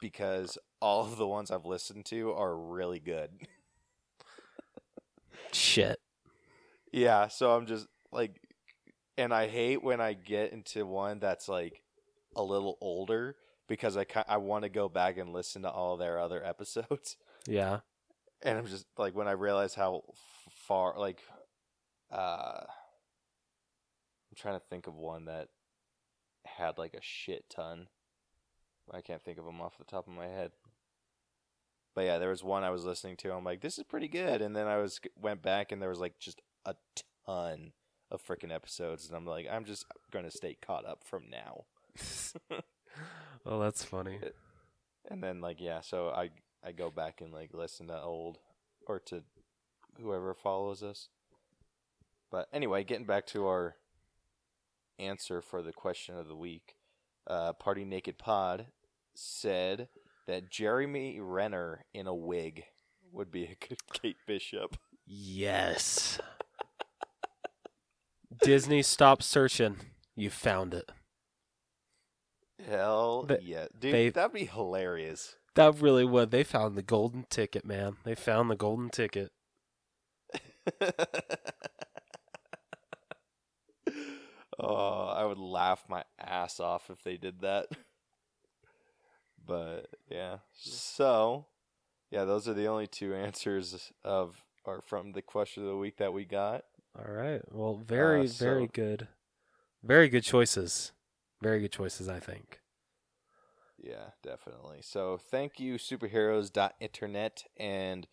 because 0.00 0.58
all 0.80 1.04
of 1.04 1.16
the 1.16 1.26
ones 1.26 1.50
I've 1.50 1.64
listened 1.64 2.04
to 2.06 2.32
are 2.32 2.54
really 2.56 3.00
good. 3.00 3.30
Shit. 5.52 5.98
Yeah, 6.92 7.28
so 7.28 7.54
I'm 7.56 7.66
just 7.66 7.86
like, 8.12 8.40
and 9.16 9.32
I 9.32 9.48
hate 9.48 9.82
when 9.82 10.00
I 10.00 10.12
get 10.12 10.52
into 10.52 10.84
one 10.86 11.18
that's 11.18 11.48
like 11.48 11.82
a 12.34 12.42
little 12.42 12.76
older 12.80 13.36
because 13.68 13.96
I 13.96 14.04
I 14.28 14.36
want 14.38 14.64
to 14.64 14.68
go 14.68 14.88
back 14.88 15.16
and 15.18 15.32
listen 15.32 15.62
to 15.62 15.70
all 15.70 15.96
their 15.96 16.18
other 16.18 16.44
episodes, 16.44 17.16
Yeah. 17.46 17.80
and 18.42 18.58
I'm 18.58 18.66
just 18.66 18.86
like 18.98 19.14
when 19.14 19.28
I 19.28 19.32
realize 19.32 19.74
how 19.74 20.02
far 20.66 20.94
like, 20.98 21.22
uh, 22.12 22.60
I'm 22.62 24.36
trying 24.36 24.58
to 24.58 24.66
think 24.68 24.86
of 24.86 24.94
one 24.94 25.26
that 25.26 25.48
had 26.44 26.78
like 26.78 26.94
a 26.94 27.02
shit 27.02 27.48
ton. 27.48 27.88
I 28.92 29.00
can't 29.00 29.22
think 29.22 29.38
of 29.38 29.44
them 29.44 29.60
off 29.60 29.78
the 29.78 29.84
top 29.84 30.06
of 30.06 30.14
my 30.14 30.26
head. 30.26 30.52
But 31.94 32.04
yeah, 32.04 32.18
there 32.18 32.30
was 32.30 32.44
one 32.44 32.62
I 32.62 32.70
was 32.70 32.84
listening 32.84 33.16
to. 33.18 33.32
I'm 33.32 33.44
like, 33.44 33.60
this 33.60 33.78
is 33.78 33.84
pretty 33.84 34.08
good, 34.08 34.42
and 34.42 34.54
then 34.54 34.66
I 34.66 34.78
was 34.78 35.00
went 35.20 35.42
back 35.42 35.72
and 35.72 35.80
there 35.80 35.88
was 35.88 35.98
like 35.98 36.18
just 36.18 36.42
a 36.64 36.74
ton 37.26 37.72
of 38.10 38.24
freaking 38.24 38.54
episodes, 38.54 39.06
and 39.06 39.16
I'm 39.16 39.26
like, 39.26 39.46
I'm 39.50 39.64
just 39.64 39.86
gonna 40.12 40.30
stay 40.30 40.56
caught 40.60 40.86
up 40.86 41.02
from 41.04 41.24
now. 41.30 41.64
oh, 43.46 43.60
that's 43.60 43.82
funny. 43.82 44.20
And 45.10 45.22
then 45.22 45.40
like 45.40 45.60
yeah, 45.60 45.80
so 45.80 46.10
I 46.10 46.30
I 46.62 46.72
go 46.72 46.90
back 46.90 47.20
and 47.20 47.32
like 47.32 47.54
listen 47.54 47.88
to 47.88 48.00
old 48.00 48.38
or 48.86 48.98
to 49.06 49.22
whoever 50.00 50.34
follows 50.34 50.82
us. 50.82 51.08
But 52.30 52.48
anyway, 52.52 52.84
getting 52.84 53.06
back 53.06 53.26
to 53.28 53.46
our 53.46 53.76
answer 54.98 55.40
for 55.40 55.62
the 55.62 55.72
question 55.72 56.16
of 56.16 56.26
the 56.28 56.36
week, 56.36 56.76
uh, 57.26 57.52
Party 57.54 57.84
Naked 57.84 58.18
Pod 58.18 58.66
said 59.14 59.88
that 60.26 60.50
Jeremy 60.50 61.20
Renner 61.20 61.84
in 61.94 62.06
a 62.06 62.14
wig 62.14 62.64
would 63.12 63.30
be 63.30 63.44
a 63.44 63.56
good 63.68 63.78
Kate 63.92 64.16
Bishop. 64.26 64.76
Yes. 65.06 66.18
Disney, 68.42 68.82
stop 68.82 69.22
searching. 69.22 69.76
You 70.14 70.30
found 70.30 70.74
it. 70.74 70.90
Hell 72.66 73.22
They- 73.24 73.40
yeah, 73.42 73.66
dude, 73.78 73.94
they- 73.94 74.10
that'd 74.10 74.32
be 74.32 74.46
hilarious. 74.46 75.36
That 75.54 75.80
really 75.80 76.04
would. 76.04 76.30
They 76.32 76.44
found 76.44 76.76
the 76.76 76.82
golden 76.82 77.24
ticket, 77.30 77.64
man. 77.64 77.96
They 78.04 78.14
found 78.14 78.50
the 78.50 78.56
golden 78.56 78.90
ticket. 78.90 79.32
oh, 84.58 85.06
I 85.08 85.24
would 85.24 85.38
laugh 85.38 85.84
my 85.88 86.04
ass 86.18 86.60
off 86.60 86.90
if 86.90 87.02
they 87.02 87.16
did 87.16 87.40
that. 87.40 87.66
But 89.44 89.86
yeah, 90.10 90.38
so 90.54 91.46
yeah, 92.10 92.24
those 92.24 92.48
are 92.48 92.54
the 92.54 92.66
only 92.66 92.86
two 92.86 93.14
answers 93.14 93.92
of 94.02 94.42
or 94.64 94.80
from 94.80 95.12
the 95.12 95.22
question 95.22 95.62
of 95.62 95.68
the 95.68 95.76
week 95.76 95.98
that 95.98 96.12
we 96.12 96.24
got. 96.24 96.64
All 96.98 97.12
right. 97.12 97.40
Well, 97.52 97.74
very, 97.76 98.22
Uh, 98.24 98.28
so- 98.28 98.44
very 98.44 98.66
good. 98.66 99.08
Very 99.82 100.08
good 100.08 100.24
choices. 100.24 100.92
Very 101.42 101.60
good 101.60 101.70
choices, 101.70 102.08
I 102.08 102.18
think. 102.18 102.60
Yeah, 103.78 104.10
definitely. 104.22 104.80
So 104.82 105.16
thank 105.18 105.60
you, 105.60 105.74
superheroes.internet 105.74 107.44
and 107.56 108.08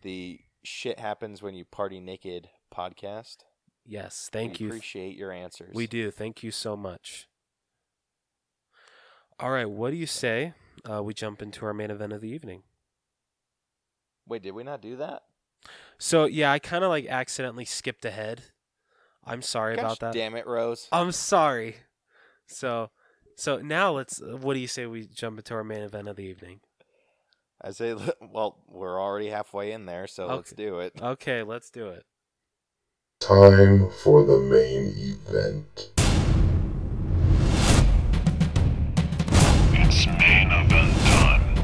the 0.00 0.40
shit 0.62 0.98
happens 0.98 1.42
when 1.42 1.54
you 1.54 1.64
party 1.64 2.00
naked 2.00 2.48
podcast. 2.74 3.38
Yes. 3.84 4.28
Thank 4.32 4.58
we 4.58 4.64
you. 4.64 4.70
Appreciate 4.70 5.16
your 5.16 5.32
answers. 5.32 5.74
We 5.74 5.86
do. 5.86 6.10
Thank 6.10 6.42
you 6.42 6.50
so 6.50 6.76
much. 6.76 7.28
All 9.40 9.50
right. 9.50 9.68
What 9.68 9.90
do 9.90 9.96
you 9.96 10.06
say? 10.06 10.54
Uh, 10.88 11.02
we 11.02 11.14
jump 11.14 11.42
into 11.42 11.66
our 11.66 11.74
main 11.74 11.90
event 11.90 12.12
of 12.12 12.20
the 12.20 12.28
evening. 12.28 12.62
Wait, 14.26 14.42
did 14.42 14.52
we 14.52 14.62
not 14.62 14.80
do 14.80 14.96
that? 14.96 15.22
So 15.98 16.24
yeah, 16.24 16.52
I 16.52 16.58
kind 16.58 16.84
of 16.84 16.90
like 16.90 17.06
accidentally 17.06 17.64
skipped 17.64 18.04
ahead. 18.04 18.42
I'm 19.24 19.42
sorry 19.42 19.76
Gosh 19.76 19.84
about 19.84 20.00
that. 20.00 20.14
Damn 20.14 20.34
it, 20.34 20.46
Rose. 20.46 20.88
I'm 20.90 21.12
sorry. 21.12 21.76
So, 22.46 22.90
so 23.36 23.58
now 23.58 23.92
let's. 23.92 24.20
What 24.20 24.54
do 24.54 24.60
you 24.60 24.66
say 24.66 24.86
we 24.86 25.06
jump 25.06 25.38
into 25.38 25.54
our 25.54 25.64
main 25.64 25.82
event 25.82 26.08
of 26.08 26.16
the 26.16 26.24
evening? 26.24 26.60
I 27.64 27.70
say, 27.70 27.94
well, 28.20 28.58
we're 28.68 29.00
already 29.00 29.28
halfway 29.28 29.70
in 29.72 29.86
there, 29.86 30.08
so 30.08 30.26
let's 30.26 30.52
do 30.52 30.80
it. 30.80 30.94
Okay, 31.00 31.42
let's 31.44 31.70
do 31.70 31.86
it. 31.88 32.04
Time 33.20 33.88
for 34.02 34.24
the 34.24 34.38
main 34.38 34.92
event. 34.96 35.90
It's 39.74 40.06
main 40.06 40.50
event 40.50 40.96
time. 41.06 41.54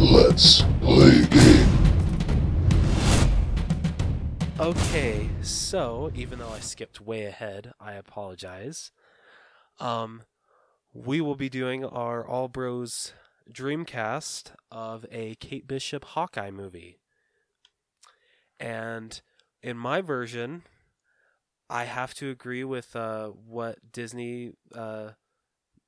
Let's 0.00 0.62
play 0.80 1.26
game. 1.26 1.66
Okay, 4.58 5.28
so 5.42 6.10
even 6.14 6.38
though 6.38 6.48
I 6.48 6.60
skipped 6.60 7.00
way 7.00 7.26
ahead, 7.26 7.74
I 7.78 7.92
apologize. 7.92 8.90
Um, 9.78 10.22
we 10.92 11.20
will 11.20 11.36
be 11.36 11.48
doing 11.48 11.84
our 11.84 12.26
All 12.26 12.48
Bros 12.48 13.12
Dreamcast 13.52 14.52
of 14.70 15.06
a 15.10 15.34
Kate 15.36 15.66
Bishop 15.66 16.04
Hawkeye 16.04 16.50
movie. 16.50 16.98
And 18.58 19.20
in 19.62 19.76
my 19.76 20.00
version, 20.00 20.62
I 21.68 21.84
have 21.84 22.14
to 22.14 22.30
agree 22.30 22.64
with 22.64 22.96
uh, 22.96 23.28
what 23.28 23.92
Disney, 23.92 24.52
uh, 24.74 25.10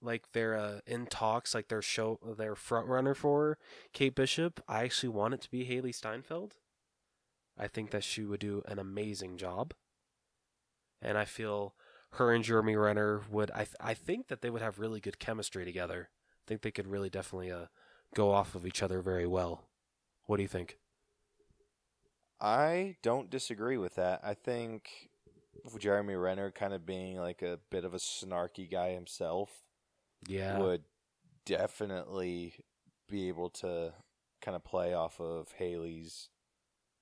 like 0.00 0.30
they're 0.32 0.56
uh, 0.56 0.80
in 0.86 1.06
talks, 1.06 1.54
like 1.54 1.68
their 1.68 1.82
show, 1.82 2.18
their 2.38 2.54
front 2.54 2.86
runner 2.86 3.14
for 3.14 3.58
Kate 3.92 4.14
Bishop. 4.14 4.62
I 4.68 4.84
actually 4.84 5.10
want 5.10 5.34
it 5.34 5.40
to 5.42 5.50
be 5.50 5.64
Hailee 5.66 5.94
Steinfeld. 5.94 6.54
I 7.58 7.66
think 7.66 7.90
that 7.90 8.04
she 8.04 8.22
would 8.24 8.40
do 8.40 8.62
an 8.66 8.78
amazing 8.78 9.36
job. 9.36 9.74
And 11.02 11.18
I 11.18 11.24
feel 11.24 11.74
her 12.12 12.32
and 12.32 12.44
Jeremy 12.44 12.76
Renner 12.76 13.22
would 13.30 13.50
I 13.52 13.64
th- 13.64 13.76
I 13.80 13.94
think 13.94 14.28
that 14.28 14.42
they 14.42 14.50
would 14.50 14.62
have 14.62 14.78
really 14.78 15.00
good 15.00 15.18
chemistry 15.18 15.64
together. 15.64 16.10
I 16.10 16.44
think 16.46 16.62
they 16.62 16.70
could 16.70 16.86
really 16.86 17.08
definitely 17.10 17.50
uh, 17.50 17.66
go 18.14 18.32
off 18.32 18.54
of 18.54 18.66
each 18.66 18.82
other 18.82 19.00
very 19.00 19.26
well. 19.26 19.64
What 20.26 20.36
do 20.36 20.42
you 20.42 20.48
think? 20.48 20.78
I 22.40 22.96
don't 23.02 23.30
disagree 23.30 23.76
with 23.76 23.94
that. 23.94 24.20
I 24.24 24.34
think 24.34 25.10
Jeremy 25.78 26.14
Renner 26.14 26.50
kind 26.50 26.72
of 26.74 26.84
being 26.84 27.16
like 27.18 27.42
a 27.42 27.60
bit 27.70 27.84
of 27.84 27.94
a 27.94 27.98
snarky 27.98 28.68
guy 28.70 28.90
himself 28.92 29.62
Yeah. 30.26 30.58
would 30.58 30.82
definitely 31.46 32.54
be 33.08 33.28
able 33.28 33.50
to 33.50 33.92
kind 34.40 34.56
of 34.56 34.64
play 34.64 34.92
off 34.92 35.20
of 35.20 35.54
Hailee's 35.58 36.30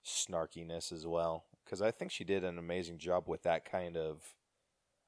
snarkiness 0.04 0.92
as 0.92 1.06
well. 1.06 1.46
Because 1.64 1.80
I 1.80 1.90
think 1.90 2.10
she 2.10 2.24
did 2.24 2.44
an 2.44 2.58
amazing 2.58 2.98
job 2.98 3.28
with 3.28 3.42
that 3.44 3.64
kind 3.64 3.96
of 3.96 4.34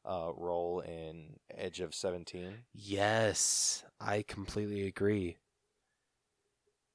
uh, 0.04 0.30
role 0.36 0.80
in 0.80 1.36
Edge 1.50 1.80
of 1.80 1.94
17. 1.94 2.64
Yes, 2.72 3.84
I 4.00 4.22
completely 4.26 4.86
agree. 4.86 5.38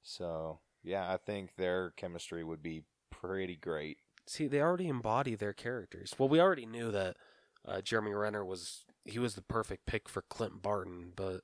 So, 0.01 0.59
yeah, 0.83 1.11
I 1.11 1.17
think 1.17 1.55
their 1.55 1.91
chemistry 1.91 2.43
would 2.43 2.63
be 2.63 2.83
pretty 3.09 3.55
great. 3.55 3.97
See, 4.25 4.47
they 4.47 4.61
already 4.61 4.87
embody 4.87 5.35
their 5.35 5.53
characters. 5.53 6.13
Well, 6.17 6.29
we 6.29 6.39
already 6.41 6.65
knew 6.65 6.91
that 6.91 7.17
uh, 7.65 7.81
Jeremy 7.81 8.13
Renner 8.13 8.43
was 8.43 8.85
he 9.05 9.19
was 9.19 9.35
the 9.35 9.41
perfect 9.41 9.85
pick 9.85 10.09
for 10.09 10.21
Clint 10.21 10.61
Barton, 10.61 11.13
but 11.15 11.41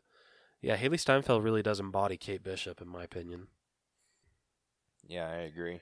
yeah, 0.61 0.77
Hailee 0.77 0.99
Steinfeld 0.99 1.43
really 1.43 1.63
does 1.63 1.79
embody 1.79 2.17
Kate 2.17 2.43
Bishop 2.43 2.81
in 2.81 2.87
my 2.87 3.03
opinion. 3.03 3.47
Yeah, 5.07 5.27
I 5.27 5.35
agree. 5.35 5.81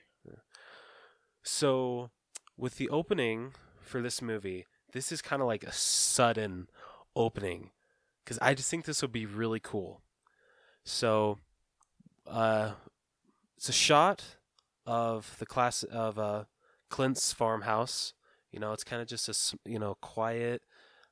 So, 1.44 2.10
with 2.56 2.76
the 2.76 2.88
opening 2.88 3.54
for 3.80 4.00
this 4.00 4.22
movie, 4.22 4.66
this 4.92 5.12
is 5.12 5.22
kind 5.22 5.42
of 5.42 5.48
like 5.48 5.64
a 5.64 5.72
sudden 5.72 6.68
opening 7.16 7.70
because 8.24 8.38
I 8.40 8.54
just 8.54 8.70
think 8.70 8.84
this 8.84 9.02
would 9.02 9.12
be 9.12 9.26
really 9.26 9.60
cool. 9.60 10.02
So, 10.84 11.38
uh, 12.26 12.72
it's 13.56 13.68
a 13.68 13.72
shot 13.72 14.24
of 14.86 15.36
the 15.38 15.46
class 15.46 15.82
of 15.82 16.18
uh, 16.18 16.44
Clint's 16.88 17.32
farmhouse. 17.32 18.14
You 18.50 18.60
know, 18.60 18.72
it's 18.72 18.84
kind 18.84 19.00
of 19.00 19.08
just 19.08 19.28
a 19.28 19.58
you 19.68 19.78
know 19.78 19.96
quiet 20.00 20.62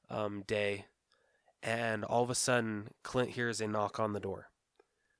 um, 0.08 0.42
day, 0.46 0.86
and 1.62 2.04
all 2.04 2.22
of 2.22 2.30
a 2.30 2.34
sudden 2.34 2.88
Clint 3.02 3.30
hears 3.30 3.60
a 3.60 3.68
knock 3.68 3.98
on 3.98 4.12
the 4.12 4.20
door, 4.20 4.50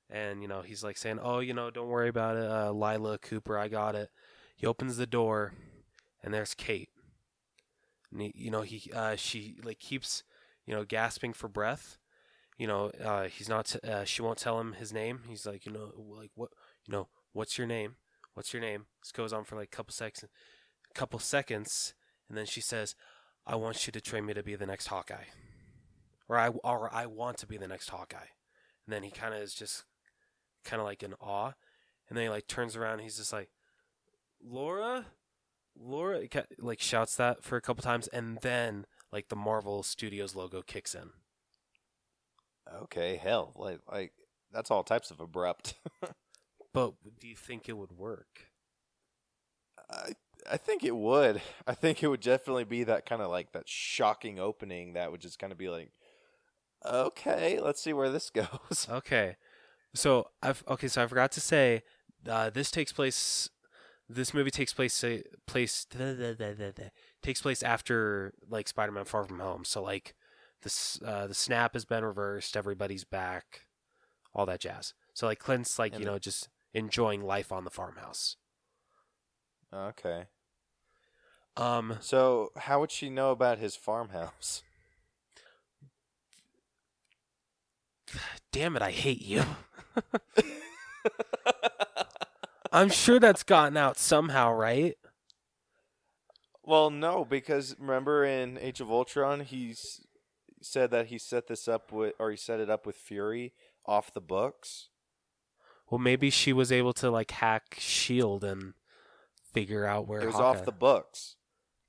and 0.09 0.41
you 0.41 0.47
know 0.47 0.61
he's 0.61 0.83
like 0.83 0.97
saying, 0.97 1.19
"Oh, 1.21 1.39
you 1.39 1.53
know, 1.53 1.71
don't 1.71 1.87
worry 1.87 2.09
about 2.09 2.37
it, 2.37 2.49
uh, 2.49 2.71
Lila 2.71 3.17
Cooper, 3.17 3.57
I 3.57 3.67
got 3.67 3.95
it." 3.95 4.09
He 4.55 4.67
opens 4.67 4.97
the 4.97 5.07
door, 5.07 5.53
and 6.21 6.33
there's 6.33 6.53
Kate. 6.53 6.89
And 8.11 8.21
he, 8.21 8.33
you 8.35 8.51
know 8.51 8.61
he 8.61 8.91
uh, 8.93 9.15
she 9.15 9.57
like 9.63 9.79
keeps 9.79 10.23
you 10.65 10.73
know 10.73 10.83
gasping 10.83 11.33
for 11.33 11.47
breath. 11.47 11.97
You 12.57 12.67
know 12.67 12.91
uh, 13.03 13.23
he's 13.23 13.49
not. 13.49 13.67
T- 13.67 13.79
uh, 13.87 14.03
she 14.03 14.21
won't 14.21 14.37
tell 14.37 14.59
him 14.59 14.73
his 14.73 14.93
name. 14.93 15.21
He's 15.27 15.45
like 15.45 15.65
you 15.65 15.71
know 15.71 15.91
like 15.95 16.31
what 16.35 16.49
you 16.87 16.91
know 16.91 17.07
what's 17.33 17.57
your 17.57 17.67
name? 17.67 17.95
What's 18.33 18.53
your 18.53 18.61
name? 18.61 18.85
This 19.01 19.11
goes 19.11 19.33
on 19.33 19.43
for 19.43 19.55
like 19.55 19.69
a 19.73 19.75
couple 19.75 19.93
seconds, 19.93 20.25
couple 20.93 21.19
seconds, 21.19 21.93
and 22.29 22.37
then 22.37 22.45
she 22.45 22.61
says, 22.61 22.95
"I 23.45 23.55
want 23.55 23.87
you 23.87 23.91
to 23.91 24.01
train 24.01 24.25
me 24.25 24.33
to 24.33 24.43
be 24.43 24.55
the 24.55 24.65
next 24.65 24.87
Hawkeye." 24.87 25.25
or 26.31 26.37
I 26.37 26.47
or 26.47 26.93
I 26.93 27.07
want 27.07 27.37
to 27.39 27.45
be 27.45 27.57
the 27.57 27.67
next 27.67 27.89
Hawkeye. 27.89 28.31
And 28.85 28.93
then 28.93 29.03
he 29.03 29.11
kind 29.11 29.33
of 29.33 29.41
is 29.41 29.53
just 29.53 29.83
kind 30.63 30.79
of 30.79 30.85
like 30.85 31.03
in 31.03 31.13
awe, 31.15 31.51
and 32.07 32.17
then 32.17 32.23
he 32.23 32.29
like 32.29 32.47
turns 32.47 32.77
around. 32.77 32.99
He's 32.99 33.17
just 33.17 33.33
like, 33.33 33.49
Laura, 34.41 35.07
Laura, 35.83 36.21
like 36.59 36.79
shouts 36.79 37.15
that 37.15 37.43
for 37.43 37.57
a 37.57 37.61
couple 37.61 37.83
times, 37.83 38.07
and 38.09 38.37
then 38.41 38.85
like 39.11 39.29
the 39.29 39.35
Marvel 39.35 39.83
Studios 39.83 40.35
logo 40.35 40.61
kicks 40.61 40.93
in. 40.93 41.09
Okay, 42.83 43.17
hell, 43.17 43.53
like 43.55 43.79
like 43.91 44.13
that's 44.51 44.71
all 44.71 44.83
types 44.83 45.11
of 45.11 45.19
abrupt. 45.19 45.75
But 46.73 46.93
do 47.19 47.27
you 47.27 47.35
think 47.35 47.67
it 47.67 47.77
would 47.77 47.91
work? 47.91 48.47
I 49.89 50.13
I 50.49 50.57
think 50.57 50.83
it 50.83 50.95
would. 50.95 51.41
I 51.67 51.73
think 51.73 52.01
it 52.01 52.07
would 52.07 52.21
definitely 52.21 52.63
be 52.63 52.83
that 52.85 53.05
kind 53.05 53.21
of 53.21 53.29
like 53.29 53.51
that 53.51 53.67
shocking 53.67 54.39
opening 54.39 54.93
that 54.93 55.11
would 55.11 55.21
just 55.21 55.37
kind 55.37 55.51
of 55.51 55.57
be 55.57 55.69
like, 55.69 55.91
okay, 56.85 57.59
let's 57.59 57.81
see 57.81 57.93
where 57.93 58.09
this 58.09 58.29
goes. 58.33 58.87
Okay, 58.89 59.35
so 59.93 60.29
I've 60.41 60.63
okay, 60.67 60.87
so 60.87 61.03
I 61.03 61.07
forgot 61.07 61.31
to 61.33 61.41
say, 61.41 61.83
uh, 62.27 62.49
this 62.49 62.71
takes 62.71 62.91
place. 62.93 63.49
This 64.13 64.33
movie 64.33 64.51
takes 64.51 64.73
place 64.73 64.93
say, 64.93 65.23
place 65.45 65.85
takes 67.21 67.41
place 67.41 67.63
after 67.63 68.33
like 68.49 68.67
Spider-Man: 68.67 69.05
Far 69.05 69.23
From 69.25 69.39
Home. 69.39 69.63
So 69.65 69.81
like, 69.81 70.15
this 70.63 70.99
uh, 71.05 71.27
the 71.27 71.33
snap 71.33 71.73
has 71.73 71.85
been 71.85 72.03
reversed. 72.03 72.57
Everybody's 72.57 73.03
back, 73.03 73.67
all 74.33 74.45
that 74.47 74.59
jazz. 74.59 74.93
So 75.13 75.27
like 75.27 75.39
Clint's 75.39 75.77
like 75.79 75.93
And 75.93 76.01
you 76.01 76.05
the- 76.05 76.11
know 76.13 76.19
just 76.19 76.49
enjoying 76.73 77.23
life 77.23 77.51
on 77.51 77.63
the 77.63 77.69
farmhouse. 77.69 78.37
Okay. 79.73 80.25
Um, 81.57 81.97
So 82.01 82.51
how 82.57 82.79
would 82.79 82.91
she 82.91 83.09
know 83.09 83.31
about 83.31 83.57
his 83.57 83.75
farmhouse? 83.75 84.63
damn 88.51 88.75
it, 88.75 88.81
I 88.81 88.91
hate 88.91 89.21
you. 89.21 89.43
I'm 92.71 92.89
sure 92.89 93.19
that's 93.19 93.43
gotten 93.43 93.77
out 93.77 93.97
somehow, 93.97 94.53
right? 94.53 94.95
well, 96.63 96.89
no, 96.89 97.25
because 97.25 97.75
remember 97.79 98.23
in 98.23 98.57
Age 98.57 98.79
of 98.81 98.91
Ultron, 98.91 99.41
he's 99.41 100.05
said 100.61 100.91
that 100.91 101.07
he 101.07 101.17
set 101.17 101.47
this 101.47 101.67
up 101.67 101.91
with, 101.91 102.13
or 102.19 102.31
he 102.31 102.37
set 102.37 102.59
it 102.59 102.69
up 102.69 102.85
with 102.85 102.95
Fury 102.95 103.53
off 103.85 104.13
the 104.13 104.21
books. 104.21 104.89
Well, 105.89 105.99
maybe 105.99 106.29
she 106.29 106.53
was 106.53 106.71
able 106.71 106.93
to 106.93 107.09
like 107.11 107.31
hack 107.31 107.75
Shield 107.77 108.43
and 108.43 108.73
figure 109.53 109.85
out 109.85 110.07
where 110.07 110.21
It 110.21 110.27
was 110.27 110.35
Hawkeye- 110.35 110.59
off 110.59 110.65
the 110.65 110.71
books. 110.71 111.35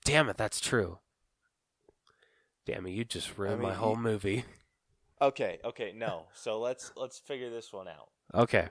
Damn 0.04 0.28
it, 0.28 0.36
that's 0.36 0.58
true. 0.58 0.98
Damn 2.66 2.86
it, 2.86 2.90
you 2.90 3.04
just 3.04 3.36
ruined 3.38 3.60
mean, 3.60 3.68
my 3.68 3.74
whole 3.74 3.94
he- 3.96 4.00
movie. 4.02 4.44
Okay, 5.20 5.60
okay, 5.64 5.92
no. 5.94 6.26
So 6.34 6.58
let's 6.58 6.90
let's 6.96 7.18
figure 7.20 7.50
this 7.50 7.72
one 7.72 7.86
out. 7.86 8.08
Okay. 8.34 8.68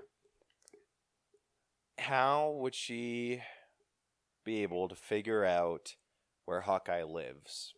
How 2.01 2.49
would 2.51 2.75
she 2.75 3.41
be 4.43 4.63
able 4.63 4.87
to 4.89 4.95
figure 4.95 5.45
out 5.45 5.95
where 6.45 6.61
Hawkeye 6.61 7.03
lives? 7.03 7.73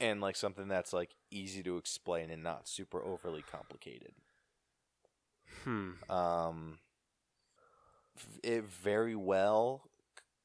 And 0.00 0.20
like 0.20 0.36
something 0.36 0.68
that's 0.68 0.92
like 0.92 1.14
easy 1.30 1.62
to 1.62 1.76
explain 1.76 2.30
and 2.30 2.42
not 2.42 2.68
super 2.68 3.02
overly 3.02 3.42
complicated. 3.42 4.14
Hmm. 5.64 5.92
Um 6.10 6.78
it 8.42 8.64
very 8.64 9.14
well 9.16 9.88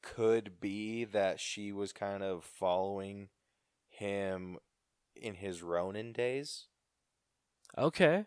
could 0.02 0.60
be 0.60 1.04
that 1.04 1.40
she 1.40 1.72
was 1.72 1.92
kind 1.92 2.22
of 2.22 2.44
following 2.44 3.28
him 3.88 4.58
in 5.16 5.34
his 5.34 5.62
Ronin 5.62 6.12
days, 6.12 6.66
Okay. 7.76 8.26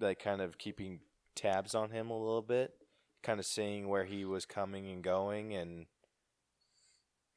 like 0.00 0.18
kind 0.18 0.40
of 0.40 0.58
keeping 0.58 1.00
tabs 1.34 1.74
on 1.74 1.90
him 1.90 2.10
a 2.10 2.18
little 2.18 2.42
bit, 2.42 2.74
kind 3.22 3.40
of 3.40 3.46
seeing 3.46 3.88
where 3.88 4.04
he 4.04 4.24
was 4.24 4.44
coming 4.44 4.88
and 4.88 5.02
going 5.02 5.54
and 5.54 5.86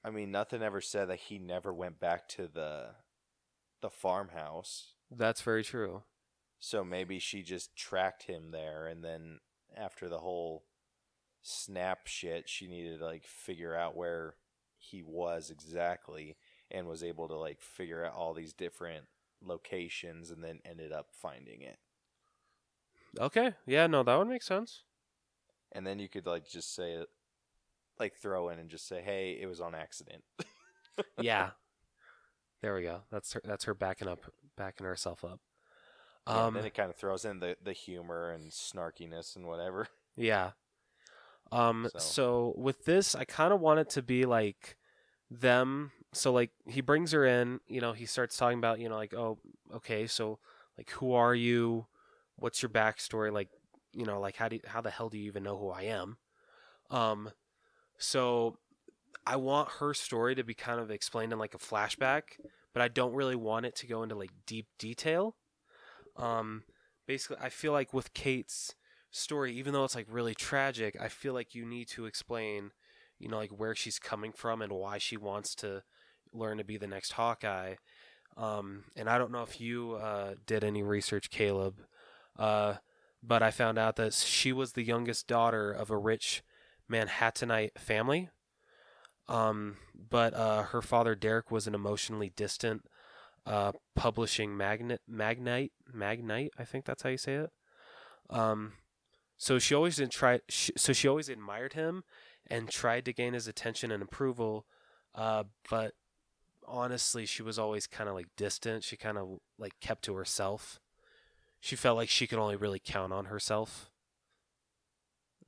I 0.04 0.10
mean 0.10 0.32
nothing 0.32 0.62
ever 0.62 0.82
said 0.82 1.10
that 1.10 1.20
he 1.20 1.38
never 1.38 1.74
went 1.74 2.00
back 2.00 2.28
to 2.30 2.48
the 2.48 2.96
the 3.82 3.90
farmhouse. 3.90 4.94
That's 5.10 5.42
very 5.42 5.64
true. 5.64 6.04
So 6.60 6.84
maybe 6.84 7.20
she 7.20 7.42
just 7.42 7.76
tracked 7.76 8.24
him 8.24 8.52
there, 8.52 8.86
and 8.86 9.04
then 9.04 9.40
after 9.76 10.08
the 10.08 10.20
whole 10.20 10.64
snap 11.42 12.06
shit, 12.06 12.48
she 12.48 12.68
needed 12.68 13.00
to 13.00 13.06
like 13.06 13.26
figure 13.26 13.76
out 13.76 13.98
where 13.98 14.36
he 14.78 15.04
was 15.04 15.50
exactly, 15.50 16.38
and 16.70 16.88
was 16.88 17.04
able 17.04 17.28
to 17.28 17.36
like 17.36 17.62
figure 17.62 18.06
out 18.06 18.14
all 18.14 18.34
these 18.34 18.54
different 18.54 19.06
locations, 19.44 20.30
and 20.30 20.44
then 20.44 20.60
ended 20.64 20.92
up 20.92 21.08
finding 21.12 21.62
it. 21.62 21.78
Okay. 23.20 23.54
Yeah, 23.66 23.88
no, 23.88 24.04
that 24.04 24.18
would 24.18 24.30
make 24.30 24.44
sense. 24.44 24.84
And 25.74 25.86
then 25.86 26.00
you 26.00 26.10
could 26.10 26.26
like 26.26 26.48
just 26.48 26.76
say, 26.76 27.04
like 28.00 28.16
throw 28.16 28.50
in 28.50 28.60
and 28.60 28.70
just 28.70 28.88
say, 28.88 29.02
"Hey, 29.02 29.38
it 29.40 29.48
was 29.48 29.62
on 29.62 29.74
accident." 29.76 30.24
yeah. 31.20 31.52
There 32.62 32.76
we 32.76 32.84
go. 32.84 33.02
That's 33.12 33.34
her 33.34 33.42
that's 33.44 33.64
her 33.66 33.74
backing 33.74 34.08
up 34.08 34.20
backing 34.58 34.86
herself 34.86 35.24
up. 35.24 35.40
Um 36.28 36.54
then 36.54 36.66
it 36.66 36.74
kind 36.76 36.90
of 36.90 36.96
throws 36.96 37.26
in 37.26 37.40
the 37.40 37.58
the 37.64 37.74
humor 37.74 38.30
and 38.32 38.52
snarkiness 38.52 39.36
and 39.36 39.48
whatever. 39.48 39.88
Yeah. 40.16 40.52
Um 41.52 41.88
So- 41.94 42.00
so, 42.00 42.54
with 42.58 42.86
this 42.86 43.16
I 43.16 43.24
kind 43.26 43.52
of 43.54 43.60
want 43.60 43.80
it 43.80 43.90
to 43.92 44.02
be 44.02 44.26
like 44.26 44.78
them 45.30 45.92
so 46.14 46.34
like 46.34 46.52
he 46.68 46.82
brings 46.82 47.14
her 47.14 47.26
in, 47.26 47.62
you 47.68 47.80
know, 47.80 47.94
he 47.94 48.06
starts 48.06 48.36
talking 48.36 48.58
about, 48.58 48.80
you 48.80 48.90
know, 48.90 48.98
like, 48.98 49.14
oh, 49.14 49.38
okay, 49.76 50.06
so 50.06 50.40
like 50.78 50.90
who 50.92 51.14
are 51.14 51.34
you? 51.34 51.88
What's 52.36 52.62
your 52.62 52.70
backstory? 52.70 53.32
Like, 53.32 53.50
you 53.94 54.06
know, 54.06 54.20
like 54.20 54.36
how 54.36 54.48
do 54.48 54.58
you, 54.58 54.62
how 54.66 54.82
the 54.82 54.90
hell 54.90 55.10
do 55.10 55.18
you 55.18 55.26
even 55.26 55.44
know 55.44 55.58
who 55.58 55.70
I 55.70 55.84
am? 55.84 56.18
Um 56.90 57.32
so 57.98 58.58
I 59.26 59.36
want 59.36 59.70
her 59.80 59.94
story 59.94 60.36
to 60.36 60.44
be 60.44 60.54
kind 60.54 60.80
of 60.80 60.90
explained 60.90 61.32
in 61.32 61.40
like 61.40 61.54
a 61.54 61.60
flashback, 61.60 62.24
but 62.74 62.82
I 62.82 62.88
don't 62.88 63.14
really 63.14 63.36
want 63.36 63.66
it 63.66 63.76
to 63.78 63.88
go 63.88 64.04
into 64.04 64.16
like 64.16 64.32
deep 64.46 64.68
detail. 64.80 65.36
Um 66.18 66.64
basically 67.08 67.38
I 67.42 67.50
feel 67.50 67.72
like 67.72 67.94
with 67.94 68.14
Kate's 68.14 68.76
story, 69.12 69.54
even 69.54 69.74
though 69.74 69.84
it's 69.84 69.96
like 69.96 70.08
really 70.10 70.34
tragic, 70.34 70.98
I 71.00 71.10
feel 71.10 71.34
like 71.34 71.54
you 71.54 71.66
need 71.66 71.88
to 71.90 72.06
explain, 72.06 72.72
you 73.20 73.28
know, 73.28 73.38
like 73.38 73.52
where 73.52 73.76
she's 73.76 74.00
coming 74.00 74.32
from 74.32 74.62
and 74.62 74.72
why 74.72 74.98
she 74.98 75.18
wants 75.18 75.54
to 75.56 75.84
learn 76.34 76.58
to 76.58 76.64
be 76.64 76.78
the 76.78 76.88
next 76.88 77.12
Hawkeye. 77.12 77.76
Um, 78.38 78.86
and 78.96 79.10
I 79.10 79.18
don't 79.18 79.32
know 79.32 79.44
if 79.44 79.60
you 79.60 79.94
uh, 79.94 80.36
did 80.46 80.64
any 80.64 80.84
research, 80.84 81.30
Caleb, 81.30 81.82
uh, 82.40 82.76
but 83.24 83.44
I 83.44 83.52
found 83.52 83.78
out 83.78 83.96
that 83.98 84.14
she 84.14 84.52
was 84.52 84.74
the 84.74 84.84
youngest 84.84 85.28
daughter 85.28 85.72
of 85.72 85.90
a 85.90 85.98
rich 85.98 86.44
Manhattanite 86.92 87.78
family. 87.78 88.30
Um, 89.28 89.78
but 89.96 90.34
uh, 90.34 90.64
her 90.64 90.82
father, 90.82 91.16
Derek, 91.16 91.52
was 91.52 91.68
an 91.68 91.76
emotionally 91.76 92.34
distant 92.36 92.84
uh, 93.46 93.72
publishing 93.96 94.58
magnate, 94.58 95.00
magnate, 95.08 95.72
magnate. 95.92 96.52
I 96.58 96.66
think 96.66 96.86
that's 96.86 97.04
how 97.04 97.10
you 97.10 97.18
say 97.18 97.36
it. 97.36 97.50
Um, 98.30 98.74
so 99.38 99.58
she 99.58 99.74
always. 99.74 100.02
She, 100.50 100.74
so 100.76 100.94
she 100.94 101.08
always 101.08 101.30
admired 101.30 101.74
him 101.74 102.04
and 102.48 102.70
tried 102.70 103.06
to 103.06 103.14
gain 103.14 103.34
his 103.34 103.48
attention 103.48 103.92
and 103.92 104.04
approval. 104.04 104.66
Uh, 105.16 105.46
but 105.70 105.94
honestly, 106.68 107.26
she 107.26 107.42
was 107.42 107.58
always 107.58 107.88
kind 107.88 108.10
of 108.10 108.16
like 108.16 108.28
distant. 108.36 108.84
She 108.84 108.98
kind 108.98 109.18
of 109.18 109.40
like 109.58 109.74
kept 109.80 110.04
to 110.06 110.16
herself. 110.16 110.81
She 111.62 111.76
felt 111.78 111.96
like 111.96 112.10
she 112.10 112.28
could 112.28 112.40
only 112.40 112.56
really 112.58 112.82
count 112.84 113.14
on 113.14 113.26
herself. 113.26 113.92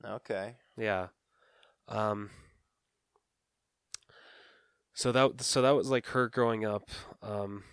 Okay. 0.06 0.56
Yeah. 0.78 1.08
Um. 1.88 2.30
So 4.94 5.12
that 5.12 5.42
so 5.42 5.62
that 5.62 5.72
was 5.72 5.90
like 5.90 6.06
her 6.08 6.30
growing 6.30 6.64
up. 6.66 6.90
Um. 7.22 7.64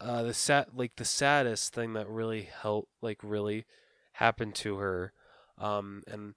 Uh, 0.00 0.22
the 0.22 0.34
sad 0.34 0.66
like 0.74 0.96
the 0.96 1.04
saddest 1.04 1.74
thing 1.74 1.92
that 1.92 2.08
really 2.08 2.42
helped 2.62 2.88
like 3.00 3.18
really 3.22 3.64
happened 4.14 4.54
to 4.56 4.76
her. 4.78 5.12
Um, 5.58 6.02
and 6.08 6.34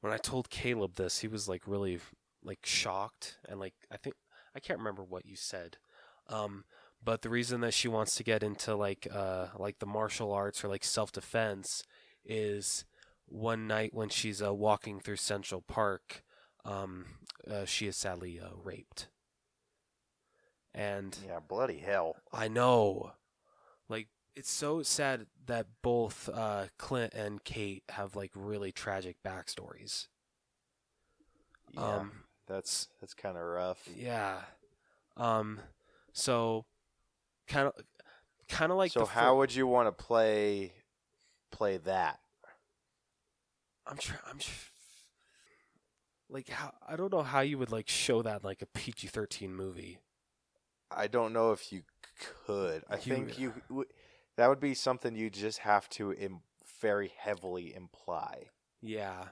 when 0.00 0.12
I 0.12 0.16
told 0.16 0.48
Caleb 0.48 0.94
this, 0.94 1.18
he 1.18 1.28
was 1.28 1.48
like 1.48 1.62
really 1.66 2.00
like 2.42 2.64
shocked 2.64 3.36
and 3.48 3.60
like 3.60 3.74
I 3.90 3.98
think 3.98 4.16
I 4.54 4.60
can't 4.60 4.78
remember 4.78 5.02
what 5.04 5.26
you 5.26 5.36
said. 5.36 5.76
Um, 6.28 6.64
but 7.02 7.22
the 7.22 7.28
reason 7.30 7.60
that 7.62 7.74
she 7.74 7.88
wants 7.88 8.14
to 8.16 8.24
get 8.24 8.42
into 8.42 8.74
like 8.74 9.06
uh 9.12 9.48
like 9.58 9.78
the 9.78 9.86
martial 9.86 10.32
arts 10.32 10.64
or 10.64 10.68
like 10.68 10.84
self 10.84 11.12
defense 11.12 11.82
is 12.24 12.84
one 13.26 13.66
night 13.66 13.94
when 13.94 14.08
she's 14.08 14.42
uh, 14.42 14.52
walking 14.52 14.98
through 15.00 15.16
Central 15.16 15.62
Park, 15.62 16.24
um, 16.64 17.06
uh, 17.48 17.64
she 17.64 17.86
is 17.86 17.96
sadly 17.96 18.40
uh, 18.40 18.48
raped. 18.64 19.08
And 20.74 21.16
Yeah, 21.16 21.38
bloody 21.38 21.78
hell. 21.78 22.16
I 22.32 22.48
know. 22.48 23.12
Like 23.88 24.08
it's 24.36 24.50
so 24.50 24.82
sad 24.82 25.26
that 25.46 25.66
both 25.82 26.28
uh, 26.28 26.66
Clint 26.78 27.14
and 27.14 27.44
Kate 27.44 27.84
have 27.90 28.16
like 28.16 28.32
really 28.34 28.72
tragic 28.72 29.16
backstories. 29.24 30.08
Yeah, 31.72 32.02
Um 32.02 32.24
that's 32.46 32.88
that's 33.00 33.14
kind 33.14 33.36
of 33.36 33.42
rough. 33.44 33.88
yeah. 33.94 34.40
Um 35.16 35.60
so 36.12 36.66
kind 37.50 37.66
of 37.68 37.74
kind 38.48 38.72
of 38.72 38.78
like 38.78 38.92
so 38.92 39.04
how 39.04 39.32
fir- 39.32 39.36
would 39.36 39.54
you 39.54 39.66
want 39.66 39.86
to 39.88 39.92
play 40.04 40.72
play 41.52 41.76
that? 41.78 42.20
I'm 43.86 43.96
trying 43.96 44.20
I'm 44.30 44.38
tr- 44.38 44.70
like 46.28 46.48
how 46.48 46.72
I 46.86 46.96
don't 46.96 47.12
know 47.12 47.22
how 47.22 47.40
you 47.40 47.58
would 47.58 47.72
like 47.72 47.88
show 47.88 48.22
that 48.22 48.44
like 48.44 48.62
a 48.62 48.66
PG-13 48.66 49.50
movie. 49.50 49.98
I 50.90 51.06
don't 51.08 51.32
know 51.32 51.52
if 51.52 51.72
you 51.72 51.82
could. 52.46 52.84
I 52.88 52.94
You- 52.96 53.00
think 53.00 53.38
you 53.38 53.54
w- 53.68 53.88
that 54.36 54.48
would 54.48 54.60
be 54.60 54.74
something 54.74 55.14
you 55.14 55.30
just 55.30 55.58
have 55.58 55.88
to 55.90 56.12
Im- 56.12 56.42
very 56.80 57.08
heavily 57.16 57.74
imply. 57.74 58.48
Yeah. 58.80 59.28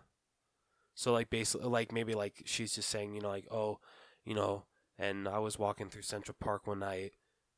So 0.94 1.12
like 1.12 1.30
basically 1.30 1.68
like 1.68 1.92
maybe 1.92 2.14
like 2.14 2.42
she's 2.46 2.74
just 2.74 2.88
saying, 2.88 3.14
you 3.14 3.20
know, 3.20 3.28
like, 3.28 3.46
oh, 3.50 3.78
you 4.24 4.34
know, 4.34 4.64
and 4.98 5.28
I 5.28 5.38
was 5.38 5.58
walking 5.58 5.88
through 5.88 6.02
Central 6.02 6.36
Park 6.40 6.66
one 6.66 6.80
night, 6.80 7.12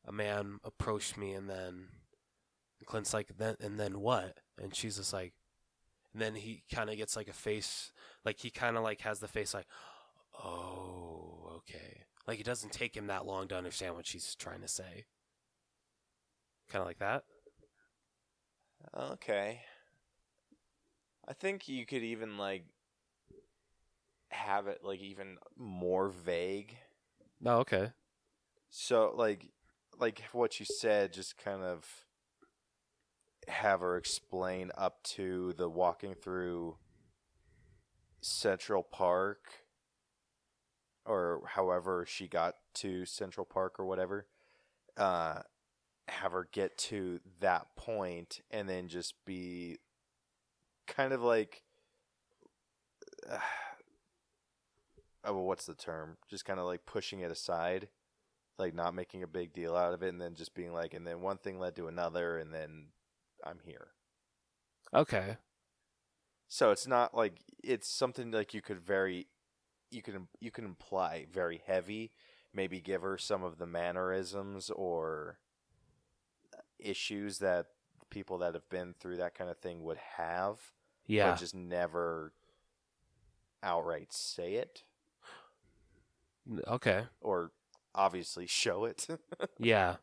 a 0.07 0.13
man 0.13 0.59
approached 0.65 1.17
me 1.17 1.33
and 1.33 1.49
then 1.49 1.89
Clint's 2.87 3.15
like, 3.15 3.37
then 3.39 3.57
and 3.61 3.79
then 3.79 4.01
what? 4.01 4.39
And 4.61 4.75
she's 4.75 4.97
just 4.97 5.13
like 5.13 5.35
and 6.13 6.21
then 6.21 6.35
he 6.35 6.65
kinda 6.69 6.97
gets 6.97 7.17
like 7.17 7.29
a 7.29 7.33
face 7.33 7.93
like 8.25 8.41
he 8.41 8.51
kinda 8.51 8.81
like 8.81 9.01
has 9.03 9.21
the 9.21 9.29
face 9.29 9.55
like, 9.55 9.67
Oh, 10.43 11.53
okay. 11.57 12.05
Like 12.27 12.41
it 12.41 12.47
doesn't 12.47 12.73
take 12.73 12.97
him 12.97 13.09
that 13.09 13.27
long 13.27 13.49
to 13.49 13.57
understand 13.57 13.95
what 13.95 14.07
she's 14.07 14.35
trying 14.35 14.61
to 14.63 14.69
say. 14.69 15.07
Kinda 16.71 16.87
like 16.87 16.99
that. 16.99 17.25
Okay. 18.97 19.63
I 21.29 21.33
think 21.33 21.69
you 21.69 21.87
could 21.87 22.03
even 22.03 22.39
like 22.39 22.65
have 24.31 24.69
it 24.69 24.81
like 24.83 25.01
even 25.01 25.39
more 25.57 26.09
vague. 26.09 26.77
Oh, 27.45 27.59
okay. 27.59 27.93
So 28.71 29.13
like 29.15 29.51
like 30.01 30.23
what 30.33 30.59
you 30.59 30.67
said 30.67 31.13
just 31.13 31.37
kind 31.37 31.63
of 31.63 31.87
have 33.49 33.81
her 33.81 33.97
explain 33.97 34.71
up 34.77 35.03
to 35.03 35.53
the 35.57 35.69
walking 35.69 36.15
through 36.15 36.77
Central 38.21 38.83
Park 38.83 39.45
or 41.05 41.43
however 41.47 42.05
she 42.09 42.29
got 42.29 42.57
to 42.75 43.05
Central 43.05 43.45
Park 43.45 43.79
or 43.79 43.85
whatever. 43.85 44.27
Uh 44.97 45.41
have 46.09 46.33
her 46.33 46.49
get 46.53 46.77
to 46.77 47.21
that 47.41 47.67
point 47.77 48.41
and 48.51 48.69
then 48.69 48.89
just 48.89 49.15
be 49.25 49.79
kind 50.87 51.13
of 51.13 51.23
like 51.23 51.63
uh, 53.31 53.39
oh 55.25 55.39
what's 55.39 55.67
the 55.67 55.75
term 55.75 56.17
just 56.29 56.45
kind 56.45 56.59
of 56.59 56.67
like 56.67 56.85
pushing 56.85 57.21
it 57.21 57.31
aside 57.31 57.89
like 58.61 58.75
not 58.75 58.95
making 58.95 59.23
a 59.23 59.27
big 59.27 59.53
deal 59.53 59.75
out 59.75 59.93
of 59.95 60.03
it 60.03 60.09
and 60.11 60.21
then 60.21 60.35
just 60.35 60.55
being 60.55 60.73
like 60.73 60.95
and 60.95 61.07
then 61.07 61.21
one 61.21 61.39
thing 61.39 61.59
led 61.59 61.75
to 61.77 61.89
another 61.89 62.39
and 62.39 62.53
then 62.55 62.87
i'm 63.45 63.59
here 63.65 63.89
Okay. 64.95 65.37
so 66.49 66.71
it's 66.71 66.87
not 66.87 67.15
like 67.17 67.35
it's 67.63 67.89
something 67.89 68.31
like 68.31 68.55
you 68.55 68.61
could 68.63 68.81
very 68.81 69.27
you 69.91 70.03
can 70.03 70.29
you 70.41 70.51
can 70.51 70.65
imply 70.65 71.27
very 71.33 71.61
heavy 71.67 72.11
maybe 72.53 72.81
give 72.81 73.03
her 73.03 73.17
some 73.17 73.43
of 73.45 73.59
the 73.59 73.67
mannerisms 73.67 74.71
or 74.71 75.39
issues 76.79 77.39
that 77.39 77.67
people 78.11 78.39
that 78.39 78.55
have 78.55 78.69
been 78.69 78.95
through 78.99 79.17
that 79.19 79.35
kind 79.35 79.51
of 79.51 79.59
thing 79.59 79.83
would 79.85 79.99
have 80.17 80.59
Yeah. 81.07 81.31
but 81.31 81.39
just 81.39 81.55
never 81.55 82.33
outright 83.63 84.13
say 84.13 84.55
it 84.55 84.83
Okay. 86.67 87.05
or 87.21 87.53
obviously 87.95 88.47
show 88.47 88.85
it 88.85 89.07
Yeah. 89.59 89.97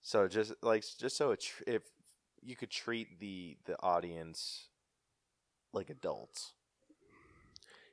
So 0.00 0.28
just 0.28 0.54
like 0.62 0.84
just 0.98 1.16
so 1.16 1.32
it 1.32 1.40
tr- 1.40 1.64
if 1.66 1.82
you 2.40 2.56
could 2.56 2.70
treat 2.70 3.20
the 3.20 3.58
the 3.66 3.76
audience 3.82 4.68
like 5.72 5.90
adults. 5.90 6.54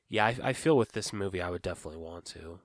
Yeah, 0.07 0.25
I, 0.25 0.37
I 0.43 0.53
feel 0.53 0.77
with 0.77 0.91
this 0.93 1.11
movie 1.11 1.41
I 1.41 1.49
would 1.49 1.61
definitely 1.61 1.99
want 1.99 2.25
to. 2.25 2.59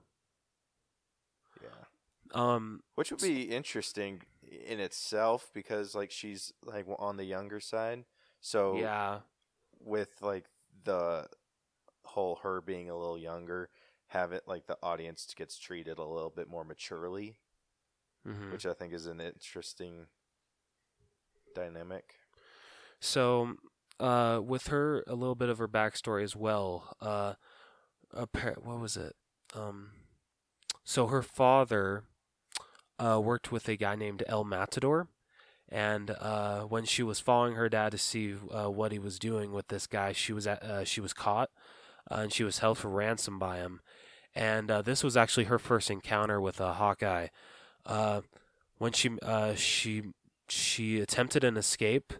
Yeah. 1.62 1.84
Um, 2.32 2.82
Which 2.94 3.10
would 3.10 3.20
be 3.20 3.42
interesting 3.42 4.22
in 4.42 4.78
itself 4.78 5.50
because 5.52 5.94
like 5.94 6.10
she's 6.10 6.52
like 6.64 6.86
on 6.98 7.16
the 7.16 7.24
younger 7.24 7.60
side. 7.60 8.04
So 8.40 8.76
yeah, 8.78 9.20
with 9.80 10.10
like 10.20 10.44
the 10.84 11.26
whole 12.04 12.38
her 12.42 12.60
being 12.60 12.88
a 12.88 12.96
little 12.96 13.18
younger, 13.18 13.68
have 14.10 14.32
it 14.32 14.44
like 14.46 14.66
the 14.68 14.78
audience 14.82 15.34
gets 15.36 15.58
treated 15.58 15.98
a 15.98 16.04
little 16.04 16.30
bit 16.30 16.48
more 16.48 16.64
maturely, 16.64 17.36
hmm 18.24 18.52
which 18.52 18.66
I 18.66 18.74
think 18.74 18.92
is 18.92 19.06
an 19.06 19.20
interesting 19.20 20.06
dynamic. 21.54 22.16
So, 23.00 23.56
uh, 24.00 24.40
with 24.44 24.68
her, 24.68 25.04
a 25.06 25.14
little 25.14 25.34
bit 25.34 25.48
of 25.48 25.58
her 25.58 25.68
backstory 25.68 26.22
as 26.24 26.36
well. 26.36 26.96
Uh, 27.00 27.34
appar- 28.14 28.62
what 28.62 28.80
was 28.80 28.96
it? 28.96 29.16
Um, 29.54 29.92
so 30.84 31.06
her 31.08 31.22
father, 31.22 32.04
uh, 32.98 33.20
worked 33.22 33.52
with 33.52 33.68
a 33.68 33.76
guy 33.76 33.96
named 33.96 34.22
El 34.26 34.44
Matador, 34.44 35.08
and 35.68 36.10
uh, 36.10 36.62
when 36.62 36.84
she 36.84 37.02
was 37.02 37.20
following 37.20 37.54
her 37.54 37.68
dad 37.68 37.92
to 37.92 37.98
see 37.98 38.34
uh, 38.50 38.70
what 38.70 38.92
he 38.92 38.98
was 38.98 39.18
doing 39.18 39.52
with 39.52 39.68
this 39.68 39.86
guy, 39.86 40.12
she 40.12 40.32
was 40.32 40.46
at, 40.46 40.62
uh, 40.62 40.84
she 40.84 41.00
was 41.00 41.12
caught, 41.14 41.50
uh, 42.10 42.16
and 42.20 42.32
she 42.32 42.44
was 42.44 42.58
held 42.58 42.78
for 42.78 42.88
ransom 42.88 43.38
by 43.38 43.56
him. 43.56 43.80
And 44.34 44.70
uh, 44.70 44.82
this 44.82 45.02
was 45.02 45.16
actually 45.16 45.44
her 45.44 45.58
first 45.58 45.90
encounter 45.90 46.40
with 46.40 46.60
a 46.60 46.74
Hawkeye. 46.74 47.28
Uh, 47.84 48.20
when 48.78 48.92
she 48.92 49.10
uh, 49.22 49.54
she 49.54 50.04
she 50.48 51.00
attempted 51.00 51.42
an 51.44 51.56
escape, 51.56 52.12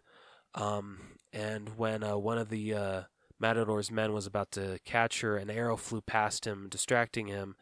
um, 0.54 0.98
and 1.32 1.76
when 1.76 2.02
uh, 2.02 2.16
one 2.16 2.38
of 2.38 2.48
the 2.48 2.74
uh, 2.74 3.02
Matador's 3.38 3.90
men 3.90 4.12
was 4.12 4.26
about 4.26 4.50
to 4.52 4.78
catch 4.84 5.22
her, 5.22 5.36
an 5.36 5.50
arrow 5.50 5.76
flew 5.76 6.00
past 6.00 6.46
him, 6.46 6.68
distracting 6.68 7.28
him, 7.28 7.56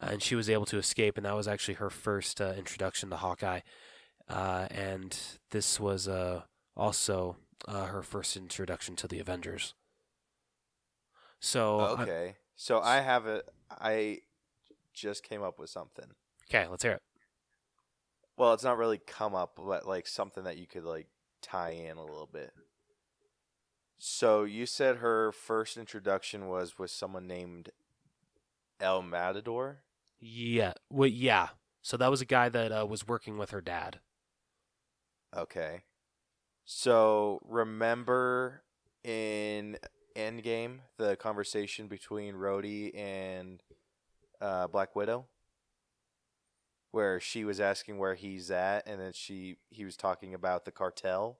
and 0.00 0.22
she 0.22 0.34
was 0.34 0.50
able 0.50 0.66
to 0.66 0.78
escape. 0.78 1.16
And 1.16 1.26
that 1.26 1.36
was 1.36 1.46
actually 1.46 1.74
her 1.74 1.90
first 1.90 2.40
uh, 2.40 2.54
introduction 2.56 3.10
to 3.10 3.16
Hawkeye. 3.16 3.60
Uh, 4.28 4.66
and 4.70 5.16
this 5.50 5.78
was 5.78 6.08
uh, 6.08 6.42
also 6.76 7.36
uh, 7.68 7.86
her 7.86 8.02
first 8.02 8.36
introduction 8.36 8.96
to 8.96 9.08
the 9.08 9.20
Avengers. 9.20 9.74
So 11.42 11.80
Okay. 12.00 12.36
So 12.54 12.80
I 12.80 13.00
have 13.00 13.26
a 13.26 13.42
I 13.70 14.20
just 14.94 15.22
came 15.24 15.42
up 15.42 15.58
with 15.58 15.68
something. 15.68 16.06
okay, 16.48 16.66
let's 16.68 16.82
hear 16.82 16.92
it. 16.92 17.02
Well, 18.36 18.54
it's 18.54 18.64
not 18.64 18.78
really 18.78 18.98
come 18.98 19.34
up, 19.34 19.56
but 19.56 19.86
like 19.86 20.06
something 20.06 20.44
that 20.44 20.56
you 20.56 20.66
could 20.66 20.84
like 20.84 21.08
tie 21.42 21.70
in 21.70 21.96
a 21.96 22.04
little 22.04 22.28
bit. 22.32 22.52
So 23.98 24.44
you 24.44 24.66
said 24.66 24.96
her 24.96 25.32
first 25.32 25.76
introduction 25.76 26.48
was 26.48 26.78
with 26.78 26.90
someone 26.90 27.26
named 27.26 27.70
El 28.80 29.02
Matador. 29.02 29.82
Yeah, 30.20 30.72
well, 30.90 31.08
yeah. 31.08 31.48
So 31.82 31.96
that 31.96 32.10
was 32.10 32.20
a 32.20 32.24
guy 32.26 32.48
that 32.48 32.72
uh, 32.72 32.86
was 32.86 33.06
working 33.06 33.38
with 33.38 33.50
her 33.50 33.60
dad. 33.60 34.00
Okay. 35.36 35.82
So 36.64 37.40
remember 37.44 38.62
in 39.04 39.78
Endgame 40.14 40.78
the 40.98 41.16
conversation 41.16 41.86
between 41.86 42.34
Rhodey 42.34 42.96
and 42.96 43.62
uh, 44.40 44.66
Black 44.66 44.94
Widow, 44.96 45.26
where 46.90 47.20
she 47.20 47.44
was 47.44 47.60
asking 47.60 47.98
where 47.98 48.14
he's 48.14 48.50
at, 48.50 48.86
and 48.86 49.00
then 49.00 49.12
she 49.12 49.56
he 49.70 49.84
was 49.84 49.96
talking 49.96 50.34
about 50.34 50.64
the 50.64 50.72
cartel. 50.72 51.38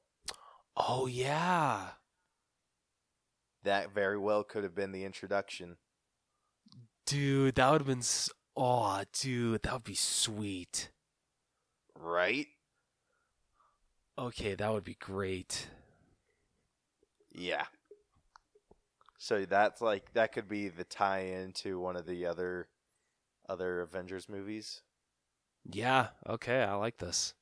Oh 0.77 1.07
yeah. 1.07 1.89
That 3.65 3.93
very 3.93 4.19
well 4.19 4.43
could 4.43 4.65
have 4.65 4.75
been 4.75 4.93
the 4.93 5.05
introduction. 5.05 5.77
Dude, 7.07 7.55
that 7.57 7.71
would 7.71 7.81
have 7.83 7.87
been. 7.87 7.99
S- 7.99 8.31
oh, 8.57 9.03
dude, 9.13 9.63
that 9.63 9.73
would 9.73 9.85
be 9.85 9.95
sweet. 9.95 10.91
Right? 11.97 12.47
Okay, 14.19 14.55
that 14.55 14.73
would 14.73 14.85
be 14.85 14.97
great. 14.99 15.69
Yeah. 17.31 17.67
So 19.23 19.45
that's 19.45 19.81
like 19.81 20.13
that 20.15 20.33
could 20.33 20.49
be 20.49 20.67
the 20.69 20.83
tie-in 20.83 21.53
to 21.53 21.79
one 21.79 21.95
of 21.95 22.07
the 22.07 22.27
other 22.27 22.67
other 23.49 23.81
Avengers 23.81 24.29
movies, 24.29 24.83
Yeah. 25.65 26.09
Okay, 26.27 26.63
I 26.63 26.75
like 26.75 26.99
this. 26.99 27.35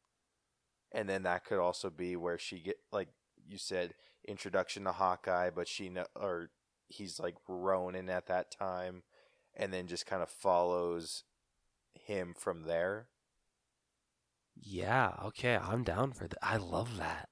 and 0.92 1.08
then 1.08 1.22
that 1.22 1.44
could 1.44 1.58
also 1.58 1.90
be 1.90 2.16
where 2.16 2.38
she 2.38 2.58
get 2.60 2.78
like 2.92 3.08
you 3.48 3.58
said 3.58 3.94
introduction 4.26 4.84
to 4.84 4.92
Hawkeye, 4.92 5.50
but 5.50 5.68
she 5.68 5.88
know 5.88 6.06
or 6.14 6.50
he's 6.88 7.18
like 7.20 7.36
Ronin 7.48 8.10
at 8.10 8.26
that 8.26 8.50
time, 8.50 9.02
and 9.54 9.72
then 9.72 9.86
just 9.86 10.06
kind 10.06 10.22
of 10.22 10.30
follows 10.30 11.24
him 11.94 12.34
from 12.38 12.64
there. 12.64 13.08
Yeah. 14.62 15.14
Okay, 15.24 15.56
I'm 15.56 15.82
down 15.82 16.12
for 16.12 16.28
that. 16.28 16.38
I 16.42 16.56
love 16.56 16.96
that. 16.98 17.28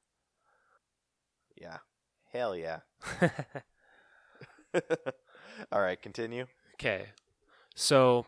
Yeah, 1.56 1.78
hell 2.32 2.56
yeah. 2.56 2.80
All 5.72 5.80
right, 5.80 6.00
continue. 6.00 6.46
Okay. 6.74 7.06
So, 7.74 8.26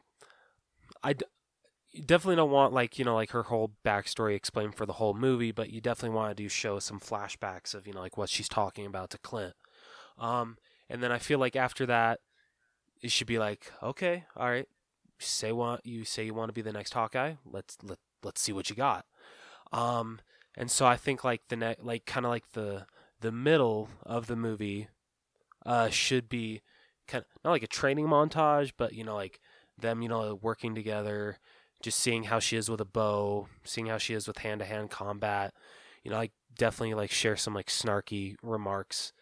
I 1.03 1.13
d- 1.15 1.25
definitely 2.07 2.37
don't 2.37 2.51
want 2.51 2.73
like 2.73 2.99
you 2.99 3.05
know 3.05 3.15
like 3.15 3.31
her 3.31 3.45
whole 3.45 3.73
backstory 3.85 4.35
explained 4.35 4.75
for 4.75 4.87
the 4.87 4.95
whole 4.95 5.15
movie, 5.15 5.53
but 5.53 5.71
you 5.71 5.81
definitely 5.81 6.17
want 6.17 6.37
to 6.37 6.43
do 6.43 6.49
show 6.49 6.79
some 6.79 7.01
flashbacks 7.01 7.75
of 7.75 7.87
you 7.87 7.93
know 7.93 8.01
like 8.01 8.17
what 8.17 8.29
she's 8.29 8.49
talking 8.49 8.87
about 8.87 9.11
to 9.11 9.19
Clint. 9.19 9.55
Um, 10.19 10.59
and 10.89 11.03
then 11.03 11.13
I 11.13 11.19
feel 11.19 11.39
like 11.39 11.57
after 11.57 11.87
that, 11.87 12.21
it 13.01 13.11
should 13.11 13.27
be 13.27 13.39
like, 13.39 13.73
okay, 13.83 14.25
all 14.37 14.51
right, 14.51 14.69
say 15.19 15.53
what 15.53 15.85
you 15.87 16.05
say 16.05 16.25
you 16.25 16.35
want 16.35 16.49
to 16.49 16.55
be 16.55 16.63
the 16.63 16.73
next 16.73 16.95
Hawkeye. 16.95 17.35
Let's 17.45 17.79
let 17.83 17.99
let's 18.23 18.41
see 18.41 18.53
what 18.53 18.71
you 18.71 18.77
got. 18.77 19.07
Um, 19.73 20.21
and 20.57 20.71
so 20.71 20.87
I 20.87 20.97
think 20.97 21.25
like 21.25 21.43
the 21.49 21.57
ne- 21.57 21.77
like 21.81 22.07
kind 22.07 22.27
of 22.27 22.31
like 22.31 22.53
the 22.53 22.87
the 23.21 23.33
middle 23.33 23.89
of 24.05 24.27
the 24.27 24.37
movie, 24.37 24.89
uh, 25.67 25.89
should 25.89 26.29
be 26.29 26.63
kind 27.07 27.25
of 27.25 27.45
not 27.45 27.51
like 27.51 27.63
a 27.63 27.69
training 27.69 28.07
montage, 28.07 28.73
but 28.77 28.95
you 28.95 29.05
know, 29.05 29.15
like 29.15 29.41
them, 29.79 30.03
you 30.03 30.09
know, 30.09 30.39
working 30.41 30.75
together, 30.75 31.39
just 31.83 31.99
seeing 31.99 32.25
how 32.25 32.39
she 32.39 32.57
is 32.57 32.71
with 32.71 32.81
a 32.81 32.87
bow, 32.87 33.49
seeing 33.65 33.87
how 33.87 33.99
she 33.99 34.15
is 34.15 34.27
with 34.27 34.39
hand 34.39 34.61
to 34.61 34.67
hand 34.67 34.91
combat. 34.91 35.53
You 36.03 36.11
know, 36.11 36.17
like 36.17 36.33
definitely 36.57 36.95
like 36.95 37.11
share 37.11 37.37
some 37.37 37.55
like 37.55 37.69
snarky 37.69 38.37
remarks 38.43 39.13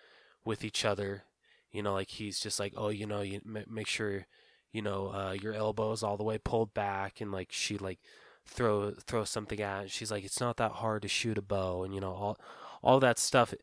with 0.44 0.64
each 0.64 0.84
other. 0.84 1.24
You 1.70 1.82
know, 1.82 1.92
like 1.92 2.10
he's 2.10 2.40
just 2.40 2.58
like, 2.58 2.72
oh, 2.76 2.88
you 2.88 3.06
know, 3.06 3.20
you 3.20 3.40
m- 3.44 3.64
make 3.68 3.86
sure, 3.86 4.26
you 4.72 4.82
know, 4.82 5.08
uh, 5.08 5.32
your 5.32 5.54
elbow 5.54 5.92
is 5.92 6.02
all 6.02 6.16
the 6.16 6.24
way 6.24 6.38
pulled 6.38 6.72
back, 6.74 7.20
and 7.20 7.30
like 7.30 7.48
she 7.52 7.78
like 7.78 7.98
throw 8.46 8.92
throw 8.92 9.24
something 9.24 9.60
at. 9.60 9.90
She's 9.90 10.10
like, 10.10 10.24
it's 10.24 10.40
not 10.40 10.56
that 10.56 10.72
hard 10.72 11.02
to 11.02 11.08
shoot 11.08 11.38
a 11.38 11.42
bow, 11.42 11.82
and 11.84 11.94
you 11.94 12.00
know 12.00 12.12
all 12.12 12.38
all 12.82 13.00
that 13.00 13.18
stuff. 13.18 13.54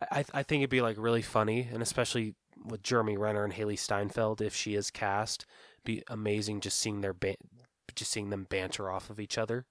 I 0.00 0.24
I- 0.32 0.42
think 0.42 0.60
it'd 0.60 0.70
be 0.70 0.80
like 0.82 0.96
really 0.98 1.22
funny, 1.22 1.68
and 1.72 1.82
especially 1.82 2.34
with 2.64 2.82
Jeremy 2.82 3.16
Renner 3.16 3.44
and 3.44 3.52
Hailee 3.52 3.78
Steinfeld 3.78 4.40
if 4.40 4.54
she 4.54 4.74
is 4.74 4.90
cast, 4.90 5.44
be 5.84 6.02
amazing 6.08 6.60
just 6.60 6.78
seeing 6.78 7.00
their 7.00 7.12
ba- 7.12 7.36
just 7.94 8.10
seeing 8.10 8.30
them 8.30 8.44
banter 8.44 8.90
off 8.90 9.10
of 9.10 9.20
each 9.20 9.38
other. 9.38 9.66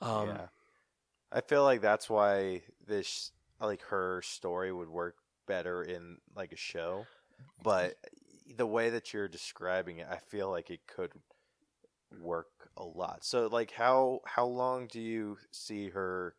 Um, 0.00 0.28
yeah. 0.28 0.46
I 1.32 1.40
feel 1.40 1.62
like 1.62 1.80
that's 1.80 2.08
why 2.08 2.62
this 2.86 3.32
like 3.60 3.82
her 3.82 4.22
story 4.22 4.72
would 4.72 4.88
work 4.88 5.16
better 5.46 5.82
in 5.82 6.18
like 6.34 6.52
a 6.52 6.56
show. 6.56 7.06
But 7.62 7.96
the 8.56 8.66
way 8.66 8.90
that 8.90 9.12
you're 9.12 9.28
describing 9.28 9.98
it, 9.98 10.06
I 10.10 10.18
feel 10.18 10.50
like 10.50 10.70
it 10.70 10.86
could 10.86 11.12
work 12.20 12.70
a 12.76 12.84
lot. 12.84 13.24
So 13.24 13.48
like 13.48 13.72
how 13.72 14.20
how 14.24 14.46
long 14.46 14.86
do 14.86 15.00
you 15.00 15.38
see 15.50 15.90
her 15.90 16.34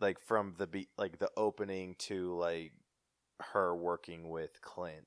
like 0.00 0.18
from 0.20 0.54
the 0.58 0.66
be- 0.66 0.88
like 0.96 1.18
the 1.18 1.30
opening 1.36 1.94
to 2.00 2.36
like 2.36 2.72
her 3.40 3.74
working 3.74 4.30
with 4.30 4.60
Clint? 4.62 5.06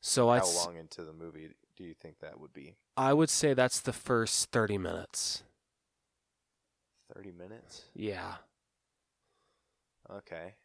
so 0.00 0.30
how 0.30 0.36
s- 0.38 0.54
long 0.54 0.76
into 0.76 1.04
the 1.04 1.12
movie 1.12 1.54
do 1.76 1.84
you 1.84 1.94
think 1.94 2.20
that 2.20 2.38
would 2.40 2.52
be? 2.52 2.76
I 2.96 3.14
would 3.14 3.30
say 3.30 3.54
that's 3.54 3.80
the 3.80 3.92
first 3.94 4.50
thirty 4.50 4.76
minutes. 4.78 5.42
30 7.12 7.32
minutes? 7.32 7.90
Yeah, 7.94 8.36
Okay. 10.10 10.56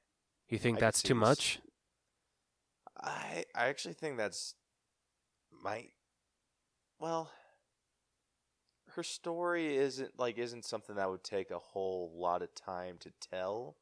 you 0.49 0.57
think 0.59 0.78
I 0.78 0.80
that's 0.80 1.01
too 1.01 1.15
this. 1.15 1.15
much? 1.15 1.59
I 3.01 3.45
I 3.55 3.67
actually 3.67 3.95
think 3.95 4.17
that's 4.17 4.55
might 5.51 5.93
well 6.99 7.32
her 8.96 9.04
story 9.04 9.78
isn't 9.78 10.20
like 10.20 10.38
isn't 10.38 10.66
something 10.66 10.96
that 10.96 11.10
would 11.10 11.24
take 11.24 11.52
a 11.52 11.60
whole 11.60 12.12
lot 12.16 12.42
of 12.42 12.54
time 12.56 12.98
to 13.00 13.12
tell. 13.20 13.78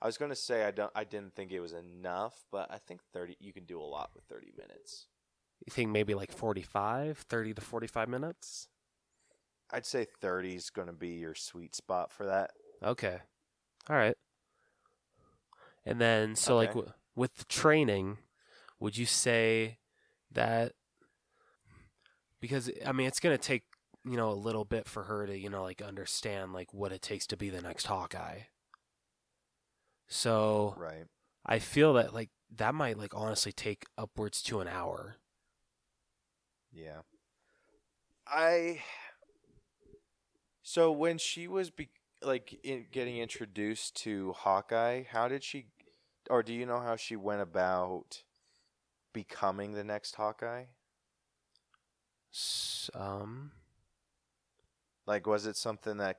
I 0.00 0.06
was 0.06 0.18
going 0.18 0.30
to 0.30 0.36
say 0.36 0.64
I 0.64 0.70
don't 0.70 0.92
I 0.94 1.04
didn't 1.04 1.34
think 1.34 1.52
it 1.52 1.60
was 1.60 1.72
enough, 1.72 2.44
but 2.50 2.70
I 2.70 2.78
think 2.78 3.00
30 3.12 3.36
you 3.40 3.52
can 3.52 3.64
do 3.64 3.80
a 3.80 3.82
lot 3.84 4.10
with 4.14 4.24
30 4.24 4.52
minutes. 4.56 5.06
You 5.66 5.70
think 5.70 5.90
maybe 5.90 6.14
like 6.14 6.32
45, 6.32 7.18
30 7.18 7.54
to 7.54 7.60
forty 7.60 7.86
five 7.86 8.08
minutes? 8.08 8.68
I'd 9.70 9.86
say 9.86 10.06
30 10.20 10.54
is 10.56 10.70
going 10.70 10.88
to 10.88 10.92
be 10.92 11.10
your 11.10 11.34
sweet 11.34 11.74
spot 11.74 12.12
for 12.12 12.26
that. 12.26 12.50
Okay. 12.82 13.18
All 13.88 13.96
right. 13.96 14.16
And 15.84 16.00
then, 16.00 16.36
so 16.36 16.56
like 16.56 16.70
w- 16.74 16.92
with 17.16 17.34
the 17.36 17.44
training, 17.44 18.18
would 18.78 18.96
you 18.96 19.06
say 19.06 19.78
that 20.32 20.72
because 22.40 22.70
I 22.84 22.92
mean 22.92 23.06
it's 23.06 23.20
gonna 23.20 23.38
take 23.38 23.64
you 24.04 24.16
know 24.16 24.30
a 24.30 24.34
little 24.34 24.64
bit 24.64 24.88
for 24.88 25.04
her 25.04 25.26
to 25.26 25.38
you 25.38 25.50
know 25.50 25.62
like 25.62 25.82
understand 25.82 26.52
like 26.52 26.72
what 26.74 26.92
it 26.92 27.02
takes 27.02 27.26
to 27.28 27.36
be 27.36 27.50
the 27.50 27.62
next 27.62 27.86
Hawkeye. 27.86 28.40
So 30.08 30.76
Right. 30.76 31.06
I 31.46 31.58
feel 31.58 31.94
that 31.94 32.14
like 32.14 32.30
that 32.56 32.74
might 32.74 32.98
like 32.98 33.14
honestly 33.14 33.52
take 33.52 33.86
upwards 33.98 34.42
to 34.44 34.60
an 34.60 34.68
hour. 34.68 35.16
Yeah. 36.72 37.02
I 38.26 38.82
So 40.62 40.90
when 40.92 41.18
she 41.18 41.46
was 41.48 41.70
be- 41.70 41.90
like 42.22 42.58
in, 42.64 42.86
getting 42.90 43.18
introduced 43.18 43.96
to 44.02 44.32
Hawkeye, 44.32 45.04
how 45.04 45.28
did 45.28 45.42
she 45.44 45.66
or 46.30 46.42
do 46.42 46.52
you 46.54 46.66
know 46.66 46.80
how 46.80 46.96
she 46.96 47.16
went 47.16 47.42
about 47.42 48.22
becoming 49.12 49.72
the 49.72 49.84
next 49.84 50.16
Hawkeye? 50.16 50.66
Um. 52.94 53.52
Like 55.06 55.26
was 55.26 55.46
it 55.46 55.56
something 55.56 55.98
that 55.98 56.18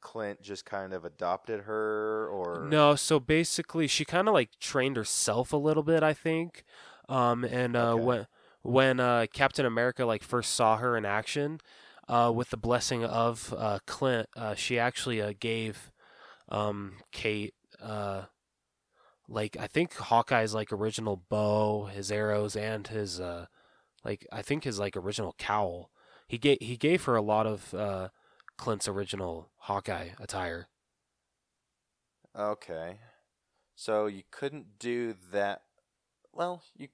Clint 0.00 0.42
just 0.42 0.64
kind 0.66 0.92
of 0.92 1.04
adopted 1.04 1.62
her 1.62 2.28
or 2.28 2.80
No, 2.80 2.94
so 2.94 3.18
basically 3.18 3.88
she 3.88 4.04
kind 4.04 4.28
of 4.28 4.34
like 4.34 4.50
trained 4.60 4.96
herself 4.96 5.52
a 5.52 5.56
little 5.56 5.82
bit, 5.82 6.02
I 6.02 6.12
think. 6.14 6.64
Um 7.08 7.44
and 7.44 7.76
uh 7.76 7.94
Okay. 7.94 7.96
when 7.96 8.26
when 8.62 9.00
uh 9.00 9.26
Captain 9.32 9.66
America 9.66 10.04
like 10.04 10.22
first 10.22 10.54
saw 10.54 10.76
her 10.76 10.96
in 10.96 11.04
action, 11.04 11.58
uh 12.08 12.32
with 12.34 12.50
the 12.50 12.56
blessing 12.56 13.04
of 13.04 13.52
uh 13.56 13.80
Clint, 13.86 14.28
uh 14.36 14.54
she 14.54 14.78
actually 14.78 15.20
uh, 15.20 15.32
gave 15.38 15.90
um 16.48 16.94
Kate 17.12 17.54
uh 17.82 18.24
like 19.28 19.56
I 19.58 19.66
think 19.66 19.94
Hawkeye's 19.94 20.54
like 20.54 20.72
original 20.72 21.16
bow, 21.28 21.86
his 21.86 22.12
arrows 22.12 22.56
and 22.56 22.86
his 22.86 23.20
uh 23.20 23.46
like 24.04 24.26
I 24.32 24.42
think 24.42 24.64
his 24.64 24.78
like 24.78 24.96
original 24.96 25.34
cowl. 25.38 25.90
He 26.26 26.38
gave 26.38 26.58
he 26.60 26.76
gave 26.76 27.04
her 27.04 27.16
a 27.16 27.22
lot 27.22 27.46
of 27.46 27.74
uh 27.74 28.08
Clint's 28.58 28.88
original 28.88 29.50
Hawkeye 29.58 30.10
attire. 30.18 30.68
Okay. 32.36 32.98
So 33.76 34.06
you 34.06 34.22
couldn't 34.30 34.78
do 34.78 35.14
that 35.32 35.62
well, 36.32 36.64
you 36.76 36.88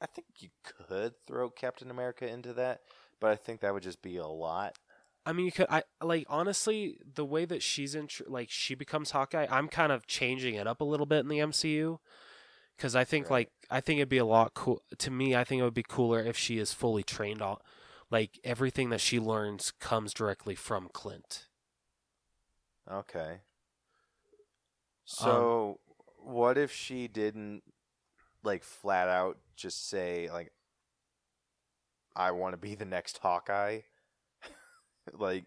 I 0.00 0.06
think 0.06 0.28
you 0.38 0.50
could 0.64 1.14
throw 1.26 1.50
Captain 1.50 1.90
America 1.90 2.28
into 2.28 2.52
that, 2.54 2.82
but 3.20 3.30
I 3.30 3.36
think 3.36 3.60
that 3.60 3.74
would 3.74 3.82
just 3.84 4.02
be 4.02 4.16
a 4.18 4.26
lot. 4.26 4.76
I 5.24 5.32
mean, 5.32 5.46
you 5.46 5.52
could. 5.52 5.66
I 5.68 5.82
like 6.00 6.26
honestly 6.28 6.98
the 7.14 7.24
way 7.24 7.44
that 7.46 7.62
she's 7.62 7.94
in, 7.94 8.08
like 8.26 8.48
she 8.50 8.74
becomes 8.74 9.10
Hawkeye. 9.10 9.46
I'm 9.50 9.68
kind 9.68 9.90
of 9.90 10.06
changing 10.06 10.54
it 10.54 10.66
up 10.68 10.80
a 10.80 10.84
little 10.84 11.06
bit 11.06 11.20
in 11.20 11.28
the 11.28 11.40
MCU 11.40 11.98
because 12.76 12.94
I 12.94 13.04
think 13.04 13.28
Right. 13.28 13.30
like 13.30 13.50
I 13.70 13.80
think 13.80 13.98
it'd 13.98 14.08
be 14.08 14.18
a 14.18 14.24
lot 14.24 14.54
cool 14.54 14.82
to 14.98 15.10
me. 15.10 15.34
I 15.34 15.42
think 15.44 15.60
it 15.60 15.64
would 15.64 15.74
be 15.74 15.82
cooler 15.88 16.22
if 16.22 16.36
she 16.36 16.58
is 16.58 16.72
fully 16.72 17.02
trained 17.02 17.42
on, 17.42 17.56
like 18.10 18.38
everything 18.44 18.90
that 18.90 19.00
she 19.00 19.20
learns 19.20 19.72
comes 19.80 20.12
directly 20.14 20.54
from 20.54 20.88
Clint. 20.92 21.46
Okay. 22.90 23.40
So, 25.04 25.20
Um, 25.20 25.58
what 26.18 26.58
if 26.58 26.72
she 26.72 27.08
didn't 27.08 27.62
like 28.44 28.64
flat 28.64 29.08
out 29.08 29.38
just 29.56 29.88
say 29.88 30.30
like 30.30 30.52
I 32.16 32.32
want 32.32 32.52
to 32.54 32.56
be 32.56 32.74
the 32.74 32.84
next 32.84 33.18
Hawkeye? 33.18 33.82
like 35.18 35.46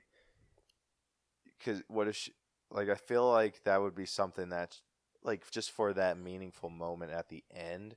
cuz 1.64 1.81
what 1.88 2.07
if 2.07 2.15
she 2.15 2.34
like 2.72 2.90
I 2.90 2.95
feel 2.95 3.30
like 3.30 3.64
that 3.64 3.81
would 3.81 3.95
be 3.95 4.06
something 4.06 4.49
that's 4.49 4.81
like 5.23 5.49
just 5.52 5.72
for 5.72 5.94
that 5.94 6.18
meaningful 6.18 6.69
moment 6.69 7.11
at 7.11 7.30
the 7.30 7.44
end 7.52 7.95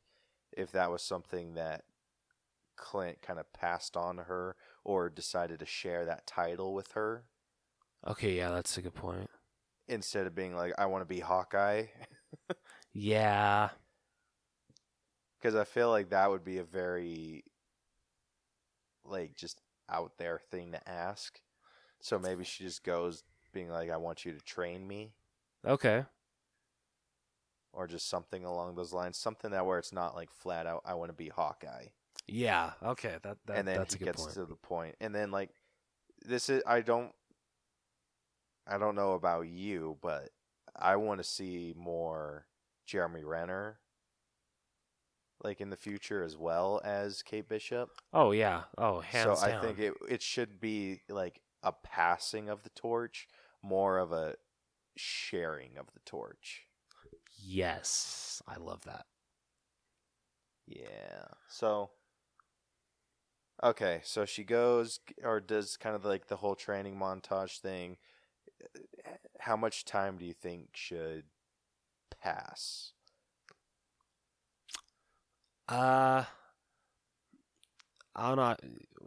if 0.53 0.73
that 0.73 0.91
was 0.91 1.03
something 1.03 1.55
that 1.55 1.85
Clint 2.77 3.23
kind 3.23 3.39
of 3.39 3.53
passed 3.53 3.97
on 3.97 4.17
to 4.17 4.25
her 4.25 4.57
or 4.85 5.09
decided 5.11 5.59
to 5.61 5.67
share 5.67 6.05
that 6.07 6.27
title 6.27 6.75
with 6.75 6.93
her 6.93 7.25
Okay, 8.07 8.37
yeah, 8.37 8.51
that's 8.51 8.77
a 8.77 8.83
good 8.83 8.95
point. 8.95 9.31
instead 9.89 10.27
of 10.27 10.35
being 10.35 10.55
like 10.57 10.73
I 10.79 10.87
want 10.87 11.03
to 11.03 11.07
be 11.15 11.21
Hawkeye. 11.21 11.87
Yeah. 12.93 13.71
because 15.39 15.55
I 15.55 15.65
feel 15.65 15.91
like 15.91 16.11
that 16.11 16.31
would 16.31 16.45
be 16.45 16.59
a 16.59 16.65
very 16.65 17.45
like 19.05 19.35
just 19.37 19.61
out 19.89 20.19
there 20.19 20.39
thing 20.51 20.73
to 20.73 20.89
ask. 20.89 21.41
So 22.01 22.19
maybe 22.19 22.45
she 22.45 22.65
just 22.65 22.85
goes 22.85 23.25
being 23.53 23.69
like, 23.71 23.91
"I 23.91 23.97
want 23.97 24.25
you 24.25 24.33
to 24.33 24.41
train 24.41 24.87
me," 24.87 25.15
Okay. 25.65 26.05
or 27.73 27.87
just 27.87 28.09
something 28.09 28.45
along 28.45 28.75
those 28.75 28.93
lines. 28.93 29.19
Something 29.19 29.51
that 29.53 29.67
where 29.67 29.79
it's 29.79 29.93
not 29.93 30.15
like 30.15 30.31
flat 30.31 30.67
out, 30.67 30.83
"I 30.85 30.95
want 30.95 31.11
to 31.11 31.15
be 31.15 31.29
Hawkeye," 31.29 31.89
Yeah. 32.29 32.73
Okay. 32.83 33.17
That, 33.23 33.39
that 33.47 33.57
and 33.57 33.67
then 33.69 33.79
that's 33.79 33.95
he 33.95 34.05
gets 34.05 34.23
point. 34.23 34.35
to 34.35 34.41
the 34.41 34.47
point. 34.47 34.59
point, 34.63 34.97
and 35.01 35.15
then 35.15 35.31
like 35.31 35.51
this 36.25 36.49
is 36.49 36.63
I 36.67 36.81
don't 36.81 37.13
I 38.67 38.79
don't 38.79 38.95
know 38.95 39.13
about 39.13 39.49
you, 39.49 39.99
but 40.01 40.31
I 40.77 40.97
want 40.97 41.21
to 41.21 41.25
see 41.25 41.75
more 41.77 42.47
Jeremy 42.87 43.25
Renner. 43.25 43.79
Like 45.43 45.61
in 45.61 45.71
the 45.71 45.77
future 45.77 46.23
as 46.23 46.37
well 46.37 46.81
as 46.85 47.23
Kate 47.23 47.49
Bishop. 47.49 47.91
Oh 48.13 48.31
yeah. 48.31 48.63
Oh, 48.79 49.01
hands 49.01 49.41
so 49.41 49.47
down. 49.47 49.59
I 49.59 49.61
think 49.61 49.79
it 49.81 49.95
it 50.09 50.23
should 50.23 50.61
be 50.61 51.01
like 51.09 51.41
a 51.65 51.73
passing 51.73 52.49
of 52.49 52.63
the 52.63 52.71
torch, 52.71 53.27
more 53.61 53.99
of 53.99 54.13
a 54.13 54.37
sharing 54.97 55.79
of 55.79 55.87
the 55.95 56.01
torch. 56.05 56.67
yes, 57.45 58.41
I 58.47 58.57
love 58.57 58.85
that. 58.85 59.07
Yeah. 60.69 61.27
So 61.49 61.91
okay, 63.63 64.01
so 64.05 64.25
she 64.25 64.45
goes 64.45 65.01
or 65.23 65.41
does 65.41 65.77
kind 65.77 65.97
of 65.97 66.05
like 66.05 66.29
the 66.29 66.37
whole 66.37 66.55
training 66.55 66.97
montage 66.97 67.59
thing. 67.59 67.97
How 69.41 69.57
much 69.57 69.85
time 69.85 70.17
do 70.19 70.25
you 70.25 70.35
think 70.35 70.71
should 70.75 71.25
pass? 72.21 72.93
Uh, 75.69 76.25
I 78.15 78.29
don't 78.29 78.37
know. 78.37 78.57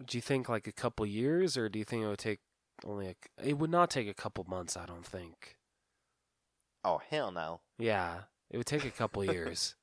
Do 0.05 0.17
you 0.17 0.22
think 0.22 0.49
like 0.49 0.67
a 0.67 0.72
couple 0.72 1.05
years, 1.05 1.57
or 1.57 1.69
do 1.69 1.80
you 1.80 1.85
think 1.85 2.03
it 2.03 2.07
would 2.07 2.17
take 2.17 2.39
only 2.84 3.07
a? 3.09 3.15
It 3.47 3.57
would 3.57 3.69
not 3.69 3.89
take 3.89 4.07
a 4.07 4.13
couple 4.13 4.43
months. 4.47 4.76
I 4.76 4.85
don't 4.85 5.05
think. 5.05 5.57
Oh 6.84 6.99
hell 7.09 7.31
no. 7.31 7.61
Yeah, 7.77 8.22
it 8.49 8.57
would 8.57 8.65
take 8.65 8.85
a 8.85 8.91
couple 8.91 9.23
years. 9.31 9.76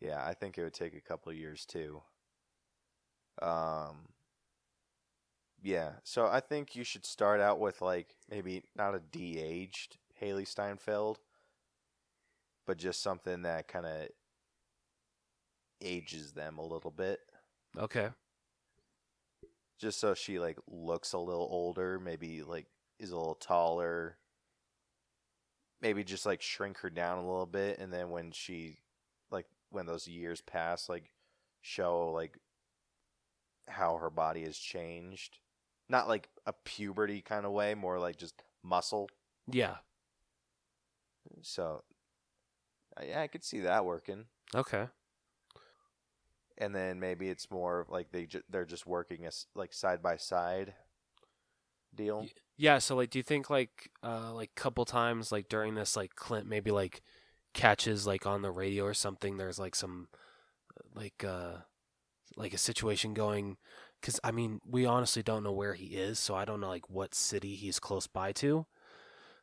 Yeah, 0.00 0.24
I 0.24 0.34
think 0.34 0.56
it 0.56 0.62
would 0.62 0.74
take 0.74 0.94
a 0.94 1.00
couple 1.00 1.32
years 1.32 1.66
too. 1.66 2.02
Um 3.40 4.08
Yeah, 5.62 5.92
so 6.04 6.26
I 6.26 6.40
think 6.40 6.74
you 6.74 6.84
should 6.84 7.04
start 7.04 7.40
out 7.40 7.60
with 7.60 7.82
like 7.82 8.16
maybe 8.28 8.64
not 8.74 8.94
a 8.94 9.00
de-aged 9.00 9.98
Hailee 10.20 10.46
Steinfeld, 10.46 11.18
but 12.66 12.78
just 12.78 13.02
something 13.02 13.42
that 13.42 13.68
kind 13.68 13.86
of 13.86 14.08
ages 15.80 16.32
them 16.32 16.58
a 16.58 16.64
little 16.66 16.90
bit, 16.90 17.20
Okay. 17.78 18.10
just 19.78 19.98
so 20.00 20.14
she 20.14 20.38
like 20.38 20.58
looks 20.66 21.12
a 21.12 21.18
little 21.18 21.48
older, 21.50 21.98
maybe 21.98 22.42
like 22.42 22.66
is 22.98 23.10
a 23.10 23.16
little 23.16 23.34
taller. 23.34 24.18
Maybe 25.80 26.04
just 26.04 26.26
like 26.26 26.42
shrink 26.42 26.78
her 26.78 26.90
down 26.90 27.18
a 27.18 27.26
little 27.26 27.46
bit 27.46 27.78
and 27.78 27.92
then 27.92 28.10
when 28.10 28.32
she 28.32 28.80
like 29.30 29.46
when 29.70 29.86
those 29.86 30.06
years 30.06 30.40
pass 30.42 30.88
like 30.88 31.10
show 31.62 32.10
like 32.10 32.38
how 33.70 33.96
her 33.96 34.10
body 34.10 34.44
has 34.44 34.56
changed. 34.58 35.38
Not 35.88 36.08
like 36.08 36.28
a 36.46 36.52
puberty 36.52 37.20
kind 37.20 37.44
of 37.44 37.52
way, 37.52 37.74
more 37.74 37.98
like 37.98 38.16
just 38.16 38.42
muscle. 38.62 39.08
Yeah. 39.50 39.76
So 41.42 41.82
uh, 42.96 43.04
yeah, 43.08 43.20
I 43.22 43.26
could 43.26 43.44
see 43.44 43.60
that 43.60 43.84
working. 43.84 44.26
Okay. 44.54 44.86
And 46.58 46.74
then 46.74 47.00
maybe 47.00 47.28
it's 47.28 47.50
more 47.50 47.86
like 47.88 48.12
they 48.12 48.26
ju- 48.26 48.42
they're 48.50 48.64
just 48.66 48.86
working 48.86 49.24
as 49.24 49.46
like 49.54 49.72
side 49.72 50.02
by 50.02 50.16
side 50.16 50.74
deal. 51.94 52.26
Yeah. 52.56 52.78
So 52.78 52.96
like, 52.96 53.10
do 53.10 53.18
you 53.18 53.22
think 53.22 53.48
like 53.48 53.90
uh 54.02 54.32
like 54.32 54.54
couple 54.54 54.84
times 54.84 55.32
like 55.32 55.48
during 55.48 55.74
this 55.74 55.96
like 55.96 56.14
Clint 56.16 56.46
maybe 56.46 56.70
like 56.70 57.00
catches 57.54 58.06
like 58.06 58.26
on 58.26 58.42
the 58.42 58.50
radio 58.50 58.84
or 58.84 58.94
something? 58.94 59.36
There's 59.36 59.58
like 59.58 59.74
some 59.74 60.08
like 60.94 61.24
uh 61.24 61.58
like 62.36 62.54
a 62.54 62.58
situation 62.58 63.14
going 63.14 63.56
because 64.00 64.20
I 64.24 64.30
mean 64.32 64.60
we 64.66 64.86
honestly 64.86 65.22
don't 65.22 65.44
know 65.44 65.52
where 65.52 65.74
he 65.74 65.86
is, 65.96 66.18
so 66.18 66.34
I 66.34 66.44
don't 66.44 66.60
know 66.60 66.68
like 66.68 66.88
what 66.90 67.14
city 67.14 67.54
he's 67.56 67.78
close 67.80 68.06
by 68.06 68.32
to. 68.34 68.66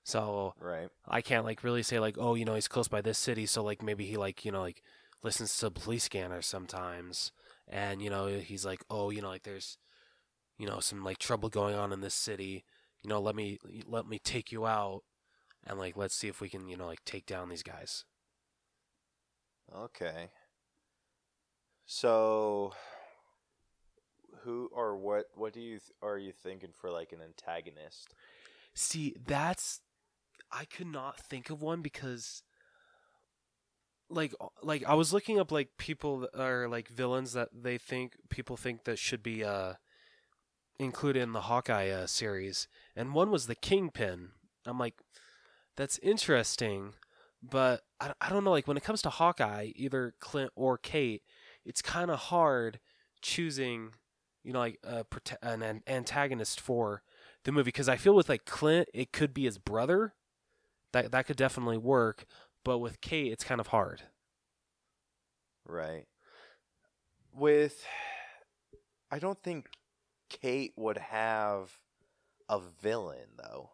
So 0.03 0.55
Right. 0.59 0.89
I 1.07 1.21
can't 1.21 1.45
like 1.45 1.63
really 1.63 1.83
say 1.83 1.99
like, 1.99 2.17
oh, 2.19 2.35
you 2.35 2.45
know, 2.45 2.55
he's 2.55 2.67
close 2.67 2.87
by 2.87 3.01
this 3.01 3.17
city, 3.17 3.45
so 3.45 3.63
like 3.63 3.81
maybe 3.83 4.05
he 4.05 4.17
like, 4.17 4.45
you 4.45 4.51
know, 4.51 4.61
like 4.61 4.81
listens 5.23 5.57
to 5.59 5.71
police 5.71 6.05
scanner 6.05 6.41
sometimes, 6.41 7.31
and 7.67 8.01
you 8.01 8.09
know, 8.09 8.27
he's 8.27 8.65
like, 8.65 8.83
oh, 8.89 9.09
you 9.09 9.21
know, 9.21 9.29
like 9.29 9.43
there's, 9.43 9.77
you 10.57 10.67
know, 10.67 10.79
some 10.79 11.03
like 11.03 11.17
trouble 11.19 11.49
going 11.49 11.75
on 11.75 11.93
in 11.93 12.01
this 12.01 12.15
city. 12.15 12.63
You 13.03 13.09
know, 13.09 13.21
let 13.21 13.35
me 13.35 13.59
let 13.87 14.07
me 14.07 14.19
take 14.19 14.51
you 14.51 14.65
out, 14.67 15.03
and 15.65 15.79
like 15.79 15.97
let's 15.97 16.15
see 16.15 16.27
if 16.27 16.41
we 16.41 16.49
can, 16.49 16.67
you 16.67 16.77
know, 16.77 16.87
like 16.87 17.03
take 17.05 17.25
down 17.25 17.49
these 17.49 17.63
guys. 17.63 18.05
Okay. 19.73 20.29
So 21.87 22.73
who 24.43 24.69
or 24.73 24.97
what 24.97 25.27
what 25.35 25.53
do 25.53 25.61
you 25.61 25.79
th- 25.79 25.91
are 26.01 26.17
you 26.17 26.33
thinking 26.33 26.71
for 26.73 26.91
like 26.91 27.13
an 27.13 27.19
antagonist? 27.23 28.13
See, 28.73 29.15
that's 29.25 29.79
I 30.51 30.65
could 30.65 30.87
not 30.87 31.17
think 31.17 31.49
of 31.49 31.61
one 31.61 31.81
because 31.81 32.43
like 34.09 34.33
like 34.61 34.83
I 34.85 34.95
was 34.95 35.13
looking 35.13 35.39
up 35.39 35.49
like 35.49 35.69
people 35.77 36.27
are 36.37 36.67
like 36.67 36.89
villains 36.89 37.31
that 37.33 37.49
they 37.53 37.77
think 37.77 38.17
people 38.29 38.57
think 38.57 38.83
that 38.83 38.99
should 38.99 39.23
be 39.23 39.45
uh 39.45 39.73
included 40.77 41.23
in 41.23 41.31
the 41.31 41.41
Hawkeye 41.41 41.89
uh, 41.89 42.05
series 42.05 42.67
and 42.97 43.13
one 43.13 43.31
was 43.31 43.47
the 43.47 43.55
Kingpin. 43.55 44.31
I'm 44.65 44.77
like 44.77 44.95
that's 45.77 45.99
interesting, 45.99 46.93
but 47.41 47.83
I, 48.01 48.11
I 48.19 48.29
don't 48.29 48.43
know 48.43 48.51
like 48.51 48.67
when 48.67 48.77
it 48.77 48.83
comes 48.83 49.01
to 49.03 49.09
Hawkeye, 49.09 49.71
either 49.75 50.15
Clint 50.19 50.51
or 50.53 50.77
Kate, 50.77 51.23
it's 51.67 51.81
kind 51.81 52.09
of 52.09 52.17
hard 52.17 52.79
choosing, 53.21 53.91
you 54.43 54.53
know, 54.53 54.59
like 54.59 54.79
a 54.83 55.05
an 55.41 55.83
antagonist 55.85 56.61
for 56.61 57.03
the 57.43 57.51
movie 57.51 57.65
because 57.65 57.89
I 57.89 57.97
feel 57.97 58.15
with 58.15 58.29
like 58.29 58.45
Clint, 58.45 58.87
it 58.93 59.11
could 59.11 59.33
be 59.33 59.43
his 59.43 59.57
brother. 59.57 60.13
That 60.93 61.11
that 61.11 61.27
could 61.27 61.35
definitely 61.35 61.77
work, 61.77 62.25
but 62.63 62.79
with 62.79 63.01
Kate, 63.01 63.31
it's 63.31 63.43
kind 63.43 63.59
of 63.59 63.67
hard. 63.67 64.03
Right. 65.65 66.05
With 67.33 67.85
I 69.11 69.19
don't 69.19 69.43
think 69.43 69.67
Kate 70.29 70.71
would 70.77 70.97
have 70.97 71.77
a 72.47 72.61
villain 72.81 73.35
though. 73.37 73.71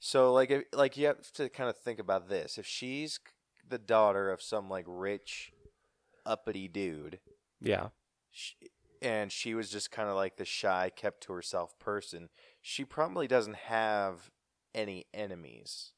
So 0.00 0.32
like 0.32 0.50
if, 0.50 0.64
like 0.72 0.96
you 0.96 1.06
have 1.06 1.32
to 1.34 1.48
kind 1.48 1.70
of 1.70 1.78
think 1.78 2.00
about 2.00 2.28
this. 2.28 2.58
If 2.58 2.66
she's 2.66 3.20
the 3.66 3.78
daughter 3.78 4.30
of 4.30 4.42
some 4.42 4.68
like 4.68 4.84
rich 4.88 5.52
uppity 6.26 6.68
dude, 6.68 7.20
Yeah. 7.60 7.88
sh 8.30 8.52
and 9.02 9.30
she 9.30 9.54
was 9.54 9.70
just 9.70 9.90
kind 9.90 10.08
of 10.08 10.14
like 10.16 10.36
the 10.36 10.44
shy, 10.46 10.90
kept 10.94 11.22
to 11.24 11.32
herself 11.34 11.78
person, 11.78 12.30
she 12.62 12.84
probably 12.84 13.26
doesn't 13.26 13.56
have 13.56 14.30
any 14.74 15.06
enemies. 15.12 15.92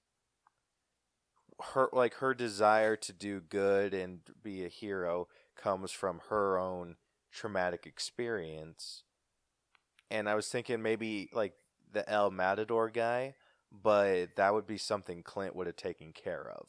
Her 1.73 1.89
like 1.93 2.15
her 2.15 2.35
desire 2.35 2.97
to 2.97 3.12
do 3.12 3.40
good 3.40 3.94
and 3.94 4.20
be 4.43 4.65
a 4.65 4.69
hero 4.69 5.28
comes 5.57 5.90
from 5.90 6.20
her 6.28 6.59
own 6.59 6.97
traumatic 7.32 7.86
experience. 7.86 9.05
And 10.11 10.28
I 10.28 10.35
was 10.35 10.48
thinking 10.48 10.82
maybe 10.82 11.31
like 11.32 11.55
the 11.93 12.09
El 12.11 12.31
Matador 12.31 12.90
guy, 12.90 13.35
but 13.73 14.36
that 14.36 14.53
would 14.53 14.66
be 14.66 14.78
something 14.78 15.23
Clint 15.23 15.57
would 15.57 15.66
have 15.66 15.77
taken 15.77 16.12
care 16.12 16.51
of. 16.51 16.69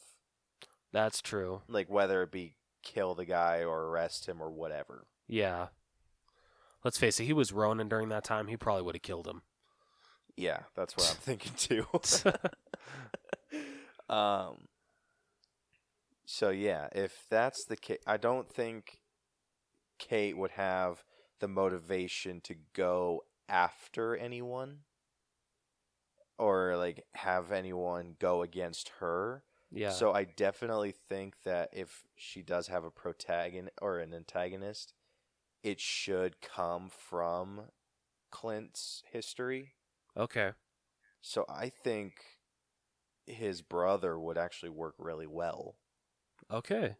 That's 0.92 1.20
true. 1.20 1.62
Like 1.68 1.90
whether 1.90 2.22
it 2.22 2.32
be 2.32 2.54
kill 2.92 3.14
the 3.14 3.24
guy 3.24 3.62
or 3.62 3.84
arrest 3.84 4.26
him 4.26 4.42
or 4.42 4.50
whatever. 4.50 5.06
Yeah. 5.26 5.68
Let's 6.84 6.98
face 6.98 7.20
it, 7.20 7.24
he 7.24 7.32
was 7.32 7.52
Ronin 7.52 7.88
during 7.88 8.08
that 8.08 8.24
time. 8.24 8.46
He 8.46 8.56
probably 8.56 8.82
would 8.82 8.94
have 8.94 9.02
killed 9.02 9.26
him. 9.26 9.42
Yeah, 10.36 10.60
that's 10.76 10.96
what 10.96 11.10
I'm 11.10 11.16
thinking 11.20 11.52
too. 11.56 11.86
um. 14.12 14.68
So 16.24 16.50
yeah, 16.50 16.88
if 16.92 17.24
that's 17.30 17.64
the 17.64 17.76
case, 17.76 17.98
I 18.06 18.16
don't 18.18 18.48
think 18.48 19.00
Kate 19.98 20.36
would 20.36 20.52
have 20.52 21.02
the 21.40 21.48
motivation 21.48 22.40
to 22.42 22.54
go 22.74 23.24
after 23.48 24.14
anyone 24.14 24.80
or 26.38 26.76
like 26.76 27.04
have 27.14 27.50
anyone 27.50 28.14
go 28.18 28.42
against 28.42 28.92
her. 29.00 29.42
Yeah. 29.70 29.90
So 29.90 30.12
I 30.12 30.24
definitely 30.24 30.92
think 30.92 31.34
that 31.44 31.70
if 31.72 32.04
she 32.16 32.42
does 32.42 32.68
have 32.68 32.84
a 32.84 32.90
protagonist 32.90 33.74
or 33.80 33.98
an 33.98 34.14
antagonist, 34.14 34.94
it 35.62 35.80
should 35.80 36.40
come 36.40 36.88
from 36.88 37.62
Clint's 38.30 39.02
history. 39.10 39.74
okay. 40.16 40.52
So 41.20 41.44
I 41.48 41.68
think 41.68 42.12
his 43.26 43.60
brother 43.60 44.18
would 44.18 44.38
actually 44.38 44.70
work 44.70 44.94
really 44.98 45.26
well. 45.26 45.74
Okay. 46.50 46.94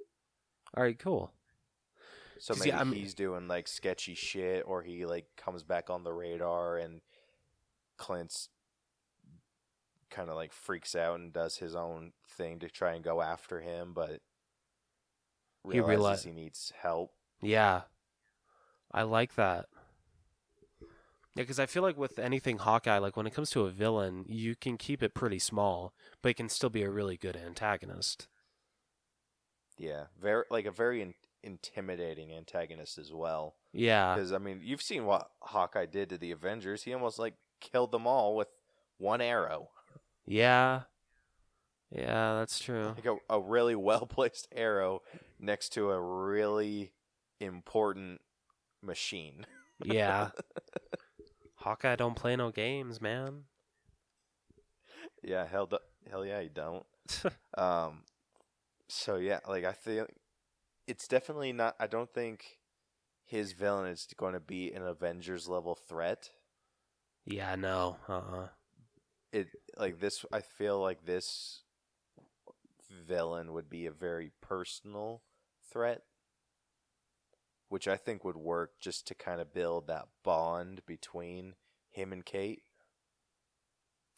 All 0.77 0.83
right. 0.83 0.99
Cool. 0.99 1.33
So 2.41 2.55
maybe 2.55 2.69
yeah, 2.69 2.85
he's 2.85 3.15
doing 3.15 3.49
like 3.49 3.67
sketchy 3.69 4.15
shit, 4.15 4.65
or 4.67 4.83
he 4.83 5.07
like 5.07 5.27
comes 5.37 5.63
back 5.63 5.91
on 5.91 6.05
the 6.05 6.13
radar, 6.13 6.79
and 6.79 7.01
Clint's 7.97 8.49
kind 10.11 10.29
of 10.31 10.37
like 10.37 10.53
freaks 10.53 10.95
out 10.95 11.19
and 11.19 11.33
does 11.33 11.59
his 11.59 11.75
own 11.75 12.13
thing 12.29 12.59
to 12.61 12.69
try 12.69 12.95
and 12.95 13.05
go 13.05 13.21
after 13.21 13.61
him, 13.61 13.93
but 13.95 14.21
He 15.71 15.81
realizes 15.81 16.25
reali- 16.25 16.29
he 16.29 16.33
needs 16.43 16.73
help. 16.81 17.13
Yeah. 17.43 17.83
I 18.93 19.03
like 19.03 19.35
that. 19.35 19.67
Yeah, 21.35 21.45
because 21.45 21.61
I 21.61 21.67
feel 21.67 21.83
like 21.83 21.97
with 21.97 22.19
anything 22.19 22.59
Hawkeye, 22.59 22.99
like 22.99 23.17
when 23.17 23.27
it 23.27 23.35
comes 23.35 23.51
to 23.51 23.67
a 23.67 23.71
villain, 23.71 24.25
you 24.27 24.57
can 24.57 24.77
keep 24.77 25.03
it 25.03 25.15
pretty 25.15 25.39
small, 25.39 25.93
but 26.23 26.31
it 26.31 26.37
can 26.37 26.49
still 26.49 26.71
be 26.71 26.83
a 26.83 26.91
really 26.91 27.17
good 27.17 27.37
antagonist. 27.37 28.27
Yeah, 29.77 30.07
very 30.21 30.45
like 30.51 30.65
a 30.67 30.73
very 30.73 31.01
in- 31.01 31.15
intimidating 31.45 32.33
antagonist 32.33 32.99
as 32.99 33.13
well. 33.13 33.55
Yeah. 33.73 34.15
Because 34.15 34.33
I 34.33 34.39
mean, 34.39 34.61
you've 34.65 34.83
seen 34.83 35.05
what 35.05 35.31
Hawkeye 35.41 35.87
did 35.87 36.09
to 36.09 36.19
the 36.19 36.33
Avengers. 36.33 36.83
He 36.83 36.93
almost 36.93 37.19
like 37.21 37.35
killed 37.61 37.93
them 37.93 38.07
all 38.07 38.35
with 38.35 38.49
one 38.97 39.21
arrow, 39.21 39.69
Yeah. 40.29 40.83
Yeah, 41.91 42.35
that's 42.39 42.59
true. 42.59 42.95
like 42.97 43.07
a, 43.07 43.17
a 43.31 43.41
really 43.41 43.75
well 43.75 44.07
placed 44.07 44.47
arrow 44.55 45.03
next 45.41 45.71
to 45.71 45.91
a 45.91 46.01
really 46.01 46.93
important 47.41 48.21
machine. 48.83 49.47
Yeah. 49.83 50.29
Hawkeye 51.57 51.97
don't 51.97 52.15
play 52.15 52.37
no 52.37 52.51
games, 52.51 53.01
man. 53.01 53.45
yeah, 55.23 55.47
hell, 55.47 55.67
do- 55.67 55.79
hell 56.11 56.25
yeah, 56.25 56.41
you 56.41 56.51
don't. 56.51 56.85
Um, 57.57 58.03
so 58.89 59.17
yeah, 59.17 59.41
like 59.49 59.65
I 59.65 59.73
think 59.73 60.09
it's 60.87 61.09
definitely 61.09 61.53
not. 61.53 61.75
I 61.81 61.87
don't 61.89 62.13
think 62.13 62.59
his 63.25 63.53
villain 63.53 63.91
is 63.91 64.07
going 64.17 64.35
to 64.35 64.41
be 64.41 64.71
an 64.73 64.83
Avengers 64.83 65.49
level 65.49 65.75
threat. 65.75 66.31
yeah, 67.27 67.57
no. 67.57 67.97
Uh-uh. 68.09 68.49
It 69.33 69.49
like 69.79 70.01
this. 70.01 70.25
I 70.33 70.41
feel 70.41 70.81
like 70.81 71.05
this 71.07 71.63
villain 73.07 73.53
would 73.53 73.69
be 73.69 73.87
a 73.87 73.93
very 73.93 74.31
personal 74.41 75.23
threat, 75.71 76.03
which 77.69 77.87
I 77.87 77.97
think 77.97 78.25
would 78.25 78.37
work 78.37 78.73
just 78.81 79.07
to 79.09 79.15
kind 79.15 79.41
of 79.41 79.53
build 79.53 79.87
that 79.87 80.07
bond 80.23 80.83
between 80.87 81.55
him 81.91 82.13
and 82.13 82.25
Kate. 82.25 82.63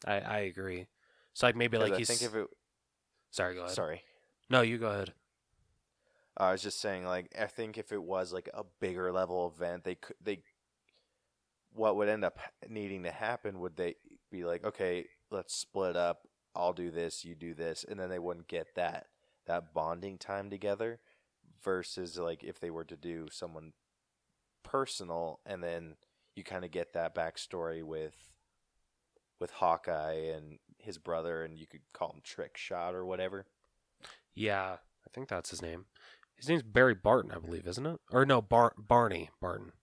I 0.05 0.19
I 0.19 0.37
agree. 0.39 0.87
So 1.33 1.47
like 1.47 1.55
maybe 1.55 1.77
like 1.77 1.93
I 1.93 1.97
he's 1.97 2.07
think 2.07 2.21
if 2.21 2.35
it. 2.35 2.47
Sorry, 3.31 3.55
go 3.55 3.61
ahead. 3.61 3.75
Sorry. 3.75 4.03
No, 4.49 4.61
you 4.61 4.77
go 4.77 4.87
ahead. 4.87 5.13
I 6.37 6.51
was 6.51 6.61
just 6.61 6.79
saying, 6.79 7.05
like, 7.05 7.33
I 7.39 7.45
think 7.45 7.77
if 7.77 7.91
it 7.91 8.01
was 8.01 8.33
like 8.33 8.49
a 8.53 8.63
bigger 8.79 9.11
level 9.11 9.53
event, 9.55 9.83
they 9.83 9.95
could 9.95 10.15
they. 10.21 10.41
What 11.73 11.95
would 11.95 12.09
end 12.09 12.25
up 12.25 12.37
needing 12.67 13.03
to 13.03 13.11
happen 13.11 13.59
would 13.61 13.77
they 13.77 13.95
be 14.29 14.43
like, 14.43 14.65
okay, 14.65 15.05
let's 15.31 15.55
split 15.55 15.95
up. 15.95 16.27
I'll 16.55 16.73
do 16.73 16.91
this, 16.91 17.23
you 17.23 17.33
do 17.33 17.53
this, 17.53 17.85
and 17.87 17.99
then 17.99 18.09
they 18.09 18.19
wouldn't 18.19 18.47
get 18.47 18.75
that 18.75 19.07
that 19.47 19.73
bonding 19.73 20.17
time 20.17 20.49
together. 20.49 20.99
Versus 21.63 22.17
like 22.17 22.43
if 22.43 22.59
they 22.59 22.71
were 22.71 22.83
to 22.85 22.97
do 22.97 23.27
someone 23.31 23.73
personal, 24.63 25.39
and 25.45 25.63
then 25.63 25.95
you 26.35 26.43
kind 26.43 26.65
of 26.65 26.71
get 26.71 26.93
that 26.93 27.13
backstory 27.15 27.83
with 27.83 28.15
with 29.39 29.51
Hawkeye 29.51 30.31
and 30.35 30.59
his 30.79 30.97
brother, 30.97 31.43
and 31.43 31.57
you 31.57 31.67
could 31.67 31.81
call 31.93 32.11
him 32.11 32.21
Trick 32.23 32.57
Shot 32.57 32.95
or 32.95 33.05
whatever. 33.05 33.45
Yeah, 34.33 34.77
I 35.05 35.09
think 35.13 35.27
that's 35.29 35.49
his 35.49 35.61
name. 35.61 35.85
His 36.35 36.49
name's 36.49 36.63
Barry 36.63 36.95
Barton, 36.95 37.31
I 37.31 37.39
believe, 37.39 37.67
isn't 37.67 37.85
it? 37.85 37.99
Or 38.11 38.25
no, 38.25 38.41
Bar- 38.41 38.73
Barney 38.77 39.29
Barton. 39.39 39.73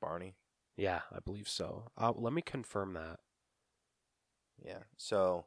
Barney. 0.00 0.34
Yeah, 0.76 1.00
I 1.12 1.18
believe 1.22 1.48
so. 1.48 1.90
Uh, 1.98 2.12
let 2.16 2.32
me 2.32 2.40
confirm 2.40 2.94
that. 2.94 3.20
Yeah. 4.64 4.80
So, 4.96 5.46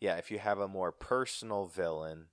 yeah, 0.00 0.16
if 0.16 0.30
you 0.30 0.38
have 0.38 0.58
a 0.58 0.68
more 0.68 0.92
personal 0.92 1.66
villain, 1.66 2.26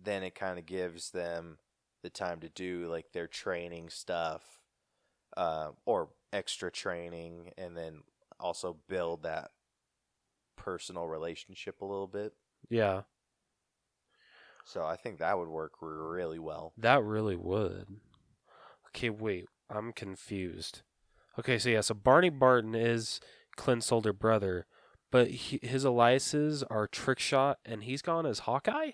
then 0.00 0.22
it 0.22 0.34
kind 0.34 0.58
of 0.58 0.66
gives 0.66 1.10
them 1.10 1.58
the 2.02 2.10
time 2.10 2.40
to 2.40 2.48
do 2.48 2.88
like 2.88 3.12
their 3.12 3.26
training 3.28 3.88
stuff, 3.90 4.42
uh, 5.36 5.70
or 5.86 6.10
extra 6.32 6.70
training, 6.70 7.52
and 7.56 7.76
then 7.76 8.02
also 8.40 8.76
build 8.88 9.22
that 9.22 9.50
personal 10.56 11.06
relationship 11.06 11.80
a 11.80 11.84
little 11.84 12.06
bit. 12.06 12.32
Yeah, 12.68 13.02
So 14.64 14.84
I 14.84 14.96
think 14.96 15.18
that 15.18 15.38
would 15.38 15.48
work 15.48 15.72
really 15.80 16.38
well. 16.38 16.72
that 16.78 17.02
really 17.02 17.36
would. 17.36 17.86
Okay, 18.88 19.10
wait, 19.10 19.46
I'm 19.68 19.92
confused. 19.92 20.82
Okay, 21.38 21.58
so 21.58 21.68
yeah, 21.70 21.80
so 21.80 21.94
Barney 21.94 22.30
Barton 22.30 22.74
is 22.74 23.20
Clint's 23.56 23.90
older 23.90 24.12
brother, 24.12 24.66
but 25.12 25.28
he, 25.28 25.60
his 25.62 25.84
aliases 25.84 26.64
are 26.64 26.88
Trickshot, 26.88 27.56
and 27.64 27.84
he's 27.84 28.02
gone 28.02 28.26
as 28.26 28.40
Hawkeye. 28.40 28.92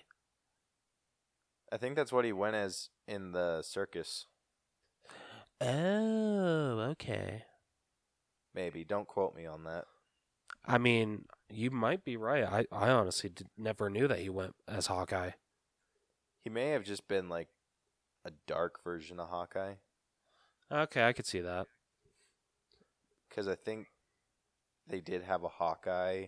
I 1.71 1.77
think 1.77 1.95
that's 1.95 2.11
what 2.11 2.25
he 2.25 2.33
went 2.33 2.55
as 2.55 2.89
in 3.07 3.31
the 3.31 3.63
circus. 3.63 4.27
Oh, 5.61 6.79
okay. 6.91 7.43
Maybe. 8.53 8.83
Don't 8.83 9.07
quote 9.07 9.35
me 9.35 9.45
on 9.45 9.63
that. 9.63 9.85
I 10.65 10.77
mean, 10.77 11.25
you 11.49 11.71
might 11.71 12.03
be 12.03 12.17
right. 12.17 12.43
I, 12.43 12.65
I 12.71 12.89
honestly 12.89 13.29
did, 13.29 13.47
never 13.57 13.89
knew 13.89 14.07
that 14.07 14.19
he 14.19 14.29
went 14.29 14.55
as 14.67 14.87
Hawkeye. 14.87 15.31
He 16.43 16.49
may 16.49 16.69
have 16.69 16.83
just 16.83 17.07
been 17.07 17.29
like 17.29 17.47
a 18.25 18.31
dark 18.45 18.83
version 18.83 19.19
of 19.19 19.29
Hawkeye. 19.29 19.75
Okay, 20.71 21.03
I 21.03 21.13
could 21.13 21.25
see 21.25 21.39
that. 21.39 21.67
because 23.29 23.47
I 23.47 23.55
think 23.55 23.87
they 24.89 24.99
did 24.99 25.23
have 25.23 25.43
a 25.43 25.49
Hawkeye 25.49 26.25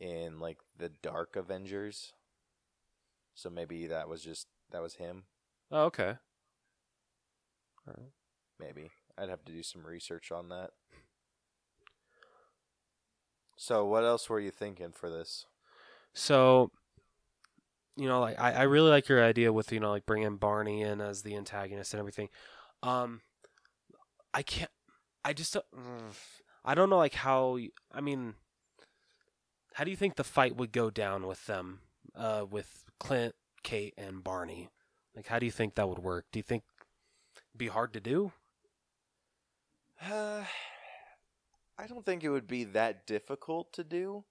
in 0.00 0.40
like 0.40 0.58
the 0.78 0.88
Dark 0.88 1.36
Avengers, 1.36 2.12
so 3.34 3.50
maybe 3.50 3.86
that 3.86 4.08
was 4.08 4.22
just 4.22 4.48
that 4.70 4.82
was 4.82 4.94
him. 4.94 5.24
Oh, 5.70 5.84
okay. 5.84 6.16
Maybe 8.58 8.90
I'd 9.16 9.28
have 9.28 9.44
to 9.44 9.52
do 9.52 9.62
some 9.62 9.86
research 9.86 10.32
on 10.32 10.48
that. 10.48 10.70
So, 13.56 13.84
what 13.84 14.04
else 14.04 14.30
were 14.30 14.40
you 14.40 14.50
thinking 14.50 14.92
for 14.92 15.10
this? 15.10 15.46
So, 16.14 16.70
you 17.96 18.08
know, 18.08 18.20
like 18.20 18.40
I, 18.40 18.52
I 18.52 18.62
really 18.62 18.90
like 18.90 19.08
your 19.08 19.22
idea 19.22 19.52
with 19.52 19.70
you 19.72 19.80
know 19.80 19.90
like 19.90 20.06
bringing 20.06 20.36
Barney 20.36 20.82
in 20.82 21.00
as 21.00 21.22
the 21.22 21.36
antagonist 21.36 21.92
and 21.92 21.98
everything. 21.98 22.28
Um, 22.82 23.20
I 24.32 24.42
can't. 24.42 24.70
I 25.24 25.34
just 25.34 25.52
don't. 25.52 25.66
I 26.64 26.74
don't 26.74 26.90
know 26.90 26.98
like 26.98 27.14
how. 27.14 27.58
I 27.92 28.00
mean, 28.00 28.34
how 29.74 29.84
do 29.84 29.90
you 29.90 29.96
think 29.96 30.16
the 30.16 30.24
fight 30.24 30.56
would 30.56 30.72
go 30.72 30.90
down 30.90 31.26
with 31.26 31.46
them? 31.46 31.80
Uh, 32.14 32.44
with 32.48 32.84
Clint, 32.98 33.34
Kate, 33.62 33.94
and 33.96 34.22
Barney. 34.22 34.68
Like, 35.14 35.26
how 35.26 35.38
do 35.38 35.46
you 35.46 35.52
think 35.52 35.74
that 35.74 35.88
would 35.88 35.98
work? 35.98 36.26
Do 36.32 36.38
you 36.38 36.42
think 36.42 36.64
be 37.56 37.68
hard 37.68 37.92
to 37.94 38.00
do? 38.00 38.32
Uh, 40.02 40.44
I 41.78 41.86
don't 41.86 42.04
think 42.04 42.22
it 42.22 42.30
would 42.30 42.46
be 42.46 42.64
that 42.64 43.06
difficult 43.06 43.72
to 43.74 43.84
do. 43.84 44.24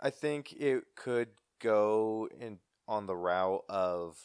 I 0.00 0.10
think 0.10 0.52
it 0.52 0.84
could 0.94 1.28
go 1.60 2.28
in 2.38 2.58
on 2.86 3.06
the 3.06 3.16
route 3.16 3.64
of 3.68 4.18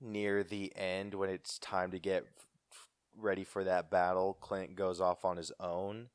near 0.00 0.42
the 0.42 0.72
end 0.76 1.14
when 1.14 1.30
it's 1.30 1.58
time 1.58 1.90
to 1.90 1.98
get 1.98 2.26
ready 3.16 3.44
for 3.44 3.64
that 3.64 3.90
battle. 3.90 4.36
Clint 4.40 4.74
goes 4.74 5.00
off 5.00 5.24
on 5.24 5.36
his 5.36 5.52
own 5.60 6.08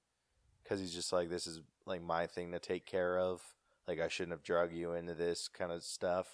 because 0.63 0.80
he's 0.80 0.93
just 0.93 1.13
like, 1.13 1.30
"This 1.30 1.47
is 1.47 1.61
like 1.85 2.01
my 2.01 2.27
thing 2.27 2.51
to 2.51 2.59
take 2.59 2.85
care 2.85 3.17
of. 3.17 3.41
Like 3.88 3.99
I 3.99 4.07
shouldn't 4.07 4.34
have 4.34 4.43
drug 4.43 4.73
you 4.73 4.93
into 4.93 5.13
this 5.13 5.47
kind 5.47 5.71
of 5.71 5.84
stuff." 5.84 6.27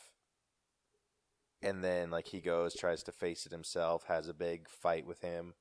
And 1.61 1.83
then 1.83 2.11
like 2.11 2.27
he 2.27 2.41
goes, 2.41 2.75
tries 2.75 3.01
to 3.03 3.11
face 3.11 3.45
it 3.45 3.51
himself, 3.51 4.05
has 4.07 4.27
a 4.27 4.33
big 4.33 4.69
fight 4.69 5.05
with 5.05 5.21
him 5.21 5.53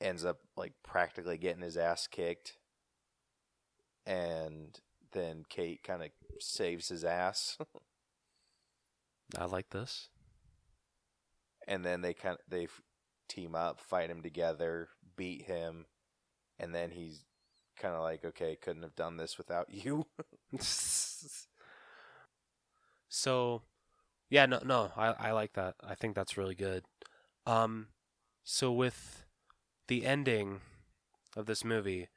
ends 0.00 0.24
up 0.24 0.38
like 0.56 0.72
practically 0.82 1.36
getting 1.38 1.62
his 1.62 1.76
ass 1.76 2.06
kicked 2.06 2.56
and 4.06 4.80
then 5.12 5.44
Kate 5.48 5.82
kind 5.82 6.02
of 6.02 6.10
saves 6.38 6.88
his 6.88 7.04
ass 7.04 7.58
I 9.38 9.44
like 9.44 9.70
this. 9.70 10.08
and 11.66 11.84
then 11.84 12.00
they 12.00 12.14
kind 12.14 12.34
of 12.34 12.40
they 12.48 12.64
f- 12.64 12.82
team 13.28 13.54
up 13.54 13.80
fight 13.80 14.10
him 14.10 14.22
together 14.22 14.88
beat 15.16 15.42
him 15.42 15.86
and 16.58 16.74
then 16.74 16.90
he's 16.90 17.24
kind 17.78 17.94
of 17.94 18.02
like 18.02 18.24
okay 18.24 18.56
couldn't 18.56 18.82
have 18.82 18.96
done 18.96 19.16
this 19.16 19.38
without 19.38 19.66
you 19.72 20.06
so, 23.08 23.62
yeah, 24.30 24.46
no, 24.46 24.60
no, 24.64 24.92
I, 24.96 25.06
I 25.18 25.30
like 25.32 25.54
that. 25.54 25.74
I 25.86 25.94
think 25.94 26.14
that's 26.14 26.36
really 26.36 26.54
good. 26.54 26.84
Um, 27.46 27.88
so 28.44 28.70
with 28.70 29.24
the 29.88 30.04
ending 30.04 30.60
of 31.36 31.46
this 31.46 31.64
movie, 31.64 32.08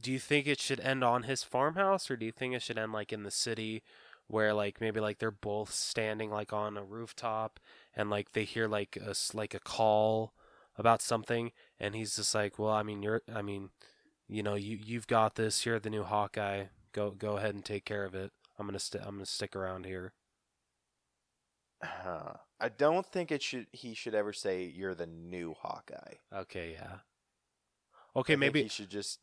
do 0.00 0.12
you 0.12 0.18
think 0.18 0.46
it 0.46 0.60
should 0.60 0.80
end 0.80 1.02
on 1.02 1.22
his 1.22 1.42
farmhouse 1.42 2.10
or 2.10 2.16
do 2.16 2.26
you 2.26 2.32
think 2.32 2.54
it 2.54 2.62
should 2.62 2.78
end 2.78 2.92
like 2.92 3.12
in 3.12 3.22
the 3.22 3.30
city 3.30 3.82
where 4.26 4.52
like 4.52 4.80
maybe 4.80 5.00
like 5.00 5.18
they're 5.18 5.30
both 5.30 5.72
standing 5.72 6.30
like 6.30 6.52
on 6.52 6.76
a 6.76 6.84
rooftop 6.84 7.58
and 7.96 8.10
like 8.10 8.32
they 8.32 8.44
hear 8.44 8.68
like 8.68 8.96
a 8.96 9.14
like 9.34 9.54
a 9.54 9.60
call 9.60 10.34
about 10.76 11.02
something 11.02 11.52
and 11.78 11.94
he's 11.94 12.16
just 12.16 12.34
like 12.34 12.58
well 12.58 12.70
i 12.72 12.82
mean 12.82 13.02
you're 13.02 13.22
i 13.32 13.42
mean 13.42 13.70
you 14.28 14.42
know 14.42 14.54
you 14.54 14.78
you've 14.82 15.06
got 15.06 15.34
this 15.36 15.64
you're 15.66 15.78
the 15.80 15.90
new 15.90 16.02
hawkeye 16.04 16.64
go 16.92 17.10
go 17.10 17.36
ahead 17.36 17.54
and 17.54 17.64
take 17.64 17.84
care 17.84 18.04
of 18.04 18.14
it 18.14 18.32
i'm 18.58 18.66
gonna 18.66 18.78
st- 18.78 19.02
i'm 19.04 19.14
gonna 19.16 19.26
stick 19.26 19.54
around 19.56 19.86
here 19.86 20.12
Huh. 21.82 22.34
I 22.60 22.68
don't 22.70 23.04
think 23.06 23.30
it 23.30 23.42
should. 23.42 23.66
He 23.72 23.94
should 23.94 24.14
ever 24.14 24.32
say 24.32 24.64
you're 24.64 24.94
the 24.94 25.06
new 25.06 25.54
Hawkeye. 25.54 26.14
okay 26.32 26.72
yeah 26.72 26.98
okay 28.16 28.36
think 28.36 28.40
maybe 28.40 28.62
he 28.62 28.68
should 28.68 28.90
just 28.90 29.20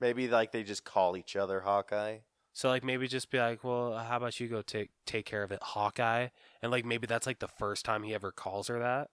maybe 0.00 0.28
like 0.28 0.52
they 0.52 0.62
just 0.62 0.84
call 0.84 1.16
each 1.16 1.36
other 1.36 1.60
Hawkeye. 1.60 2.18
So 2.54 2.68
like 2.68 2.84
maybe 2.84 3.08
just 3.08 3.30
be 3.30 3.38
like, 3.38 3.64
well, 3.64 3.96
how 3.98 4.16
about 4.18 4.38
you 4.40 4.48
go 4.48 4.62
take 4.62 4.90
take 5.06 5.26
care 5.26 5.42
of 5.42 5.52
it, 5.52 5.62
Hawkeye, 5.62 6.28
and 6.62 6.70
like 6.72 6.84
maybe 6.84 7.06
that's 7.06 7.26
like 7.26 7.38
the 7.40 7.48
first 7.48 7.84
time 7.84 8.02
he 8.02 8.14
ever 8.14 8.32
calls 8.32 8.68
her 8.68 8.78
that. 8.78 9.10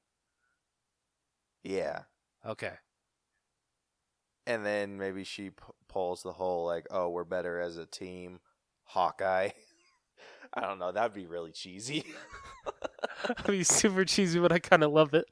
Yeah, 1.64 2.03
Okay. 2.45 2.80
and 4.48 4.66
then 4.66 4.98
maybe 4.98 5.24
she 5.24 5.49
p- 5.52 5.64
pulls 5.88 6.24
the 6.24 6.34
whole 6.34 6.66
like, 6.66 6.88
oh, 6.91 7.10
we're 7.10 7.24
better 7.24 7.60
as 7.60 7.78
a 7.78 7.86
team, 7.86 8.40
Hawkeye. 8.86 9.49
I 10.53 10.61
don't 10.61 10.80
know. 10.80 10.91
That'd 10.91 11.14
be 11.14 11.28
really 11.28 11.52
cheesy. 11.52 12.03
That'd 13.28 13.45
be 13.48 13.64
super 13.64 14.06
cheesy, 14.06 14.40
but 14.40 14.52
I 14.52 14.60
kind 14.60 14.84
of 14.84 14.91
love 14.91 15.14
it. 15.14 15.26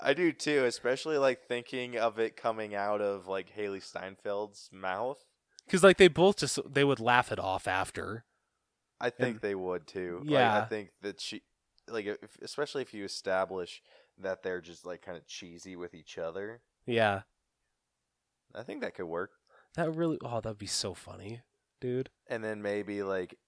I 0.00 0.14
do 0.14 0.32
too, 0.32 0.64
especially 0.64 1.18
like 1.18 1.42
thinking 1.42 1.96
of 1.96 2.18
it 2.18 2.36
coming 2.36 2.74
out 2.74 3.00
of 3.00 3.26
like 3.28 3.54
Hailee 3.54 3.82
Steinfeld's 3.82 4.70
mouth. 4.72 5.22
Because 5.70 5.84
like 5.84 5.98
they 5.98 6.08
both 6.08 6.36
just 6.38 6.58
they 6.72 6.82
would 6.82 6.98
laugh 6.98 7.30
it 7.30 7.38
off 7.38 7.68
after. 7.68 8.24
I 9.00 9.10
think 9.10 9.34
And- 9.36 9.40
they 9.40 9.54
would 9.54 9.86
too. 9.86 10.18
Like, 10.24 10.30
Yeah. 10.30 10.58
I 10.60 10.64
think 10.64 10.90
that 11.02 11.20
she, 11.20 11.42
like, 11.88 12.06
if, 12.06 12.36
especially 12.42 12.82
if 12.82 12.92
you 12.92 13.04
establish 13.04 13.80
that 14.18 14.42
they're 14.42 14.60
just 14.60 14.84
like 14.84 15.00
kind 15.00 15.16
of 15.16 15.26
cheesy 15.28 15.76
with 15.76 15.94
each 15.94 16.18
other, 16.18 16.60
Yeah, 16.86 17.22
I 18.54 18.62
think 18.64 18.80
that 18.82 18.94
could 18.94 19.06
work. 19.06 19.30
that 19.74 19.94
really. 19.94 20.18
Oh, 20.24 20.40
that'd 20.40 20.58
be 20.58 20.66
so 20.66 20.92
funny, 20.92 21.40
dude. 21.80 22.10
And 22.26 22.42
then 22.42 22.60
maybe 22.62 23.02
like, 23.04 23.38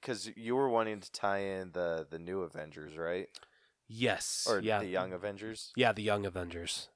because 0.00 0.30
you 0.36 0.54
were 0.56 0.68
wanting 0.68 1.00
to 1.00 1.10
tie 1.10 1.38
in 1.38 1.72
the 1.72 2.06
the 2.08 2.18
new 2.18 2.42
Avengers, 2.42 2.96
right? 2.98 3.28
Yes. 3.88 4.46
Or 4.48 4.60
yeah. 4.60 4.80
the 4.80 4.86
Young 4.88 5.14
Avengers. 5.14 5.72
Yeah, 5.74 5.92
the 5.92 6.02
Young 6.02 6.26
Avengers. 6.26 6.90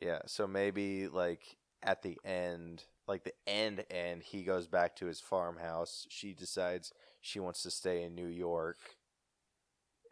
Yeah. 0.00 0.20
So 0.26 0.46
maybe 0.46 1.08
like 1.08 1.56
at 1.82 2.02
the 2.02 2.18
end, 2.24 2.84
like 3.08 3.24
the 3.24 3.34
end 3.46 3.84
end, 3.90 4.22
he 4.22 4.42
goes 4.44 4.66
back 4.66 4.96
to 4.96 5.06
his 5.06 5.20
farmhouse. 5.20 6.06
She 6.10 6.32
decides 6.32 6.92
she 7.20 7.40
wants 7.40 7.62
to 7.62 7.70
stay 7.70 8.02
in 8.02 8.14
New 8.14 8.26
York. 8.28 8.78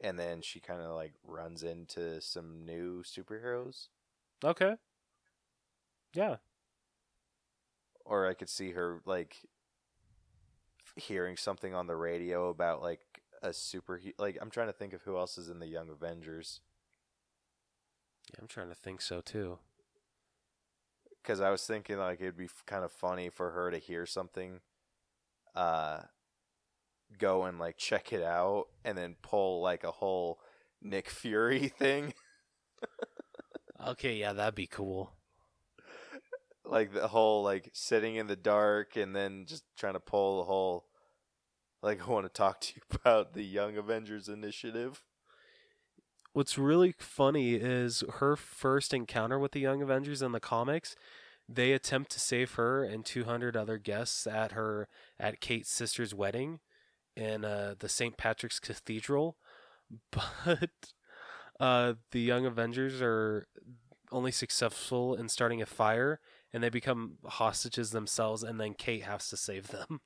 And 0.03 0.19
then 0.19 0.41
she 0.43 0.61
kind 0.61 0.81
of 0.81 0.93
like 0.93 1.13
runs 1.25 1.63
into 1.63 2.21
some 2.21 2.65
new 2.65 3.03
superheroes. 3.03 3.89
Okay. 4.45 4.77
Yeah. 6.15 6.37
or 8.05 8.27
I 8.27 8.35
could 8.35 8.49
see 8.49 8.73
her 8.73 9.01
like 9.07 9.37
hearing 10.97 11.37
something 11.37 11.75
on 11.75 11.87
the 11.87 11.97
radio 11.97 12.49
about 12.49 12.83
like 12.83 13.01
a 13.43 13.53
super 13.53 14.01
like 14.19 14.39
I'm 14.41 14.51
trying 14.51 14.67
to 14.69 14.73
think 14.73 14.93
of 14.93 15.03
who 15.03 15.17
else 15.17 15.39
is 15.39 15.49
in 15.49 15.59
the 15.61 15.67
Young 15.67 15.89
Avengers 15.89 16.61
Yeah, 18.33 18.39
I'm 18.41 18.49
trying 18.49 18.69
to 18.69 18.75
think 18.75 19.01
so 19.01 19.21
too. 19.21 19.59
Because 21.23 21.41
I 21.41 21.51
was 21.51 21.65
thinking 21.65 21.99
like 21.99 22.21
it'd 22.21 22.37
be 22.37 22.45
f- 22.45 22.65
kind 22.67 22.85
of 22.85 22.93
funny 22.93 23.31
for 23.31 23.51
her 23.53 23.71
to 23.71 23.79
hear 23.79 24.07
something, 24.07 24.61
uh, 25.55 26.01
go 27.19 27.45
and 27.45 27.59
like 27.59 27.77
check 27.77 28.13
it 28.13 28.23
out 28.23 28.67
and 28.85 28.97
then 28.97 29.17
pull 29.23 29.61
like 29.63 29.85
a 29.85 29.91
whole 29.91 30.39
Nick 30.83 31.09
Fury 31.11 31.69
thing, 31.79 32.15
Okay, 33.85 34.15
yeah, 34.17 34.33
that'd 34.33 34.55
be 34.55 34.67
cool. 34.69 35.13
like 36.65 36.93
the 36.93 37.09
whole 37.09 37.43
like 37.43 37.71
sitting 37.73 38.17
in 38.17 38.27
the 38.27 38.37
dark 38.37 38.97
and 38.97 39.15
then 39.15 39.45
just 39.47 39.65
trying 39.77 39.95
to 39.95 40.01
pull 40.01 40.39
the 40.39 40.45
whole 40.45 40.85
like 41.83 42.03
I 42.07 42.11
want 42.11 42.27
to 42.27 42.31
talk 42.33 42.61
to 42.63 42.75
you 42.77 42.83
about 43.05 43.35
the 43.35 43.45
Young 43.45 43.77
Avengers 43.77 44.29
initiative. 44.29 45.03
What's 46.33 46.57
really 46.57 46.95
funny 46.97 47.55
is 47.55 48.05
her 48.19 48.37
first 48.37 48.95
encounter 48.95 49.39
with 49.39 49.53
the 49.53 49.61
Young 49.61 49.83
Avengers 49.83 50.23
in 50.23 50.31
the 50.31 50.39
comics. 50.41 50.95
They 51.49 51.73
attempt 51.73 52.13
to 52.13 52.21
save 52.21 52.53
her 52.55 52.85
and 52.85 53.05
200 53.05 53.57
other 53.57 53.79
guests 53.79 54.29
at 54.29 54.53
her 54.53 54.87
at 55.19 55.41
Kate's 55.41 55.71
sister's 55.71 56.15
wedding 56.15 56.61
in 57.17 57.45
uh, 57.45 57.75
the 57.81 57.89
St. 57.89 58.17
Patrick's 58.17 58.61
Cathedral, 58.61 59.37
but 60.13 60.71
uh, 61.59 61.95
the 62.13 62.21
Young 62.21 62.47
Avengers 62.47 63.03
are 63.03 63.49
only 64.13 64.31
successful 64.31 65.17
in 65.17 65.29
starting 65.29 65.61
a 65.61 65.67
fire, 65.67 66.21
and 66.53 66.63
they 66.63 66.69
become 66.69 67.19
hostages 67.25 67.91
themselves, 67.91 68.45
and 68.45 68.61
then 68.61 68.75
Kate 68.75 69.03
has 69.03 69.29
to 69.29 69.37
save 69.37 69.69
them. 69.69 70.01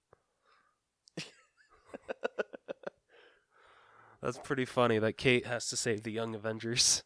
That's 4.24 4.38
pretty 4.38 4.64
funny 4.64 4.98
that 4.98 5.18
Kate 5.18 5.44
has 5.44 5.68
to 5.68 5.76
save 5.76 6.02
the 6.02 6.10
Young 6.10 6.34
Avengers. 6.34 7.04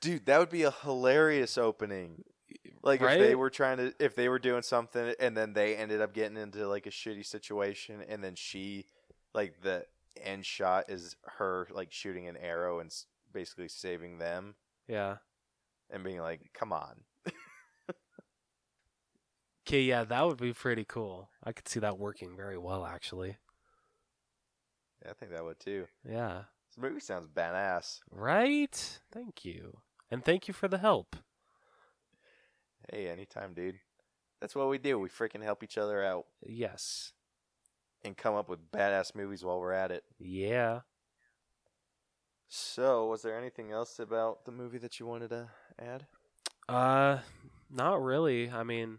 Dude, 0.00 0.24
that 0.26 0.38
would 0.38 0.50
be 0.50 0.62
a 0.62 0.70
hilarious 0.70 1.58
opening. 1.58 2.22
Like 2.82 3.00
if 3.02 3.18
they 3.18 3.34
were 3.34 3.50
trying 3.50 3.78
to 3.78 3.94
if 3.98 4.14
they 4.14 4.28
were 4.28 4.38
doing 4.38 4.62
something 4.62 5.14
and 5.18 5.36
then 5.36 5.52
they 5.54 5.74
ended 5.74 6.00
up 6.00 6.14
getting 6.14 6.36
into 6.36 6.68
like 6.68 6.86
a 6.86 6.90
shitty 6.90 7.26
situation 7.26 8.04
and 8.08 8.22
then 8.22 8.34
she 8.36 8.84
like 9.32 9.62
the 9.62 9.86
end 10.22 10.46
shot 10.46 10.84
is 10.88 11.16
her 11.38 11.66
like 11.72 11.90
shooting 11.90 12.28
an 12.28 12.36
arrow 12.36 12.78
and 12.78 12.94
basically 13.32 13.66
saving 13.66 14.18
them 14.18 14.54
Yeah. 14.86 15.16
and 15.90 16.04
being 16.04 16.20
like, 16.20 16.50
"Come 16.54 16.72
on." 16.72 17.00
Okay, 19.66 19.80
yeah, 19.80 20.04
that 20.04 20.26
would 20.26 20.36
be 20.36 20.52
pretty 20.52 20.84
cool. 20.84 21.30
I 21.42 21.52
could 21.52 21.66
see 21.66 21.80
that 21.80 21.98
working 21.98 22.36
very 22.36 22.58
well, 22.58 22.84
actually. 22.84 23.38
Yeah, 25.04 25.10
I 25.10 25.14
think 25.14 25.32
that 25.32 25.44
would 25.44 25.60
too. 25.60 25.86
Yeah. 26.08 26.42
This 26.68 26.78
movie 26.82 27.00
sounds 27.00 27.26
badass. 27.28 28.00
Right? 28.10 29.00
Thank 29.12 29.44
you. 29.44 29.78
And 30.10 30.24
thank 30.24 30.48
you 30.48 30.54
for 30.54 30.68
the 30.68 30.78
help. 30.78 31.16
Hey, 32.90 33.08
anytime, 33.08 33.54
dude. 33.54 33.80
That's 34.40 34.54
what 34.54 34.68
we 34.68 34.78
do. 34.78 34.98
We 34.98 35.08
freaking 35.08 35.42
help 35.42 35.62
each 35.62 35.78
other 35.78 36.02
out 36.04 36.26
Yes. 36.42 37.12
and 38.04 38.16
come 38.16 38.34
up 38.34 38.48
with 38.48 38.70
badass 38.70 39.14
movies 39.14 39.44
while 39.44 39.58
we're 39.60 39.72
at 39.72 39.90
it. 39.90 40.04
Yeah. 40.18 40.80
So, 42.48 43.06
was 43.06 43.22
there 43.22 43.38
anything 43.38 43.72
else 43.72 43.98
about 43.98 44.44
the 44.44 44.52
movie 44.52 44.78
that 44.78 45.00
you 45.00 45.06
wanted 45.06 45.30
to 45.30 45.48
add? 45.78 46.06
Uh, 46.68 47.18
not 47.70 48.02
really. 48.02 48.50
I 48.50 48.62
mean, 48.62 48.98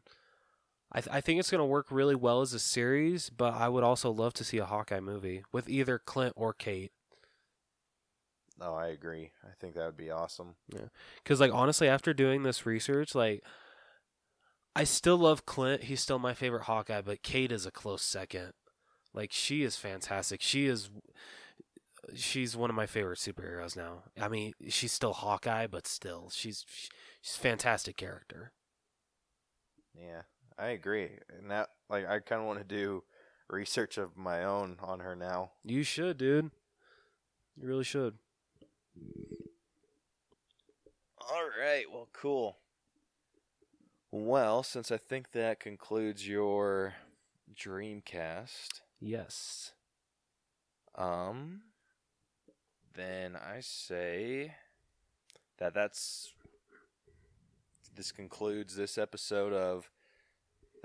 I 0.95 1.01
th- 1.01 1.13
I 1.13 1.19
think 1.19 1.41
it's 1.41 1.51
gonna 1.51 1.65
work 1.65 1.87
really 1.91 2.15
well 2.15 2.39
as 2.39 2.53
a 2.53 2.59
series, 2.59 3.29
but 3.29 3.53
I 3.53 3.67
would 3.67 3.83
also 3.83 4.09
love 4.09 4.33
to 4.35 4.45
see 4.45 4.59
a 4.59 4.65
Hawkeye 4.65 5.01
movie 5.01 5.43
with 5.51 5.67
either 5.67 5.99
Clint 5.99 6.31
or 6.37 6.53
Kate. 6.53 6.93
No, 8.57 8.73
I 8.73 8.87
agree. 8.87 9.31
I 9.43 9.49
think 9.59 9.75
that 9.75 9.85
would 9.85 9.97
be 9.97 10.09
awesome. 10.09 10.55
Yeah. 10.73 10.87
Because 11.21 11.41
like 11.41 11.53
honestly, 11.53 11.89
after 11.89 12.13
doing 12.13 12.43
this 12.43 12.65
research, 12.65 13.13
like 13.13 13.43
I 14.73 14.85
still 14.85 15.17
love 15.17 15.45
Clint. 15.45 15.83
He's 15.83 15.99
still 15.99 16.17
my 16.17 16.33
favorite 16.33 16.63
Hawkeye, 16.63 17.01
but 17.01 17.23
Kate 17.23 17.51
is 17.51 17.65
a 17.65 17.71
close 17.71 18.01
second. 18.01 18.53
Like 19.13 19.33
she 19.33 19.63
is 19.63 19.75
fantastic. 19.75 20.41
She 20.41 20.65
is 20.65 20.89
she's 22.13 22.55
one 22.55 22.69
of 22.69 22.75
my 22.77 22.85
favorite 22.85 23.19
superheroes 23.19 23.75
now. 23.75 24.03
I 24.17 24.29
mean, 24.29 24.53
she's 24.69 24.93
still 24.93 25.13
Hawkeye, 25.13 25.67
but 25.67 25.87
still, 25.87 26.29
she's 26.31 26.65
she's 27.21 27.35
a 27.35 27.39
fantastic 27.39 27.97
character. 27.97 28.53
Yeah, 29.93 30.21
I 30.57 30.67
agree. 30.67 31.09
And 31.37 31.51
that, 31.51 31.69
like, 31.89 32.07
I 32.07 32.19
kind 32.19 32.41
of 32.41 32.47
want 32.47 32.59
to 32.59 32.65
do 32.65 33.03
research 33.49 33.97
of 33.97 34.15
my 34.17 34.43
own 34.43 34.77
on 34.81 34.99
her 35.01 35.15
now. 35.15 35.51
You 35.63 35.83
should, 35.83 36.17
dude. 36.17 36.51
You 37.57 37.67
really 37.67 37.83
should. 37.83 38.15
All 41.19 41.49
right. 41.59 41.85
Well, 41.91 42.07
cool. 42.13 42.57
Well, 44.11 44.63
since 44.63 44.91
I 44.91 44.97
think 44.97 45.31
that 45.31 45.59
concludes 45.59 46.27
your 46.27 46.93
Dreamcast, 47.53 48.81
Yes. 48.99 49.73
um, 50.95 51.61
then 52.93 53.35
I 53.35 53.59
say 53.59 54.55
that 55.57 55.73
that's 55.73 56.33
this 57.95 58.11
concludes 58.11 58.75
this 58.75 58.97
episode 58.97 59.53
of 59.53 59.89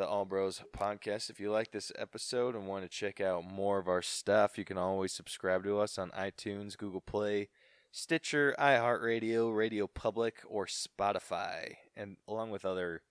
the 0.01 0.07
All 0.07 0.25
Bros 0.25 0.63
podcast. 0.75 1.29
If 1.29 1.39
you 1.41 1.51
like 1.51 1.73
this 1.73 1.93
episode 1.95 2.55
and 2.55 2.67
want 2.67 2.85
to 2.85 2.89
check 2.89 3.21
out 3.21 3.45
more 3.45 3.79
of 3.79 3.87
our 3.87 4.01
stuff, 4.01 4.57
you 4.57 4.65
can 4.65 4.79
always 4.79 5.13
subscribe 5.13 5.63
to 5.65 5.79
us 5.79 5.99
on 5.99 6.11
iTunes, 6.13 6.75
Google 6.75 7.03
Play, 7.03 7.51
Stitcher, 7.93 8.55
iHeartRadio, 8.59 9.55
Radio 9.55 9.87
Public, 9.87 10.37
or 10.49 10.65
Spotify. 10.65 11.75
and 11.95 12.17
along 12.27 12.49
with 12.49 12.65
other 12.65 13.03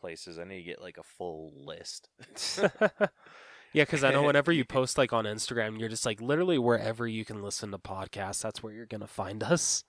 places, 0.00 0.38
I 0.38 0.44
need 0.44 0.56
to 0.56 0.62
get 0.62 0.80
like 0.80 0.96
a 0.96 1.02
full 1.02 1.52
list. 1.54 2.08
yeah, 2.58 3.84
because 3.84 4.02
I 4.02 4.10
know 4.10 4.22
whenever 4.22 4.52
you 4.52 4.64
post 4.64 4.96
like 4.96 5.12
on 5.12 5.26
Instagram, 5.26 5.78
you're 5.78 5.90
just 5.90 6.06
like 6.06 6.22
literally 6.22 6.56
wherever 6.56 7.06
you 7.06 7.26
can 7.26 7.42
listen 7.42 7.72
to 7.72 7.78
podcasts, 7.78 8.40
that's 8.40 8.62
where 8.62 8.72
you're 8.72 8.86
gonna 8.86 9.06
find 9.06 9.42
us. 9.42 9.84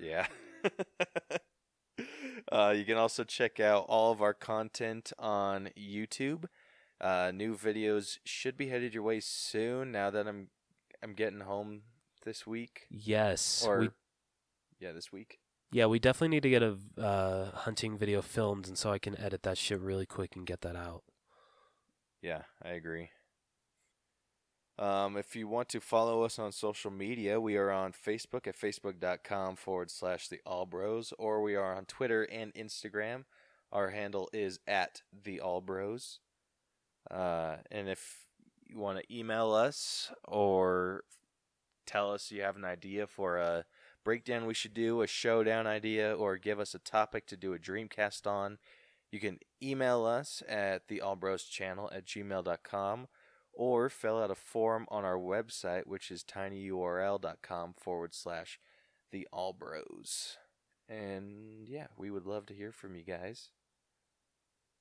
Yeah. 0.00 0.28
uh, 2.50 2.74
you 2.76 2.84
can 2.84 2.96
also 2.96 3.24
check 3.24 3.60
out 3.60 3.86
all 3.88 4.12
of 4.12 4.20
our 4.22 4.34
content 4.34 5.12
on 5.18 5.70
YouTube. 5.78 6.44
Uh, 7.00 7.30
new 7.34 7.56
videos 7.56 8.18
should 8.24 8.56
be 8.56 8.68
headed 8.68 8.94
your 8.94 9.02
way 9.02 9.20
soon. 9.20 9.92
Now 9.92 10.10
that 10.10 10.26
I'm 10.26 10.48
I'm 11.02 11.14
getting 11.14 11.40
home 11.40 11.82
this 12.24 12.46
week, 12.46 12.86
Yes, 12.90 13.64
or 13.66 13.78
we 13.80 13.90
yeah, 14.80 14.92
this 14.92 15.12
week. 15.12 15.38
yeah 15.70 15.86
we 15.86 15.98
definitely 15.98 16.28
need 16.36 16.42
to 16.42 16.50
get 16.50 16.62
a 16.62 16.76
uh, 17.00 17.50
hunting 17.52 17.96
video 17.96 18.20
filmed, 18.22 18.66
and 18.66 18.76
so 18.76 18.90
I 18.90 18.98
can 18.98 19.18
edit 19.18 19.42
that 19.44 19.58
shit 19.58 19.80
really 19.80 20.06
quick 20.06 20.34
and 20.36 20.44
get 20.46 20.60
that 20.62 20.74
out. 20.76 21.02
Yeah, 22.20 22.42
I 22.62 22.70
agree. 22.70 23.10
Um, 24.78 25.16
if 25.16 25.34
you 25.34 25.48
want 25.48 25.68
to 25.70 25.80
follow 25.80 26.22
us 26.22 26.38
on 26.38 26.52
social 26.52 26.92
media, 26.92 27.40
we 27.40 27.56
are 27.56 27.72
on 27.72 27.92
Facebook 27.92 28.46
at 28.46 28.56
facebook.com 28.56 29.56
forward 29.56 29.90
slash 29.90 30.28
the 30.28 30.40
All 30.46 30.66
Bros, 30.66 31.12
or 31.18 31.42
we 31.42 31.56
are 31.56 31.74
on 31.74 31.84
Twitter 31.84 32.22
and 32.22 32.54
Instagram. 32.54 33.24
Our 33.72 33.90
handle 33.90 34.30
is 34.32 34.60
at 34.68 35.02
the 35.12 35.40
All 35.40 35.60
Bros. 35.60 36.20
Uh, 37.10 37.56
and 37.72 37.88
if 37.88 38.26
you 38.68 38.78
want 38.78 38.98
to 38.98 39.14
email 39.14 39.52
us 39.52 40.12
or 40.24 41.02
tell 41.84 42.12
us 42.12 42.30
you 42.30 42.42
have 42.42 42.56
an 42.56 42.64
idea 42.64 43.08
for 43.08 43.38
a 43.38 43.64
breakdown 44.04 44.46
we 44.46 44.54
should 44.54 44.74
do, 44.74 45.02
a 45.02 45.08
showdown 45.08 45.66
idea, 45.66 46.14
or 46.14 46.36
give 46.36 46.60
us 46.60 46.72
a 46.74 46.78
topic 46.78 47.26
to 47.26 47.36
do 47.36 47.52
a 47.52 47.58
Dreamcast 47.58 48.28
on, 48.28 48.58
you 49.10 49.18
can 49.18 49.40
email 49.60 50.04
us 50.04 50.40
at 50.48 50.86
the 50.86 51.00
All 51.00 51.16
Bros 51.16 51.42
channel 51.44 51.90
at 51.92 52.06
gmail.com 52.06 53.08
or 53.52 53.88
fill 53.88 54.22
out 54.22 54.30
a 54.30 54.34
form 54.34 54.86
on 54.88 55.04
our 55.04 55.18
website, 55.18 55.86
which 55.86 56.10
is 56.10 56.22
tinyurl.com 56.22 57.74
forward 57.76 58.14
slash 58.14 58.58
the 59.10 59.26
All 59.32 59.52
Bros. 59.52 60.36
And 60.88 61.68
yeah, 61.68 61.88
we 61.96 62.10
would 62.10 62.26
love 62.26 62.46
to 62.46 62.54
hear 62.54 62.72
from 62.72 62.94
you 62.94 63.02
guys. 63.02 63.50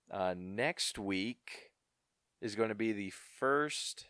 Uh, 0.10 0.34
next 0.38 0.98
week 0.98 1.72
is 2.42 2.56
going 2.56 2.70
to 2.70 2.76
be 2.76 2.94
the 2.94 3.12
first 3.40 4.06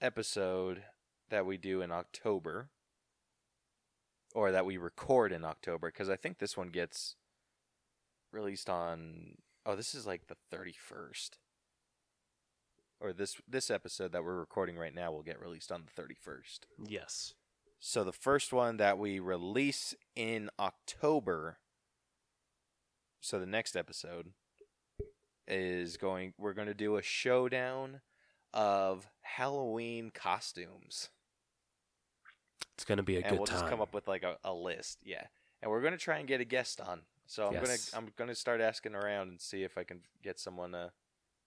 episode 0.00 0.82
that 1.30 1.46
we 1.46 1.56
do 1.56 1.80
in 1.80 1.90
October, 1.90 2.68
or 4.34 4.50
that 4.52 4.66
we 4.66 4.76
record 4.76 5.32
in 5.32 5.44
October, 5.44 5.88
because 5.88 6.10
I 6.10 6.16
think 6.16 6.38
this 6.38 6.56
one 6.56 6.68
gets 6.68 7.16
released 8.30 8.68
on. 8.68 9.36
Oh, 9.64 9.76
this 9.76 9.94
is 9.94 10.06
like 10.06 10.26
the 10.26 10.36
31st 10.54 11.30
or 13.02 13.12
this 13.12 13.36
this 13.48 13.70
episode 13.70 14.12
that 14.12 14.24
we're 14.24 14.38
recording 14.38 14.76
right 14.76 14.94
now 14.94 15.10
will 15.12 15.22
get 15.22 15.40
released 15.40 15.72
on 15.72 15.84
the 15.84 16.02
31st. 16.02 16.60
Yes. 16.86 17.34
So 17.80 18.04
the 18.04 18.12
first 18.12 18.52
one 18.52 18.76
that 18.76 18.96
we 18.98 19.18
release 19.18 19.94
in 20.14 20.50
October 20.58 21.58
so 23.20 23.38
the 23.38 23.46
next 23.46 23.76
episode 23.76 24.32
is 25.48 25.96
going 25.96 26.32
we're 26.38 26.52
going 26.54 26.68
to 26.68 26.74
do 26.74 26.96
a 26.96 27.02
showdown 27.02 28.00
of 28.54 29.08
Halloween 29.22 30.10
costumes. 30.14 31.08
It's 32.74 32.84
gonna 32.84 33.02
be 33.02 33.16
a 33.16 33.20
and 33.20 33.30
good 33.30 33.38
we'll 33.38 33.46
time. 33.46 33.58
just 33.58 33.68
come 33.68 33.80
up 33.80 33.94
with 33.94 34.06
like 34.08 34.22
a, 34.22 34.36
a 34.44 34.52
list, 34.52 34.98
yeah. 35.04 35.24
And 35.60 35.70
we're 35.70 35.80
going 35.80 35.92
to 35.92 35.98
try 35.98 36.18
and 36.18 36.26
get 36.26 36.40
a 36.40 36.44
guest 36.44 36.80
on. 36.80 37.02
So 37.26 37.46
I'm 37.46 37.52
Yes. 37.54 37.64
going 37.64 37.78
to 37.78 37.96
I'm 37.96 38.12
going 38.16 38.28
to 38.28 38.34
start 38.34 38.60
asking 38.60 38.96
around 38.96 39.28
and 39.28 39.40
see 39.40 39.62
if 39.62 39.78
I 39.78 39.84
can 39.84 40.00
get 40.22 40.40
someone 40.40 40.72
to 40.72 40.90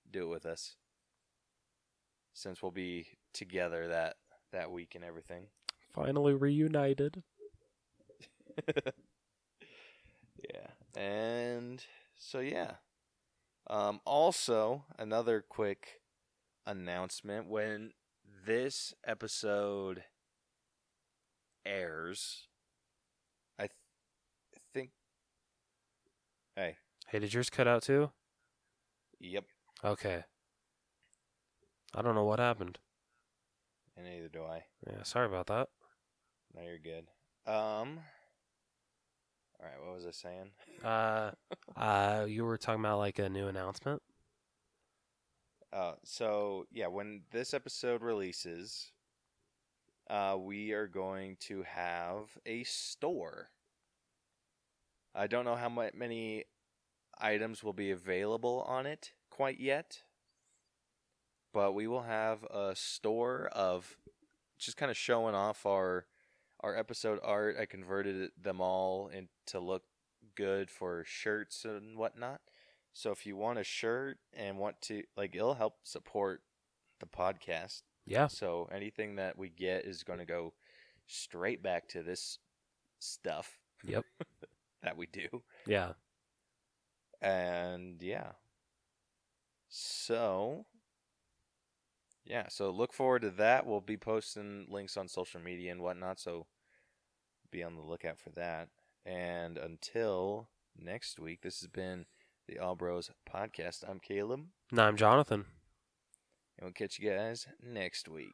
do 0.09 0.23
it 0.23 0.29
with 0.29 0.45
us. 0.45 0.75
Since 2.35 2.61
we'll 2.61 2.71
be 2.71 3.07
together 3.33 3.87
that 3.87 4.17
that 4.51 4.69
week 4.71 4.93
and 4.93 5.03
everything. 5.03 5.47
Finally 5.93 6.33
reunited. 6.35 7.23
Yeah. 10.53 11.01
And 11.01 11.83
so 12.17 12.39
yeah. 12.39 12.75
Um 13.67 13.99
also 14.05 14.85
another 14.99 15.43
quick 15.47 16.01
announcement 16.65 17.47
when 17.49 17.93
this 18.45 18.93
episode 19.05 20.03
airs 21.65 22.47
I 23.57 23.63
th- 23.63 23.71
think 24.73 24.91
Hey, 26.55 26.77
Hey, 27.07 27.19
did 27.19 27.33
yours 27.33 27.49
cut 27.49 27.67
out 27.67 27.83
too? 27.83 28.11
yep, 29.19 29.45
Okay. 29.83 30.23
I 31.95 32.01
don't 32.01 32.15
know 32.15 32.25
what 32.25 32.39
happened. 32.39 32.77
and 33.95 34.05
neither 34.05 34.27
do 34.27 34.43
I. 34.43 34.65
Yeah, 34.85 35.03
sorry 35.03 35.27
about 35.27 35.47
that. 35.47 35.69
No, 36.53 36.61
you're 36.61 36.77
good. 36.77 37.07
Um 37.47 37.99
All 39.59 39.65
right, 39.65 39.81
what 39.85 39.95
was 39.95 40.05
I 40.05 40.11
saying? 40.11 40.51
Uh, 40.83 41.31
uh, 41.77 42.25
you 42.27 42.43
were 42.43 42.57
talking 42.57 42.81
about 42.81 42.97
like 42.99 43.19
a 43.19 43.29
new 43.29 43.47
announcement. 43.47 44.01
Uh, 45.71 45.93
so 46.03 46.65
yeah, 46.71 46.87
when 46.87 47.21
this 47.31 47.53
episode 47.53 48.01
releases, 48.01 48.91
uh, 50.09 50.35
we 50.39 50.71
are 50.71 50.87
going 50.87 51.37
to 51.41 51.63
have 51.63 52.37
a 52.45 52.63
store. 52.63 53.49
I 55.13 55.27
don't 55.27 55.45
know 55.45 55.55
how 55.55 55.69
many 55.69 56.43
items 57.19 57.63
will 57.63 57.73
be 57.73 57.91
available 57.91 58.65
on 58.67 58.85
it 58.85 59.13
quite 59.29 59.59
yet, 59.59 60.03
but 61.55 61.73
we 61.73 61.87
will 61.87 62.03
have 62.03 62.43
a 62.43 62.75
store 62.75 63.49
of 63.53 63.95
just 64.59 64.75
kind 64.75 64.91
of 64.91 64.97
showing 64.97 65.33
off 65.33 65.65
our 65.65 66.05
our 66.59 66.75
episode 66.75 67.17
art. 67.23 67.55
I 67.57 67.65
converted 67.65 68.31
them 68.39 68.59
all 68.59 69.07
in 69.07 69.29
to 69.47 69.61
look 69.61 69.83
good 70.35 70.69
for 70.69 71.05
shirts 71.05 71.63
and 71.63 71.97
whatnot. 71.97 72.41
So 72.91 73.11
if 73.11 73.25
you 73.25 73.37
want 73.37 73.57
a 73.57 73.63
shirt 73.63 74.17
and 74.33 74.57
want 74.57 74.81
to 74.83 75.03
like 75.15 75.33
it'll 75.33 75.53
help 75.53 75.75
support 75.83 76.41
the 76.99 77.05
podcast. 77.05 77.83
Yeah. 78.05 78.27
So 78.27 78.69
anything 78.69 79.15
that 79.15 79.37
we 79.37 79.47
get 79.47 79.85
is 79.85 80.03
going 80.03 80.19
to 80.19 80.25
go 80.25 80.53
straight 81.07 81.63
back 81.63 81.87
to 81.89 82.03
this 82.03 82.37
stuff 82.99 83.59
Yep. 83.85 84.03
that 84.83 84.97
we 84.97 85.05
do. 85.05 85.41
Yeah. 85.65 85.93
And 87.21 88.01
yeah. 88.01 88.31
So 89.69 90.65
yeah, 92.25 92.47
so 92.49 92.69
look 92.71 92.91
forward 92.93 93.21
to 93.23 93.29
that. 93.31 93.65
We'll 93.65 93.81
be 93.81 93.97
posting 93.97 94.65
links 94.69 94.97
on 94.97 95.07
social 95.07 95.39
media 95.41 95.71
and 95.71 95.81
whatnot, 95.81 96.19
so 96.19 96.47
be 97.51 97.63
on 97.63 97.75
the 97.75 97.81
lookout 97.81 98.19
for 98.19 98.31
that. 98.31 98.69
And 99.05 99.57
until 99.57 100.49
next 100.77 101.19
week, 101.19 101.41
this 101.41 101.59
has 101.61 101.67
been 101.69 102.05
the 102.47 102.57
All 102.59 102.75
Bros 102.75 103.11
Podcast. 103.31 103.83
I'm 103.87 103.99
Caleb, 103.99 104.45
No, 104.71 104.83
I'm 104.83 104.97
Jonathan. 104.97 105.45
and 106.57 106.63
we'll 106.65 106.71
catch 106.73 106.97
you 106.99 107.09
guys 107.09 107.47
next 107.63 108.07
week. 108.09 108.33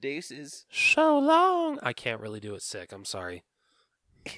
Deuces. 0.00 0.64
So 0.70 1.18
long. 1.18 1.78
I 1.82 1.92
can't 1.92 2.20
really 2.20 2.40
do 2.40 2.54
it 2.54 2.62
sick. 2.62 2.92
I'm 2.92 3.04
sorry. 3.04 3.42